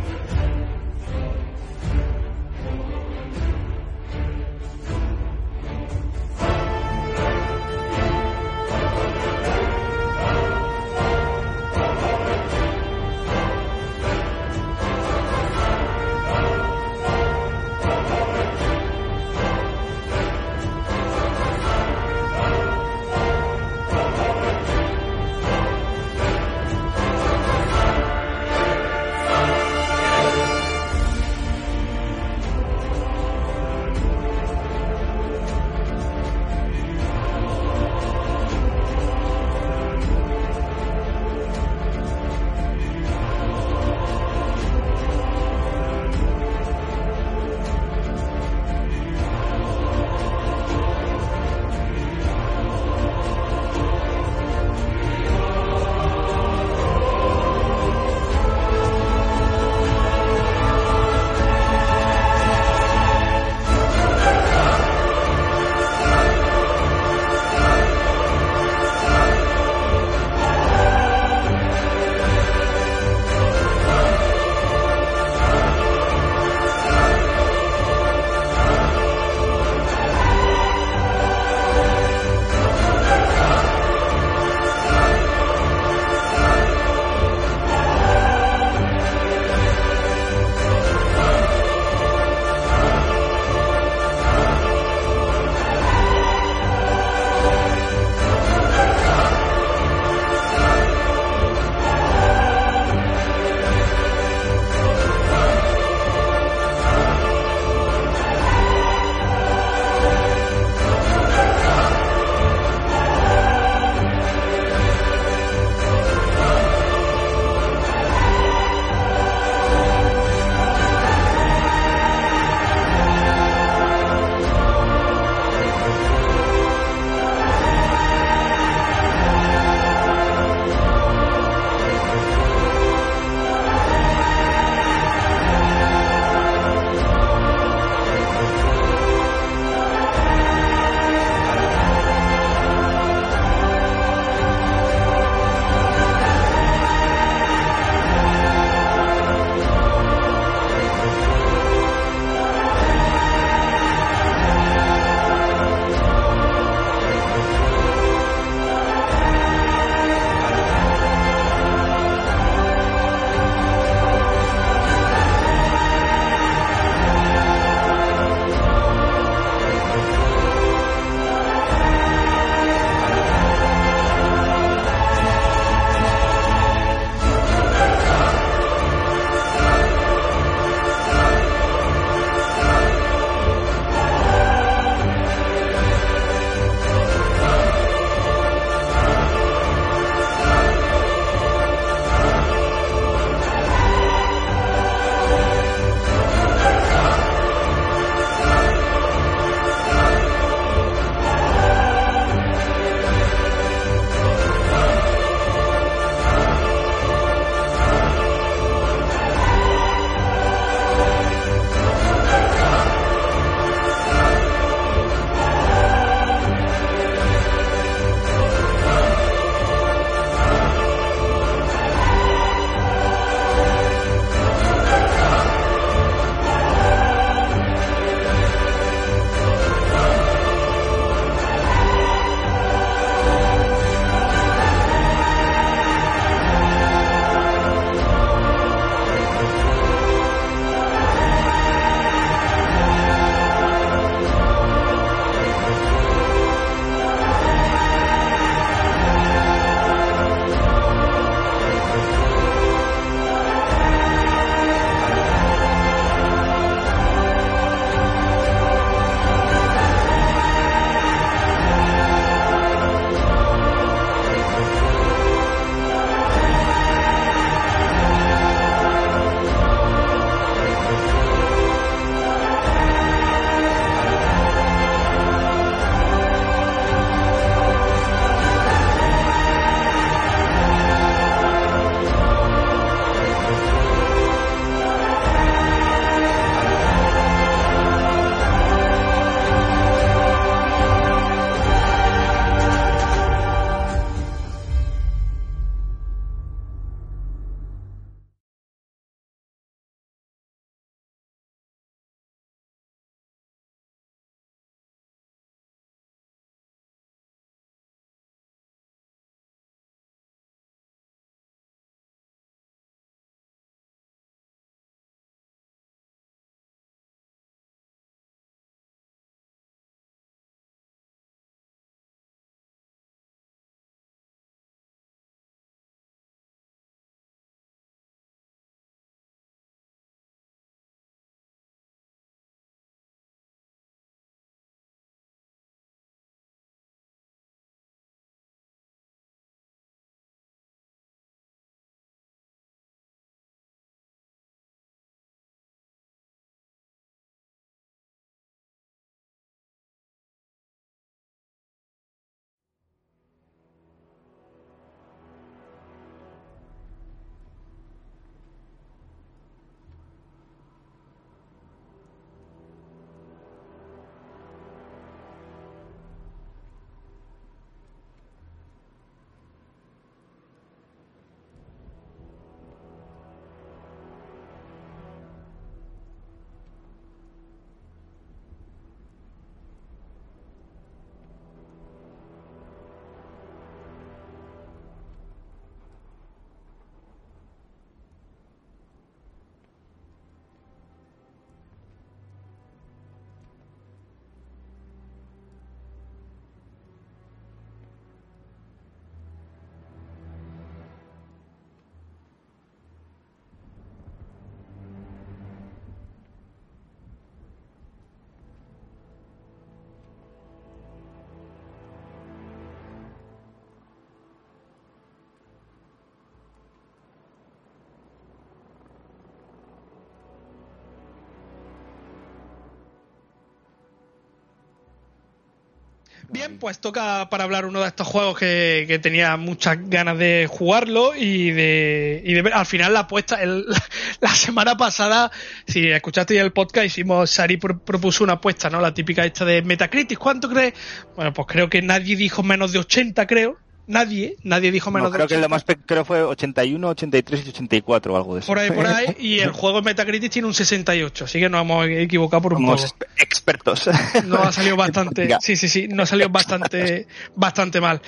Bien, 426.29 426.59
pues 426.59 426.81
toca 426.81 427.29
para 427.31 427.45
hablar 427.45 427.67
uno 427.67 427.81
de 427.81 427.87
estos 427.87 428.07
juegos 428.07 428.39
que, 428.39 428.99
tenía 429.03 429.37
muchas 429.37 429.79
ganas 429.89 430.19
de 430.19 430.49
jugarlo 430.51 431.15
y 431.15 431.53
de, 431.53 432.23
y 432.25 432.35
de 432.35 432.43
ver. 432.43 432.53
Al 432.55 432.67
final 432.67 432.93
la 432.93 433.01
apuesta, 433.01 433.41
el, 433.41 433.65
la 434.21 434.35
semana 434.35 434.77
pasada, 434.77 435.31
si 435.67 435.89
escuchaste 435.89 436.39
el 436.39 436.53
podcast, 436.53 436.87
hicimos, 436.87 437.31
Sari 437.31 437.59
propuso 437.59 438.25
una 438.25 438.35
apuesta, 438.35 438.69
¿no? 438.69 438.81
La 438.81 438.93
típica 438.93 439.25
esta 439.25 439.45
de 439.45 439.63
Metacritic, 439.63 440.19
¿cuánto 440.19 440.49
crees? 440.49 440.75
Bueno, 441.15 441.33
pues 441.33 441.47
creo 441.49 441.71
que 441.71 441.81
nadie 441.81 442.17
dijo 442.17 442.43
menos 442.43 442.73
de 442.73 442.81
80, 442.81 443.27
creo. 443.27 443.59
Nadie, 443.89 444.37
nadie 444.43 444.73
dijo 444.73 444.91
menos 444.91 445.13
creo 445.13 445.29
que 445.29 445.37
lo 445.37 445.49
más 445.49 445.65
creo 445.87 446.05
fue 446.05 446.23
81, 446.23 446.89
83 446.89 447.47
y 447.47 447.49
84 447.51 448.13
o 448.13 448.17
algo 448.17 448.35
de 448.35 448.41
eso. 448.41 448.49
Por 448.49 448.59
ahí, 448.59 448.71
por 448.71 448.87
ahí, 448.87 449.17
y 449.21 449.39
el 449.39 449.53
juego 449.53 449.81
Metacritic 449.81 450.33
tiene 450.33 450.49
un 450.49 450.55
68, 450.55 451.25
así 451.25 451.39
que 451.39 451.49
nos 451.49 451.63
hemos 451.63 451.87
equivocado 451.87 452.43
por 452.43 452.55
un 452.55 452.67
poco. 452.67 452.83
expertos. 453.17 453.89
No 454.25 454.43
ha 454.43 454.51
salido 454.51 454.77
bastante, 454.77 455.29
sí, 455.41 455.57
sí, 455.57 455.69
sí, 455.69 455.87
no 455.89 456.03
ha 456.03 456.07
salido 456.07 456.29
bastante, 456.31 457.07
bastante 457.37 457.81
mal. 457.81 458.01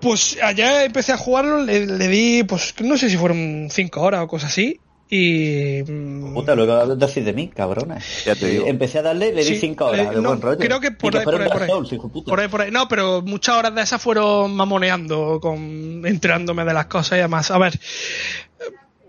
Pues 0.00 0.38
allá 0.42 0.84
empecé 0.84 1.12
a 1.12 1.18
jugarlo, 1.18 1.62
le, 1.62 1.84
le, 1.86 2.08
di, 2.08 2.44
pues 2.44 2.74
no 2.80 2.96
sé 2.96 3.10
si 3.10 3.18
fueron 3.18 3.68
5 3.70 4.00
horas 4.00 4.22
o 4.22 4.28
cosas 4.28 4.50
así, 4.50 4.80
y. 5.10 5.82
Mm, 5.82 6.34
Puta, 6.34 6.54
que 6.54 6.94
decir 6.96 7.24
de 7.24 7.32
mí, 7.32 7.48
cabrones. 7.48 8.24
Ya 8.24 8.36
te 8.36 8.46
digo. 8.46 8.66
Empecé 8.66 9.00
a 9.00 9.02
darle, 9.02 9.32
le 9.32 9.44
di 9.44 9.56
5 9.56 9.84
horas 9.84 10.06
eh, 10.06 10.10
de 10.14 10.20
buen 10.20 10.40
rollo. 10.40 10.58
Creo 10.58 10.80
que 10.80 10.92
por 10.92 11.16
ahí, 11.16 11.24
por 11.24 11.42
ahí, 11.42 11.48
por 11.48 11.62
ahí. 11.62 11.98
por 12.24 12.40
ahí, 12.40 12.48
por 12.48 12.60
ahí. 12.62 12.70
No, 12.70 12.86
pero 12.88 13.20
muchas 13.20 13.56
horas 13.56 13.74
de 13.74 13.82
esas 13.82 14.00
fueron 14.00 14.54
mamoneando, 14.54 15.40
con, 15.40 16.06
enterándome 16.06 16.64
de 16.64 16.72
las 16.72 16.86
cosas 16.86 17.18
y 17.18 17.20
además. 17.20 17.50
A 17.50 17.58
ver, 17.58 17.78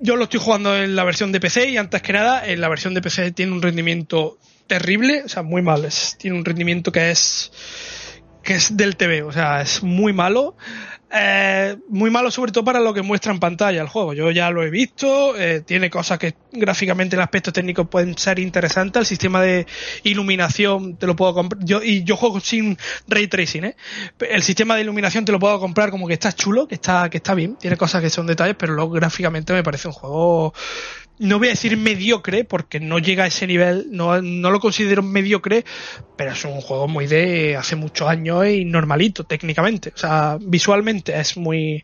yo 0.02 0.16
lo 0.16 0.24
estoy 0.24 0.40
jugando 0.40 0.76
en 0.76 0.96
la 0.96 1.04
versión 1.04 1.32
de 1.32 1.40
PC 1.40 1.70
y 1.70 1.78
antes 1.78 2.02
que 2.02 2.14
nada, 2.14 2.48
en 2.48 2.60
la 2.60 2.68
versión 2.68 2.96
de 2.96 3.02
PC 3.02 3.32
tiene 3.32 3.52
un 3.52 3.62
rendimiento 3.62 4.40
terrible, 4.66 5.22
o 5.24 5.30
sea, 5.30 5.44
muy 5.44 5.62
mal. 5.62 5.88
tiene 6.18 6.36
un 6.36 6.46
rendimiento 6.46 6.92
que 6.92 7.12
es 7.12 7.52
que 8.44 8.56
es 8.56 8.76
del 8.76 8.96
TV, 8.96 9.22
o 9.22 9.32
sea, 9.32 9.62
es 9.62 9.84
muy 9.84 10.14
malo. 10.14 10.56
Eh, 11.14 11.78
muy 11.90 12.10
malo 12.10 12.32
sobre 12.32 12.54
todo 12.54 12.64
para 12.64 12.80
lo 12.80 12.94
que 12.94 13.02
muestra 13.02 13.34
en 13.34 13.40
pantalla 13.40 13.82
el 13.82 13.88
juego. 13.88 14.14
Yo 14.14 14.32
ya 14.32 14.50
lo 14.50 14.64
he 14.64 14.70
visto, 14.70 15.38
eh, 15.38 15.62
tiene 15.62 15.90
cosas 15.90 16.18
que 16.18 16.36
gráficamente 16.54 17.16
en 17.16 17.22
aspectos 17.22 17.54
técnicos 17.54 17.88
pueden 17.90 18.18
ser 18.18 18.40
interesantes. 18.40 19.02
El 19.02 19.06
sistema 19.06 19.42
de 19.42 19.66
iluminación 20.04 20.96
te 20.96 21.08
lo 21.08 21.16
puedo 21.16 21.34
comprar. 21.34 21.64
Yo, 21.66 21.84
y 21.84 22.04
yo 22.04 22.16
juego 22.16 22.40
sin 22.40 22.78
ray 23.08 23.28
tracing, 23.28 23.66
¿eh? 23.66 23.76
El 24.20 24.42
sistema 24.42 24.76
de 24.76 24.82
iluminación 24.82 25.26
te 25.26 25.32
lo 25.34 25.40
puedo 25.40 25.60
comprar 25.60 25.92
como 25.92 26.08
que 26.08 26.14
está 26.14 26.32
chulo, 26.32 26.68
que 26.68 26.76
está, 26.76 27.10
que 27.10 27.18
está 27.18 27.36
bien. 27.36 27.58
Tiene 27.58 27.76
cosas 27.76 28.02
que 28.02 28.10
son 28.10 28.26
detalles, 28.28 28.56
pero 28.58 28.74
luego 28.74 28.92
gráficamente 28.92 29.52
me 29.52 29.64
parece 29.64 29.90
un 29.90 29.94
juego 29.94 30.54
no 31.22 31.38
voy 31.38 31.50
a 31.50 31.52
decir 31.52 31.78
mediocre, 31.78 32.44
porque 32.46 32.80
no 32.80 32.98
llega 32.98 33.26
a 33.26 33.28
ese 33.28 33.46
nivel, 33.46 33.86
no, 33.92 34.20
no, 34.24 34.50
lo 34.50 34.60
considero 34.60 35.04
mediocre, 35.04 35.64
pero 36.18 36.32
es 36.32 36.44
un 36.46 36.60
juego 36.62 36.88
muy 36.88 37.06
de 37.06 37.56
hace 37.56 37.76
muchos 37.76 38.10
años 38.10 38.48
y 38.48 38.66
normalito, 38.66 39.24
técnicamente. 39.24 39.94
O 39.94 39.98
sea, 40.00 40.40
visualmente 40.42 41.20
es 41.20 41.38
muy, 41.38 41.84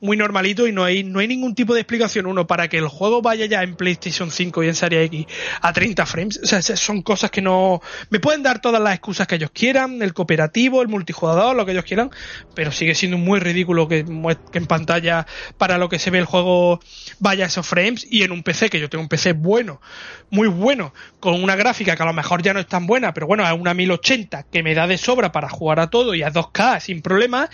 muy 0.00 0.16
normalito 0.16 0.66
y 0.66 0.72
no 0.72 0.84
hay, 0.84 1.04
no 1.04 1.18
hay 1.18 1.28
ningún 1.28 1.54
tipo 1.54 1.74
de 1.74 1.80
explicación, 1.82 2.24
uno, 2.24 2.46
para 2.46 2.68
que 2.68 2.78
el 2.78 2.88
juego 2.88 3.20
vaya 3.20 3.44
ya 3.44 3.62
en 3.62 3.76
PlayStation 3.76 4.30
5 4.30 4.64
y 4.64 4.68
en 4.68 4.74
Serie 4.74 5.04
X 5.04 5.26
a 5.60 5.70
30 5.70 6.06
frames. 6.06 6.40
O 6.42 6.46
sea, 6.46 6.62
son 6.62 7.02
cosas 7.02 7.30
que 7.30 7.42
no, 7.42 7.82
me 8.08 8.20
pueden 8.20 8.42
dar 8.42 8.62
todas 8.62 8.80
las 8.80 8.94
excusas 8.94 9.26
que 9.26 9.34
ellos 9.34 9.50
quieran, 9.52 10.00
el 10.00 10.14
cooperativo, 10.14 10.80
el 10.80 10.88
multijugador, 10.88 11.54
lo 11.54 11.66
que 11.66 11.72
ellos 11.72 11.84
quieran, 11.84 12.10
pero 12.54 12.72
sigue 12.72 12.94
siendo 12.94 13.18
muy 13.18 13.38
ridículo 13.38 13.86
que, 13.86 14.06
que 14.50 14.58
en 14.58 14.66
pantalla, 14.66 15.26
para 15.58 15.76
lo 15.76 15.90
que 15.90 15.98
se 15.98 16.10
ve 16.10 16.20
el 16.20 16.24
juego, 16.24 16.80
vaya 17.18 17.44
esos 17.44 17.66
frames 17.66 18.06
y 18.10 18.22
en 18.22 18.32
un 18.32 18.42
PC 18.42 18.70
que 18.70 18.77
yo 18.80 18.88
tengo 18.88 19.02
un 19.02 19.08
PC 19.08 19.32
bueno, 19.32 19.80
muy 20.30 20.48
bueno, 20.48 20.92
con 21.20 21.42
una 21.42 21.56
gráfica 21.56 21.96
que 21.96 22.02
a 22.02 22.06
lo 22.06 22.12
mejor 22.12 22.42
ya 22.42 22.52
no 22.52 22.60
es 22.60 22.66
tan 22.66 22.86
buena, 22.86 23.14
pero 23.14 23.26
bueno, 23.26 23.46
es 23.46 23.52
una 23.52 23.74
1080 23.74 24.44
que 24.44 24.62
me 24.62 24.74
da 24.74 24.86
de 24.86 24.98
sobra 24.98 25.32
para 25.32 25.48
jugar 25.48 25.80
a 25.80 25.88
todo 25.88 26.14
y 26.14 26.22
a 26.22 26.32
2K 26.32 26.80
sin 26.80 27.02
problemas 27.02 27.50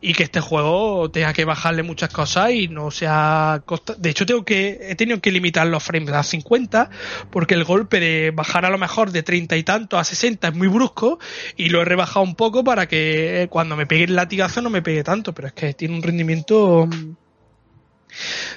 y 0.00 0.14
que 0.14 0.22
este 0.22 0.40
juego 0.40 1.10
tenga 1.10 1.32
que 1.32 1.44
bajarle 1.44 1.82
muchas 1.82 2.10
cosas 2.10 2.52
y 2.52 2.68
no 2.68 2.90
sea 2.90 3.62
de 3.98 4.10
hecho 4.10 4.24
tengo 4.24 4.44
que 4.44 4.78
he 4.80 4.94
tenido 4.94 5.20
que 5.20 5.30
limitar 5.30 5.66
los 5.66 5.82
frames 5.82 6.12
a 6.14 6.22
50 6.22 6.90
porque 7.30 7.54
el 7.54 7.64
golpe 7.64 8.00
de 8.00 8.30
bajar 8.30 8.64
a 8.64 8.70
lo 8.70 8.78
mejor 8.78 9.10
de 9.10 9.22
30 9.22 9.56
y 9.56 9.62
tanto 9.62 9.98
a 9.98 10.04
60 10.04 10.48
es 10.48 10.54
muy 10.54 10.68
brusco 10.68 11.18
y 11.56 11.68
lo 11.68 11.82
he 11.82 11.84
rebajado 11.84 12.24
un 12.24 12.34
poco 12.34 12.64
para 12.64 12.88
que 12.88 13.48
cuando 13.50 13.76
me 13.76 13.86
pegue 13.86 14.04
el 14.04 14.16
latigazo 14.16 14.62
no 14.62 14.70
me 14.70 14.82
pegue 14.82 15.04
tanto 15.04 15.34
pero 15.34 15.48
es 15.48 15.54
que 15.54 15.74
tiene 15.74 15.94
un 15.94 16.02
rendimiento 16.02 16.88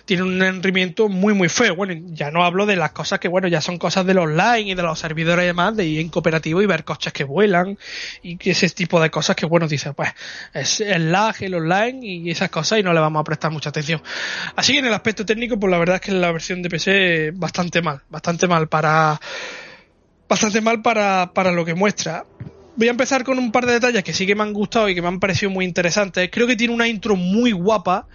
tiene 0.06 0.24
un 0.24 0.40
rendimiento 0.40 1.10
muy 1.10 1.34
muy 1.34 1.50
feo. 1.50 1.76
Bueno, 1.76 1.94
ya 2.14 2.32
no 2.32 2.44
hablo 2.44 2.66
de 2.66 2.76
las 2.76 2.92
cosas 2.92 3.20
que, 3.20 3.28
bueno, 3.28 3.48
ya 3.48 3.62
son 3.62 3.78
cosas 3.78 4.06
del 4.06 4.18
online 4.18 4.72
y 4.72 4.76
de 4.76 4.82
los 4.84 5.00
servidores 5.00 5.44
y 5.44 5.48
demás, 5.48 5.76
de 5.76 5.86
ir 5.86 6.00
en 6.00 6.10
cooperativo 6.10 6.62
y 6.62 6.66
ver 6.66 6.84
coches 6.84 7.14
que 7.14 7.24
vuelan 7.24 7.78
y 8.22 8.38
ese 8.50 8.70
tipo 8.70 9.02
de 9.02 9.10
cosas 9.10 9.36
que, 9.36 9.46
bueno, 9.46 9.68
dice, 9.68 9.94
pues 9.94 10.10
es 10.54 10.82
el 10.82 11.12
lag, 11.12 11.36
el 11.42 11.56
online 11.56 12.00
y 12.04 12.30
esas 12.30 12.50
cosas 12.50 12.80
y 12.80 12.84
no 12.84 12.94
le 12.94 13.00
vamos 13.00 13.22
a 13.22 13.24
prestar 13.24 13.52
mucha 13.52 13.70
atención. 13.70 14.02
Así 14.56 14.74
que 14.74 14.80
en 14.80 14.86
el 14.86 14.94
aspecto 14.94 15.26
técnico, 15.26 15.60
pues 15.60 15.72
la 15.72 15.78
verdad 15.78 15.96
es 15.96 16.02
que 16.02 16.12
la 16.12 16.32
versión 16.32 16.62
de 16.62 16.70
PC 16.70 17.32
bastante 17.36 17.82
mal, 17.82 18.02
bastante 18.10 18.48
mal 18.48 18.68
para 18.68 19.20
bastante 20.28 20.62
mal 20.62 20.82
para, 20.82 21.32
para 21.34 21.52
lo 21.52 21.64
que 21.64 21.76
muestra 21.76 22.26
voy 22.76 22.88
a 22.88 22.92
empezar 22.92 23.24
con 23.24 23.38
un 23.38 23.52
par 23.52 23.66
de 23.66 23.74
detalles 23.74 24.04
que 24.04 24.14
sí 24.14 24.26
que 24.26 24.36
me 24.36 24.44
han 24.44 24.54
gustado 24.54 24.90
y 24.90 24.96
que 24.96 25.02
me 25.02 25.08
han 25.08 25.20
parecido 25.20 25.52
muy 25.52 25.66
interesantes. 25.66 26.30
Creo 26.32 26.48
que 26.48 26.56
tiene 26.56 26.74
una 26.74 26.88
intro 26.88 27.16
muy 27.16 27.52
guapa 27.52 28.08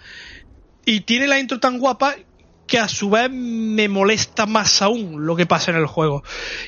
y 0.89 1.01
tiene 1.01 1.27
la 1.27 1.39
intro 1.39 1.59
tan 1.59 1.77
guapa 1.77 2.15
que 2.65 2.79
a 2.79 2.87
su 2.87 3.11
vez 3.11 3.29
me 3.31 3.87
molesta 3.87 4.47
más 4.47 4.81
aún 4.81 5.23
lo 5.23 5.35
que 5.35 5.45
pasa 5.45 5.69
en 5.69 5.77
el 5.77 5.85
juego. 5.85 6.23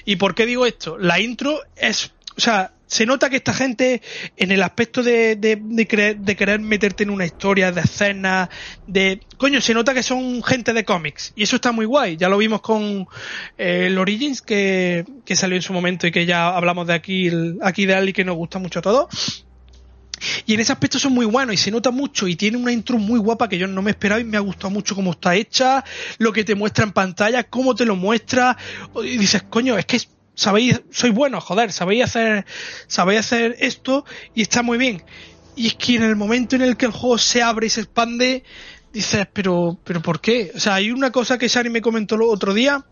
¿Y 0.06 0.18
por 0.18 0.36
qué 0.36 0.46
digo 0.46 0.68
esto? 0.68 1.00
La 1.00 1.20
intro 1.20 1.60
es, 1.76 2.12
o 2.38 2.40
sea, 2.40 2.72
se 2.86 3.08
nota 3.08 3.32
que 3.32 3.38
esta 3.38 3.54
gente 3.54 4.04
en 4.38 4.52
el 4.52 4.62
aspecto 4.62 5.02
de, 5.02 5.38
de, 5.38 5.58
de, 5.60 6.36
querer 6.36 6.60
meterte 6.60 7.02
en 7.02 7.10
una 7.10 7.26
historia, 7.26 7.72
de 7.72 7.82
escenas, 7.82 8.50
de... 8.86 9.22
Coño, 9.38 9.60
se 9.60 9.74
nota 9.74 9.96
que 9.96 10.04
son 10.04 10.44
gente 10.44 10.74
de 10.74 10.86
cómics. 10.86 11.34
Y 11.36 11.44
eso 11.44 11.56
está 11.56 11.72
muy 11.72 11.86
guay. 11.86 12.16
Ya 12.18 12.30
lo 12.30 12.38
vimos 12.38 12.62
con 12.62 13.08
eh, 13.58 13.88
el 13.88 13.98
Origins 13.98 14.44
que, 14.44 15.04
que 15.26 15.36
salió 15.36 15.56
en 15.56 15.64
su 15.64 15.74
momento 15.74 16.06
y 16.06 16.12
que 16.12 16.28
ya 16.28 16.56
hablamos 16.56 16.86
de 16.86 16.94
aquí, 16.94 17.32
aquí 17.64 17.88
de 17.88 17.94
él 17.94 18.10
y 18.10 18.14
que 18.14 18.24
nos 18.24 18.36
gusta 18.36 18.60
mucho 18.60 18.80
a 18.80 18.82
todos. 18.84 19.46
Y 20.46 20.54
en 20.54 20.60
ese 20.60 20.72
aspecto 20.72 21.00
son 21.00 21.14
muy 21.14 21.26
buenos 21.26 21.54
y 21.54 21.58
se 21.58 21.72
nota 21.72 21.92
mucho 21.92 22.28
y 22.28 22.36
tiene 22.36 22.58
una 22.58 22.72
intro 22.72 22.98
muy 22.98 23.20
guapa 23.20 23.50
que 23.50 23.58
yo 23.58 23.68
no 23.68 23.82
me 23.82 23.92
esperaba 23.92 24.22
y 24.22 24.24
me 24.24 24.38
ha 24.38 24.42
gustado 24.42 24.70
mucho 24.70 24.96
cómo 24.96 25.12
está 25.12 25.36
hecha, 25.36 25.84
lo 26.18 26.32
que 26.32 26.44
te 26.44 26.56
muestra 26.56 26.84
en 26.84 26.92
pantalla, 26.92 27.44
cómo 27.44 27.76
te 27.76 27.86
lo 27.86 27.96
muestra. 27.96 28.58
Y 29.04 29.18
dices, 29.18 29.44
coño, 29.44 29.78
es 29.78 29.86
que 29.86 30.00
sabéis, 30.36 30.82
sois 30.92 31.14
buenos, 31.14 31.44
joder, 31.44 31.72
sabéis 31.72 32.04
hacer, 32.04 32.46
sabéis 32.88 33.22
hacer 33.22 33.56
esto 33.60 34.06
y 34.34 34.42
está 34.42 34.64
muy 34.64 34.78
bien. 34.78 35.04
Y 35.56 35.68
es 35.68 35.76
que 35.76 35.96
en 35.96 36.04
el 36.04 36.16
momento 36.16 36.56
en 36.56 36.62
el 36.62 36.78
que 36.78 36.86
el 36.86 36.92
juego 36.92 37.18
se 37.18 37.42
abre 37.42 37.68
y 37.68 37.70
se 37.70 37.82
expande, 37.82 38.44
dices, 38.94 39.28
pero, 39.32 39.78
pero 39.84 40.02
¿por 40.02 40.22
qué? 40.22 40.52
O 40.56 40.60
sea, 40.60 40.76
hay 40.76 40.92
una 40.92 41.12
cosa 41.12 41.38
que 41.38 41.48
Shari 41.48 41.70
me 41.70 41.82
comentó 41.82 42.16
el 42.16 42.24
otro 42.24 42.54
día, 42.54 42.86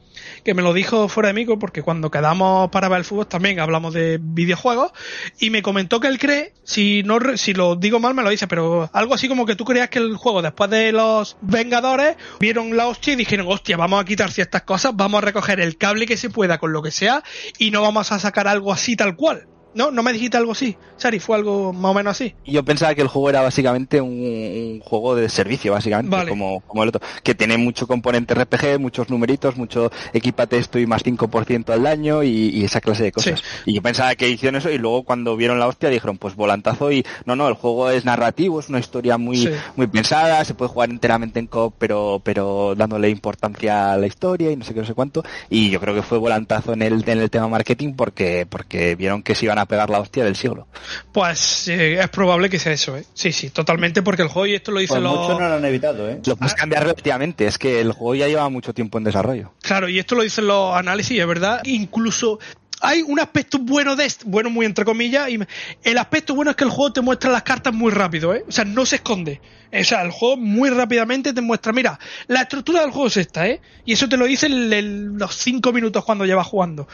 que 0.43 0.53
me 0.53 0.61
lo 0.61 0.73
dijo 0.73 1.07
fuera 1.07 1.27
de 1.27 1.33
mí, 1.33 1.45
porque 1.45 1.81
cuando 1.81 2.11
quedamos 2.11 2.69
para 2.69 2.89
ver 2.89 2.99
el 2.99 3.05
fútbol 3.05 3.27
también 3.27 3.59
hablamos 3.59 3.93
de 3.93 4.19
videojuegos, 4.21 4.91
y 5.39 5.49
me 5.49 5.61
comentó 5.61 5.99
que 5.99 6.07
él 6.07 6.19
cree, 6.19 6.53
si 6.63 7.03
no 7.03 7.19
si 7.35 7.53
lo 7.53 7.75
digo 7.75 7.99
mal 7.99 8.13
me 8.13 8.23
lo 8.23 8.29
dice, 8.29 8.47
pero 8.47 8.89
algo 8.93 9.13
así 9.13 9.27
como 9.27 9.45
que 9.45 9.55
tú 9.55 9.65
creías 9.65 9.89
que 9.89 9.99
el 9.99 10.15
juego 10.15 10.41
después 10.41 10.69
de 10.69 10.91
los 10.91 11.37
Vengadores 11.41 12.17
vieron 12.39 12.75
la 12.75 12.87
hostia 12.87 13.13
y 13.13 13.17
dijeron, 13.17 13.47
hostia, 13.49 13.77
vamos 13.77 14.01
a 14.01 14.05
quitar 14.05 14.31
ciertas 14.31 14.63
cosas, 14.63 14.93
vamos 14.95 15.19
a 15.19 15.25
recoger 15.25 15.59
el 15.59 15.77
cable 15.77 16.05
que 16.05 16.17
se 16.17 16.29
pueda 16.29 16.57
con 16.57 16.73
lo 16.73 16.81
que 16.81 16.91
sea, 16.91 17.23
y 17.57 17.71
no 17.71 17.81
vamos 17.81 18.11
a 18.11 18.19
sacar 18.19 18.47
algo 18.47 18.71
así 18.71 18.95
tal 18.95 19.15
cual. 19.15 19.47
No, 19.73 19.91
no 19.91 20.03
me 20.03 20.13
dijiste 20.13 20.37
algo 20.37 20.53
así. 20.53 20.75
Sari, 20.97 21.19
fue 21.19 21.37
algo 21.37 21.71
más 21.71 21.91
o 21.91 21.93
menos 21.93 22.11
así. 22.11 22.35
Yo 22.45 22.63
pensaba 22.63 22.93
que 22.95 23.01
el 23.01 23.07
juego 23.07 23.29
era 23.29 23.41
básicamente 23.41 24.01
un, 24.01 24.81
juego 24.83 25.15
de 25.15 25.29
servicio, 25.29 25.71
básicamente, 25.73 26.27
como, 26.27 26.61
como 26.61 26.83
el 26.83 26.89
otro, 26.89 27.01
que 27.23 27.35
tiene 27.35 27.57
mucho 27.57 27.87
componente 27.87 28.33
RPG, 28.33 28.79
muchos 28.79 29.09
numeritos, 29.09 29.55
mucho 29.55 29.91
equipate 30.13 30.57
esto 30.57 30.79
y 30.79 30.87
más 30.87 31.03
5% 31.05 31.69
al 31.69 31.83
daño 31.83 32.23
y, 32.23 32.63
esa 32.63 32.81
clase 32.81 33.03
de 33.03 33.11
cosas. 33.11 33.41
Y 33.65 33.73
yo 33.73 33.81
pensaba 33.81 34.15
que 34.15 34.27
hicieron 34.27 34.57
eso 34.57 34.69
y 34.69 34.77
luego 34.77 35.03
cuando 35.03 35.37
vieron 35.37 35.59
la 35.59 35.67
hostia 35.67 35.89
dijeron, 35.89 36.17
pues 36.17 36.35
volantazo 36.35 36.91
y 36.91 37.05
no, 37.25 37.35
no, 37.35 37.47
el 37.47 37.53
juego 37.53 37.89
es 37.89 38.05
narrativo, 38.05 38.59
es 38.59 38.69
una 38.69 38.79
historia 38.79 39.17
muy, 39.17 39.49
muy 39.75 39.87
pensada, 39.87 40.43
se 40.43 40.53
puede 40.53 40.69
jugar 40.69 40.89
enteramente 40.89 41.39
en 41.39 41.47
co 41.47 41.73
pero, 41.77 42.21
pero 42.23 42.75
dándole 42.75 43.09
importancia 43.09 43.93
a 43.93 43.97
la 43.97 44.07
historia 44.07 44.51
y 44.51 44.55
no 44.55 44.65
sé 44.65 44.73
qué, 44.73 44.81
no 44.81 44.85
sé 44.85 44.93
cuánto. 44.93 45.23
Y 45.49 45.69
yo 45.69 45.79
creo 45.79 45.95
que 45.95 46.01
fue 46.01 46.17
volantazo 46.17 46.73
en 46.73 46.81
el, 46.81 47.07
en 47.07 47.19
el 47.19 47.29
tema 47.29 47.47
marketing 47.47 47.93
porque, 47.93 48.45
porque 48.49 48.95
vieron 48.95 49.23
que 49.23 49.35
se 49.35 49.45
iban 49.45 49.58
a 49.59 49.65
pegar 49.65 49.89
la 49.89 49.99
hostia 49.99 50.23
del 50.23 50.35
siglo. 50.35 50.67
Pues 51.11 51.67
eh, 51.67 51.99
es 51.99 52.09
probable 52.09 52.49
que 52.49 52.59
sea 52.59 52.71
eso, 52.71 52.97
¿eh? 52.97 53.05
Sí, 53.13 53.31
sí, 53.31 53.49
totalmente, 53.49 54.01
porque 54.01 54.23
el 54.23 54.29
juego, 54.29 54.47
y 54.47 54.55
esto 54.55 54.71
lo 54.71 54.79
dicen 54.79 55.01
pues 55.01 55.03
los... 55.03 55.21
Muchos 55.21 55.39
no 55.39 55.49
lo 55.49 55.55
han 55.55 55.65
evitado, 55.65 56.09
¿eh? 56.09 56.19
Lo 56.25 56.35
puedes 56.35 56.53
cambiar 56.53 56.83
relativamente, 56.83 57.45
es 57.45 57.57
que 57.57 57.81
el 57.81 57.91
juego 57.91 58.15
ya 58.15 58.27
lleva 58.27 58.49
mucho 58.49 58.73
tiempo 58.73 58.97
en 58.97 59.03
desarrollo. 59.03 59.53
Claro, 59.61 59.89
y 59.89 59.99
esto 59.99 60.15
lo 60.15 60.23
dicen 60.23 60.47
los 60.47 60.75
análisis, 60.75 61.19
es 61.19 61.27
verdad. 61.27 61.61
Incluso 61.65 62.39
hay 62.81 63.01
un 63.01 63.19
aspecto 63.19 63.59
bueno 63.59 63.95
de 63.95 64.05
este, 64.05 64.25
bueno 64.25 64.49
muy 64.49 64.65
entre 64.65 64.85
comillas, 64.85 65.29
y 65.29 65.39
el 65.83 65.97
aspecto 65.97 66.35
bueno 66.35 66.51
es 66.51 66.57
que 66.57 66.63
el 66.63 66.69
juego 66.69 66.93
te 66.93 67.01
muestra 67.01 67.31
las 67.31 67.43
cartas 67.43 67.73
muy 67.73 67.91
rápido, 67.91 68.33
¿eh? 68.33 68.43
O 68.47 68.51
sea, 68.51 68.65
no 68.65 68.85
se 68.85 68.97
esconde. 68.97 69.41
O 69.71 69.83
sea, 69.83 70.01
el 70.01 70.11
juego 70.11 70.37
muy 70.37 70.69
rápidamente 70.69 71.31
te 71.31 71.41
muestra, 71.41 71.71
mira, 71.73 71.99
la 72.27 72.41
estructura 72.41 72.81
del 72.81 72.91
juego 72.91 73.07
es 73.07 73.17
esta, 73.17 73.47
¿eh? 73.47 73.61
Y 73.85 73.93
eso 73.93 74.09
te 74.09 74.17
lo 74.17 74.25
dice 74.25 74.49
los 74.49 75.35
cinco 75.35 75.71
minutos 75.71 76.03
cuando 76.03 76.25
llevas 76.25 76.47
jugando. 76.47 76.87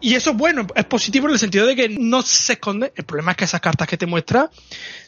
Y 0.00 0.14
eso 0.14 0.30
es 0.30 0.36
bueno, 0.36 0.66
es 0.74 0.84
positivo 0.86 1.26
en 1.26 1.34
el 1.34 1.38
sentido 1.38 1.66
de 1.66 1.76
que 1.76 1.88
no 1.90 2.22
se 2.22 2.54
esconde. 2.54 2.92
El 2.96 3.04
problema 3.04 3.32
es 3.32 3.36
que 3.36 3.44
esas 3.44 3.60
cartas 3.60 3.86
que 3.88 3.98
te 3.98 4.06
muestra, 4.06 4.50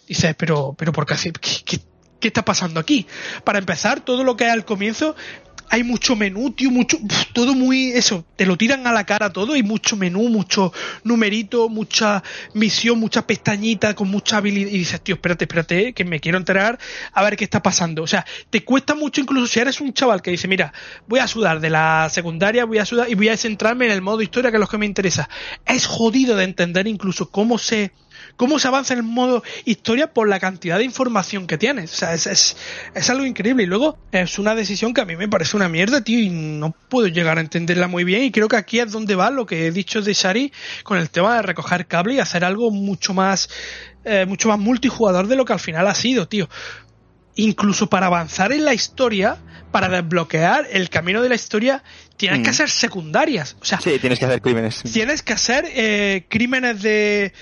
dices, 0.06 0.34
pero, 0.36 0.74
pero 0.76 0.92
¿por 0.92 1.06
qué, 1.06 1.14
qué, 1.40 1.50
qué, 1.64 1.80
qué 2.20 2.28
está 2.28 2.44
pasando 2.44 2.80
aquí? 2.80 3.06
Para 3.44 3.58
empezar, 3.58 4.00
todo 4.00 4.22
lo 4.22 4.36
que 4.36 4.44
hay 4.44 4.50
al 4.50 4.64
comienzo 4.66 5.16
hay 5.70 5.82
mucho 5.82 6.16
menú, 6.16 6.52
tío, 6.52 6.70
mucho, 6.70 6.98
todo 7.32 7.54
muy, 7.54 7.90
eso, 7.90 8.24
te 8.36 8.46
lo 8.46 8.56
tiran 8.56 8.86
a 8.86 8.92
la 8.92 9.04
cara 9.04 9.32
todo, 9.32 9.54
hay 9.54 9.62
mucho 9.62 9.96
menú, 9.96 10.28
mucho 10.28 10.72
numerito, 11.04 11.68
mucha 11.68 12.22
misión, 12.54 12.98
mucha 12.98 13.26
pestañita 13.26 13.94
con 13.94 14.08
mucha 14.08 14.38
habilidad, 14.38 14.70
y 14.70 14.78
dices, 14.78 15.00
tío, 15.00 15.16
espérate, 15.16 15.44
espérate, 15.44 15.92
que 15.92 16.04
me 16.04 16.20
quiero 16.20 16.38
enterar 16.38 16.78
a 17.12 17.22
ver 17.22 17.36
qué 17.36 17.44
está 17.44 17.62
pasando. 17.62 18.02
O 18.02 18.06
sea, 18.06 18.24
te 18.50 18.64
cuesta 18.64 18.94
mucho 18.94 19.20
incluso 19.20 19.46
si 19.46 19.60
eres 19.60 19.80
un 19.80 19.92
chaval 19.92 20.22
que 20.22 20.30
dice, 20.30 20.48
mira, 20.48 20.72
voy 21.06 21.20
a 21.20 21.26
sudar 21.26 21.60
de 21.60 21.70
la 21.70 22.08
secundaria, 22.10 22.64
voy 22.64 22.78
a 22.78 22.84
sudar 22.84 23.10
y 23.10 23.14
voy 23.14 23.28
a 23.28 23.36
centrarme 23.36 23.86
en 23.86 23.92
el 23.92 24.02
modo 24.02 24.22
historia, 24.22 24.50
que 24.50 24.56
es 24.56 24.60
lo 24.60 24.68
que 24.68 24.78
me 24.78 24.86
interesa. 24.86 25.28
Es 25.64 25.86
jodido 25.86 26.36
de 26.36 26.44
entender 26.44 26.86
incluso 26.86 27.30
cómo 27.30 27.58
se 27.58 27.92
cómo 28.36 28.58
se 28.58 28.68
avanza 28.68 28.94
en 28.94 29.00
el 29.00 29.04
modo 29.04 29.42
historia 29.64 30.12
por 30.12 30.28
la 30.28 30.40
cantidad 30.40 30.78
de 30.78 30.84
información 30.84 31.46
que 31.46 31.58
tienes. 31.58 31.92
O 31.92 31.96
sea, 31.96 32.14
es, 32.14 32.26
es, 32.26 32.56
es, 32.94 33.10
algo 33.10 33.24
increíble. 33.24 33.64
Y 33.64 33.66
luego 33.66 33.98
es 34.12 34.38
una 34.38 34.54
decisión 34.54 34.94
que 34.94 35.00
a 35.00 35.04
mí 35.04 35.16
me 35.16 35.28
parece 35.28 35.56
una 35.56 35.68
mierda, 35.68 36.02
tío, 36.02 36.20
y 36.20 36.30
no 36.30 36.74
puedo 36.88 37.08
llegar 37.08 37.38
a 37.38 37.40
entenderla 37.40 37.88
muy 37.88 38.04
bien. 38.04 38.22
Y 38.24 38.30
creo 38.30 38.48
que 38.48 38.56
aquí 38.56 38.80
es 38.80 38.92
donde 38.92 39.14
va 39.14 39.30
lo 39.30 39.46
que 39.46 39.66
he 39.66 39.72
dicho 39.72 40.02
de 40.02 40.12
Shari 40.12 40.52
con 40.82 40.98
el 40.98 41.10
tema 41.10 41.36
de 41.36 41.42
recoger 41.42 41.86
cable 41.86 42.14
y 42.14 42.18
hacer 42.18 42.44
algo 42.44 42.70
mucho 42.70 43.14
más, 43.14 43.48
eh, 44.04 44.26
mucho 44.26 44.48
más 44.48 44.58
multijugador 44.58 45.26
de 45.26 45.36
lo 45.36 45.44
que 45.44 45.52
al 45.52 45.60
final 45.60 45.86
ha 45.86 45.94
sido, 45.94 46.28
tío 46.28 46.48
incluso 47.36 47.88
para 47.88 48.06
avanzar 48.06 48.50
en 48.52 48.64
la 48.64 48.74
historia, 48.74 49.36
para 49.70 49.88
desbloquear 49.88 50.66
el 50.72 50.88
camino 50.88 51.22
de 51.22 51.28
la 51.28 51.34
historia, 51.34 51.84
tienes 52.16 52.40
que 52.40 52.48
mm. 52.48 52.50
hacer 52.50 52.70
secundarias. 52.70 53.56
O 53.60 53.64
sea, 53.64 53.80
sí, 53.80 53.98
tienes 53.98 54.18
que 54.18 54.24
hacer 54.24 54.40
crímenes. 54.40 54.82
Tienes 54.92 55.22
que 55.22 55.32
hacer 55.32 55.64
eh, 55.68 56.26
crímenes 56.28 56.82
de 56.82 57.32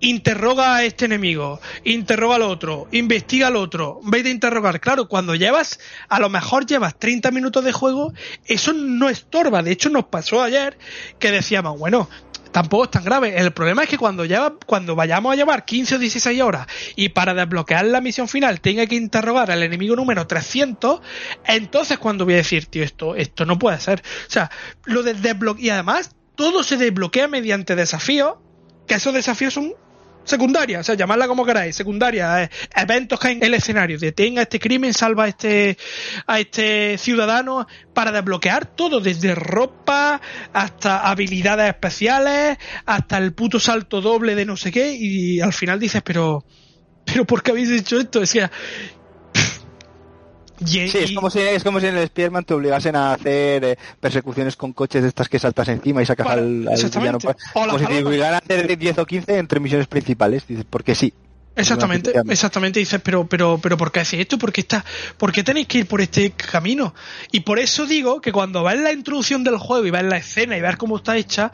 interroga 0.00 0.76
a 0.76 0.84
este 0.84 1.06
enemigo, 1.06 1.60
interroga 1.84 2.36
al 2.36 2.42
otro, 2.42 2.86
investiga 2.92 3.48
al 3.48 3.56
otro, 3.56 4.00
vete 4.04 4.28
a 4.28 4.32
interrogar. 4.32 4.80
Claro, 4.80 5.08
cuando 5.08 5.34
llevas, 5.34 5.80
a 6.08 6.20
lo 6.20 6.28
mejor 6.28 6.66
llevas 6.66 6.98
30 6.98 7.30
minutos 7.30 7.64
de 7.64 7.72
juego, 7.72 8.12
eso 8.44 8.72
no 8.72 9.08
estorba. 9.08 9.62
De 9.62 9.72
hecho, 9.72 9.88
nos 9.88 10.06
pasó 10.06 10.42
ayer 10.42 10.78
que 11.18 11.30
decíamos, 11.30 11.78
bueno, 11.78 12.08
tampoco 12.56 12.84
es 12.84 12.90
tan 12.90 13.04
grave. 13.04 13.38
El 13.38 13.52
problema 13.52 13.82
es 13.82 13.88
que 13.90 13.98
cuando, 13.98 14.24
cuando 14.64 14.96
vayamos 14.96 15.30
a 15.30 15.36
llevar 15.36 15.66
15 15.66 15.96
o 15.96 15.98
16 15.98 16.40
horas 16.40 16.66
y 16.96 17.10
para 17.10 17.34
desbloquear 17.34 17.84
la 17.84 18.00
misión 18.00 18.28
final 18.28 18.62
tenga 18.62 18.86
que 18.86 18.94
interrogar 18.94 19.50
al 19.50 19.62
enemigo 19.62 19.94
número 19.94 20.26
300, 20.26 21.02
entonces 21.44 21.98
cuando 21.98 22.24
voy 22.24 22.32
a 22.32 22.38
decir, 22.38 22.64
tío, 22.64 22.82
esto, 22.82 23.14
esto 23.14 23.44
no 23.44 23.58
puede 23.58 23.78
ser. 23.78 24.02
O 24.26 24.30
sea, 24.30 24.50
lo 24.86 25.02
de 25.02 25.12
desbloquear, 25.12 25.66
y 25.66 25.68
además 25.68 26.12
todo 26.34 26.62
se 26.62 26.78
desbloquea 26.78 27.28
mediante 27.28 27.76
desafíos, 27.76 28.36
que 28.86 28.94
esos 28.94 29.12
desafíos 29.12 29.52
son 29.52 29.74
secundaria, 30.26 30.80
o 30.80 30.82
sea, 30.82 30.94
llamarla 30.94 31.26
como 31.26 31.46
queráis, 31.46 31.74
secundaria, 31.74 32.42
eh, 32.42 32.50
eventos 32.74 33.18
que 33.18 33.30
en 33.30 33.42
el 33.42 33.54
escenario, 33.54 33.98
detenga 33.98 34.42
este 34.42 34.60
crimen, 34.60 34.92
salva 34.92 35.24
a 35.24 35.28
este, 35.28 35.78
a 36.26 36.40
este 36.40 36.98
ciudadano 36.98 37.66
para 37.94 38.12
desbloquear 38.12 38.66
todo, 38.66 39.00
desde 39.00 39.34
ropa 39.34 40.20
hasta 40.52 41.08
habilidades 41.08 41.68
especiales, 41.68 42.58
hasta 42.84 43.18
el 43.18 43.32
puto 43.32 43.58
salto 43.58 44.00
doble 44.00 44.34
de 44.34 44.44
no 44.44 44.56
sé 44.56 44.70
qué, 44.72 44.94
y 44.98 45.40
al 45.40 45.52
final 45.52 45.80
dices, 45.80 46.02
pero, 46.04 46.44
pero 47.04 47.24
¿por 47.24 47.42
qué 47.42 47.52
habéis 47.52 47.70
hecho 47.70 47.98
esto? 47.98 48.22
Es 48.22 48.36
sí, 50.64 50.80
es 50.80 51.12
como, 51.12 51.30
si, 51.30 51.40
es 51.40 51.62
como 51.62 51.80
si 51.80 51.86
en 51.86 51.96
el 51.96 52.06
Spiderman 52.06 52.44
te 52.44 52.54
obligasen 52.54 52.96
a 52.96 53.12
hacer 53.12 53.64
eh, 53.64 53.78
persecuciones 54.00 54.56
con 54.56 54.72
coches 54.72 55.02
de 55.02 55.08
estas 55.08 55.28
que 55.28 55.38
saltas 55.38 55.68
encima 55.68 56.02
y 56.02 56.06
sacas 56.06 56.26
al, 56.26 56.68
al 56.68 56.90
villano. 56.90 57.18
Como 57.52 57.78
si 57.78 57.86
te 57.86 58.04
obligaran 58.04 58.34
a 58.34 58.38
hacer 58.38 58.76
10 58.76 58.98
o 58.98 59.06
15 59.06 59.38
entre 59.38 59.60
misiones 59.60 59.86
principales. 59.86 60.46
Dices, 60.46 60.64
porque 60.68 60.94
sí. 60.94 61.12
Exactamente, 61.56 62.12
exactamente. 62.28 62.80
Dices, 62.80 63.00
pero, 63.02 63.26
pero, 63.26 63.58
pero, 63.62 63.76
¿por 63.78 63.90
qué 63.90 64.00
hacéis 64.00 64.22
esto? 64.22 64.38
¿Por 64.38 64.52
qué, 64.52 64.60
está, 64.60 64.84
¿Por 65.16 65.32
qué 65.32 65.42
tenéis 65.42 65.66
que 65.66 65.78
ir 65.78 65.86
por 65.86 66.02
este 66.02 66.32
camino? 66.32 66.94
Y 67.32 67.40
por 67.40 67.58
eso 67.58 67.86
digo 67.86 68.20
que 68.20 68.30
cuando 68.30 68.62
ves 68.62 68.78
la 68.78 68.92
introducción 68.92 69.42
del 69.42 69.56
juego 69.56 69.86
y 69.86 69.90
ves 69.90 70.04
la 70.04 70.18
escena 70.18 70.56
y 70.56 70.60
ves 70.60 70.76
cómo 70.76 70.98
está 70.98 71.16
hecha, 71.16 71.52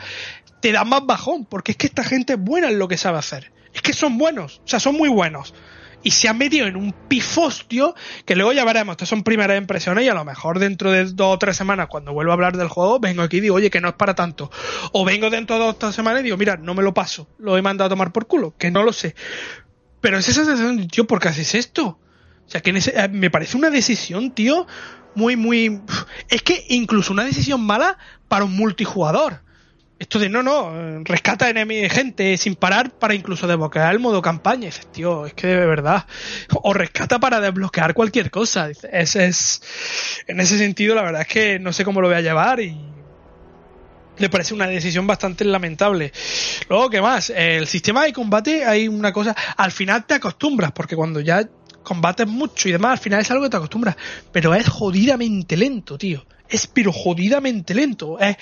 te 0.60 0.72
da 0.72 0.84
más 0.84 1.06
bajón, 1.06 1.44
porque 1.44 1.72
es 1.72 1.78
que 1.78 1.86
esta 1.86 2.02
gente 2.02 2.32
es 2.32 2.40
buena 2.40 2.68
en 2.68 2.80
lo 2.80 2.88
que 2.88 2.96
sabe 2.96 3.18
hacer. 3.18 3.52
Es 3.72 3.80
que 3.80 3.92
son 3.92 4.18
buenos, 4.18 4.60
o 4.64 4.68
sea, 4.68 4.80
son 4.80 4.96
muy 4.96 5.08
buenos 5.08 5.54
y 6.02 6.10
se 6.10 6.28
han 6.28 6.38
metido 6.38 6.66
en 6.66 6.76
un 6.76 6.92
pifostio 7.08 7.94
que 8.24 8.36
luego 8.36 8.52
ya 8.52 8.64
veremos. 8.64 8.94
Estas 8.94 9.08
son 9.08 9.22
primeras 9.22 9.58
impresiones 9.58 10.04
y 10.04 10.08
a 10.08 10.14
lo 10.14 10.24
mejor 10.24 10.58
dentro 10.58 10.90
de 10.90 11.04
dos 11.04 11.34
o 11.34 11.38
tres 11.38 11.56
semanas, 11.56 11.88
cuando 11.88 12.12
vuelvo 12.12 12.32
a 12.32 12.34
hablar 12.34 12.56
del 12.56 12.68
juego, 12.68 12.98
vengo 13.00 13.22
aquí 13.22 13.38
y 13.38 13.40
digo, 13.40 13.56
oye, 13.56 13.70
que 13.70 13.80
no 13.80 13.88
es 13.88 13.94
para 13.94 14.14
tanto. 14.14 14.50
O 14.92 15.04
vengo 15.04 15.30
dentro 15.30 15.56
de 15.56 15.64
dos 15.64 15.74
o 15.74 15.76
tres 15.76 15.94
semanas 15.94 16.20
y 16.20 16.24
digo, 16.24 16.36
mira, 16.36 16.56
no 16.56 16.74
me 16.74 16.82
lo 16.82 16.94
paso, 16.94 17.28
lo 17.38 17.56
he 17.56 17.62
mandado 17.62 17.86
a 17.86 17.90
tomar 17.90 18.12
por 18.12 18.26
culo, 18.26 18.54
que 18.58 18.70
no 18.70 18.82
lo 18.82 18.92
sé. 18.92 19.14
Pero 20.00 20.18
es 20.18 20.28
esa 20.28 20.44
sensación, 20.44 20.88
tío, 20.88 21.06
¿por 21.06 21.20
qué 21.20 21.28
haces 21.28 21.54
esto? 21.54 21.98
O 22.46 22.50
sea, 22.50 22.60
que 22.60 22.70
eh, 22.70 23.08
me 23.08 23.30
parece 23.30 23.56
una 23.56 23.70
decisión, 23.70 24.32
tío, 24.32 24.66
muy, 25.14 25.36
muy... 25.36 25.80
Es 26.28 26.42
que 26.42 26.64
incluso 26.68 27.12
una 27.12 27.24
decisión 27.24 27.60
mala 27.60 27.98
para 28.28 28.44
un 28.44 28.56
multijugador. 28.56 29.42
Esto 30.02 30.18
de 30.18 30.28
no, 30.28 30.42
no, 30.42 31.04
rescata 31.04 31.48
enemigos, 31.48 31.92
gente 31.92 32.36
sin 32.36 32.56
parar 32.56 32.90
para 32.90 33.14
incluso 33.14 33.46
desbloquear 33.46 33.92
el 33.92 34.00
modo 34.00 34.20
campaña. 34.20 34.66
dices, 34.66 34.90
tío, 34.90 35.26
es 35.26 35.34
que 35.34 35.46
de 35.46 35.64
verdad. 35.64 36.06
O 36.64 36.72
rescata 36.72 37.20
para 37.20 37.40
desbloquear 37.40 37.94
cualquier 37.94 38.28
cosa. 38.28 38.68
ese 38.68 39.26
es. 39.26 39.62
En 40.26 40.40
ese 40.40 40.58
sentido, 40.58 40.96
la 40.96 41.02
verdad 41.02 41.20
es 41.20 41.28
que 41.28 41.60
no 41.60 41.72
sé 41.72 41.84
cómo 41.84 42.00
lo 42.00 42.08
voy 42.08 42.16
a 42.16 42.20
llevar 42.20 42.58
y. 42.58 42.76
Le 44.18 44.28
parece 44.28 44.54
una 44.54 44.66
decisión 44.66 45.06
bastante 45.06 45.44
lamentable. 45.44 46.10
Luego, 46.68 46.90
¿qué 46.90 47.00
más? 47.00 47.30
El 47.30 47.68
sistema 47.68 48.02
de 48.04 48.12
combate 48.12 48.64
hay 48.64 48.88
una 48.88 49.12
cosa. 49.12 49.36
Al 49.56 49.70
final 49.70 50.04
te 50.04 50.14
acostumbras, 50.14 50.72
porque 50.72 50.96
cuando 50.96 51.20
ya 51.20 51.48
combates 51.84 52.26
mucho 52.26 52.68
y 52.68 52.72
demás, 52.72 52.90
al 52.90 52.98
final 52.98 53.20
es 53.20 53.30
algo 53.30 53.44
que 53.44 53.50
te 53.50 53.56
acostumbras. 53.56 53.94
Pero 54.32 54.52
es 54.52 54.68
jodidamente 54.68 55.56
lento, 55.56 55.96
tío. 55.96 56.26
Es 56.48 56.66
pero 56.66 56.92
jodidamente 56.92 57.72
lento. 57.72 58.18
Es 58.18 58.36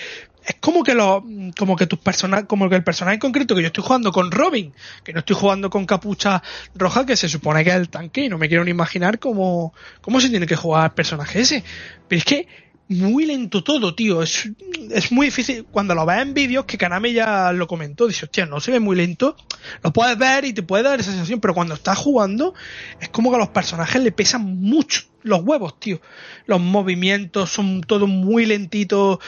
es 0.45 0.57
como 0.61 0.83
que 0.83 0.95
lo, 0.95 1.25
como 1.59 1.77
que 1.77 1.87
tus 1.87 1.99
personajes, 1.99 2.47
como 2.47 2.69
que 2.69 2.77
el 2.77 2.85
personaje 2.85 3.19
concreto 3.19 3.55
que 3.55 3.63
yo 3.63 3.69
estoy 3.69 3.85
jugando 3.85 4.13
con 4.13 4.31
Robin, 4.31 4.73
que 5.05 5.13
no 5.13 5.21
estoy 5.21 5.37
jugando 5.37 5.71
con 5.71 5.87
capucha 5.87 6.43
roja, 6.75 7.07
que 7.07 7.17
se 7.17 7.29
supone 7.29 7.65
que 7.65 7.71
es 7.71 7.77
el 7.77 7.89
tanque, 7.89 8.25
y 8.25 8.29
no 8.29 8.39
me 8.39 8.49
quiero 8.49 8.65
ni 8.65 8.71
imaginar 8.71 9.19
cómo, 9.19 9.75
cómo 10.01 10.21
se 10.21 10.31
tiene 10.31 10.47
que 10.47 10.57
jugar 10.57 10.87
el 10.87 10.91
personaje 10.93 11.41
ese. 11.41 11.65
Pero 12.09 12.19
es 12.19 12.25
que 12.25 12.49
muy 12.91 13.25
lento 13.25 13.63
todo, 13.63 13.95
tío. 13.95 14.23
Es, 14.23 14.51
es 14.91 15.13
muy 15.13 15.27
difícil. 15.27 15.65
Cuando 15.71 15.95
lo 15.95 16.05
ves 16.05 16.23
en 16.23 16.35
vídeos, 16.35 16.65
que 16.65 16.77
Kaname 16.77 17.13
ya 17.13 17.53
lo 17.53 17.67
comentó, 17.67 18.07
dice, 18.07 18.25
hostia, 18.25 18.47
no 18.47 18.61
se 18.61 18.73
ve 18.73 18.81
muy 18.81 18.97
lento. 18.97 19.37
Lo 19.83 19.93
puedes 19.93 20.19
ver 20.19 20.45
y 20.45 20.53
te 20.53 20.63
puede 20.63 20.83
dar 20.83 20.99
esa 20.99 21.11
sensación, 21.11 21.41
pero 21.41 21.55
cuando 21.55 21.75
estás 21.75 21.97
jugando, 21.99 22.55
es 23.01 23.09
como 23.09 23.31
que 23.31 23.37
a 23.37 23.39
los 23.39 23.51
personajes 23.51 24.03
le 24.03 24.13
pesan 24.13 24.61
mucho 24.61 25.03
los 25.23 25.41
huevos, 25.43 25.79
tío. 25.79 26.01
Los 26.47 26.61
movimientos 26.61 27.51
son 27.51 27.83
todos 27.83 28.09
muy 28.09 28.45
lentitos 28.45 29.19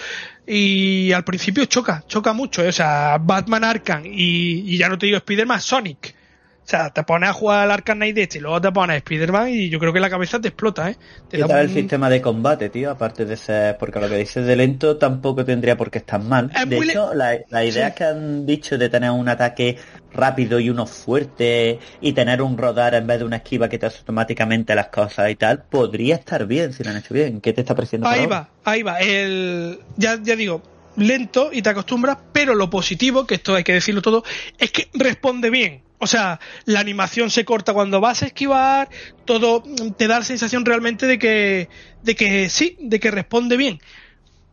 y 0.47 1.13
al 1.13 1.25
principio 1.25 1.65
choca, 1.67 2.05
choca 2.09 2.33
mucho. 2.33 2.65
¿eh? 2.65 2.69
O 2.69 2.73
sea, 2.73 3.19
Batman 3.19 3.65
Arkham 3.65 4.07
y, 4.07 4.75
y 4.75 4.77
ya 4.77 4.89
no 4.89 4.99
te 4.99 5.07
digo 5.07 5.19
Spider-Man, 5.19 5.61
Sonic 5.61 6.22
o 6.65 6.69
sea, 6.73 6.91
te 6.91 7.03
pones 7.03 7.31
a 7.31 7.33
jugar 7.33 7.61
al 7.61 7.71
Arkham 7.73 7.99
Knight 7.99 8.17
este 8.19 8.39
y 8.39 8.41
luego 8.41 8.61
te 8.61 8.71
pones 8.71 8.95
a 8.95 8.97
Spider-Man 8.99 9.49
y 9.49 9.69
yo 9.69 9.81
creo 9.81 9.93
que 9.93 9.99
la 9.99 10.09
cabeza 10.09 10.41
te 10.41 10.49
explota, 10.49 10.91
¿eh? 10.91 10.97
Te 11.29 11.39
¿Qué 11.39 11.45
tal 11.45 11.63
el 11.63 11.71
sistema 11.71 12.09
de 12.09 12.23
combate, 12.23 12.69
tío? 12.69 12.93
Aparte 12.93 13.25
de 13.25 13.37
ser... 13.37 13.77
Porque 13.79 13.99
lo 13.99 14.09
que 14.09 14.17
dices 14.17 14.47
de 14.47 14.55
lento 14.55 14.97
tampoco 14.97 15.45
tendría 15.45 15.77
por 15.77 15.91
qué 15.91 15.99
estar 15.99 16.23
mal. 16.23 16.53
de 16.67 16.79
hecho, 16.79 17.13
la, 17.15 17.37
la 17.49 17.65
idea 17.65 17.93
que 17.95 18.05
han 18.05 18.47
dicho 18.47 18.79
de 18.79 18.89
tener 18.89 19.11
un 19.11 19.29
ataque 19.29 19.77
rápido 20.13 20.61
y 20.61 20.71
uno 20.71 20.87
fuerte 20.87 21.81
y 22.01 22.13
tener 22.13 22.41
un 22.43 22.57
rodar 22.57 22.95
en 22.95 23.09
vez 23.09 23.19
de 23.19 23.25
una 23.25 23.37
esquiva 23.37 23.69
que 23.69 23.79
te 23.79 23.87
hace 23.87 23.99
automáticamente 23.99 24.75
las 24.75 24.89
cosas 24.89 25.31
y 25.31 25.35
tal, 25.35 25.65
podría 25.65 26.15
estar 26.15 26.47
bien 26.47 26.73
si 26.73 26.85
lo 26.85 26.91
han 26.91 26.99
hecho 26.99 27.13
bien. 27.13 27.41
¿Qué 27.41 27.53
te 27.53 27.63
está 27.63 27.75
pareciendo? 27.75 28.07
Ahí 28.07 28.27
va, 28.27 28.49
ahí 28.65 28.83
va. 28.83 29.01
El... 29.01 29.81
Ya, 29.97 30.17
ya 30.23 30.37
digo, 30.37 30.63
lento 30.97 31.51
y 31.53 31.63
te 31.63 31.71
acostumbras, 31.71 32.19
pero 32.33 32.55
lo 32.55 32.71
positivo, 32.71 33.27
que 33.27 33.35
esto 33.35 33.55
hay 33.55 33.65
que 33.65 33.73
decirlo 33.73 34.03
todo, 34.03 34.25
es 34.59 34.71
que 34.71 34.89
responde 34.95 35.51
bien. 35.51 35.83
O 36.03 36.09
sea, 36.09 36.41
la 36.65 36.81
animación 36.81 37.31
se 37.31 37.45
corta 37.45 37.73
cuando 37.73 38.01
vas 38.01 38.25
a 38.25 38.27
esquivar, 38.27 38.89
todo 39.25 39.63
te 39.97 40.09
da 40.09 40.19
la 40.19 40.25
sensación 40.25 40.65
realmente 40.65 41.07
de 41.07 41.17
que, 41.17 41.69
de 42.03 42.17
que 42.17 42.49
sí, 42.49 42.77
de 42.81 42.99
que 42.99 43.13
responde 43.13 43.57
bien. 43.57 43.79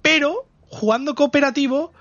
Pero 0.03 0.45
jugando 0.67 1.15
cooperativo, 1.15 1.91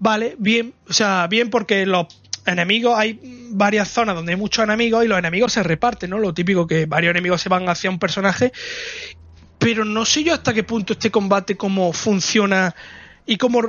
vale, 0.00 0.36
bien, 0.38 0.74
o 0.86 0.92
sea, 0.92 1.26
bien 1.28 1.48
porque 1.48 1.86
los 1.86 2.08
enemigos, 2.44 2.98
hay 2.98 3.18
varias 3.52 3.88
zonas 3.88 4.16
donde 4.16 4.32
hay 4.32 4.38
muchos 4.38 4.64
enemigos 4.64 5.02
y 5.02 5.08
los 5.08 5.18
enemigos 5.18 5.54
se 5.54 5.62
reparten, 5.62 6.10
¿no? 6.10 6.18
Lo 6.18 6.34
típico 6.34 6.66
que 6.66 6.84
varios 6.84 7.12
enemigos 7.12 7.40
se 7.40 7.48
van 7.48 7.66
hacia 7.70 7.88
un 7.88 7.98
personaje, 7.98 8.52
pero 9.58 9.86
no 9.86 10.04
sé 10.04 10.24
yo 10.24 10.34
hasta 10.34 10.52
qué 10.52 10.62
punto 10.62 10.92
este 10.92 11.10
combate, 11.10 11.56
cómo 11.56 11.94
funciona 11.94 12.74
y 13.24 13.38
cómo 13.38 13.62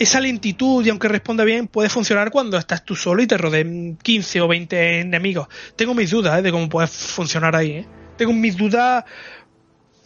esa 0.00 0.18
lentitud 0.18 0.84
y 0.84 0.88
aunque 0.88 1.08
responda 1.08 1.44
bien 1.44 1.68
puede 1.68 1.90
funcionar 1.90 2.30
cuando 2.30 2.56
estás 2.56 2.86
tú 2.86 2.96
solo 2.96 3.22
y 3.22 3.26
te 3.26 3.36
rodeen 3.36 3.98
15 4.02 4.40
o 4.40 4.48
20 4.48 5.00
enemigos. 5.00 5.46
Tengo 5.76 5.94
mis 5.94 6.10
dudas 6.10 6.38
¿eh? 6.38 6.42
de 6.42 6.50
cómo 6.50 6.70
puede 6.70 6.86
funcionar 6.88 7.54
ahí. 7.54 7.72
¿eh? 7.72 7.86
Tengo 8.16 8.32
mis 8.32 8.56
dudas 8.56 9.04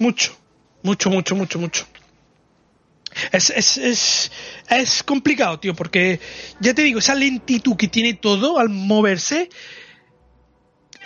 mucho, 0.00 0.36
mucho, 0.82 1.10
mucho, 1.10 1.36
mucho, 1.36 1.58
mucho. 1.60 1.86
Es, 3.30 3.50
es, 3.50 3.78
es, 3.78 4.32
es 4.68 5.02
complicado, 5.04 5.60
tío, 5.60 5.74
porque 5.76 6.18
ya 6.58 6.74
te 6.74 6.82
digo, 6.82 6.98
esa 6.98 7.14
lentitud 7.14 7.76
que 7.76 7.86
tiene 7.86 8.14
todo 8.14 8.58
al 8.58 8.70
moverse 8.70 9.48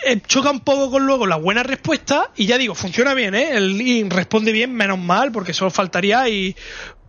eh, 0.04 0.20
choca 0.26 0.50
un 0.50 0.60
poco 0.60 0.90
con 0.90 1.06
luego 1.06 1.26
la 1.26 1.36
buena 1.36 1.62
respuesta 1.62 2.30
y 2.36 2.46
ya 2.46 2.58
digo, 2.58 2.74
funciona 2.74 3.14
bien, 3.14 3.34
¿eh? 3.34 3.56
El 3.56 4.10
responde 4.10 4.52
bien, 4.52 4.72
menos 4.74 4.98
mal, 4.98 5.32
porque 5.32 5.52
solo 5.52 5.70
faltaría 5.70 6.28
y... 6.28 6.56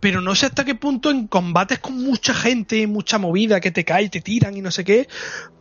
Pero 0.00 0.22
no 0.22 0.34
sé 0.34 0.46
hasta 0.46 0.64
qué 0.64 0.74
punto 0.74 1.10
en 1.10 1.26
combates 1.26 1.78
con 1.78 2.02
mucha 2.02 2.32
gente, 2.32 2.86
mucha 2.86 3.18
movida, 3.18 3.60
que 3.60 3.70
te 3.70 3.84
cae, 3.84 4.08
te 4.08 4.22
tiran 4.22 4.56
y 4.56 4.62
no 4.62 4.70
sé 4.70 4.82
qué, 4.82 5.06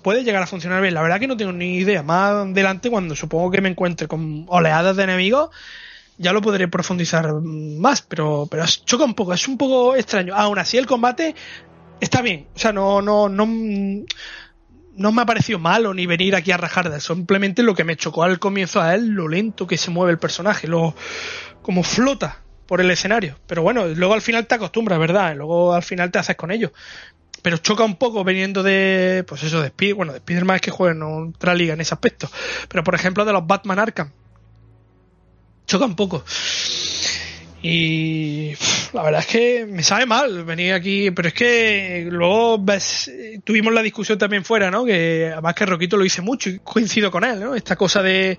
puede 0.01 0.23
llegar 0.23 0.41
a 0.41 0.47
funcionar 0.47 0.81
bien. 0.81 0.93
La 0.93 1.01
verdad 1.01 1.19
que 1.19 1.27
no 1.27 1.35
tengo 1.35 1.51
ni 1.51 1.75
idea. 1.75 2.03
Más 2.03 2.31
adelante, 2.31 2.89
cuando 2.89 3.17
supongo 3.17 3.51
que 3.51 3.59
me 3.59 3.67
encuentre 3.67 4.07
con 4.07 4.45
oleadas 4.47 4.95
de 4.95 5.03
enemigos, 5.03 5.49
ya 6.17 6.31
lo 6.31 6.41
podré 6.41 6.69
profundizar 6.69 7.33
más, 7.33 8.01
pero, 8.01 8.47
pero 8.49 8.63
choca 8.65 9.03
un 9.03 9.13
poco, 9.13 9.33
es 9.33 9.45
un 9.45 9.57
poco 9.57 9.97
extraño. 9.97 10.33
Aún 10.33 10.57
así, 10.57 10.77
el 10.77 10.85
combate 10.85 11.35
está 11.99 12.21
bien. 12.21 12.47
O 12.55 12.59
sea, 12.59 12.71
no, 12.71 13.01
no, 13.01 13.27
no 13.27 13.45
no 14.99 15.13
me 15.13 15.21
ha 15.21 15.25
parecido 15.25 15.59
malo 15.59 15.93
ni 15.93 16.05
venir 16.05 16.35
aquí 16.35 16.51
a 16.51 16.57
rajar 16.57 16.91
de 16.91 16.99
Simplemente 16.99 17.63
lo 17.63 17.73
que 17.73 17.85
me 17.85 17.95
chocó 17.95 18.23
al 18.23 18.37
comienzo 18.37 18.81
a 18.81 18.93
él, 18.93 19.07
lo 19.07 19.29
lento 19.29 19.65
que 19.65 19.77
se 19.77 19.91
mueve 19.91 20.11
el 20.11 20.19
personaje, 20.19 20.67
lo 20.67 20.93
como 21.61 21.83
flota 21.83 22.41
por 22.67 22.81
el 22.81 22.91
escenario. 22.91 23.37
Pero 23.47 23.61
bueno, 23.63 23.87
luego 23.87 24.13
al 24.13 24.21
final 24.21 24.45
te 24.45 24.55
acostumbras, 24.55 24.99
¿verdad? 24.99 25.35
Luego 25.35 25.73
al 25.73 25.83
final 25.83 26.11
te 26.11 26.19
haces 26.19 26.35
con 26.35 26.51
ello. 26.51 26.73
Pero 27.41 27.57
choca 27.57 27.85
un 27.85 27.95
poco 27.95 28.25
veniendo 28.25 28.61
de, 28.61 29.23
pues 29.25 29.41
eso, 29.43 29.61
de 29.61 29.67
Spider, 29.67 29.95
bueno, 29.95 30.11
de 30.11 30.17
Spider-Man 30.17 30.55
es 30.57 30.61
que 30.61 30.71
juega 30.71 30.93
en 30.93 31.01
otra 31.01 31.55
liga 31.55 31.73
en 31.73 31.79
ese 31.79 31.93
aspecto. 31.93 32.29
Pero 32.67 32.83
por 32.83 32.93
ejemplo 32.93 33.23
de 33.23 33.31
los 33.31 33.47
Batman 33.47 33.79
Arkham. 33.79 34.11
Choca 35.65 35.85
un 35.85 35.95
poco. 35.95 36.25
Y 37.61 38.53
la 38.93 39.03
verdad 39.03 39.19
es 39.19 39.27
que 39.27 39.65
me 39.65 39.83
sabe 39.83 40.05
mal 40.05 40.45
venir 40.45 40.73
aquí, 40.73 41.11
pero 41.11 41.27
es 41.27 41.33
que 41.33 42.07
luego 42.09 42.57
ves, 42.57 43.11
tuvimos 43.43 43.73
la 43.73 43.81
discusión 43.81 44.17
también 44.17 44.45
fuera, 44.45 44.71
¿no? 44.71 44.85
Que 44.85 45.29
además 45.33 45.55
que 45.55 45.65
Roquito 45.65 45.97
lo 45.97 46.05
hice 46.05 46.21
mucho 46.21 46.49
y 46.49 46.59
coincido 46.59 47.11
con 47.11 47.25
él, 47.25 47.39
¿no? 47.39 47.55
Esta 47.55 47.75
cosa 47.75 48.01
de, 48.01 48.37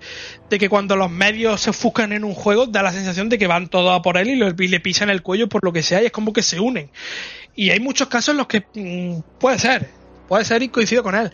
de 0.49 0.59
que 0.59 0.69
cuando 0.69 0.95
los 0.95 1.11
medios 1.11 1.61
se 1.61 1.69
ofuscan 1.69 2.13
en 2.13 2.23
un 2.23 2.33
juego 2.33 2.65
da 2.65 2.81
la 2.81 2.91
sensación 2.91 3.29
de 3.29 3.37
que 3.37 3.45
van 3.45 3.67
todos 3.67 3.97
a 3.97 4.01
por 4.01 4.17
él 4.17 4.29
y, 4.29 4.67
le 4.67 4.79
pisan 4.79 5.09
el 5.09 5.21
cuello 5.21 5.47
por 5.47 5.63
lo 5.63 5.71
que 5.71 5.83
sea 5.83 6.01
y 6.01 6.07
es 6.07 6.11
como 6.11 6.33
que 6.33 6.41
se 6.41 6.59
unen. 6.59 6.89
Y 7.55 7.69
hay 7.69 7.79
muchos 7.79 8.07
casos 8.07 8.33
en 8.33 8.37
los 8.37 8.47
que 8.47 8.65
mm, 8.73 9.39
puede 9.39 9.59
ser, 9.59 9.89
puede 10.27 10.45
ser 10.45 10.63
y 10.63 10.69
coincido 10.69 11.03
con 11.03 11.13
él, 11.13 11.31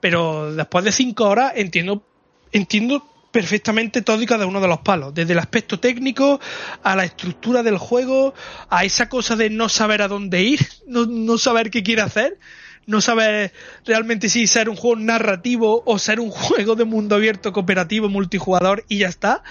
pero 0.00 0.54
después 0.54 0.84
de 0.84 0.92
cinco 0.92 1.24
horas 1.28 1.52
entiendo 1.56 2.04
entiendo 2.52 3.06
perfectamente 3.30 4.02
todo 4.02 4.20
y 4.22 4.26
cada 4.26 4.46
uno 4.46 4.60
de 4.60 4.68
los 4.68 4.80
palos, 4.80 5.14
desde 5.14 5.32
el 5.32 5.38
aspecto 5.38 5.78
técnico 5.78 6.40
a 6.82 6.96
la 6.96 7.04
estructura 7.04 7.62
del 7.62 7.78
juego, 7.78 8.34
a 8.68 8.84
esa 8.84 9.08
cosa 9.08 9.36
de 9.36 9.50
no 9.50 9.68
saber 9.68 10.02
a 10.02 10.08
dónde 10.08 10.42
ir, 10.42 10.60
no, 10.86 11.38
saber 11.38 11.70
qué 11.70 11.82
quiere 11.82 12.02
hacer, 12.02 12.38
no 12.86 13.00
saber 13.00 13.52
realmente 13.86 14.28
si 14.28 14.46
ser 14.46 14.68
un 14.68 14.76
juego 14.76 14.96
narrativo 14.96 15.82
o 15.86 15.98
ser 15.98 16.18
un 16.18 16.30
juego 16.30 16.74
de 16.74 16.84
mundo 16.84 17.14
abierto, 17.16 17.52
cooperativo, 17.52 18.08
multijugador 18.08 18.84
y 18.88 18.98
ya 18.98 19.08
está. 19.08 19.42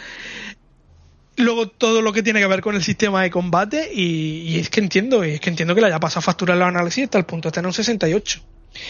Luego 1.37 1.69
todo 1.69 2.01
lo 2.01 2.11
que 2.11 2.21
tiene 2.21 2.41
que 2.41 2.47
ver 2.47 2.59
con 2.59 2.75
el 2.75 2.83
sistema 2.83 3.21
de 3.21 3.31
combate 3.31 3.89
y, 3.93 4.59
es 4.59 4.69
que 4.69 4.81
entiendo, 4.81 5.23
es 5.23 5.39
que 5.39 5.49
entiendo 5.49 5.73
que 5.73 5.79
le 5.79 5.87
haya 5.87 5.99
pasado 5.99 6.19
a 6.19 6.23
facturar 6.23 6.57
los 6.57 6.67
análisis 6.67 7.05
hasta 7.05 7.17
el 7.17 7.23
punto 7.23 7.47
de 7.47 7.53
tener 7.53 7.67
un 7.67 7.73
68. 7.73 8.41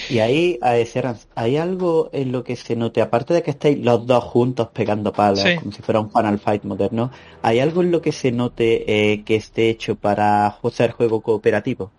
Y 0.10 0.20
ahí, 0.20 0.60
¿hay 0.62 1.58
algo 1.58 2.10
en 2.12 2.32
lo 2.32 2.44
que 2.44 2.56
se 2.56 2.76
note, 2.76 3.02
aparte 3.02 3.34
de 3.34 3.44
que 3.44 3.52
estáis 3.52 3.80
los 3.80 4.06
dos 4.06 4.24
juntos 4.24 4.70
pegando 4.74 5.14
palos, 5.14 5.44
como 5.60 5.72
si 5.72 5.82
fuera 5.82 6.00
un 6.00 6.12
Final 6.12 6.40
Fight 6.40 6.64
moderno, 6.64 7.12
¿hay 7.42 7.60
algo 7.60 7.82
en 7.82 7.92
lo 7.92 8.02
que 8.02 8.12
se 8.12 8.32
note 8.32 9.12
eh, 9.12 9.24
que 9.24 9.36
esté 9.36 9.70
hecho 9.70 9.96
para 9.96 10.48
hacer 10.48 10.92
juego 10.92 11.22
cooperativo? 11.22 11.92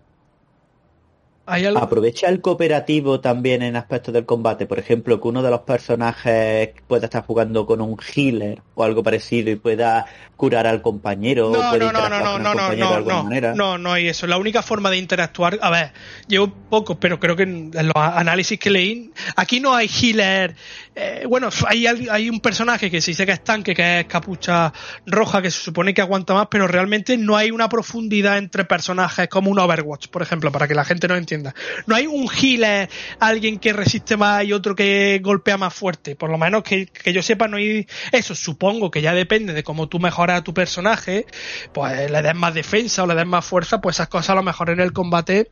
Aprovecha 1.45 2.29
el 2.29 2.39
cooperativo 2.39 3.19
también 3.19 3.61
en 3.61 3.75
aspectos 3.75 4.13
del 4.13 4.25
combate. 4.25 4.67
Por 4.67 4.79
ejemplo, 4.79 5.19
que 5.19 5.27
uno 5.27 5.41
de 5.41 5.49
los 5.49 5.61
personajes 5.61 6.69
pueda 6.87 7.05
estar 7.05 7.25
jugando 7.25 7.65
con 7.65 7.81
un 7.81 7.97
healer 7.97 8.61
o 8.75 8.83
algo 8.83 9.03
parecido 9.03 9.51
y 9.51 9.55
pueda 9.55 10.05
curar 10.37 10.67
al 10.67 10.81
compañero. 10.81 11.51
No, 11.51 11.71
o 11.71 11.77
no, 11.77 11.91
no, 11.91 12.09
no, 12.09 12.19
no, 12.19 12.39
no, 12.39 12.53
no, 12.53 12.75
no, 12.75 13.23
no, 13.23 13.53
no, 13.55 13.77
no 13.77 13.93
hay 13.93 14.07
eso. 14.07 14.27
La 14.27 14.37
única 14.37 14.61
forma 14.61 14.89
de 14.89 14.97
interactuar, 14.97 15.59
a 15.61 15.69
ver, 15.69 15.93
llevo 16.27 16.53
poco, 16.69 16.99
pero 16.99 17.19
creo 17.19 17.35
que 17.35 17.43
en 17.43 17.71
los 17.73 17.95
análisis 17.95 18.59
que 18.59 18.69
leí, 18.69 19.11
aquí 19.35 19.59
no 19.59 19.73
hay 19.73 19.87
healer. 19.87 20.55
Eh, 20.93 21.25
bueno, 21.27 21.49
hay, 21.67 21.87
hay 21.87 22.29
un 22.29 22.41
personaje 22.41 22.91
que 22.91 22.99
se 22.99 23.11
dice 23.11 23.25
que 23.25 23.31
es 23.31 23.43
tanque, 23.43 23.73
que 23.73 24.01
es 24.01 24.05
capucha 24.07 24.73
roja, 25.05 25.41
que 25.41 25.49
se 25.49 25.61
supone 25.61 25.93
que 25.93 26.01
aguanta 26.01 26.33
más, 26.33 26.47
pero 26.51 26.67
realmente 26.67 27.17
no 27.17 27.37
hay 27.37 27.51
una 27.51 27.69
profundidad 27.69 28.37
entre 28.37 28.65
personajes 28.65 29.29
como 29.29 29.49
un 29.49 29.59
Overwatch, 29.59 30.07
por 30.07 30.21
ejemplo, 30.21 30.51
para 30.51 30.67
que 30.67 30.75
la 30.75 30.83
gente 30.83 31.07
no 31.07 31.15
entienda. 31.15 31.55
No 31.87 31.95
hay 31.95 32.07
un 32.07 32.27
healer, 32.29 32.89
alguien 33.19 33.57
que 33.57 33.71
resiste 33.71 34.17
más 34.17 34.43
y 34.43 34.51
otro 34.51 34.75
que 34.75 35.21
golpea 35.23 35.57
más 35.57 35.73
fuerte. 35.73 36.15
Por 36.15 36.29
lo 36.29 36.37
menos 36.37 36.63
que, 36.63 36.87
que 36.87 37.13
yo 37.13 37.21
sepa, 37.21 37.47
no 37.47 37.55
hay 37.57 37.87
eso. 38.11 38.35
Supongo 38.35 38.91
que 38.91 39.01
ya 39.01 39.13
depende 39.13 39.53
de 39.53 39.63
cómo 39.63 39.87
tú 39.87 39.99
mejoras 39.99 40.39
a 40.39 40.43
tu 40.43 40.53
personaje, 40.53 41.25
pues 41.73 42.11
le 42.11 42.21
des 42.21 42.35
más 42.35 42.53
defensa 42.53 43.03
o 43.03 43.07
le 43.07 43.15
des 43.15 43.25
más 43.25 43.45
fuerza, 43.45 43.79
pues 43.79 43.95
esas 43.95 44.09
cosas 44.09 44.31
a 44.31 44.35
lo 44.35 44.43
mejor 44.43 44.69
en 44.69 44.81
el 44.81 44.91
combate 44.91 45.51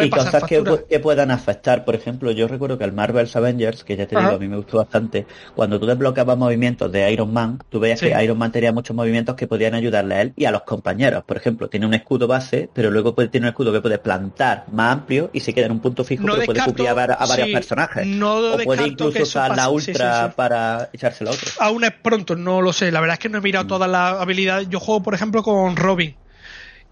y 0.00 0.10
cosas 0.10 0.44
que, 0.44 0.62
puedan 1.00 1.30
afectar, 1.30 1.84
por 1.84 1.94
ejemplo, 1.94 2.30
yo 2.30 2.48
recuerdo 2.48 2.78
que 2.78 2.84
el 2.84 2.92
Marvel's 2.92 3.34
Avengers, 3.36 3.84
que 3.84 3.96
ya 3.96 4.06
te 4.06 4.16
digo, 4.16 4.30
a 4.30 4.38
mí 4.38 4.48
me 4.48 4.56
gustó 4.56 4.78
bastante, 4.78 5.26
cuando 5.54 5.78
tú 5.78 5.86
desbloqueabas 5.86 6.38
movimientos 6.38 6.90
de 6.92 7.10
Iron 7.12 7.32
Man, 7.32 7.58
tú 7.68 7.80
veías 7.80 8.00
que 8.00 8.14
Iron 8.22 8.38
Man 8.38 8.52
tenía 8.52 8.72
muchos 8.72 8.94
movimientos 8.94 9.34
que 9.34 9.46
podían 9.46 9.74
ayudarle 9.74 10.14
a 10.14 10.22
él 10.22 10.32
y 10.36 10.44
a 10.44 10.50
los 10.50 10.62
compañeros. 10.62 11.24
Por 11.24 11.36
ejemplo, 11.36 11.68
tiene 11.68 11.86
un 11.86 11.94
escudo 11.94 12.26
base, 12.26 12.68
pero 12.72 12.90
luego 12.90 13.14
puede, 13.14 13.28
tiene 13.28 13.46
un 13.46 13.50
escudo 13.50 13.72
que 13.72 13.80
puede 13.80 13.98
plantar 13.98 14.64
más 14.72 14.92
amplio 14.92 15.30
y 15.32 15.40
se 15.40 15.52
queda 15.52 15.66
en 15.66 15.72
un 15.72 15.80
punto 15.80 16.04
fijo, 16.04 16.24
que 16.24 16.44
puede 16.44 16.64
cubrir 16.64 16.88
a, 16.88 16.94
varios 16.94 17.48
personajes. 17.48 18.06
o 18.22 18.58
puede 18.64 18.86
incluso 18.86 19.22
usar 19.22 19.56
la 19.56 19.68
ultra 19.68 20.32
para 20.34 20.88
echársela 20.92 21.30
a 21.30 21.34
otro. 21.34 21.50
Aún 21.58 21.84
es 21.84 21.92
pronto, 21.92 22.36
no 22.36 22.62
lo 22.62 22.72
sé. 22.72 22.90
La 22.92 23.00
verdad 23.00 23.14
es 23.14 23.20
que 23.20 23.28
no 23.28 23.38
he 23.38 23.40
mirado 23.40 23.64
mm. 23.64 23.68
todas 23.68 23.90
las 23.90 24.20
habilidades. 24.20 24.68
Yo 24.68 24.80
juego, 24.80 25.02
por 25.02 25.14
ejemplo, 25.14 25.42
con 25.42 25.76
Robin 25.76 26.14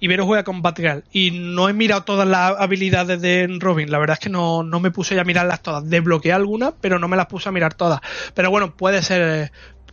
Ibero 0.01 0.25
juega 0.25 0.45
con 0.45 0.63
Batgirl 0.63 1.05
y 1.13 1.31
no 1.31 1.69
he 1.69 1.75
mirado 1.75 2.05
todas 2.05 2.27
las 2.27 2.59
habilidades 2.59 3.21
de 3.21 3.47
Robin. 3.59 3.91
La 3.91 3.99
verdad 3.99 4.15
es 4.15 4.21
que 4.21 4.31
no, 4.31 4.63
no 4.63 4.81
me 4.81 4.91
puse 4.91 5.21
a 5.21 5.25
mirarlas 5.25 5.63
todas. 5.63 5.89
Desbloqueé 5.89 6.33
algunas, 6.33 6.73
pero 6.81 6.99
no 6.99 7.07
me 7.07 7.19
las 7.19 7.27
puse 7.27 7.51
a 7.51 7.53
mirar 7.53 7.75
todas. 7.75 8.01
Pero 8.35 8.51
bueno, 8.51 8.75
puede 8.75 9.03
ser 9.03 9.53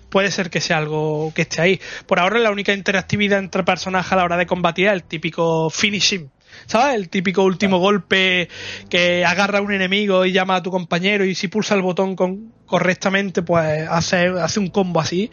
puede 0.09 0.31
ser 0.31 0.49
que 0.49 0.61
sea 0.61 0.77
algo 0.77 1.33
que 1.35 1.41
esté 1.41 1.61
ahí. 1.61 1.81
Por 2.05 2.19
ahora 2.19 2.39
la 2.39 2.51
única 2.51 2.73
interactividad 2.73 3.39
entre 3.39 3.63
personajes 3.63 4.13
a 4.13 4.15
la 4.15 4.23
hora 4.23 4.37
de 4.37 4.47
combatir 4.47 4.87
es 4.87 4.93
el 4.93 5.03
típico 5.03 5.69
finishing. 5.69 6.31
¿Sabes? 6.65 6.95
El 6.95 7.09
típico 7.09 7.43
último 7.43 7.77
golpe 7.77 8.49
que 8.89 9.25
agarra 9.25 9.59
a 9.59 9.61
un 9.61 9.73
enemigo 9.73 10.25
y 10.25 10.31
llama 10.31 10.55
a 10.55 10.63
tu 10.63 10.71
compañero 10.71 11.23
y 11.23 11.35
si 11.35 11.49
pulsa 11.49 11.75
el 11.75 11.81
botón 11.81 12.15
con, 12.15 12.53
correctamente 12.65 13.41
pues 13.43 13.87
hace, 13.87 14.27
hace 14.27 14.59
un 14.59 14.69
combo 14.69 14.99
así 14.99 15.29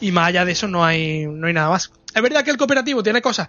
y 0.00 0.12
más 0.12 0.28
allá 0.28 0.44
de 0.44 0.52
eso 0.52 0.68
no 0.68 0.84
hay, 0.84 1.26
no 1.26 1.46
hay 1.46 1.54
nada 1.54 1.70
más. 1.70 1.90
Es 2.14 2.22
verdad 2.22 2.44
que 2.44 2.50
el 2.50 2.56
cooperativo 2.56 3.02
tiene 3.02 3.20
cosas 3.20 3.48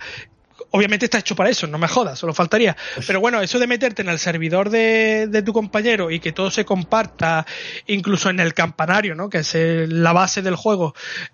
obviamente 0.72 1.06
está 1.06 1.20
hecho 1.20 1.36
para 1.36 1.50
eso, 1.50 1.68
no 1.68 1.78
me 1.78 1.88
jodas, 1.88 2.20
solo 2.20 2.34
faltaría. 2.34 2.76
Pues 2.96 3.08
Pero 3.08 3.20
bueno, 3.20 3.42
eso 3.42 3.60
de 3.60 3.68
meterte 3.68 4.02
en 4.02 4.10
el 4.10 4.20
servidor 4.20 4.70
de, 4.70 5.42
tu 5.46 5.54
compañero 5.54 6.12
y 6.12 6.20
que 6.20 6.32
todo 6.32 6.52
se 6.52 6.66
comparta, 6.66 7.46
incluso 7.88 8.30
en 8.30 8.40
el 8.40 8.54
campanario, 8.54 9.16
¿no? 9.16 9.30
Que 9.30 9.40
es 9.40 9.56
la 9.56 10.14
base 10.14 10.42
del 10.42 10.56
juego, 10.56 10.94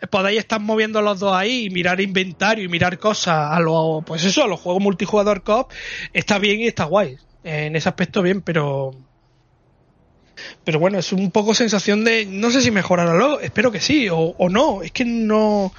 podáis 0.09 0.39
estar 0.39 0.61
moviendo 0.61 1.01
los 1.01 1.19
dos 1.19 1.33
ahí 1.33 1.65
y 1.65 1.69
mirar 1.69 1.99
inventario 1.99 2.63
y 2.63 2.67
mirar 2.67 2.97
cosas 2.97 3.51
a 3.51 3.59
lo, 3.59 4.03
pues 4.05 4.23
eso, 4.23 4.43
a 4.43 4.47
los 4.47 4.59
juegos 4.59 4.81
multijugador 4.81 5.43
COP, 5.43 5.71
está 6.13 6.39
bien 6.39 6.61
y 6.61 6.67
está 6.67 6.85
guay. 6.85 7.17
En 7.43 7.75
ese 7.75 7.87
aspecto 7.87 8.21
bien, 8.21 8.41
pero 8.41 8.91
pero 10.63 10.79
bueno, 10.79 10.99
es 10.99 11.13
un 11.13 11.31
poco 11.31 11.53
sensación 11.53 12.03
de 12.03 12.25
no 12.25 12.51
sé 12.51 12.61
si 12.61 12.71
mejorará 12.71 13.13
luego, 13.13 13.39
espero 13.39 13.71
que 13.71 13.79
sí 13.79 14.09
o, 14.09 14.17
o 14.17 14.49
no, 14.49 14.81
es 14.83 14.91
que 14.91 15.05
no 15.05 15.71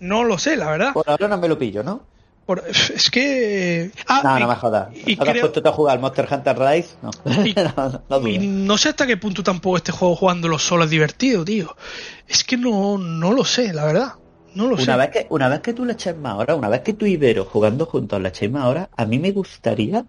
no 0.00 0.24
lo 0.24 0.38
sé, 0.38 0.56
la 0.56 0.70
verdad. 0.70 0.92
Por 0.92 1.08
ahora 1.08 1.28
no 1.28 1.38
me 1.38 1.48
lo 1.48 1.58
pillo, 1.58 1.82
¿no? 1.82 2.02
Es 2.56 3.10
que. 3.10 3.90
Ah, 4.06 4.22
no, 4.24 4.38
no 4.38 4.48
me 4.48 4.54
jodas. 4.54 4.88
Y 5.06 5.16
creo... 5.16 5.50
puesto 5.50 5.68
a 5.68 5.72
jugar 5.72 6.00
Monster 6.00 6.28
Hunter 6.30 6.58
Rise? 6.58 6.96
No. 7.02 7.10
Y, 8.26 8.38
no, 8.46 8.78
sé 8.78 8.90
hasta 8.90 9.06
qué 9.06 9.16
punto 9.16 9.42
tampoco 9.42 9.76
este 9.76 9.92
juego 9.92 10.16
jugándolo 10.16 10.58
solo 10.58 10.84
es 10.84 10.90
divertido, 10.90 11.44
tío. 11.44 11.76
Es 12.26 12.44
que 12.44 12.56
no, 12.56 12.96
no 12.98 13.32
lo 13.32 13.44
sé, 13.44 13.72
la 13.72 13.84
verdad. 13.84 14.12
No 14.54 14.66
lo 14.66 14.76
una 14.76 14.96
Vez 14.96 15.10
que, 15.10 15.26
una 15.28 15.48
vez 15.48 15.60
que 15.60 15.74
tú 15.74 15.84
le 15.84 15.92
eches 15.92 16.16
más 16.16 16.32
ahora, 16.32 16.54
una 16.54 16.68
vez 16.68 16.80
que 16.80 16.94
tú 16.94 17.04
y 17.04 17.12
Ibero 17.12 17.44
jugando 17.44 17.86
juntos 17.86 18.20
le 18.20 18.30
echéis 18.30 18.50
más 18.50 18.64
ahora, 18.64 18.88
a 18.96 19.04
mí 19.04 19.18
me 19.18 19.30
gustaría 19.30 20.04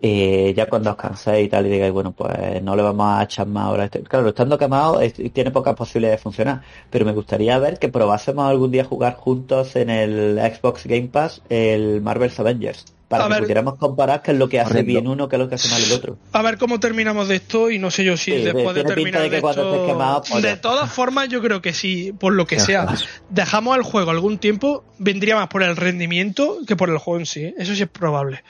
eh, 0.00 0.54
ya 0.56 0.66
cuando 0.68 0.90
os 0.90 0.96
canséis 0.96 1.46
y 1.46 1.48
tal 1.48 1.66
y 1.66 1.70
digáis, 1.70 1.92
bueno, 1.92 2.12
pues 2.12 2.62
no 2.62 2.76
le 2.76 2.82
vamos 2.82 3.06
a 3.18 3.22
echar 3.24 3.46
más 3.46 3.64
ahora. 3.66 3.84
Este. 3.84 4.02
Claro, 4.02 4.28
estando 4.28 4.58
quemado 4.58 5.00
tiene 5.32 5.50
pocas 5.50 5.74
posibilidades 5.74 6.20
de 6.20 6.22
funcionar, 6.22 6.62
pero 6.90 7.04
me 7.04 7.12
gustaría 7.12 7.58
ver 7.58 7.78
que 7.78 7.88
probásemos 7.88 8.48
algún 8.48 8.70
día 8.70 8.84
jugar 8.84 9.16
juntos 9.16 9.76
en 9.76 9.90
el 9.90 10.38
Xbox 10.38 10.86
Game 10.86 11.08
Pass 11.08 11.42
el 11.48 12.00
Marvel's 12.02 12.38
Avengers. 12.40 12.97
Para 13.08 13.28
que 13.28 13.42
pudiéramos 13.42 13.76
comparar 13.76 14.22
qué 14.22 14.32
es 14.32 14.38
lo 14.38 14.48
que 14.48 14.60
hace 14.60 14.82
bien 14.82 15.08
uno, 15.08 15.28
qué 15.28 15.36
es 15.36 15.40
lo 15.40 15.48
que 15.48 15.54
hace 15.54 15.68
mal 15.68 15.82
el 15.82 15.92
otro. 15.92 16.18
A 16.32 16.42
ver 16.42 16.58
cómo 16.58 16.78
terminamos 16.78 17.28
de 17.28 17.36
esto 17.36 17.70
y 17.70 17.78
no 17.78 17.90
sé 17.90 18.04
yo 18.04 18.16
si 18.16 18.32
después 18.32 18.74
de 18.74 18.84
terminar 18.84 19.28
de, 19.28 19.38
esto... 19.38 20.22
Pues 20.28 20.42
de 20.42 20.56
todas 20.56 20.92
formas 20.92 21.28
yo 21.28 21.40
creo 21.40 21.62
que 21.62 21.72
sí, 21.72 22.12
por 22.18 22.34
lo 22.34 22.46
que 22.46 22.60
sea, 22.60 22.86
dejamos 23.30 23.76
el 23.76 23.82
juego 23.82 24.10
algún 24.10 24.38
tiempo, 24.38 24.84
vendría 24.98 25.36
más 25.36 25.48
por 25.48 25.62
el 25.62 25.76
rendimiento 25.76 26.58
que 26.66 26.76
por 26.76 26.90
el 26.90 26.98
juego 26.98 27.20
en 27.20 27.26
sí. 27.26 27.44
¿eh? 27.44 27.54
Eso 27.58 27.74
sí 27.74 27.82
es 27.82 27.88
probable. 27.88 28.44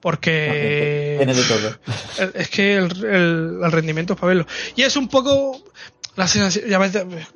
Porque... 0.00 1.14
Tiene 1.18 1.34
de 1.34 1.44
todo. 1.44 1.78
Es 2.34 2.48
que 2.48 2.76
el, 2.76 3.04
el 3.04 3.72
rendimiento 3.72 4.14
es 4.14 4.18
para 4.18 4.28
verlo. 4.28 4.46
Y 4.74 4.82
es 4.82 4.96
un 4.96 5.08
poco 5.08 5.62
la 6.14 6.28
sensación, 6.28 6.68
ya 6.68 6.78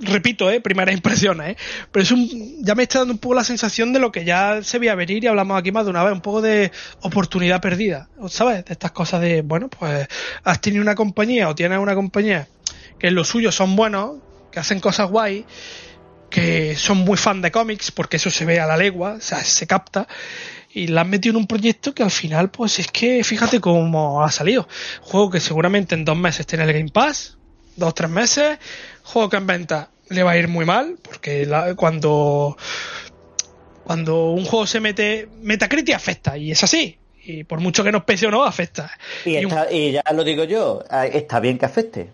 repito, 0.01 0.51
eh, 0.51 0.61
primeras 0.61 0.95
impresiones, 0.95 1.51
eh, 1.51 1.57
pero 1.91 2.03
es 2.03 2.11
un, 2.11 2.63
ya 2.63 2.75
me 2.75 2.83
está 2.83 2.99
dando 2.99 3.15
un 3.15 3.19
poco 3.19 3.35
la 3.35 3.45
sensación 3.45 3.93
de 3.93 3.99
lo 3.99 4.13
que 4.13 4.25
ya 4.25 4.63
se 4.63 4.79
veía 4.79 4.95
venir 4.95 5.25
y 5.25 5.27
hablamos 5.27 5.59
aquí 5.59 5.73
más 5.73 5.85
de 5.85 5.91
una 5.91 6.05
vez, 6.05 6.13
un 6.13 6.21
poco 6.21 6.43
de 6.43 6.71
oportunidad 7.01 7.61
perdida, 7.61 8.09
¿sabes? 8.29 8.65
De 8.67 8.73
estas 8.75 8.93
cosas 8.93 9.23
de, 9.23 9.43
bueno, 9.43 9.69
pues 9.69 10.07
has 10.45 10.61
tenido 10.61 10.83
una 10.83 10.95
compañía 10.95 11.49
o 11.49 11.55
tienes 11.55 11.79
una 11.79 11.95
compañía 11.95 12.49
que 12.99 13.09
en 13.09 13.15
lo 13.15 13.25
suyo 13.25 13.51
son 13.51 13.77
buenos, 13.77 14.17
que 14.53 14.61
hacen 14.61 14.81
cosas 14.81 15.09
guay, 15.11 15.47
que 16.31 16.77
son 16.77 16.99
muy 16.99 17.17
fan 17.17 17.41
de 17.41 17.51
cómics, 17.51 17.91
porque 17.91 18.17
eso 18.17 18.31
se 18.31 18.45
ve 18.45 18.61
a 18.61 18.67
la 18.67 18.77
legua, 18.77 19.15
o 19.15 19.21
sea, 19.21 19.43
se 19.45 19.67
capta, 19.67 20.07
y 20.71 20.89
la 20.89 21.03
han 21.03 21.11
metido 21.11 21.33
en 21.33 21.37
un 21.37 21.47
proyecto 21.47 21.95
que 21.95 22.03
al 22.03 22.11
final, 22.11 22.51
pues 22.51 22.79
es 22.79 22.89
que 22.89 23.25
fíjate 23.25 23.61
cómo 23.61 24.23
ha 24.23 24.31
salido. 24.31 24.69
Juego 25.01 25.31
que 25.31 25.41
seguramente 25.41 25.95
en 25.95 26.05
dos 26.05 26.17
meses 26.17 26.47
tiene 26.47 26.65
el 26.65 26.73
Game 26.73 26.91
Pass, 26.91 27.39
dos 27.77 27.91
o 27.91 27.95
tres 27.95 28.11
meses, 28.11 28.59
juego 29.03 29.29
que 29.29 29.37
en 29.37 29.47
venta 29.47 29.91
le 30.09 30.23
va 30.23 30.33
a 30.33 30.37
ir 30.37 30.49
muy 30.49 30.65
mal, 30.65 30.99
porque 31.03 31.49
cuando, 31.77 32.57
cuando 33.85 34.31
un 34.31 34.45
juego 34.45 34.67
se 34.67 34.81
mete, 34.81 35.29
Metacritic 35.41 35.95
afecta, 35.95 36.37
y 36.37 36.53
es 36.53 36.63
así. 36.63 36.99
Y 37.25 37.43
por 37.45 37.61
mucho 37.61 37.83
que 37.83 37.91
nos 37.91 38.05
pese 38.05 38.27
o 38.29 38.31
no, 38.31 38.45
afecta. 38.45 38.91
Y, 39.25 39.39
y 39.73 39.93
ya 39.93 40.03
lo 40.15 40.23
digo 40.23 40.45
yo, 40.45 40.85
ah, 40.91 41.07
está 41.07 41.41
bien 41.41 41.59
que 41.59 41.67
afecte. 41.67 42.11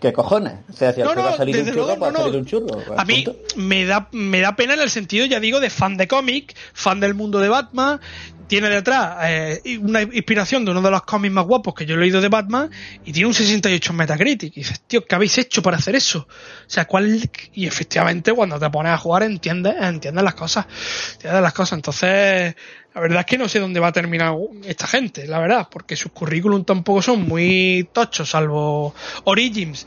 ¿Qué 0.00 0.12
cojones? 0.12 0.52
O 0.68 0.72
sea, 0.74 0.92
si 0.92 1.00
no, 1.00 1.14
no, 1.14 1.34
salir 1.36 1.56
un 1.56 1.64
churro, 1.72 1.96
no, 1.96 2.10
no. 2.10 2.26
un 2.26 2.44
churro. 2.44 2.82
A 2.94 3.06
mí 3.06 3.24
me 3.56 3.86
da, 3.86 4.08
me 4.12 4.40
da 4.40 4.54
pena 4.54 4.74
en 4.74 4.80
el 4.80 4.90
sentido, 4.90 5.24
ya 5.24 5.40
digo, 5.40 5.60
de 5.60 5.70
fan 5.70 5.96
de 5.96 6.08
cómic, 6.08 6.54
fan 6.74 7.00
del 7.00 7.14
mundo 7.14 7.40
de 7.40 7.48
Batman, 7.48 8.00
tiene 8.46 8.68
detrás 8.68 9.18
eh, 9.22 9.78
una 9.80 10.02
inspiración 10.02 10.64
de 10.64 10.70
uno 10.70 10.82
de 10.82 10.90
los 10.90 11.02
cómics 11.02 11.32
más 11.32 11.46
guapos 11.46 11.74
que 11.74 11.86
yo 11.86 11.94
he 11.94 11.98
leído 11.98 12.20
de 12.20 12.28
Batman 12.28 12.70
y 13.04 13.12
tiene 13.12 13.26
un 13.26 13.34
68 13.34 13.92
en 13.92 13.96
Metacritic. 13.96 14.56
Y 14.56 14.60
dices, 14.60 14.80
tío, 14.86 15.04
¿qué 15.04 15.14
habéis 15.14 15.38
hecho 15.38 15.62
para 15.62 15.76
hacer 15.76 15.94
eso? 15.94 16.20
O 16.20 16.70
sea, 16.70 16.86
¿cuál? 16.86 17.30
Y 17.52 17.66
efectivamente, 17.66 18.32
cuando 18.32 18.58
te 18.58 18.68
pones 18.70 18.92
a 18.92 18.98
jugar, 18.98 19.22
entiendes, 19.22 19.74
entiendes 19.80 20.24
las 20.24 20.34
cosas. 20.34 20.66
Entiendes 21.14 21.42
las 21.42 21.52
cosas. 21.52 21.78
Entonces, 21.78 22.54
la 22.94 23.00
verdad 23.00 23.20
es 23.20 23.26
que 23.26 23.38
no 23.38 23.48
sé 23.48 23.58
dónde 23.58 23.80
va 23.80 23.88
a 23.88 23.92
terminar 23.92 24.34
esta 24.64 24.86
gente, 24.86 25.26
la 25.26 25.38
verdad, 25.40 25.68
porque 25.70 25.96
sus 25.96 26.12
currículum 26.12 26.64
tampoco 26.64 27.02
son 27.02 27.22
muy 27.22 27.88
tochos, 27.92 28.30
salvo 28.30 28.94
Origins 29.24 29.86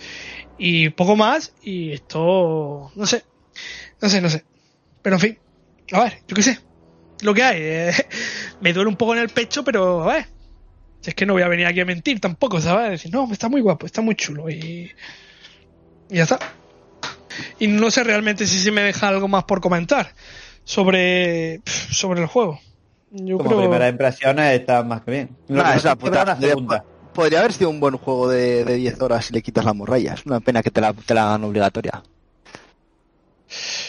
y 0.57 0.89
poco 0.89 1.15
más. 1.15 1.53
Y 1.61 1.93
esto, 1.93 2.91
no 2.95 3.05
sé, 3.05 3.23
no 4.01 4.09
sé, 4.09 4.21
no 4.21 4.29
sé. 4.29 4.43
Pero 5.01 5.15
en 5.15 5.19
fin, 5.21 5.39
a 5.93 6.03
ver, 6.03 6.21
yo 6.27 6.35
qué 6.35 6.43
sé 6.43 6.66
lo 7.21 7.33
que 7.33 7.43
hay. 7.43 7.57
Eh, 7.59 7.91
me 8.61 8.73
duele 8.73 8.89
un 8.89 8.95
poco 8.95 9.13
en 9.13 9.19
el 9.19 9.29
pecho, 9.29 9.63
pero 9.63 10.03
a 10.09 10.13
ver. 10.13 10.27
es 11.03 11.15
que 11.15 11.25
no 11.25 11.33
voy 11.33 11.41
a 11.41 11.47
venir 11.47 11.65
aquí 11.65 11.79
a 11.79 11.85
mentir 11.85 12.19
tampoco, 12.19 12.61
¿sabes? 12.61 12.91
Decir, 12.91 13.11
no, 13.11 13.31
está 13.31 13.49
muy 13.49 13.61
guapo, 13.61 13.85
está 13.85 14.01
muy 14.01 14.15
chulo 14.15 14.49
y. 14.49 14.91
Y 16.09 16.15
ya 16.15 16.23
está. 16.23 16.39
Y 17.59 17.67
no 17.67 17.91
sé 17.91 18.03
realmente 18.03 18.47
si 18.47 18.59
se 18.59 18.71
me 18.71 18.81
deja 18.81 19.07
algo 19.07 19.27
más 19.27 19.43
por 19.43 19.61
comentar 19.61 20.13
sobre, 20.63 21.61
sobre 21.65 22.21
el 22.21 22.27
juego. 22.27 22.59
Yo 23.11 23.37
Como 23.37 23.49
creo... 23.49 23.61
primeras 23.61 23.91
impresiones 23.91 24.59
está 24.59 24.83
más 24.83 25.01
que 25.01 25.11
bien. 25.11 25.29
No, 25.47 25.61
esa 25.71 25.95
puta, 25.95 26.37
podría 27.13 27.39
haber 27.39 27.53
sido 27.53 27.69
un 27.69 27.79
buen 27.79 27.97
juego 27.97 28.29
de, 28.29 28.65
de 28.65 28.75
10 28.75 29.01
horas 29.01 29.25
si 29.25 29.33
le 29.33 29.41
quitas 29.41 29.65
la 29.65 29.73
morralla. 29.73 30.13
Es 30.13 30.25
una 30.25 30.39
pena 30.39 30.61
que 30.61 30.71
te 30.71 30.81
la, 30.81 30.93
te 30.93 31.13
la 31.13 31.27
hagan 31.27 31.43
obligatoria. 31.43 32.03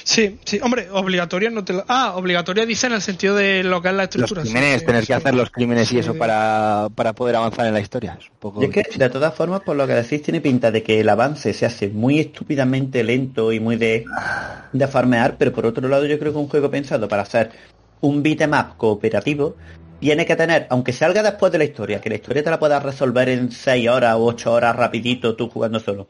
Sí, 0.09 0.39
sí, 0.47 0.59
hombre, 0.63 0.89
obligatoria 0.91 1.51
no 1.51 1.67
te 1.67 1.75
lo... 1.75 1.85
Ah, 1.87 2.15
obligatoria 2.17 2.65
dice 2.65 2.87
en 2.87 2.95
el 2.95 3.03
sentido 3.03 3.37
de 3.37 3.63
lo 3.63 3.83
que 3.83 3.89
es 3.89 3.95
la 3.95 4.05
estructura. 4.05 4.41
Los 4.41 4.51
crímenes, 4.51 4.83
tener 4.83 5.07
que 5.07 5.13
hacer 5.13 5.35
los 5.35 5.51
crímenes 5.51 5.93
y 5.93 5.99
eso 5.99 6.15
para, 6.15 6.89
para, 6.95 7.13
poder 7.13 7.37
avanzar 7.37 7.67
en 7.67 7.75
la 7.75 7.81
historia. 7.81 8.17
Es 8.19 8.31
un 8.31 8.37
poco... 8.39 8.63
Y 8.63 8.65
es 8.65 8.71
que, 8.71 8.99
de 8.99 9.11
todas 9.11 9.35
formas, 9.35 9.61
por 9.61 9.77
lo 9.77 9.87
que 9.87 9.93
decís, 9.93 10.23
tiene 10.23 10.41
pinta 10.41 10.71
de 10.71 10.83
que 10.83 11.01
el 11.01 11.11
avance 11.11 11.53
se 11.53 11.67
hace 11.67 11.89
muy 11.89 12.21
estúpidamente 12.21 13.05
lento 13.05 13.53
y 13.53 13.61
muy 13.61 13.77
de, 13.77 14.07
de 14.73 14.89
farmear, 14.89 15.37
pero 15.37 15.53
por 15.53 15.67
otro 15.67 15.87
lado 15.87 16.07
yo 16.07 16.19
creo 16.19 16.33
que 16.33 16.39
un 16.39 16.49
juego 16.49 16.71
pensado 16.71 17.07
para 17.07 17.21
hacer 17.21 17.51
un 18.01 18.23
beatmap 18.23 18.79
cooperativo 18.79 19.57
tiene 20.01 20.25
que 20.25 20.37
tener, 20.37 20.69
aunque 20.71 20.95
salga 20.95 21.23
después 21.23 21.53
de 21.53 21.59
la 21.59 21.65
historia, 21.65 22.01
que 22.01 22.09
la 22.09 22.15
historia 22.15 22.43
te 22.43 22.49
la 22.49 22.59
puedas 22.59 22.83
resolver 22.83 23.29
en 23.29 23.53
6 23.53 23.89
horas 23.91 24.15
o 24.15 24.25
8 24.25 24.55
horas 24.55 24.75
rapidito 24.75 25.37
tú 25.37 25.51
jugando 25.51 25.79
solo 25.81 26.09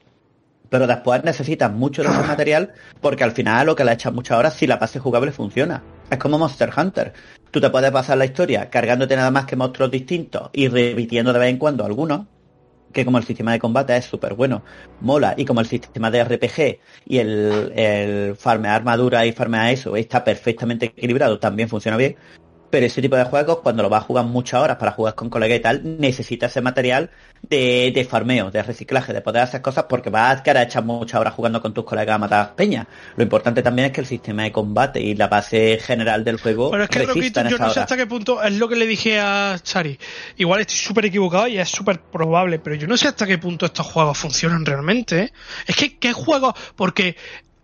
pero 0.68 0.86
después 0.86 1.24
necesitas 1.24 1.72
mucho 1.72 2.02
de 2.02 2.08
ese 2.08 2.22
material 2.26 2.72
porque 3.00 3.24
al 3.24 3.32
final 3.32 3.66
lo 3.66 3.76
que 3.76 3.84
le 3.84 3.92
echas 3.92 4.12
muchas 4.12 4.38
horas 4.38 4.54
si 4.54 4.66
la 4.66 4.76
base 4.76 4.98
jugable 4.98 5.32
funciona. 5.32 5.82
Es 6.10 6.18
como 6.18 6.38
Monster 6.38 6.70
Hunter. 6.76 7.12
Tú 7.50 7.60
te 7.60 7.70
puedes 7.70 7.90
pasar 7.90 8.18
la 8.18 8.24
historia 8.24 8.68
cargándote 8.70 9.16
nada 9.16 9.30
más 9.30 9.46
que 9.46 9.56
monstruos 9.56 9.90
distintos 9.90 10.50
y 10.52 10.68
repitiendo 10.68 11.32
de 11.32 11.38
vez 11.38 11.50
en 11.50 11.58
cuando 11.58 11.84
algunos, 11.84 12.26
que 12.92 13.04
como 13.04 13.18
el 13.18 13.24
sistema 13.24 13.52
de 13.52 13.58
combate 13.58 13.96
es 13.96 14.04
súper 14.04 14.34
bueno, 14.34 14.62
mola, 15.00 15.34
y 15.36 15.44
como 15.44 15.60
el 15.60 15.66
sistema 15.66 16.10
de 16.10 16.24
RPG 16.24 16.78
y 17.06 17.18
el, 17.18 17.72
el 17.74 18.36
farmear 18.36 18.76
armadura 18.76 19.26
y 19.26 19.32
farmear 19.32 19.70
eso 19.70 19.96
está 19.96 20.24
perfectamente 20.24 20.86
equilibrado, 20.86 21.38
también 21.38 21.68
funciona 21.68 21.96
bien, 21.96 22.16
pero 22.70 22.86
ese 22.86 23.02
tipo 23.02 23.16
de 23.16 23.24
juegos, 23.24 23.58
cuando 23.58 23.82
lo 23.82 23.88
vas 23.88 24.02
a 24.02 24.06
jugar 24.06 24.24
muchas 24.24 24.60
horas 24.60 24.76
para 24.76 24.92
jugar 24.92 25.14
con 25.14 25.30
colegas 25.30 25.58
y 25.58 25.62
tal, 25.62 26.00
necesita 26.00 26.46
ese 26.46 26.60
material 26.60 27.10
de, 27.42 27.92
de 27.94 28.04
farmeo, 28.04 28.50
de 28.50 28.62
reciclaje, 28.62 29.12
de 29.12 29.20
poder 29.20 29.42
hacer 29.42 29.62
cosas 29.62 29.84
porque 29.88 30.10
vas 30.10 30.40
a 30.40 30.42
quedar 30.42 30.66
echar 30.66 30.84
muchas 30.84 31.20
horas 31.20 31.34
jugando 31.34 31.62
con 31.62 31.72
tus 31.72 31.84
colegas 31.84 32.16
a 32.16 32.18
matar 32.18 32.54
peñas. 32.54 32.86
Lo 33.16 33.22
importante 33.22 33.62
también 33.62 33.86
es 33.86 33.92
que 33.92 34.00
el 34.00 34.06
sistema 34.06 34.42
de 34.42 34.52
combate 34.52 35.00
y 35.00 35.14
la 35.14 35.28
base 35.28 35.78
general 35.80 36.24
del 36.24 36.38
juego. 36.38 36.70
Pero 36.70 36.84
es 36.84 36.90
que, 36.90 36.98
repito, 37.06 37.42
yo 37.48 37.58
no 37.58 37.70
sé 37.70 37.80
hasta 37.80 37.96
qué 37.96 38.06
punto 38.06 38.42
es 38.42 38.54
lo 38.54 38.68
que 38.68 38.76
le 38.76 38.86
dije 38.86 39.18
a 39.20 39.56
Chari. 39.62 39.98
Igual 40.36 40.60
estoy 40.60 40.76
súper 40.76 41.06
equivocado 41.06 41.48
y 41.48 41.58
es 41.58 41.68
súper 41.68 42.00
probable, 42.00 42.58
pero 42.58 42.76
yo 42.76 42.86
no 42.86 42.96
sé 42.96 43.08
hasta 43.08 43.26
qué 43.26 43.38
punto 43.38 43.66
estos 43.66 43.86
juegos 43.86 44.18
funcionan 44.18 44.64
realmente. 44.64 45.20
¿eh? 45.20 45.32
Es 45.66 45.76
que, 45.76 45.98
¿qué 45.98 46.12
juegos? 46.12 46.54
Porque 46.76 47.16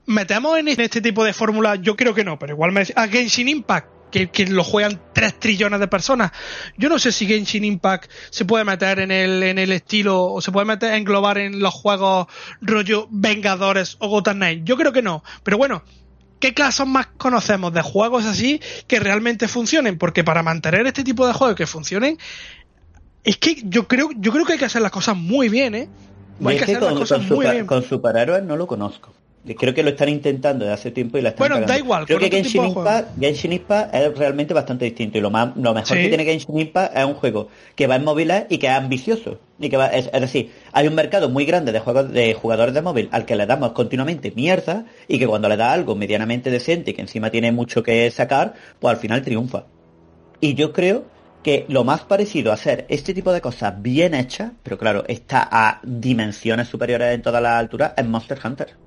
metemos 0.06 0.58
en 0.58 0.68
este 0.68 1.00
tipo 1.00 1.24
de 1.24 1.32
fórmula, 1.32 1.76
yo 1.76 1.96
creo 1.96 2.14
que 2.14 2.24
no, 2.24 2.38
pero 2.38 2.54
igual 2.54 2.72
me 2.72 2.82
a 2.94 3.08
Genshin 3.08 3.48
Impact 3.48 3.93
que, 4.14 4.46
lo 4.46 4.62
juegan 4.62 5.00
3 5.12 5.40
trillones 5.40 5.80
de 5.80 5.88
personas. 5.88 6.30
Yo 6.76 6.88
no 6.88 6.98
sé 6.98 7.10
si 7.10 7.26
Genshin 7.26 7.64
Impact 7.64 8.10
se 8.30 8.44
puede 8.44 8.64
meter 8.64 9.00
en 9.00 9.10
el, 9.10 9.42
en 9.42 9.58
el 9.58 9.72
estilo 9.72 10.24
o 10.24 10.40
se 10.40 10.52
puede 10.52 10.66
meter, 10.66 10.94
englobar 10.94 11.38
en 11.38 11.58
los 11.58 11.74
juegos 11.74 12.28
rollo 12.60 13.08
Vengadores 13.10 13.96
o 13.98 14.08
Gotham 14.08 14.36
Knight. 14.36 14.64
Yo 14.64 14.76
creo 14.76 14.92
que 14.92 15.02
no. 15.02 15.24
Pero 15.42 15.58
bueno, 15.58 15.82
¿qué 16.38 16.54
casos 16.54 16.86
más 16.86 17.08
conocemos 17.16 17.72
de 17.72 17.82
juegos 17.82 18.24
así 18.24 18.60
que 18.86 19.00
realmente 19.00 19.48
funcionen? 19.48 19.98
Porque 19.98 20.22
para 20.22 20.42
mantener 20.42 20.86
este 20.86 21.02
tipo 21.02 21.26
de 21.26 21.32
juegos 21.32 21.56
que 21.56 21.66
funcionen, 21.66 22.18
es 23.24 23.36
que 23.38 23.56
yo 23.64 23.88
creo, 23.88 24.10
yo 24.16 24.30
creo 24.30 24.44
que 24.44 24.52
hay 24.52 24.58
que 24.58 24.66
hacer 24.66 24.82
las 24.82 24.92
cosas 24.92 25.16
muy 25.16 25.48
bien, 25.48 25.74
¿eh? 25.74 25.88
Hay 26.44 26.58
que, 26.58 26.64
hacer 26.64 26.82
las 26.82 26.94
cosas 26.94 27.22
muy 27.22 27.46
bien. 27.46 27.66
Con 27.66 27.82
superhéroes 27.82 28.42
no 28.44 28.56
lo 28.56 28.66
conozco. 28.66 29.12
Creo 29.58 29.74
que 29.74 29.82
lo 29.82 29.90
están 29.90 30.08
intentando 30.08 30.64
desde 30.64 30.74
hace 30.74 30.90
tiempo 30.90 31.18
y 31.18 31.22
la 31.22 31.30
están 31.30 31.48
Bueno, 31.48 31.66
da 31.66 31.76
igual. 31.76 32.06
Creo 32.06 32.18
que 32.18 32.30
Genshin 32.30 32.64
Impact, 32.64 33.18
Genshin 33.20 33.52
Impact, 33.52 33.94
es 33.94 34.16
realmente 34.16 34.54
bastante 34.54 34.86
distinto 34.86 35.18
y 35.18 35.20
lo 35.20 35.30
más 35.30 35.54
lo 35.56 35.74
mejor 35.74 35.98
que 35.98 36.08
tiene 36.08 36.24
Genshin 36.24 36.58
Impact 36.58 36.96
es 36.96 37.04
un 37.04 37.14
juego 37.14 37.48
que 37.74 37.86
va 37.86 37.96
en 37.96 38.04
móviles 38.04 38.44
y 38.48 38.56
que 38.56 38.68
es 38.68 38.72
ambicioso 38.72 39.38
y 39.58 39.68
que 39.68 39.76
va, 39.76 39.88
es, 39.88 40.10
decir, 40.10 40.50
hay 40.72 40.88
un 40.88 40.94
mercado 40.94 41.28
muy 41.28 41.44
grande 41.44 41.72
de 41.72 41.80
juegos 41.80 42.10
de 42.10 42.32
jugadores 42.32 42.72
de 42.72 42.80
móvil 42.80 43.08
al 43.12 43.26
que 43.26 43.36
le 43.36 43.44
damos 43.44 43.72
continuamente 43.72 44.32
mierda 44.34 44.86
y 45.08 45.18
que 45.18 45.26
cuando 45.26 45.48
le 45.48 45.58
da 45.58 45.72
algo 45.72 45.94
medianamente 45.94 46.50
decente 46.50 46.92
y 46.92 46.94
que 46.94 47.02
encima 47.02 47.30
tiene 47.30 47.52
mucho 47.52 47.82
que 47.82 48.10
sacar, 48.10 48.54
pues 48.80 48.94
al 48.94 49.00
final 49.00 49.22
triunfa. 49.22 49.64
Y 50.40 50.54
yo 50.54 50.72
creo 50.72 51.04
que 51.42 51.66
lo 51.68 51.84
más 51.84 52.00
parecido 52.00 52.50
a 52.50 52.54
hacer 52.54 52.86
este 52.88 53.12
tipo 53.12 53.30
de 53.32 53.42
cosas 53.42 53.80
bien 53.82 54.14
hechas, 54.14 54.52
pero 54.62 54.78
claro, 54.78 55.04
está 55.06 55.46
a 55.50 55.80
dimensiones 55.82 56.68
superiores 56.68 57.14
en 57.14 57.20
todas 57.20 57.42
las 57.42 57.52
alturas, 57.52 57.92
es 57.96 58.06
Monster 58.06 58.38
Hunter. 58.42 58.83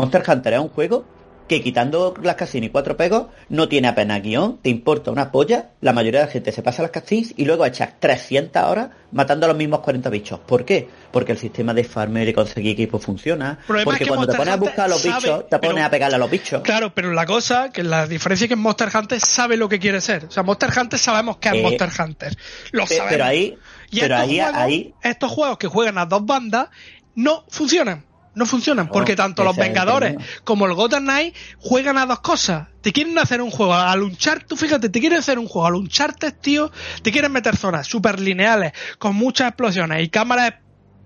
Monster 0.00 0.22
Hunter 0.26 0.54
es 0.54 0.60
un 0.60 0.68
juego 0.70 1.04
que 1.46 1.60
quitando 1.60 2.14
las 2.22 2.36
cutscenes 2.36 2.68
y 2.68 2.70
cuatro 2.70 2.96
pegos, 2.96 3.26
no 3.48 3.68
tiene 3.68 3.88
apenas 3.88 4.22
guion, 4.22 4.58
te 4.58 4.70
importa 4.70 5.10
una 5.10 5.32
polla, 5.32 5.70
la 5.80 5.92
mayoría 5.92 6.20
de 6.20 6.26
la 6.26 6.32
gente 6.32 6.52
se 6.52 6.62
pasa 6.62 6.80
las 6.80 6.92
cutscenes 6.92 7.34
y 7.36 7.44
luego 7.44 7.66
echas 7.66 7.90
300 7.98 8.62
horas 8.62 8.90
matando 9.10 9.46
a 9.46 9.48
los 9.48 9.58
mismos 9.58 9.80
40 9.80 10.08
bichos. 10.10 10.38
¿Por 10.38 10.64
qué? 10.64 10.88
Porque 11.10 11.32
el 11.32 11.38
sistema 11.38 11.74
de 11.74 11.82
farmer 11.82 12.28
y 12.28 12.32
conseguir 12.32 12.72
equipo 12.72 13.00
funciona. 13.00 13.58
Porque 13.66 14.06
cuando 14.06 14.28
te 14.28 14.36
pones 14.36 14.54
a 14.54 14.56
buscar 14.56 14.84
a 14.84 14.88
los 14.88 15.02
bichos, 15.02 15.48
te 15.50 15.58
pones 15.58 15.84
a 15.84 15.90
pegarle 15.90 16.14
a 16.14 16.18
los 16.18 16.30
bichos. 16.30 16.62
Claro, 16.62 16.94
pero 16.94 17.12
la 17.12 17.26
cosa, 17.26 17.70
que 17.70 17.82
la 17.82 18.06
diferencia 18.06 18.44
es 18.44 18.48
que 18.48 18.56
Monster 18.56 18.88
Hunter 18.94 19.20
sabe 19.20 19.56
lo 19.56 19.68
que 19.68 19.80
quiere 19.80 20.00
ser. 20.00 20.26
O 20.26 20.30
sea, 20.30 20.44
Monster 20.44 20.70
Hunter 20.74 20.98
sabemos 21.00 21.38
que 21.38 21.48
es 21.48 21.54
eh, 21.56 21.62
Monster 21.62 21.90
Hunter. 21.98 22.36
Lo 22.70 22.86
sabemos. 22.86 23.08
Pero 23.10 23.24
ahí, 23.24 23.58
y 23.90 24.00
pero 24.00 24.16
ahí, 24.16 24.38
ahí, 24.38 24.94
estos 25.02 25.32
juegos 25.32 25.58
que 25.58 25.66
juegan 25.66 25.98
a 25.98 26.06
dos 26.06 26.24
bandas 26.24 26.68
no 27.16 27.44
funcionan 27.48 28.04
No 28.34 28.46
funcionan, 28.46 28.88
porque 28.88 29.16
tanto 29.16 29.42
los 29.42 29.56
Vengadores 29.56 30.16
como 30.44 30.66
el 30.66 30.74
Gotham 30.74 31.02
Knight 31.02 31.34
juegan 31.58 31.98
a 31.98 32.06
dos 32.06 32.20
cosas. 32.20 32.68
Te 32.80 32.92
quieren 32.92 33.18
hacer 33.18 33.42
un 33.42 33.50
juego 33.50 33.74
al 33.74 34.02
Uncharted, 34.02 34.46
tú 34.46 34.56
fíjate, 34.56 34.88
te 34.88 35.00
quieren 35.00 35.18
hacer 35.18 35.38
un 35.38 35.46
juego 35.46 35.66
al 35.66 35.74
Uncharted, 35.74 36.32
tío, 36.34 36.70
te 37.02 37.12
quieren 37.12 37.32
meter 37.32 37.56
zonas 37.56 37.86
super 37.86 38.20
lineales, 38.20 38.72
con 38.98 39.16
muchas 39.16 39.48
explosiones 39.48 40.02
y 40.04 40.08
cámaras 40.08 40.54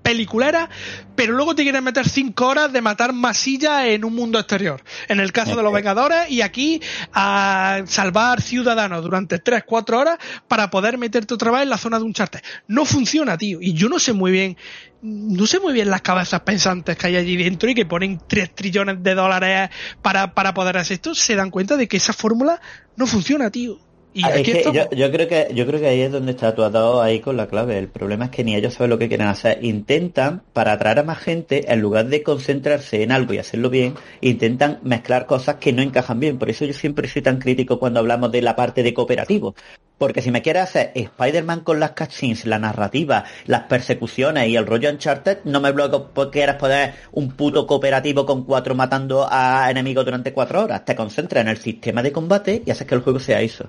peliculera, 0.05 0.69
pero 1.17 1.33
luego 1.33 1.55
te 1.55 1.63
quieren 1.63 1.83
meter 1.83 2.07
cinco 2.07 2.47
horas 2.47 2.71
de 2.73 2.83
matar 2.83 3.15
masilla 3.15 3.89
en 3.89 4.05
un 4.05 4.15
mundo 4.15 4.39
exterior. 4.39 4.85
En 5.09 5.19
el 5.19 5.33
caso 5.33 5.57
de 5.57 5.63
los 5.63 5.73
Vengadores, 5.73 6.31
y 6.31 6.43
aquí 6.43 6.81
a 7.15 7.81
salvar 7.87 8.43
ciudadanos 8.43 9.03
durante 9.03 9.39
tres, 9.39 9.65
cuatro 9.67 9.99
horas 9.99 10.19
para 10.47 10.71
poder 10.71 10.99
meterte 10.99 11.33
otra 11.33 11.51
vez 11.51 11.63
en 11.63 11.71
la 11.71 11.79
zona 11.79 11.99
de 11.99 12.05
un 12.05 12.13
charter. 12.13 12.43
No 12.69 12.85
funciona, 12.85 13.39
tío. 13.39 13.63
Y 13.63 13.73
yo 13.73 13.89
no 13.89 13.99
sé 13.99 14.13
muy 14.13 14.31
bien, 14.31 14.59
no 15.01 15.47
sé 15.47 15.59
muy 15.59 15.73
bien 15.73 15.89
las 15.89 16.03
cabezas 16.03 16.43
pensantes 16.43 16.99
que 16.99 17.07
hay 17.07 17.17
allí 17.17 17.37
dentro 17.37 17.71
y 17.71 17.75
que 17.75 17.87
ponen 17.87 18.21
tres 18.29 18.55
trillones 18.55 19.03
de 19.03 19.15
dólares 19.15 19.71
para, 20.03 20.35
para 20.35 20.53
poder 20.53 20.77
hacer 20.77 20.97
esto. 20.97 21.15
Se 21.15 21.35
dan 21.35 21.51
cuenta 21.51 21.79
de 21.79 21.89
que 21.89 21.97
esa 21.97 22.13
fórmula 22.13 22.61
no 22.97 23.07
funciona, 23.07 23.51
tío. 23.51 23.79
Ah, 24.23 24.37
yo, 24.37 25.11
creo 25.11 25.27
que 25.27 25.49
yo 25.55 25.67
creo 25.67 25.81
que 25.81 25.89
ahí 25.89 26.03
es 26.03 26.13
donde 26.13 26.33
está 26.33 26.55
tu 26.55 26.63
atado 26.63 27.03
ahí 27.03 27.19
con 27.19 27.37
la 27.37 27.49
clave. 27.49 27.79
El 27.79 27.89
problema 27.89 28.27
es 28.27 28.31
que 28.31 28.45
ni 28.45 28.55
ellos 28.55 28.75
saben 28.75 28.91
lo 28.91 28.99
que 28.99 29.09
quieren 29.09 29.27
hacer. 29.27 29.59
Intentan, 29.65 30.43
para 30.53 30.73
atraer 30.73 31.01
a 31.01 31.03
más 31.03 31.19
gente, 31.19 31.73
en 31.73 31.81
lugar 31.81 32.07
de 32.07 32.23
concentrarse 32.23 33.03
en 33.03 33.11
algo 33.11 33.35
y 33.35 33.39
hacerlo 33.39 33.71
bien, 33.71 33.95
intentan 34.21 34.79
mezclar 34.85 35.27
cosas 35.27 35.57
que 35.57 35.73
no 35.73 35.83
encajan 35.83 36.21
bien. 36.21 36.39
Por 36.39 36.49
eso 36.49 36.65
yo 36.65 36.75
siempre 36.75 37.09
soy 37.09 37.23
tan 37.23 37.39
crítico 37.39 37.81
cuando 37.81 37.99
hablamos 37.99 38.31
de 38.31 38.43
la 38.43 38.55
parte 38.55 38.85
de 38.85 38.95
cooperativo. 38.95 39.57
Porque 39.99 40.23
si 40.23 40.31
me 40.31 40.43
quieres 40.43 40.65
hacer 40.65 40.93
Spider-Man 40.95 41.61
con 41.61 41.81
las 41.81 41.93
cutscenes, 41.93 42.47
la 42.47 42.59
narrativa, 42.61 43.25
las 43.47 43.63
persecuciones 43.63 44.49
y 44.49 44.57
el 44.57 44.67
rollo 44.67 44.91
Uncharted, 44.91 45.39
no 45.45 45.61
me 45.61 45.73
bloqueo 45.73 46.11
porque 46.13 46.39
quieras 46.39 46.57
poner 46.57 46.95
un 47.13 47.33
puto 47.33 47.67
cooperativo 47.67 48.27
con 48.27 48.45
cuatro 48.45 48.75
matando 48.77 49.27
a 49.29 49.69
enemigos 49.71 50.05
durante 50.05 50.33
cuatro 50.33 50.63
horas. 50.63 50.85
Te 50.85 50.95
concentras 50.95 51.43
en 51.43 51.49
el 51.49 51.57
sistema 51.59 52.03
de 52.03 52.13
combate 52.13 52.63
y 52.65 52.71
haces 52.71 52.87
que 52.87 52.95
el 52.95 53.03
juego 53.03 53.19
sea 53.19 53.41
eso. 53.41 53.69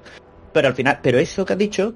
Pero 0.55 0.69
al 0.69 0.73
final, 0.73 0.99
pero 1.01 1.19
eso 1.19 1.43
que 1.43 1.51
has 1.51 1.59
dicho 1.59 1.95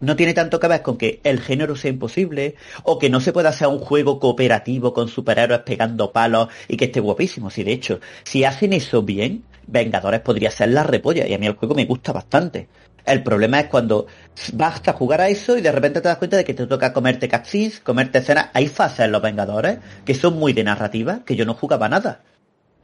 no 0.00 0.16
tiene 0.16 0.32
tanto 0.32 0.58
que 0.58 0.66
ver 0.66 0.80
con 0.80 0.96
que 0.96 1.20
el 1.24 1.42
género 1.42 1.76
sea 1.76 1.90
imposible 1.90 2.54
o 2.84 2.98
que 2.98 3.10
no 3.10 3.20
se 3.20 3.34
pueda 3.34 3.50
hacer 3.50 3.68
un 3.68 3.80
juego 3.80 4.18
cooperativo 4.18 4.94
con 4.94 5.08
superhéroes 5.08 5.60
pegando 5.60 6.10
palos 6.10 6.48
y 6.68 6.78
que 6.78 6.86
esté 6.86 7.00
guapísimo. 7.00 7.50
Si 7.50 7.62
de 7.64 7.72
hecho, 7.72 8.00
si 8.24 8.44
hacen 8.44 8.72
eso 8.72 9.02
bien, 9.02 9.44
Vengadores 9.66 10.22
podría 10.22 10.50
ser 10.50 10.70
la 10.70 10.84
repolla 10.84 11.26
y 11.26 11.34
a 11.34 11.38
mí 11.38 11.46
el 11.46 11.52
juego 11.52 11.74
me 11.74 11.84
gusta 11.84 12.14
bastante. 12.14 12.66
El 13.04 13.22
problema 13.22 13.60
es 13.60 13.66
cuando 13.66 14.06
vas 14.54 14.80
a 14.88 14.94
jugar 14.94 15.20
a 15.20 15.28
eso 15.28 15.58
y 15.58 15.60
de 15.60 15.70
repente 15.70 16.00
te 16.00 16.08
das 16.08 16.16
cuenta 16.16 16.38
de 16.38 16.44
que 16.46 16.54
te 16.54 16.66
toca 16.66 16.94
comerte 16.94 17.28
cutscenes, 17.28 17.80
comerte 17.80 18.20
escenas. 18.20 18.48
Hay 18.54 18.68
fases 18.68 19.00
en 19.00 19.12
los 19.12 19.20
Vengadores 19.20 19.80
que 20.06 20.14
son 20.14 20.38
muy 20.38 20.54
de 20.54 20.64
narrativa, 20.64 21.20
que 21.26 21.36
yo 21.36 21.44
no 21.44 21.52
jugaba 21.52 21.90
nada 21.90 22.22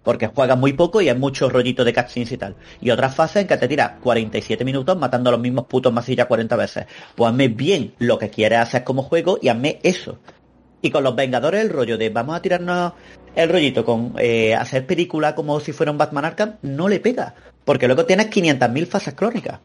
porque 0.03 0.29
juegas 0.29 0.59
muy 0.59 0.73
poco 0.73 1.01
y 1.01 1.09
hay 1.09 1.17
mucho 1.17 1.49
rollito 1.49 1.85
de 1.85 1.93
cutscenes 1.93 2.33
y 2.33 2.37
tal. 2.39 2.57
Y 2.81 2.91
otras 2.91 3.15
fases 3.15 3.43
en 3.43 3.49
que 3.49 3.57
te 3.57 3.69
tiras 3.69 3.93
47 4.03 4.65
minutos 4.65 4.97
matando 4.99 5.31
a 5.31 5.33
los 5.33 5.41
mismos 5.41 5.67
putos 5.67 5.93
masillas 5.93 6.27
40 6.27 6.57
veces. 6.57 6.87
Pues 7.15 7.31
hazme 7.31 7.49
bien 7.49 7.95
lo 7.99 8.19
que 8.19 8.31
quieres 8.31 8.59
hacer 8.61 8.85
como 8.85 9.03
juego 9.03 9.39
y 9.41 9.49
hazme 9.49 9.81
eso. 9.83 10.19
Y 10.81 10.91
con 10.91 11.03
los 11.03 11.17
Vengadores 11.17 11.63
el 11.63 11.71
rollo 11.71 11.99
de 11.99 12.11
vamos 12.11 12.37
a 12.37 12.43
tirarnos 12.43 12.93
el 13.35 13.49
rollito 13.49 13.85
con 13.85 14.15
eh, 14.19 14.55
hacer 14.55 14.87
película 14.87 15.35
como 15.35 15.61
si 15.61 15.73
fuera 15.73 15.93
un 15.93 15.99
Batman 15.99 16.25
Arkham 16.25 16.57
no 16.63 16.89
le 16.89 17.01
pega. 17.01 17.35
Porque 17.65 17.87
luego 17.87 18.07
tienes 18.07 18.31
500.000 18.31 18.87
fases 18.87 19.15
crónicas. 19.15 19.61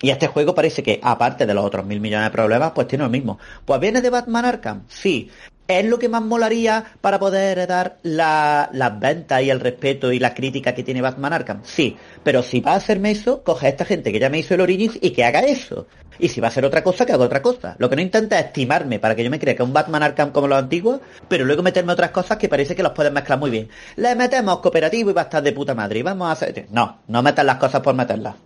Y 0.00 0.10
este 0.10 0.28
juego 0.28 0.54
parece 0.54 0.82
que, 0.82 1.00
aparte 1.02 1.44
de 1.44 1.54
los 1.54 1.64
otros 1.64 1.84
mil 1.84 2.00
millones 2.00 2.26
de 2.26 2.30
problemas, 2.30 2.72
pues 2.72 2.86
tiene 2.86 3.04
lo 3.04 3.10
mismo. 3.10 3.38
Pues 3.64 3.80
viene 3.80 4.00
de 4.00 4.10
Batman 4.10 4.44
Arkham, 4.44 4.84
sí. 4.86 5.30
¿Es 5.68 5.84
lo 5.84 5.98
que 5.98 6.08
más 6.08 6.22
molaría 6.22 6.82
para 7.02 7.18
poder 7.18 7.66
dar 7.66 7.98
las 8.02 8.98
ventas 8.98 9.42
y 9.42 9.50
el 9.50 9.60
respeto 9.60 10.10
y 10.10 10.18
la 10.18 10.32
crítica 10.32 10.74
que 10.74 10.82
tiene 10.82 11.02
Batman 11.02 11.34
Arkham? 11.34 11.60
Sí, 11.62 11.94
pero 12.24 12.42
si 12.42 12.60
va 12.60 12.72
a 12.72 12.76
hacerme 12.76 13.10
eso, 13.10 13.42
coge 13.42 13.66
a 13.66 13.68
esta 13.68 13.84
gente 13.84 14.10
que 14.10 14.18
ya 14.18 14.30
me 14.30 14.38
hizo 14.38 14.54
el 14.54 14.62
Origins 14.62 14.98
y 14.98 15.10
que 15.10 15.24
haga 15.24 15.40
eso. 15.40 15.86
Y 16.18 16.28
si 16.28 16.40
va 16.40 16.46
a 16.46 16.48
hacer 16.48 16.64
otra 16.64 16.82
cosa, 16.82 17.04
que 17.04 17.12
haga 17.12 17.26
otra 17.26 17.42
cosa. 17.42 17.76
Lo 17.78 17.90
que 17.90 17.96
no 17.96 18.00
intenta 18.00 18.38
es 18.38 18.46
estimarme 18.46 18.98
para 18.98 19.14
que 19.14 19.22
yo 19.22 19.30
me 19.30 19.38
crea 19.38 19.54
que 19.54 19.62
es 19.62 19.68
un 19.68 19.74
Batman 19.74 20.02
Arkham 20.02 20.32
como 20.32 20.48
los 20.48 20.58
antiguos, 20.58 21.00
pero 21.28 21.44
luego 21.44 21.62
meterme 21.62 21.92
otras 21.92 22.12
cosas 22.12 22.38
que 22.38 22.48
parece 22.48 22.74
que 22.74 22.82
los 22.82 22.92
pueden 22.92 23.12
mezclar 23.12 23.38
muy 23.38 23.50
bien. 23.50 23.68
Le 23.96 24.14
metemos 24.14 24.60
cooperativo 24.60 25.10
y 25.10 25.12
va 25.12 25.20
a 25.20 25.24
estar 25.24 25.42
de 25.42 25.52
puta 25.52 25.74
madre 25.74 25.98
y 25.98 26.02
vamos 26.02 26.30
a 26.30 26.32
hacer... 26.32 26.66
No, 26.70 27.02
no 27.08 27.22
metas 27.22 27.44
las 27.44 27.56
cosas 27.56 27.82
por 27.82 27.94
meterlas. 27.94 28.36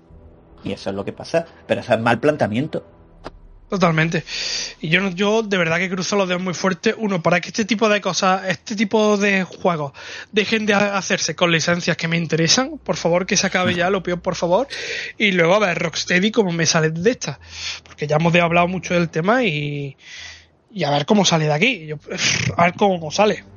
Y 0.65 0.73
eso 0.73 0.91
es 0.91 0.97
lo 0.97 1.05
que 1.05 1.13
pasa. 1.13 1.47
Pero 1.69 1.83
eso 1.83 1.95
es 1.95 2.01
mal 2.01 2.19
planteamiento. 2.19 2.85
Totalmente. 3.73 4.23
Y 4.83 4.91
yo, 4.91 5.09
yo 5.13 5.43
de 5.43 5.57
verdad 5.57 5.79
que 5.79 5.89
cruzo 5.89 6.15
los 6.15 6.29
dedos 6.29 6.43
muy 6.43 6.53
fuerte. 6.53 6.95
Uno, 6.99 7.23
para 7.23 7.41
que 7.41 7.49
este 7.49 7.65
tipo 7.65 7.89
de 7.89 8.03
cosas, 8.03 8.43
este 8.47 8.77
tipo 8.77 9.17
de 9.17 9.45
juegos 9.45 9.93
dejen 10.31 10.67
de 10.67 10.75
hacerse 10.75 11.35
con 11.35 11.51
licencias 11.51 11.97
que 11.97 12.07
me 12.07 12.19
interesan. 12.19 12.77
Por 12.77 12.97
favor, 12.97 13.25
que 13.25 13.35
se 13.35 13.47
acabe 13.47 13.75
ya, 13.75 13.89
lo 13.89 14.03
peor, 14.03 14.21
por 14.21 14.35
favor. 14.35 14.69
Y 15.17 15.33
luego 15.33 15.55
a 15.55 15.61
ver 15.61 15.79
Rocksteady 15.79 16.31
cómo 16.31 16.53
me 16.53 16.67
sale 16.67 16.91
de 16.91 17.11
esta. 17.13 17.41
Porque 17.83 18.07
ya 18.07 18.17
hemos 18.17 18.35
hablado 18.35 18.69
mucho 18.69 18.93
del 18.93 19.09
tema 19.09 19.43
y, 19.43 19.97
y 20.71 20.85
a 20.85 20.91
ver 20.91 21.07
cómo 21.07 21.25
sale 21.25 21.47
de 21.47 21.55
aquí. 21.55 21.89
a 22.55 22.65
ver 22.65 22.75
cómo 22.75 23.11
sale 23.11 23.52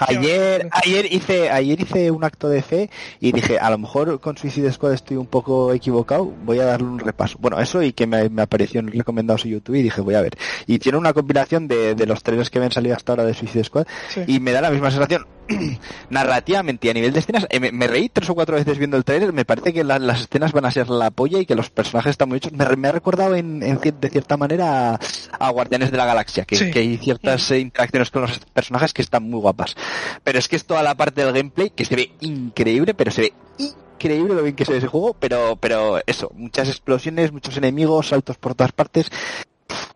ayer, 0.00 0.68
ayer 0.72 1.12
hice, 1.12 1.50
ayer 1.50 1.80
hice 1.80 2.10
un 2.10 2.24
acto 2.24 2.48
de 2.48 2.62
fe 2.62 2.90
y 3.20 3.32
dije, 3.32 3.58
a 3.58 3.70
lo 3.70 3.78
mejor 3.78 4.20
con 4.20 4.36
Suicide 4.36 4.72
Squad 4.72 4.94
estoy 4.94 5.16
un 5.16 5.26
poco 5.26 5.72
equivocado, 5.72 6.24
voy 6.44 6.60
a 6.60 6.64
darle 6.64 6.88
un 6.88 6.98
repaso. 6.98 7.38
Bueno, 7.40 7.60
eso 7.60 7.82
y 7.82 7.92
que 7.92 8.06
me, 8.06 8.28
apareció 8.40 8.80
en 8.80 8.88
recomendados 8.88 9.44
en 9.44 9.52
YouTube 9.52 9.76
y 9.76 9.82
dije, 9.82 10.00
voy 10.00 10.14
a 10.14 10.22
ver. 10.22 10.36
Y 10.66 10.78
tiene 10.78 10.98
una 10.98 11.12
compilación 11.12 11.68
de, 11.68 11.94
de 11.94 12.06
los 12.06 12.22
trailers 12.22 12.50
que 12.50 12.58
me 12.58 12.66
han 12.66 12.72
salido 12.72 12.96
hasta 12.96 13.12
ahora 13.12 13.24
de 13.24 13.34
Suicide 13.34 13.64
Squad 13.64 13.86
y 14.26 14.40
me 14.40 14.52
da 14.52 14.60
la 14.60 14.70
misma 14.70 14.90
sensación 14.90 15.26
narrativamente 16.10 16.90
a 16.90 16.94
nivel 16.94 17.12
de 17.12 17.20
escenas, 17.20 17.46
eh, 17.50 17.60
me, 17.72 17.86
reí 17.86 18.08
tres 18.08 18.28
o 18.30 18.34
cuatro 18.34 18.56
veces 18.56 18.78
viendo 18.78 18.96
el 18.96 19.04
trailer, 19.04 19.32
me 19.32 19.44
parece 19.44 19.72
que 19.72 19.84
las 19.84 20.20
escenas 20.20 20.52
van 20.52 20.64
a 20.66 20.70
ser 20.70 20.88
la 20.88 21.10
polla 21.10 21.38
y 21.38 21.46
que 21.46 21.54
los 21.54 21.70
personajes 21.70 22.10
están 22.10 22.28
muy 22.28 22.38
hechos. 22.38 22.52
Me, 22.52 22.88
ha 22.88 22.92
recordado 22.92 23.34
en, 23.34 23.60
de 23.60 24.10
cierta 24.10 24.36
manera 24.36 24.98
a, 25.38 25.50
Guardianes 25.50 25.90
de 25.90 25.96
la 25.96 26.06
Galaxia, 26.06 26.44
que, 26.44 26.56
hay 26.78 26.96
ciertas 26.98 27.50
eh, 27.50 27.60
interacciones 27.60 28.10
con 28.10 28.22
los 28.22 28.38
personajes 28.52 28.92
que 28.92 29.02
están 29.02 29.24
muy 29.24 29.40
guapas. 29.40 29.76
Pero 30.22 30.38
es 30.38 30.48
que 30.48 30.56
es 30.56 30.64
toda 30.64 30.82
la 30.82 30.94
parte 30.94 31.24
del 31.24 31.34
gameplay 31.34 31.70
que 31.70 31.84
se 31.84 31.96
ve 31.96 32.12
increíble, 32.20 32.94
pero 32.94 33.10
se 33.10 33.22
ve 33.22 33.32
increíble 33.58 34.34
lo 34.34 34.42
bien 34.42 34.54
que 34.54 34.64
se 34.64 34.72
ve 34.72 34.78
ese 34.78 34.86
juego, 34.86 35.14
pero, 35.18 35.56
pero 35.56 36.00
eso, 36.06 36.30
muchas 36.34 36.68
explosiones, 36.68 37.32
muchos 37.32 37.56
enemigos, 37.56 38.08
saltos 38.08 38.36
por 38.36 38.54
todas 38.54 38.72
partes. 38.72 39.10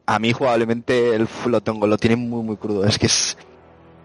A 0.05 0.19
mí 0.19 0.33
jugablemente 0.33 1.15
el 1.15 1.29
lo 1.47 1.61
tengo, 1.61 1.87
lo 1.87 1.97
tiene 1.97 2.17
muy 2.17 2.43
muy 2.43 2.57
crudo. 2.57 2.85
Es 2.85 2.99
que 2.99 3.07
es, 3.07 3.37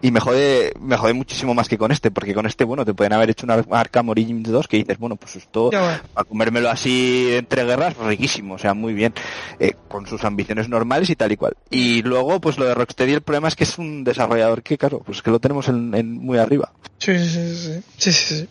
y 0.00 0.10
me 0.12 0.20
jode, 0.20 0.72
me 0.80 0.96
jode 0.96 1.12
muchísimo 1.12 1.54
más 1.54 1.68
que 1.68 1.76
con 1.76 1.90
este, 1.90 2.10
porque 2.10 2.34
con 2.34 2.46
este, 2.46 2.64
bueno, 2.64 2.84
te 2.84 2.94
pueden 2.94 3.12
haber 3.12 3.30
hecho 3.30 3.46
una 3.46 3.64
Arkham 3.70 4.08
Origins 4.10 4.48
2 4.48 4.68
que 4.68 4.76
dices, 4.76 4.98
bueno, 4.98 5.16
pues 5.16 5.36
esto, 5.36 5.70
a 6.14 6.24
comérmelo 6.24 6.70
así 6.70 7.30
entre 7.32 7.64
guerras, 7.64 7.94
pues 7.94 8.08
riquísimo, 8.08 8.54
o 8.54 8.58
sea, 8.58 8.74
muy 8.74 8.94
bien, 8.94 9.12
eh, 9.58 9.72
con 9.88 10.06
sus 10.06 10.24
ambiciones 10.24 10.68
normales 10.68 11.10
y 11.10 11.16
tal 11.16 11.32
y 11.32 11.36
cual. 11.36 11.56
Y 11.70 12.02
luego, 12.02 12.40
pues 12.40 12.58
lo 12.58 12.66
de 12.66 12.74
Rocksteady, 12.74 13.14
el 13.14 13.22
problema 13.22 13.48
es 13.48 13.56
que 13.56 13.64
es 13.64 13.76
un 13.78 14.04
desarrollador 14.04 14.62
que, 14.62 14.78
claro, 14.78 15.00
pues 15.00 15.20
que 15.20 15.30
lo 15.30 15.40
tenemos 15.40 15.68
en, 15.68 16.12
muy 16.12 16.38
arriba. 16.38 16.72
Sí, 16.98 17.18
sí, 17.18 17.28
sí, 17.28 17.82
sí, 17.96 18.12
sí, 18.12 18.34
sí. 18.34 18.48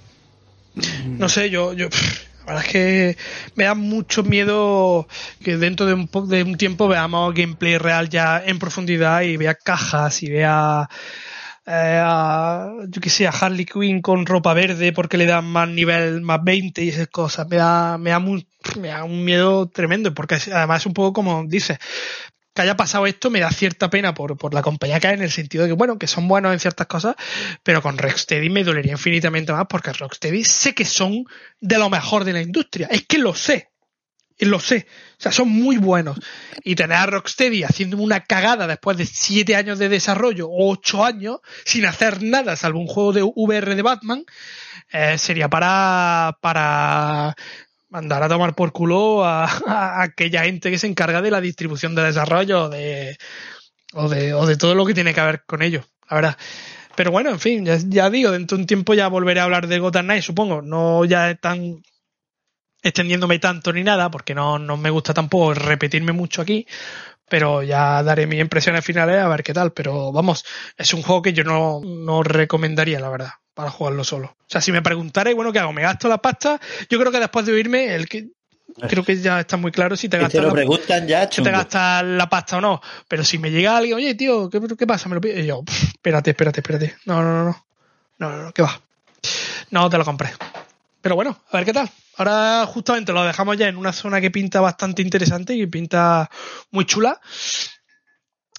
No 1.06 1.30
sé, 1.30 1.50
yo, 1.50 1.74
yo, 1.74 1.88
la 2.46 2.54
verdad 2.54 2.66
es 2.66 2.72
que 2.72 3.18
me 3.56 3.64
da 3.64 3.74
mucho 3.74 4.24
miedo 4.24 5.08
que 5.44 5.58
dentro 5.58 5.86
de 5.86 5.94
un, 5.94 6.10
de 6.28 6.44
un 6.44 6.58
tiempo 6.58 6.88
veamos 6.88 7.34
gameplay 7.34 7.78
real 7.78 8.10
ya 8.10 8.44
en 8.46 8.60
profundidad 8.60 9.22
y 9.22 9.38
vea 9.38 9.56
cajas 9.56 10.22
y 10.24 10.30
vea 10.30 10.88
eh, 11.68 12.02
yo 12.88 13.02
que 13.02 13.10
sé, 13.10 13.28
a 13.28 13.32
Harley 13.32 13.66
Quinn 13.66 14.02
con 14.02 14.26
ropa 14.26 14.54
verde 14.54 14.94
porque 14.94 15.18
le 15.18 15.26
dan 15.26 15.46
más 15.46 15.68
nivel, 15.68 16.22
más 16.22 16.42
20 16.44 16.84
y 16.84 16.90
esas 16.90 17.10
cosas. 17.10 17.48
Me 17.50 17.58
da, 17.58 17.98
me 17.98 18.12
da, 18.12 18.20
me 18.20 18.88
da 18.88 19.04
un 19.04 19.26
miedo 19.26 19.70
tremendo 19.70 20.14
porque 20.14 20.36
además 20.54 20.82
es 20.82 20.86
un 20.86 20.94
poco 20.94 21.14
como 21.14 21.44
dices, 21.46 21.78
que 22.54 22.62
haya 22.62 22.78
pasado 22.78 23.06
esto 23.06 23.30
me 23.30 23.42
da 23.42 23.52
cierta 23.52 23.90
pena 23.90 24.14
por, 24.14 24.38
por 24.38 24.54
la 24.54 24.62
compañía 24.62 25.00
que 25.00 25.08
hay 25.08 25.16
en 25.16 25.22
el 25.22 25.32
sentido 25.32 25.64
de 25.64 25.70
que, 25.70 25.76
bueno, 25.76 26.00
que 26.00 26.08
son 26.08 26.28
buenos 26.28 26.54
en 26.54 26.60
ciertas 26.60 26.88
cosas, 26.88 27.16
pero 27.64 27.82
con 27.82 27.98
Rocksteady 27.98 28.50
me 28.50 28.64
dolería 28.64 28.94
infinitamente 28.94 29.52
más 29.52 29.68
porque 29.70 29.92
Rocksteady 29.92 30.44
sé 30.46 30.74
que 30.74 30.86
son 30.86 31.26
de 31.60 31.78
lo 31.78 31.90
mejor 31.90 32.24
de 32.24 32.34
la 32.34 32.42
industria. 32.42 32.88
Es 32.90 33.06
que 33.06 33.18
lo 33.18 33.36
sé 33.36 33.72
lo 34.46 34.60
sé. 34.60 34.88
O 35.18 35.22
sea, 35.22 35.32
son 35.32 35.50
muy 35.50 35.78
buenos. 35.78 36.20
Y 36.64 36.76
tener 36.76 36.98
a 36.98 37.06
Rocksteady 37.06 37.64
haciendo 37.64 37.98
una 37.98 38.22
cagada 38.22 38.68
después 38.68 38.98
de 38.98 39.06
siete 39.06 39.56
años 39.56 39.80
de 39.80 39.90
desarrollo 39.90 40.48
o 40.48 40.72
ocho 40.72 41.04
años 41.04 41.40
sin 41.66 41.86
hacer 41.86 42.22
nada 42.22 42.56
salvo 42.56 42.80
un 42.80 42.88
juego 42.88 43.14
de 43.14 43.24
VR 43.24 43.76
de 43.76 43.82
Batman 43.82 44.26
eh, 44.92 45.18
sería 45.18 45.50
para, 45.50 46.38
para 46.42 47.36
mandar 47.90 48.24
a 48.24 48.30
tomar 48.30 48.56
por 48.56 48.72
culo 48.72 49.26
a, 49.26 50.02
aquella 50.02 50.44
gente 50.44 50.72
que 50.72 50.80
se 50.80 50.88
encarga 50.88 51.22
de 51.22 51.32
la 51.32 51.42
distribución 51.42 51.96
de 51.96 52.04
desarrollo 52.04 52.70
de, 52.70 53.18
o, 53.94 54.08
de, 54.10 54.34
o 54.34 54.46
de 54.46 54.58
todo 54.58 54.76
lo 54.76 54.86
que 54.86 54.94
tiene 54.94 55.14
que 55.14 55.22
ver 55.22 55.44
con 55.46 55.62
ello. 55.62 55.84
La 56.10 56.16
verdad. 56.16 56.38
Pero 56.96 57.12
bueno, 57.12 57.30
en 57.30 57.40
fin, 57.40 57.64
ya, 57.64 58.10
digo, 58.10 58.32
dentro 58.32 58.58
de 58.58 58.64
un 58.64 58.68
tiempo 58.68 58.96
ya 58.96 59.08
volveré 59.08 59.40
a 59.40 59.44
hablar 59.44 59.68
de 59.68 59.78
Gotham 59.78 60.06
Knight, 60.06 60.24
supongo. 60.24 60.64
No 60.64 61.06
ya 61.06 61.36
tan 61.36 61.84
extendiéndome 62.82 63.40
tanto 63.40 63.74
ni 63.74 63.84
nada, 63.84 64.10
porque 64.12 64.36
no, 64.36 64.60
no 64.60 64.78
me 64.78 64.90
gusta 64.90 65.14
tampoco 65.14 65.54
repetirme 65.54 66.12
mucho 66.12 66.42
aquí, 66.42 66.68
pero 67.30 67.64
ya 67.64 68.02
daré 68.04 68.28
mis 68.28 68.40
impresiones 68.40 68.86
finales 68.86 69.22
a 69.22 69.28
ver 69.28 69.44
qué 69.44 69.54
tal. 69.54 69.72
Pero 69.74 70.12
vamos, 70.12 70.46
es 70.78 70.94
un 70.94 71.02
juego 71.02 71.22
que 71.22 71.34
yo 71.34 71.44
no, 71.44 71.82
no 71.84 72.24
recomendaría, 72.24 73.00
la 73.00 73.10
verdad, 73.10 73.32
para 73.54 73.70
jugarlo 73.70 74.04
solo. 74.04 74.28
O 74.28 74.46
sea, 74.50 74.62
si 74.62 74.72
me 74.72 74.82
preguntarais, 74.82 75.36
bueno, 75.36 75.52
¿qué 75.52 75.60
hago? 75.60 75.74
¿Me 75.74 75.82
gasto 75.82 76.08
la 76.08 76.20
pasta? 76.20 76.60
Yo 76.90 77.00
creo 77.00 77.12
que 77.12 77.20
después 77.20 77.46
de 77.46 77.54
oírme, 77.54 77.96
el 77.96 78.08
que 78.08 78.30
creo 78.88 79.04
que 79.04 79.18
ya 79.18 79.40
está 79.40 79.58
muy 79.58 79.72
claro 79.72 79.96
si 79.96 80.08
te 80.10 80.18
gastas 80.18 80.44
la, 80.44 81.06
ya, 81.06 81.30
te 81.30 81.52
gastas 81.52 82.04
la 82.04 82.30
pasta 82.30 82.58
o 82.58 82.62
no. 82.62 82.82
Pero 83.08 83.24
si 83.24 83.38
me 83.38 83.52
llega 83.52 83.76
alguien, 83.76 83.98
oye, 83.98 84.16
tío, 84.16 84.50
¿qué, 84.50 84.62
qué 84.78 84.88
pasa? 84.88 85.10
Me 85.10 85.16
lo 85.16 85.22
pide. 85.22 85.42
Y 85.42 85.48
yo, 85.48 85.64
espérate, 85.68 86.32
espérate, 86.32 86.62
espérate. 86.62 86.96
No, 87.06 87.22
no, 87.22 87.34
no, 87.34 87.46
no. 87.46 87.66
No, 88.20 88.32
no, 88.32 88.44
no, 88.44 88.52
¿qué 88.52 88.62
va? 88.64 88.80
No 89.70 89.90
te 89.90 89.98
lo 89.98 90.06
compré. 90.06 90.32
Pero 91.02 91.16
bueno, 91.16 91.38
a 91.52 91.58
ver 91.58 91.66
qué 91.66 91.74
tal. 91.74 91.90
Ahora 92.18 92.66
justamente 92.66 93.14
lo 93.14 93.24
dejamos 93.24 93.58
ya 93.58 93.68
en 93.68 93.78
una 93.78 93.94
zona 93.94 94.20
que 94.20 94.32
pinta 94.32 94.60
bastante 94.60 95.02
interesante 95.02 95.54
y 95.54 95.68
pinta 95.68 96.30
muy 96.72 96.86
chula. 96.86 97.20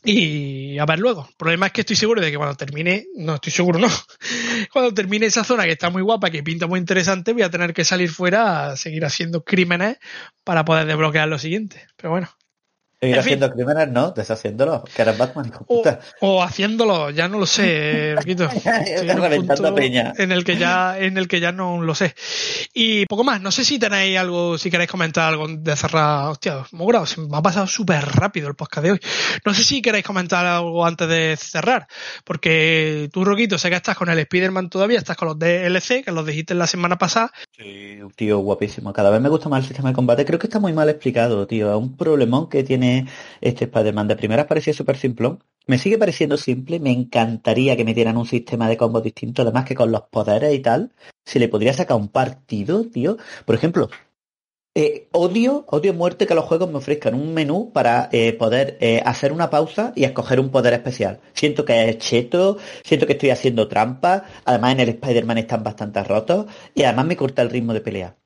Y 0.04 0.78
a 0.78 0.86
ver 0.86 1.00
luego. 1.00 1.26
El 1.28 1.34
problema 1.36 1.66
es 1.66 1.72
que 1.72 1.80
estoy 1.80 1.96
seguro 1.96 2.20
de 2.20 2.30
que 2.30 2.36
cuando 2.36 2.54
termine, 2.56 3.06
no 3.16 3.34
estoy 3.34 3.52
seguro, 3.52 3.80
no. 3.80 3.88
Cuando 4.72 4.94
termine 4.94 5.26
esa 5.26 5.42
zona 5.44 5.64
que 5.64 5.72
está 5.72 5.90
muy 5.90 6.02
guapa, 6.02 6.30
que 6.30 6.42
pinta 6.42 6.66
muy 6.66 6.78
interesante, 6.78 7.32
voy 7.32 7.42
a 7.42 7.50
tener 7.50 7.74
que 7.74 7.84
salir 7.84 8.10
fuera 8.10 8.68
a 8.68 8.76
seguir 8.76 9.04
haciendo 9.04 9.42
crímenes 9.42 9.98
para 10.44 10.64
poder 10.64 10.86
desbloquear 10.86 11.28
lo 11.28 11.38
siguiente. 11.38 11.86
Pero 11.96 12.10
bueno. 12.10 12.37
Seguir 13.00 13.16
haciendo 13.16 13.52
crímenes, 13.52 13.88
no, 13.90 14.10
deshaciéndolo, 14.10 14.82
que 14.82 15.02
eres 15.02 15.16
Batman, 15.16 15.46
hijo 15.46 15.64
puta. 15.64 16.00
O, 16.20 16.42
haciéndolo, 16.42 17.10
ya 17.10 17.28
no 17.28 17.38
lo 17.38 17.46
sé, 17.46 18.16
Riquito. 18.18 18.48
reventando 19.18 19.72
peña. 19.72 20.14
En 20.18 20.32
el 20.32 20.42
que 20.42 20.56
ya, 20.56 20.98
en 20.98 21.16
el 21.16 21.28
que 21.28 21.38
ya 21.38 21.52
no 21.52 21.80
lo 21.80 21.94
sé. 21.94 22.16
Y 22.74 23.06
poco 23.06 23.22
más, 23.22 23.40
no 23.40 23.52
sé 23.52 23.64
si 23.64 23.78
tenéis 23.78 24.18
algo, 24.18 24.58
si 24.58 24.68
queréis 24.68 24.90
comentar 24.90 25.28
algo 25.28 25.46
de 25.46 25.76
cerrar. 25.76 26.28
Hostia, 26.30 26.66
muy 26.72 26.88
se 27.06 27.20
me 27.20 27.36
ha 27.36 27.42
pasado 27.42 27.68
súper 27.68 28.04
rápido 28.04 28.48
el 28.48 28.56
podcast 28.56 28.84
de 28.84 28.90
hoy. 28.90 29.00
No 29.44 29.54
sé 29.54 29.62
si 29.62 29.80
queréis 29.80 30.04
comentar 30.04 30.44
algo 30.44 30.84
antes 30.84 31.08
de 31.08 31.36
cerrar, 31.36 31.86
porque 32.24 33.08
tú, 33.12 33.24
Roquito, 33.24 33.58
sé 33.58 33.70
que 33.70 33.76
estás 33.76 33.96
con 33.96 34.08
el 34.08 34.18
Spider-Man 34.18 34.70
todavía, 34.70 34.98
estás 34.98 35.16
con 35.16 35.28
los 35.28 35.38
DLC, 35.38 36.04
que 36.04 36.10
los 36.10 36.26
dijiste 36.26 36.52
la 36.54 36.66
semana 36.66 36.98
pasada. 36.98 37.30
Sí, 37.56 38.00
tío, 38.16 38.38
guapísimo. 38.38 38.92
Cada 38.92 39.10
vez 39.10 39.20
me 39.20 39.28
gusta 39.28 39.48
más 39.48 39.60
el 39.60 39.68
sistema 39.68 39.90
de 39.90 39.94
combate. 39.94 40.24
Creo 40.24 40.40
que 40.40 40.48
está 40.48 40.58
muy 40.58 40.72
mal 40.72 40.88
explicado, 40.88 41.46
tío. 41.46 41.70
Es 41.70 41.78
un 41.78 41.96
problemón 41.96 42.48
que 42.48 42.64
tiene 42.64 42.87
este 43.40 43.64
Spider-Man. 43.64 44.08
De 44.08 44.16
primeras 44.16 44.46
parecía 44.46 44.74
súper 44.74 44.96
simple. 44.96 45.38
Me 45.66 45.78
sigue 45.78 45.98
pareciendo 45.98 46.36
simple. 46.36 46.80
Me 46.80 46.92
encantaría 46.92 47.76
que 47.76 47.84
me 47.84 47.94
dieran 47.94 48.16
un 48.16 48.26
sistema 48.26 48.68
de 48.68 48.76
combos 48.76 49.02
distinto, 49.02 49.42
además 49.42 49.64
que 49.64 49.74
con 49.74 49.92
los 49.92 50.02
poderes 50.10 50.54
y 50.54 50.60
tal. 50.60 50.92
Si 51.24 51.38
le 51.38 51.48
podría 51.48 51.72
sacar 51.72 51.96
un 51.96 52.08
partido, 52.08 52.84
tío. 52.84 53.16
Por 53.44 53.54
ejemplo, 53.54 53.88
eh, 54.80 55.08
odio, 55.10 55.64
odio 55.68 55.92
muerte 55.92 56.24
que 56.26 56.36
los 56.36 56.44
juegos 56.44 56.70
me 56.70 56.78
ofrezcan 56.78 57.14
un 57.14 57.34
menú 57.34 57.72
para 57.72 58.08
eh, 58.12 58.32
poder 58.34 58.78
eh, 58.80 59.02
hacer 59.04 59.32
una 59.32 59.50
pausa 59.50 59.92
y 59.96 60.04
escoger 60.04 60.38
un 60.38 60.50
poder 60.50 60.72
especial. 60.72 61.20
Siento 61.32 61.64
que 61.64 61.88
es 61.88 61.98
cheto, 61.98 62.58
siento 62.84 63.04
que 63.06 63.14
estoy 63.14 63.30
haciendo 63.30 63.66
trampa, 63.66 64.24
además 64.44 64.74
en 64.74 64.80
el 64.80 64.88
Spider-Man 64.90 65.38
están 65.38 65.64
bastante 65.64 66.04
rotos 66.04 66.46
y 66.76 66.84
además 66.84 67.06
me 67.06 67.16
corta 67.16 67.42
el 67.42 67.50
ritmo 67.50 67.74
de 67.74 67.80
pelea. 67.80 68.16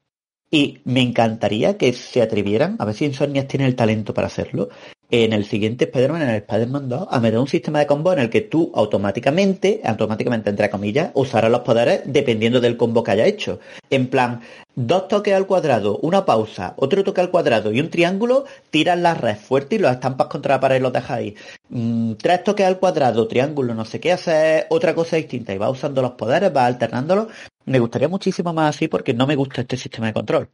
Y 0.54 0.82
me 0.84 1.00
encantaría 1.00 1.78
que 1.78 1.94
se 1.94 2.20
atrevieran, 2.20 2.76
a 2.78 2.84
ver 2.84 2.94
si 2.94 3.06
Insomniac 3.06 3.48
tiene 3.48 3.64
el 3.64 3.74
talento 3.74 4.12
para 4.12 4.26
hacerlo, 4.26 4.68
en 5.10 5.32
el 5.32 5.46
siguiente 5.46 5.84
Spider-Man, 5.84 6.22
en 6.22 6.28
el 6.28 6.36
Spider-Man 6.36 6.90
2, 6.90 7.08
a 7.10 7.20
meter 7.20 7.38
un 7.38 7.48
sistema 7.48 7.78
de 7.78 7.86
combo 7.86 8.12
en 8.12 8.18
el 8.18 8.28
que 8.28 8.42
tú 8.42 8.70
automáticamente, 8.74 9.80
automáticamente 9.82 10.50
entre 10.50 10.68
comillas, 10.68 11.10
usarás 11.14 11.50
los 11.50 11.62
poderes 11.62 12.02
dependiendo 12.04 12.60
del 12.60 12.76
combo 12.76 13.02
que 13.02 13.12
haya 13.12 13.26
hecho. 13.26 13.60
En 13.88 14.08
plan, 14.08 14.40
dos 14.74 15.08
toques 15.08 15.34
al 15.34 15.46
cuadrado, 15.46 15.98
una 15.98 16.26
pausa, 16.26 16.74
otro 16.76 17.02
toque 17.02 17.22
al 17.22 17.30
cuadrado 17.30 17.72
y 17.72 17.80
un 17.80 17.88
triángulo, 17.88 18.44
tiras 18.70 18.98
la 18.98 19.14
red 19.14 19.36
fuerte 19.36 19.76
y 19.76 19.78
los 19.78 19.92
estampas 19.92 20.26
contra 20.26 20.56
la 20.56 20.60
pared 20.60 20.76
y 20.76 20.80
los 20.80 21.10
ahí. 21.10 21.34
Mm, 21.70 22.12
tres 22.14 22.44
toques 22.44 22.66
al 22.66 22.78
cuadrado, 22.78 23.26
triángulo, 23.26 23.74
no 23.74 23.86
sé 23.86 24.00
qué, 24.00 24.12
hacer 24.12 24.66
otra 24.68 24.94
cosa 24.94 25.16
distinta 25.16 25.54
y 25.54 25.58
va 25.58 25.70
usando 25.70 26.02
los 26.02 26.12
poderes, 26.12 26.54
va 26.54 26.66
alternándolos. 26.66 27.28
Me 27.64 27.78
gustaría 27.78 28.08
muchísimo 28.08 28.52
más 28.52 28.76
así 28.76 28.88
porque 28.88 29.14
no 29.14 29.26
me 29.26 29.36
gusta 29.36 29.62
este 29.62 29.76
sistema 29.76 30.08
de 30.08 30.12
control. 30.12 30.50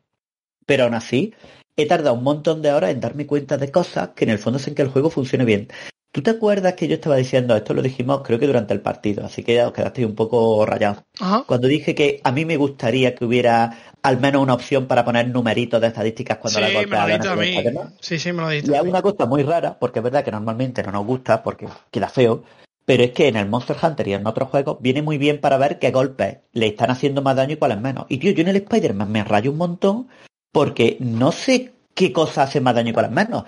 Pero 0.67 0.85
aún 0.85 0.95
así, 0.95 1.35
he 1.77 1.87
tardado 1.87 2.15
un 2.15 2.25
montón 2.25 2.61
de 2.63 2.73
horas 2.73 2.91
en 2.91 3.01
darme 3.01 3.27
cuenta 3.27 3.57
de 3.57 3.71
cosas 3.71 4.11
que 4.15 4.25
en 4.25 4.31
el 4.31 4.39
fondo 4.39 4.59
hacen 4.59 4.75
que 4.75 4.83
el 4.83 4.89
juego 4.89 5.11
funcione 5.11 5.45
bien. 5.45 5.69
¿Tú 6.11 6.23
te 6.23 6.31
acuerdas 6.31 6.75
que 6.75 6.89
yo 6.89 6.95
estaba 6.95 7.17
diciendo, 7.17 7.55
esto 7.55 7.75
lo 7.75 7.83
dijimos 7.83 8.23
creo 8.25 8.39
que 8.39 8.47
durante 8.47 8.73
el 8.73 8.81
partido, 8.81 9.27
así 9.27 9.45
que 9.45 9.55
ya 9.55 9.69
os 9.69 9.75
quedasteis 9.75 10.07
un 10.07 10.15
poco 10.15 10.65
rayados? 10.65 11.05
Cuando 11.47 11.69
dije 11.69 11.95
que 11.95 12.21
a 12.25 12.33
mí 12.33 12.47
me 12.47 12.57
gustaría 12.57 13.15
que 13.15 13.27
hubiera 13.27 13.79
al 14.03 14.19
menos 14.19 14.43
una 14.43 14.55
opción 14.55 14.87
para 14.87 15.05
poner 15.05 15.29
numeritos 15.29 15.81
de 15.81 15.89
estadísticas 15.89 16.39
cuando 16.39 16.61
la 16.61 16.71
golpeas. 16.71 17.93
Sí, 18.01 18.19
sí, 18.19 18.33
me 18.33 18.41
lo 18.41 18.51
he 18.51 18.57
dicho. 18.57 18.73
Y 18.73 18.75
es 18.75 18.83
una 18.83 19.03
cosa 19.03 19.27
muy 19.27 19.43
rara, 19.43 19.79
porque 19.79 19.99
es 19.99 20.03
verdad 20.03 20.25
que 20.25 20.31
normalmente 20.31 20.83
no 20.83 20.93
nos 20.93 21.05
gusta, 21.05 21.43
porque 21.43 21.69
queda 21.91 22.09
feo, 22.09 22.43
pero 22.89 23.05
es 23.05 23.11
que 23.11 23.29
en 23.29 23.37
el 23.37 23.51
Monster 23.51 23.77
Hunter 23.83 24.09
y 24.09 24.15
en 24.15 24.27
otros 24.27 24.49
juegos 24.49 24.79
viene 24.81 25.03
muy 25.03 25.19
bien 25.19 25.43
para 25.43 25.59
ver 25.59 25.79
qué 25.79 25.91
golpes 25.91 26.39
le 26.55 26.69
están 26.69 26.91
haciendo 26.91 27.21
más 27.21 27.37
daño 27.37 27.53
y 27.53 27.57
cuáles 27.57 27.79
menos. 27.79 28.07
Y 28.09 28.17
tío, 28.17 28.31
yo 28.33 28.41
en 28.41 28.49
el 28.49 28.57
Spider-Man 28.57 29.13
me 29.13 29.25
rayo 29.25 29.51
un 29.51 29.59
montón 29.59 30.09
porque 30.53 30.97
no 30.99 31.31
sé 31.31 31.75
qué 31.93 32.15
cosa 32.15 32.45
hace 32.45 32.63
más 32.63 32.75
daño 32.75 32.89
y 32.89 32.93
cuáles 32.95 33.11
menos. 33.11 33.45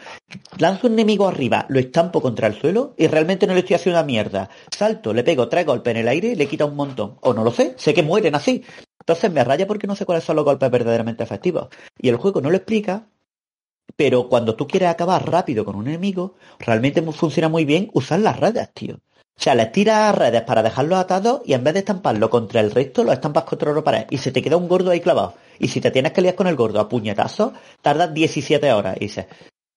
Lanzo 0.59 0.89
un 0.89 0.93
enemigo 0.93 1.27
arriba, 1.27 1.65
lo 1.71 1.81
estampo 1.81 2.21
contra 2.21 2.49
el 2.49 2.61
suelo 2.61 2.93
y 2.99 3.07
realmente 3.07 3.47
no 3.47 3.55
le 3.55 3.61
estoy 3.61 3.77
haciendo 3.77 3.99
una 3.99 4.07
mierda. 4.07 4.51
Salto, 4.71 5.15
le 5.15 5.25
pego 5.25 5.49
tres 5.49 5.65
golpes 5.65 5.93
en 5.93 6.03
el 6.03 6.09
aire 6.09 6.29
y 6.29 6.35
le 6.35 6.47
quita 6.47 6.67
un 6.67 6.77
montón. 6.77 7.17
O 7.23 7.33
no 7.33 7.43
lo 7.43 7.51
sé, 7.51 7.73
sé 7.79 7.95
que 7.95 8.03
mueren 8.03 8.35
así. 8.35 8.63
Entonces 8.99 9.33
me 9.33 9.43
raya 9.43 9.67
porque 9.67 9.87
no 9.87 9.97
sé 9.97 10.05
cuáles 10.05 10.25
son 10.25 10.37
los 10.37 10.45
golpes 10.45 10.71
verdaderamente 10.71 11.25
efectivos. 11.25 11.69
Y 11.99 12.11
el 12.11 12.17
juego 12.17 12.43
no 12.43 12.51
lo 12.51 12.59
explica, 12.59 13.07
pero 13.97 14.29
cuando 14.29 14.55
tú 14.55 14.69
quieres 14.69 14.91
acabar 14.91 15.31
rápido 15.31 15.65
con 15.65 15.77
un 15.77 15.89
enemigo, 15.89 16.35
realmente 16.59 17.01
funciona 17.01 17.49
muy 17.49 17.65
bien 17.65 17.89
usar 17.95 18.21
las 18.21 18.39
redes, 18.39 18.69
tío. 18.75 19.01
O 19.41 19.43
sea, 19.43 19.55
les 19.55 19.73
tiras 19.73 20.15
redes 20.15 20.43
para 20.43 20.63
dejarlos 20.63 20.99
atados 20.99 21.41
y 21.47 21.55
en 21.55 21.65
vez 21.65 21.73
de 21.73 21.81
estamparlo 21.81 22.29
contra 22.29 22.61
el 22.61 22.71
resto, 22.71 23.05
lo 23.05 23.11
estampas 23.11 23.45
contra 23.45 23.71
otra 23.71 23.83
pared 23.83 24.07
y 24.11 24.19
se 24.19 24.33
te 24.33 24.43
queda 24.43 24.59
un 24.59 24.69
gordo 24.69 24.91
ahí 24.91 25.01
clavado. 25.01 25.33
Y 25.59 25.69
si 25.69 25.81
te 25.81 25.91
tienes 25.91 26.13
que 26.13 26.21
liar 26.21 26.35
con 26.35 26.47
el 26.47 26.57
gordo 26.57 26.79
a 26.79 26.91
puñetazos, 26.91 27.53
tardas 27.81 28.13
17 28.13 28.71
horas. 28.71 28.99
Y 28.99 29.07
dices, 29.07 29.29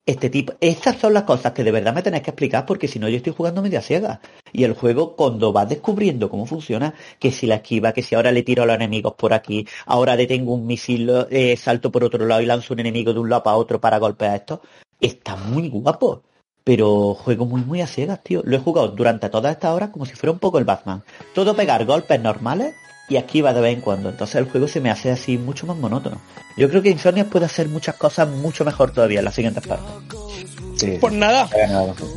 este 0.06 0.30
tipo, 0.30 0.52
estas 0.60 0.98
son 0.98 1.14
las 1.14 1.24
cosas 1.24 1.54
que 1.54 1.64
de 1.64 1.72
verdad 1.72 1.96
me 1.96 2.02
tenés 2.02 2.24
que 2.24 2.32
explicar 2.32 2.66
porque 2.66 2.90
si 2.90 3.00
no 3.00 3.08
yo 3.08 3.16
estoy 3.16 3.32
jugando 3.32 3.62
media 3.62 3.82
ciega. 3.82 4.20
Y 4.52 4.66
el 4.66 4.74
juego 4.74 5.16
cuando 5.16 5.54
vas 5.54 5.70
descubriendo 5.70 6.30
cómo 6.30 6.46
funciona, 6.46 6.94
que 7.18 7.32
si 7.32 7.48
la 7.48 7.56
esquiva, 7.56 7.94
que 7.94 8.04
si 8.04 8.16
ahora 8.16 8.34
le 8.34 8.44
tiro 8.44 8.64
a 8.64 8.66
los 8.66 8.76
enemigos 8.76 9.14
por 9.14 9.34
aquí, 9.34 9.66
ahora 9.86 10.18
detengo 10.18 10.56
un 10.56 10.68
misil, 10.68 11.10
eh, 11.30 11.56
salto 11.56 11.90
por 11.90 12.04
otro 12.04 12.26
lado 12.26 12.42
y 12.42 12.48
lanzo 12.48 12.74
un 12.74 12.82
enemigo 12.82 13.14
de 13.14 13.20
un 13.20 13.30
lado 13.30 13.44
para 13.44 13.56
otro 13.56 13.80
para 13.80 13.98
golpear 13.98 14.36
esto, 14.36 14.62
está 15.00 15.38
muy 15.38 15.70
guapo 15.70 16.24
pero 16.64 17.14
juego 17.14 17.46
muy 17.46 17.62
muy 17.62 17.82
a 17.82 17.88
ciegas, 17.88 18.24
tío. 18.24 18.42
Lo 18.46 18.56
he 18.56 18.60
jugado 18.60 18.90
durante 18.90 19.30
toda 19.30 19.52
esta 19.52 19.74
hora 19.74 19.92
como 19.92 20.06
si 20.06 20.14
fuera 20.14 20.32
un 20.32 20.40
poco 20.40 20.60
el 20.60 20.66
Batman. 20.66 21.04
Todo 21.34 21.56
pegar 21.56 21.86
golpes 21.86 22.20
normales 22.22 22.76
y 23.10 23.18
aquí 23.18 23.42
va 23.42 23.54
de 23.54 23.62
vez 23.62 23.76
en 23.76 23.82
cuando. 23.82 24.10
Entonces 24.10 24.36
el 24.36 24.46
juego 24.46 24.68
se 24.68 24.80
me 24.80 24.90
hace 24.90 25.12
así 25.12 25.38
mucho 25.38 25.68
más 25.68 25.78
monótono. 25.78 26.22
Yo 26.56 26.70
creo 26.70 26.82
que 26.82 26.90
Insomnia 26.90 27.26
puede 27.26 27.46
hacer 27.46 27.68
muchas 27.68 27.96
cosas 27.96 28.28
mucho 28.30 28.64
mejor 28.64 28.92
todavía 28.92 29.20
en 29.20 29.26
las 29.26 29.36
siguientes 29.36 29.66
partes. 29.66 31.00
pues 31.00 31.14
nada, 31.14 31.50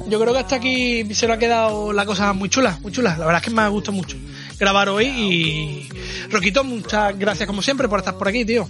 yo 0.09 0.21
creo 0.21 0.33
que 0.33 0.39
hasta 0.39 0.57
aquí 0.57 1.15
se 1.15 1.27
lo 1.27 1.35
ha 1.35 1.39
quedado 1.39 1.93
la 1.93 2.07
cosa 2.07 2.33
muy 2.33 2.49
chula, 2.49 2.79
muy 2.83 2.93
chula. 2.93 3.17
La 3.19 3.27
verdad 3.27 3.43
es 3.43 3.49
que 3.49 3.55
me 3.55 3.63
ha 3.63 3.69
gustado 3.69 3.97
mucho 3.97 4.17
grabar 4.59 4.89
hoy 4.89 5.07
y 5.07 5.89
Roquito, 6.31 6.65
muchas 6.65 7.19
gracias 7.19 7.47
como 7.47 7.63
siempre 7.63 7.89
por 7.89 8.01
estar 8.01 8.17
por 8.17 8.29
aquí, 8.29 8.45
tío. 8.45 8.69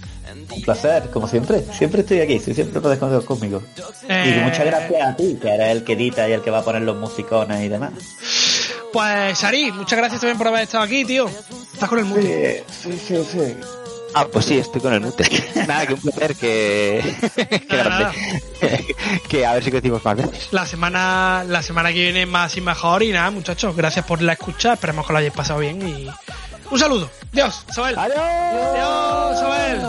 Un 0.49 0.61
placer, 0.61 1.09
como 1.11 1.27
siempre. 1.27 1.63
Siempre 1.77 2.01
estoy 2.01 2.19
aquí, 2.21 2.39
siempre 2.39 2.79
puedes 2.81 2.99
contar 2.99 3.23
conmigo. 3.23 3.61
Y 4.07 4.11
eh, 4.11 4.41
muchas 4.43 4.65
gracias 4.65 5.01
a 5.01 5.15
ti, 5.15 5.37
que 5.41 5.49
eres 5.49 5.69
el 5.69 5.83
que 5.83 5.93
edita 5.93 6.27
y 6.27 6.33
el 6.33 6.41
que 6.41 6.51
va 6.51 6.59
a 6.59 6.63
poner 6.63 6.81
los 6.83 6.97
musicones 6.97 7.63
y 7.63 7.67
demás. 7.67 7.91
Pues, 8.93 9.37
Sari, 9.37 9.71
muchas 9.71 9.97
gracias 9.97 10.21
también 10.21 10.37
por 10.37 10.47
haber 10.47 10.63
estado 10.63 10.83
aquí, 10.83 11.05
tío. 11.05 11.27
Estás 11.73 11.89
con 11.89 11.99
el 11.99 12.05
mute. 12.05 12.63
Sí, 12.69 12.91
sí, 12.97 13.15
sí. 13.31 13.55
Ah, 14.13 14.27
pues 14.31 14.45
sí, 14.45 14.57
estoy 14.57 14.81
con 14.81 14.93
el 14.93 15.01
mute. 15.01 15.29
nada, 15.67 15.85
que 15.85 15.93
un 15.93 16.01
placer, 16.01 16.35
que... 16.35 17.15
que 19.29 19.45
a 19.45 19.53
ver 19.53 19.63
si 19.63 19.71
crecimos 19.71 20.03
más 20.03 20.17
veces. 20.17 20.49
La 20.51 20.65
semana, 20.65 21.43
la 21.47 21.61
semana 21.61 21.89
que 21.89 22.01
viene 22.01 22.25
más 22.25 22.55
y 22.57 22.61
mejor 22.61 23.03
y 23.03 23.11
nada, 23.11 23.29
muchachos, 23.31 23.75
gracias 23.75 24.05
por 24.05 24.21
la 24.21 24.33
escucha, 24.33 24.73
esperemos 24.73 25.05
que 25.05 25.13
lo 25.13 25.19
hayáis 25.19 25.33
pasado 25.33 25.59
bien 25.59 25.87
y... 25.87 26.09
Un 26.69 26.79
saludo. 26.79 27.09
Dios, 27.31 27.63
Sabel. 27.71 27.97
Adiós. 27.97 29.39
Sabel. 29.39 29.81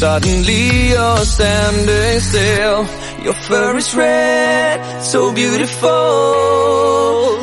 Suddenly 0.00 0.92
you're 0.92 1.24
standing 1.26 2.20
still. 2.20 2.86
Your 3.22 3.34
fur 3.34 3.76
is 3.76 3.94
red, 3.94 5.02
so 5.02 5.30
beautiful, 5.34 5.90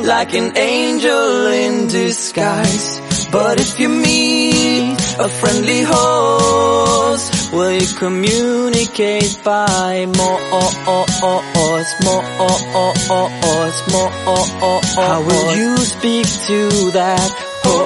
like 0.04 0.34
an 0.34 0.58
angel 0.58 1.52
in 1.52 1.88
disguise. 1.88 3.00
But 3.32 3.60
if 3.60 3.80
you 3.80 3.90
meet 3.90 4.98
a 5.20 5.30
friendly 5.30 5.84
host, 5.84 7.54
will 7.54 7.74
you 7.74 7.88
communicate 7.96 9.38
by 9.44 10.08
more, 10.18 10.42
more, 10.50 10.72
more, 10.88 11.06
How 15.06 15.22
will 15.22 15.56
you 15.58 15.78
speak 15.78 16.26
to 16.48 16.92
that? 16.98 17.32
Oh, 17.70 17.86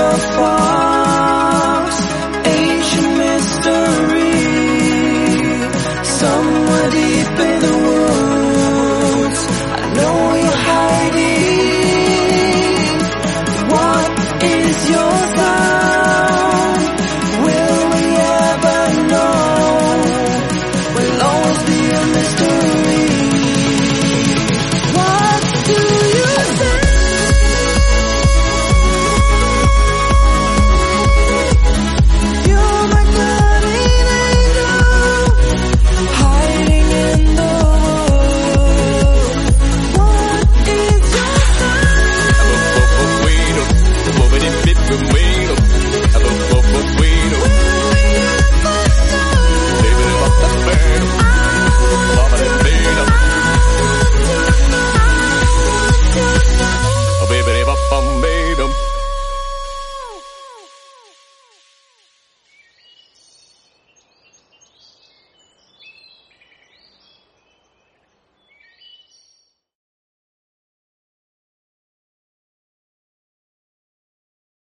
beautiful 0.00 0.69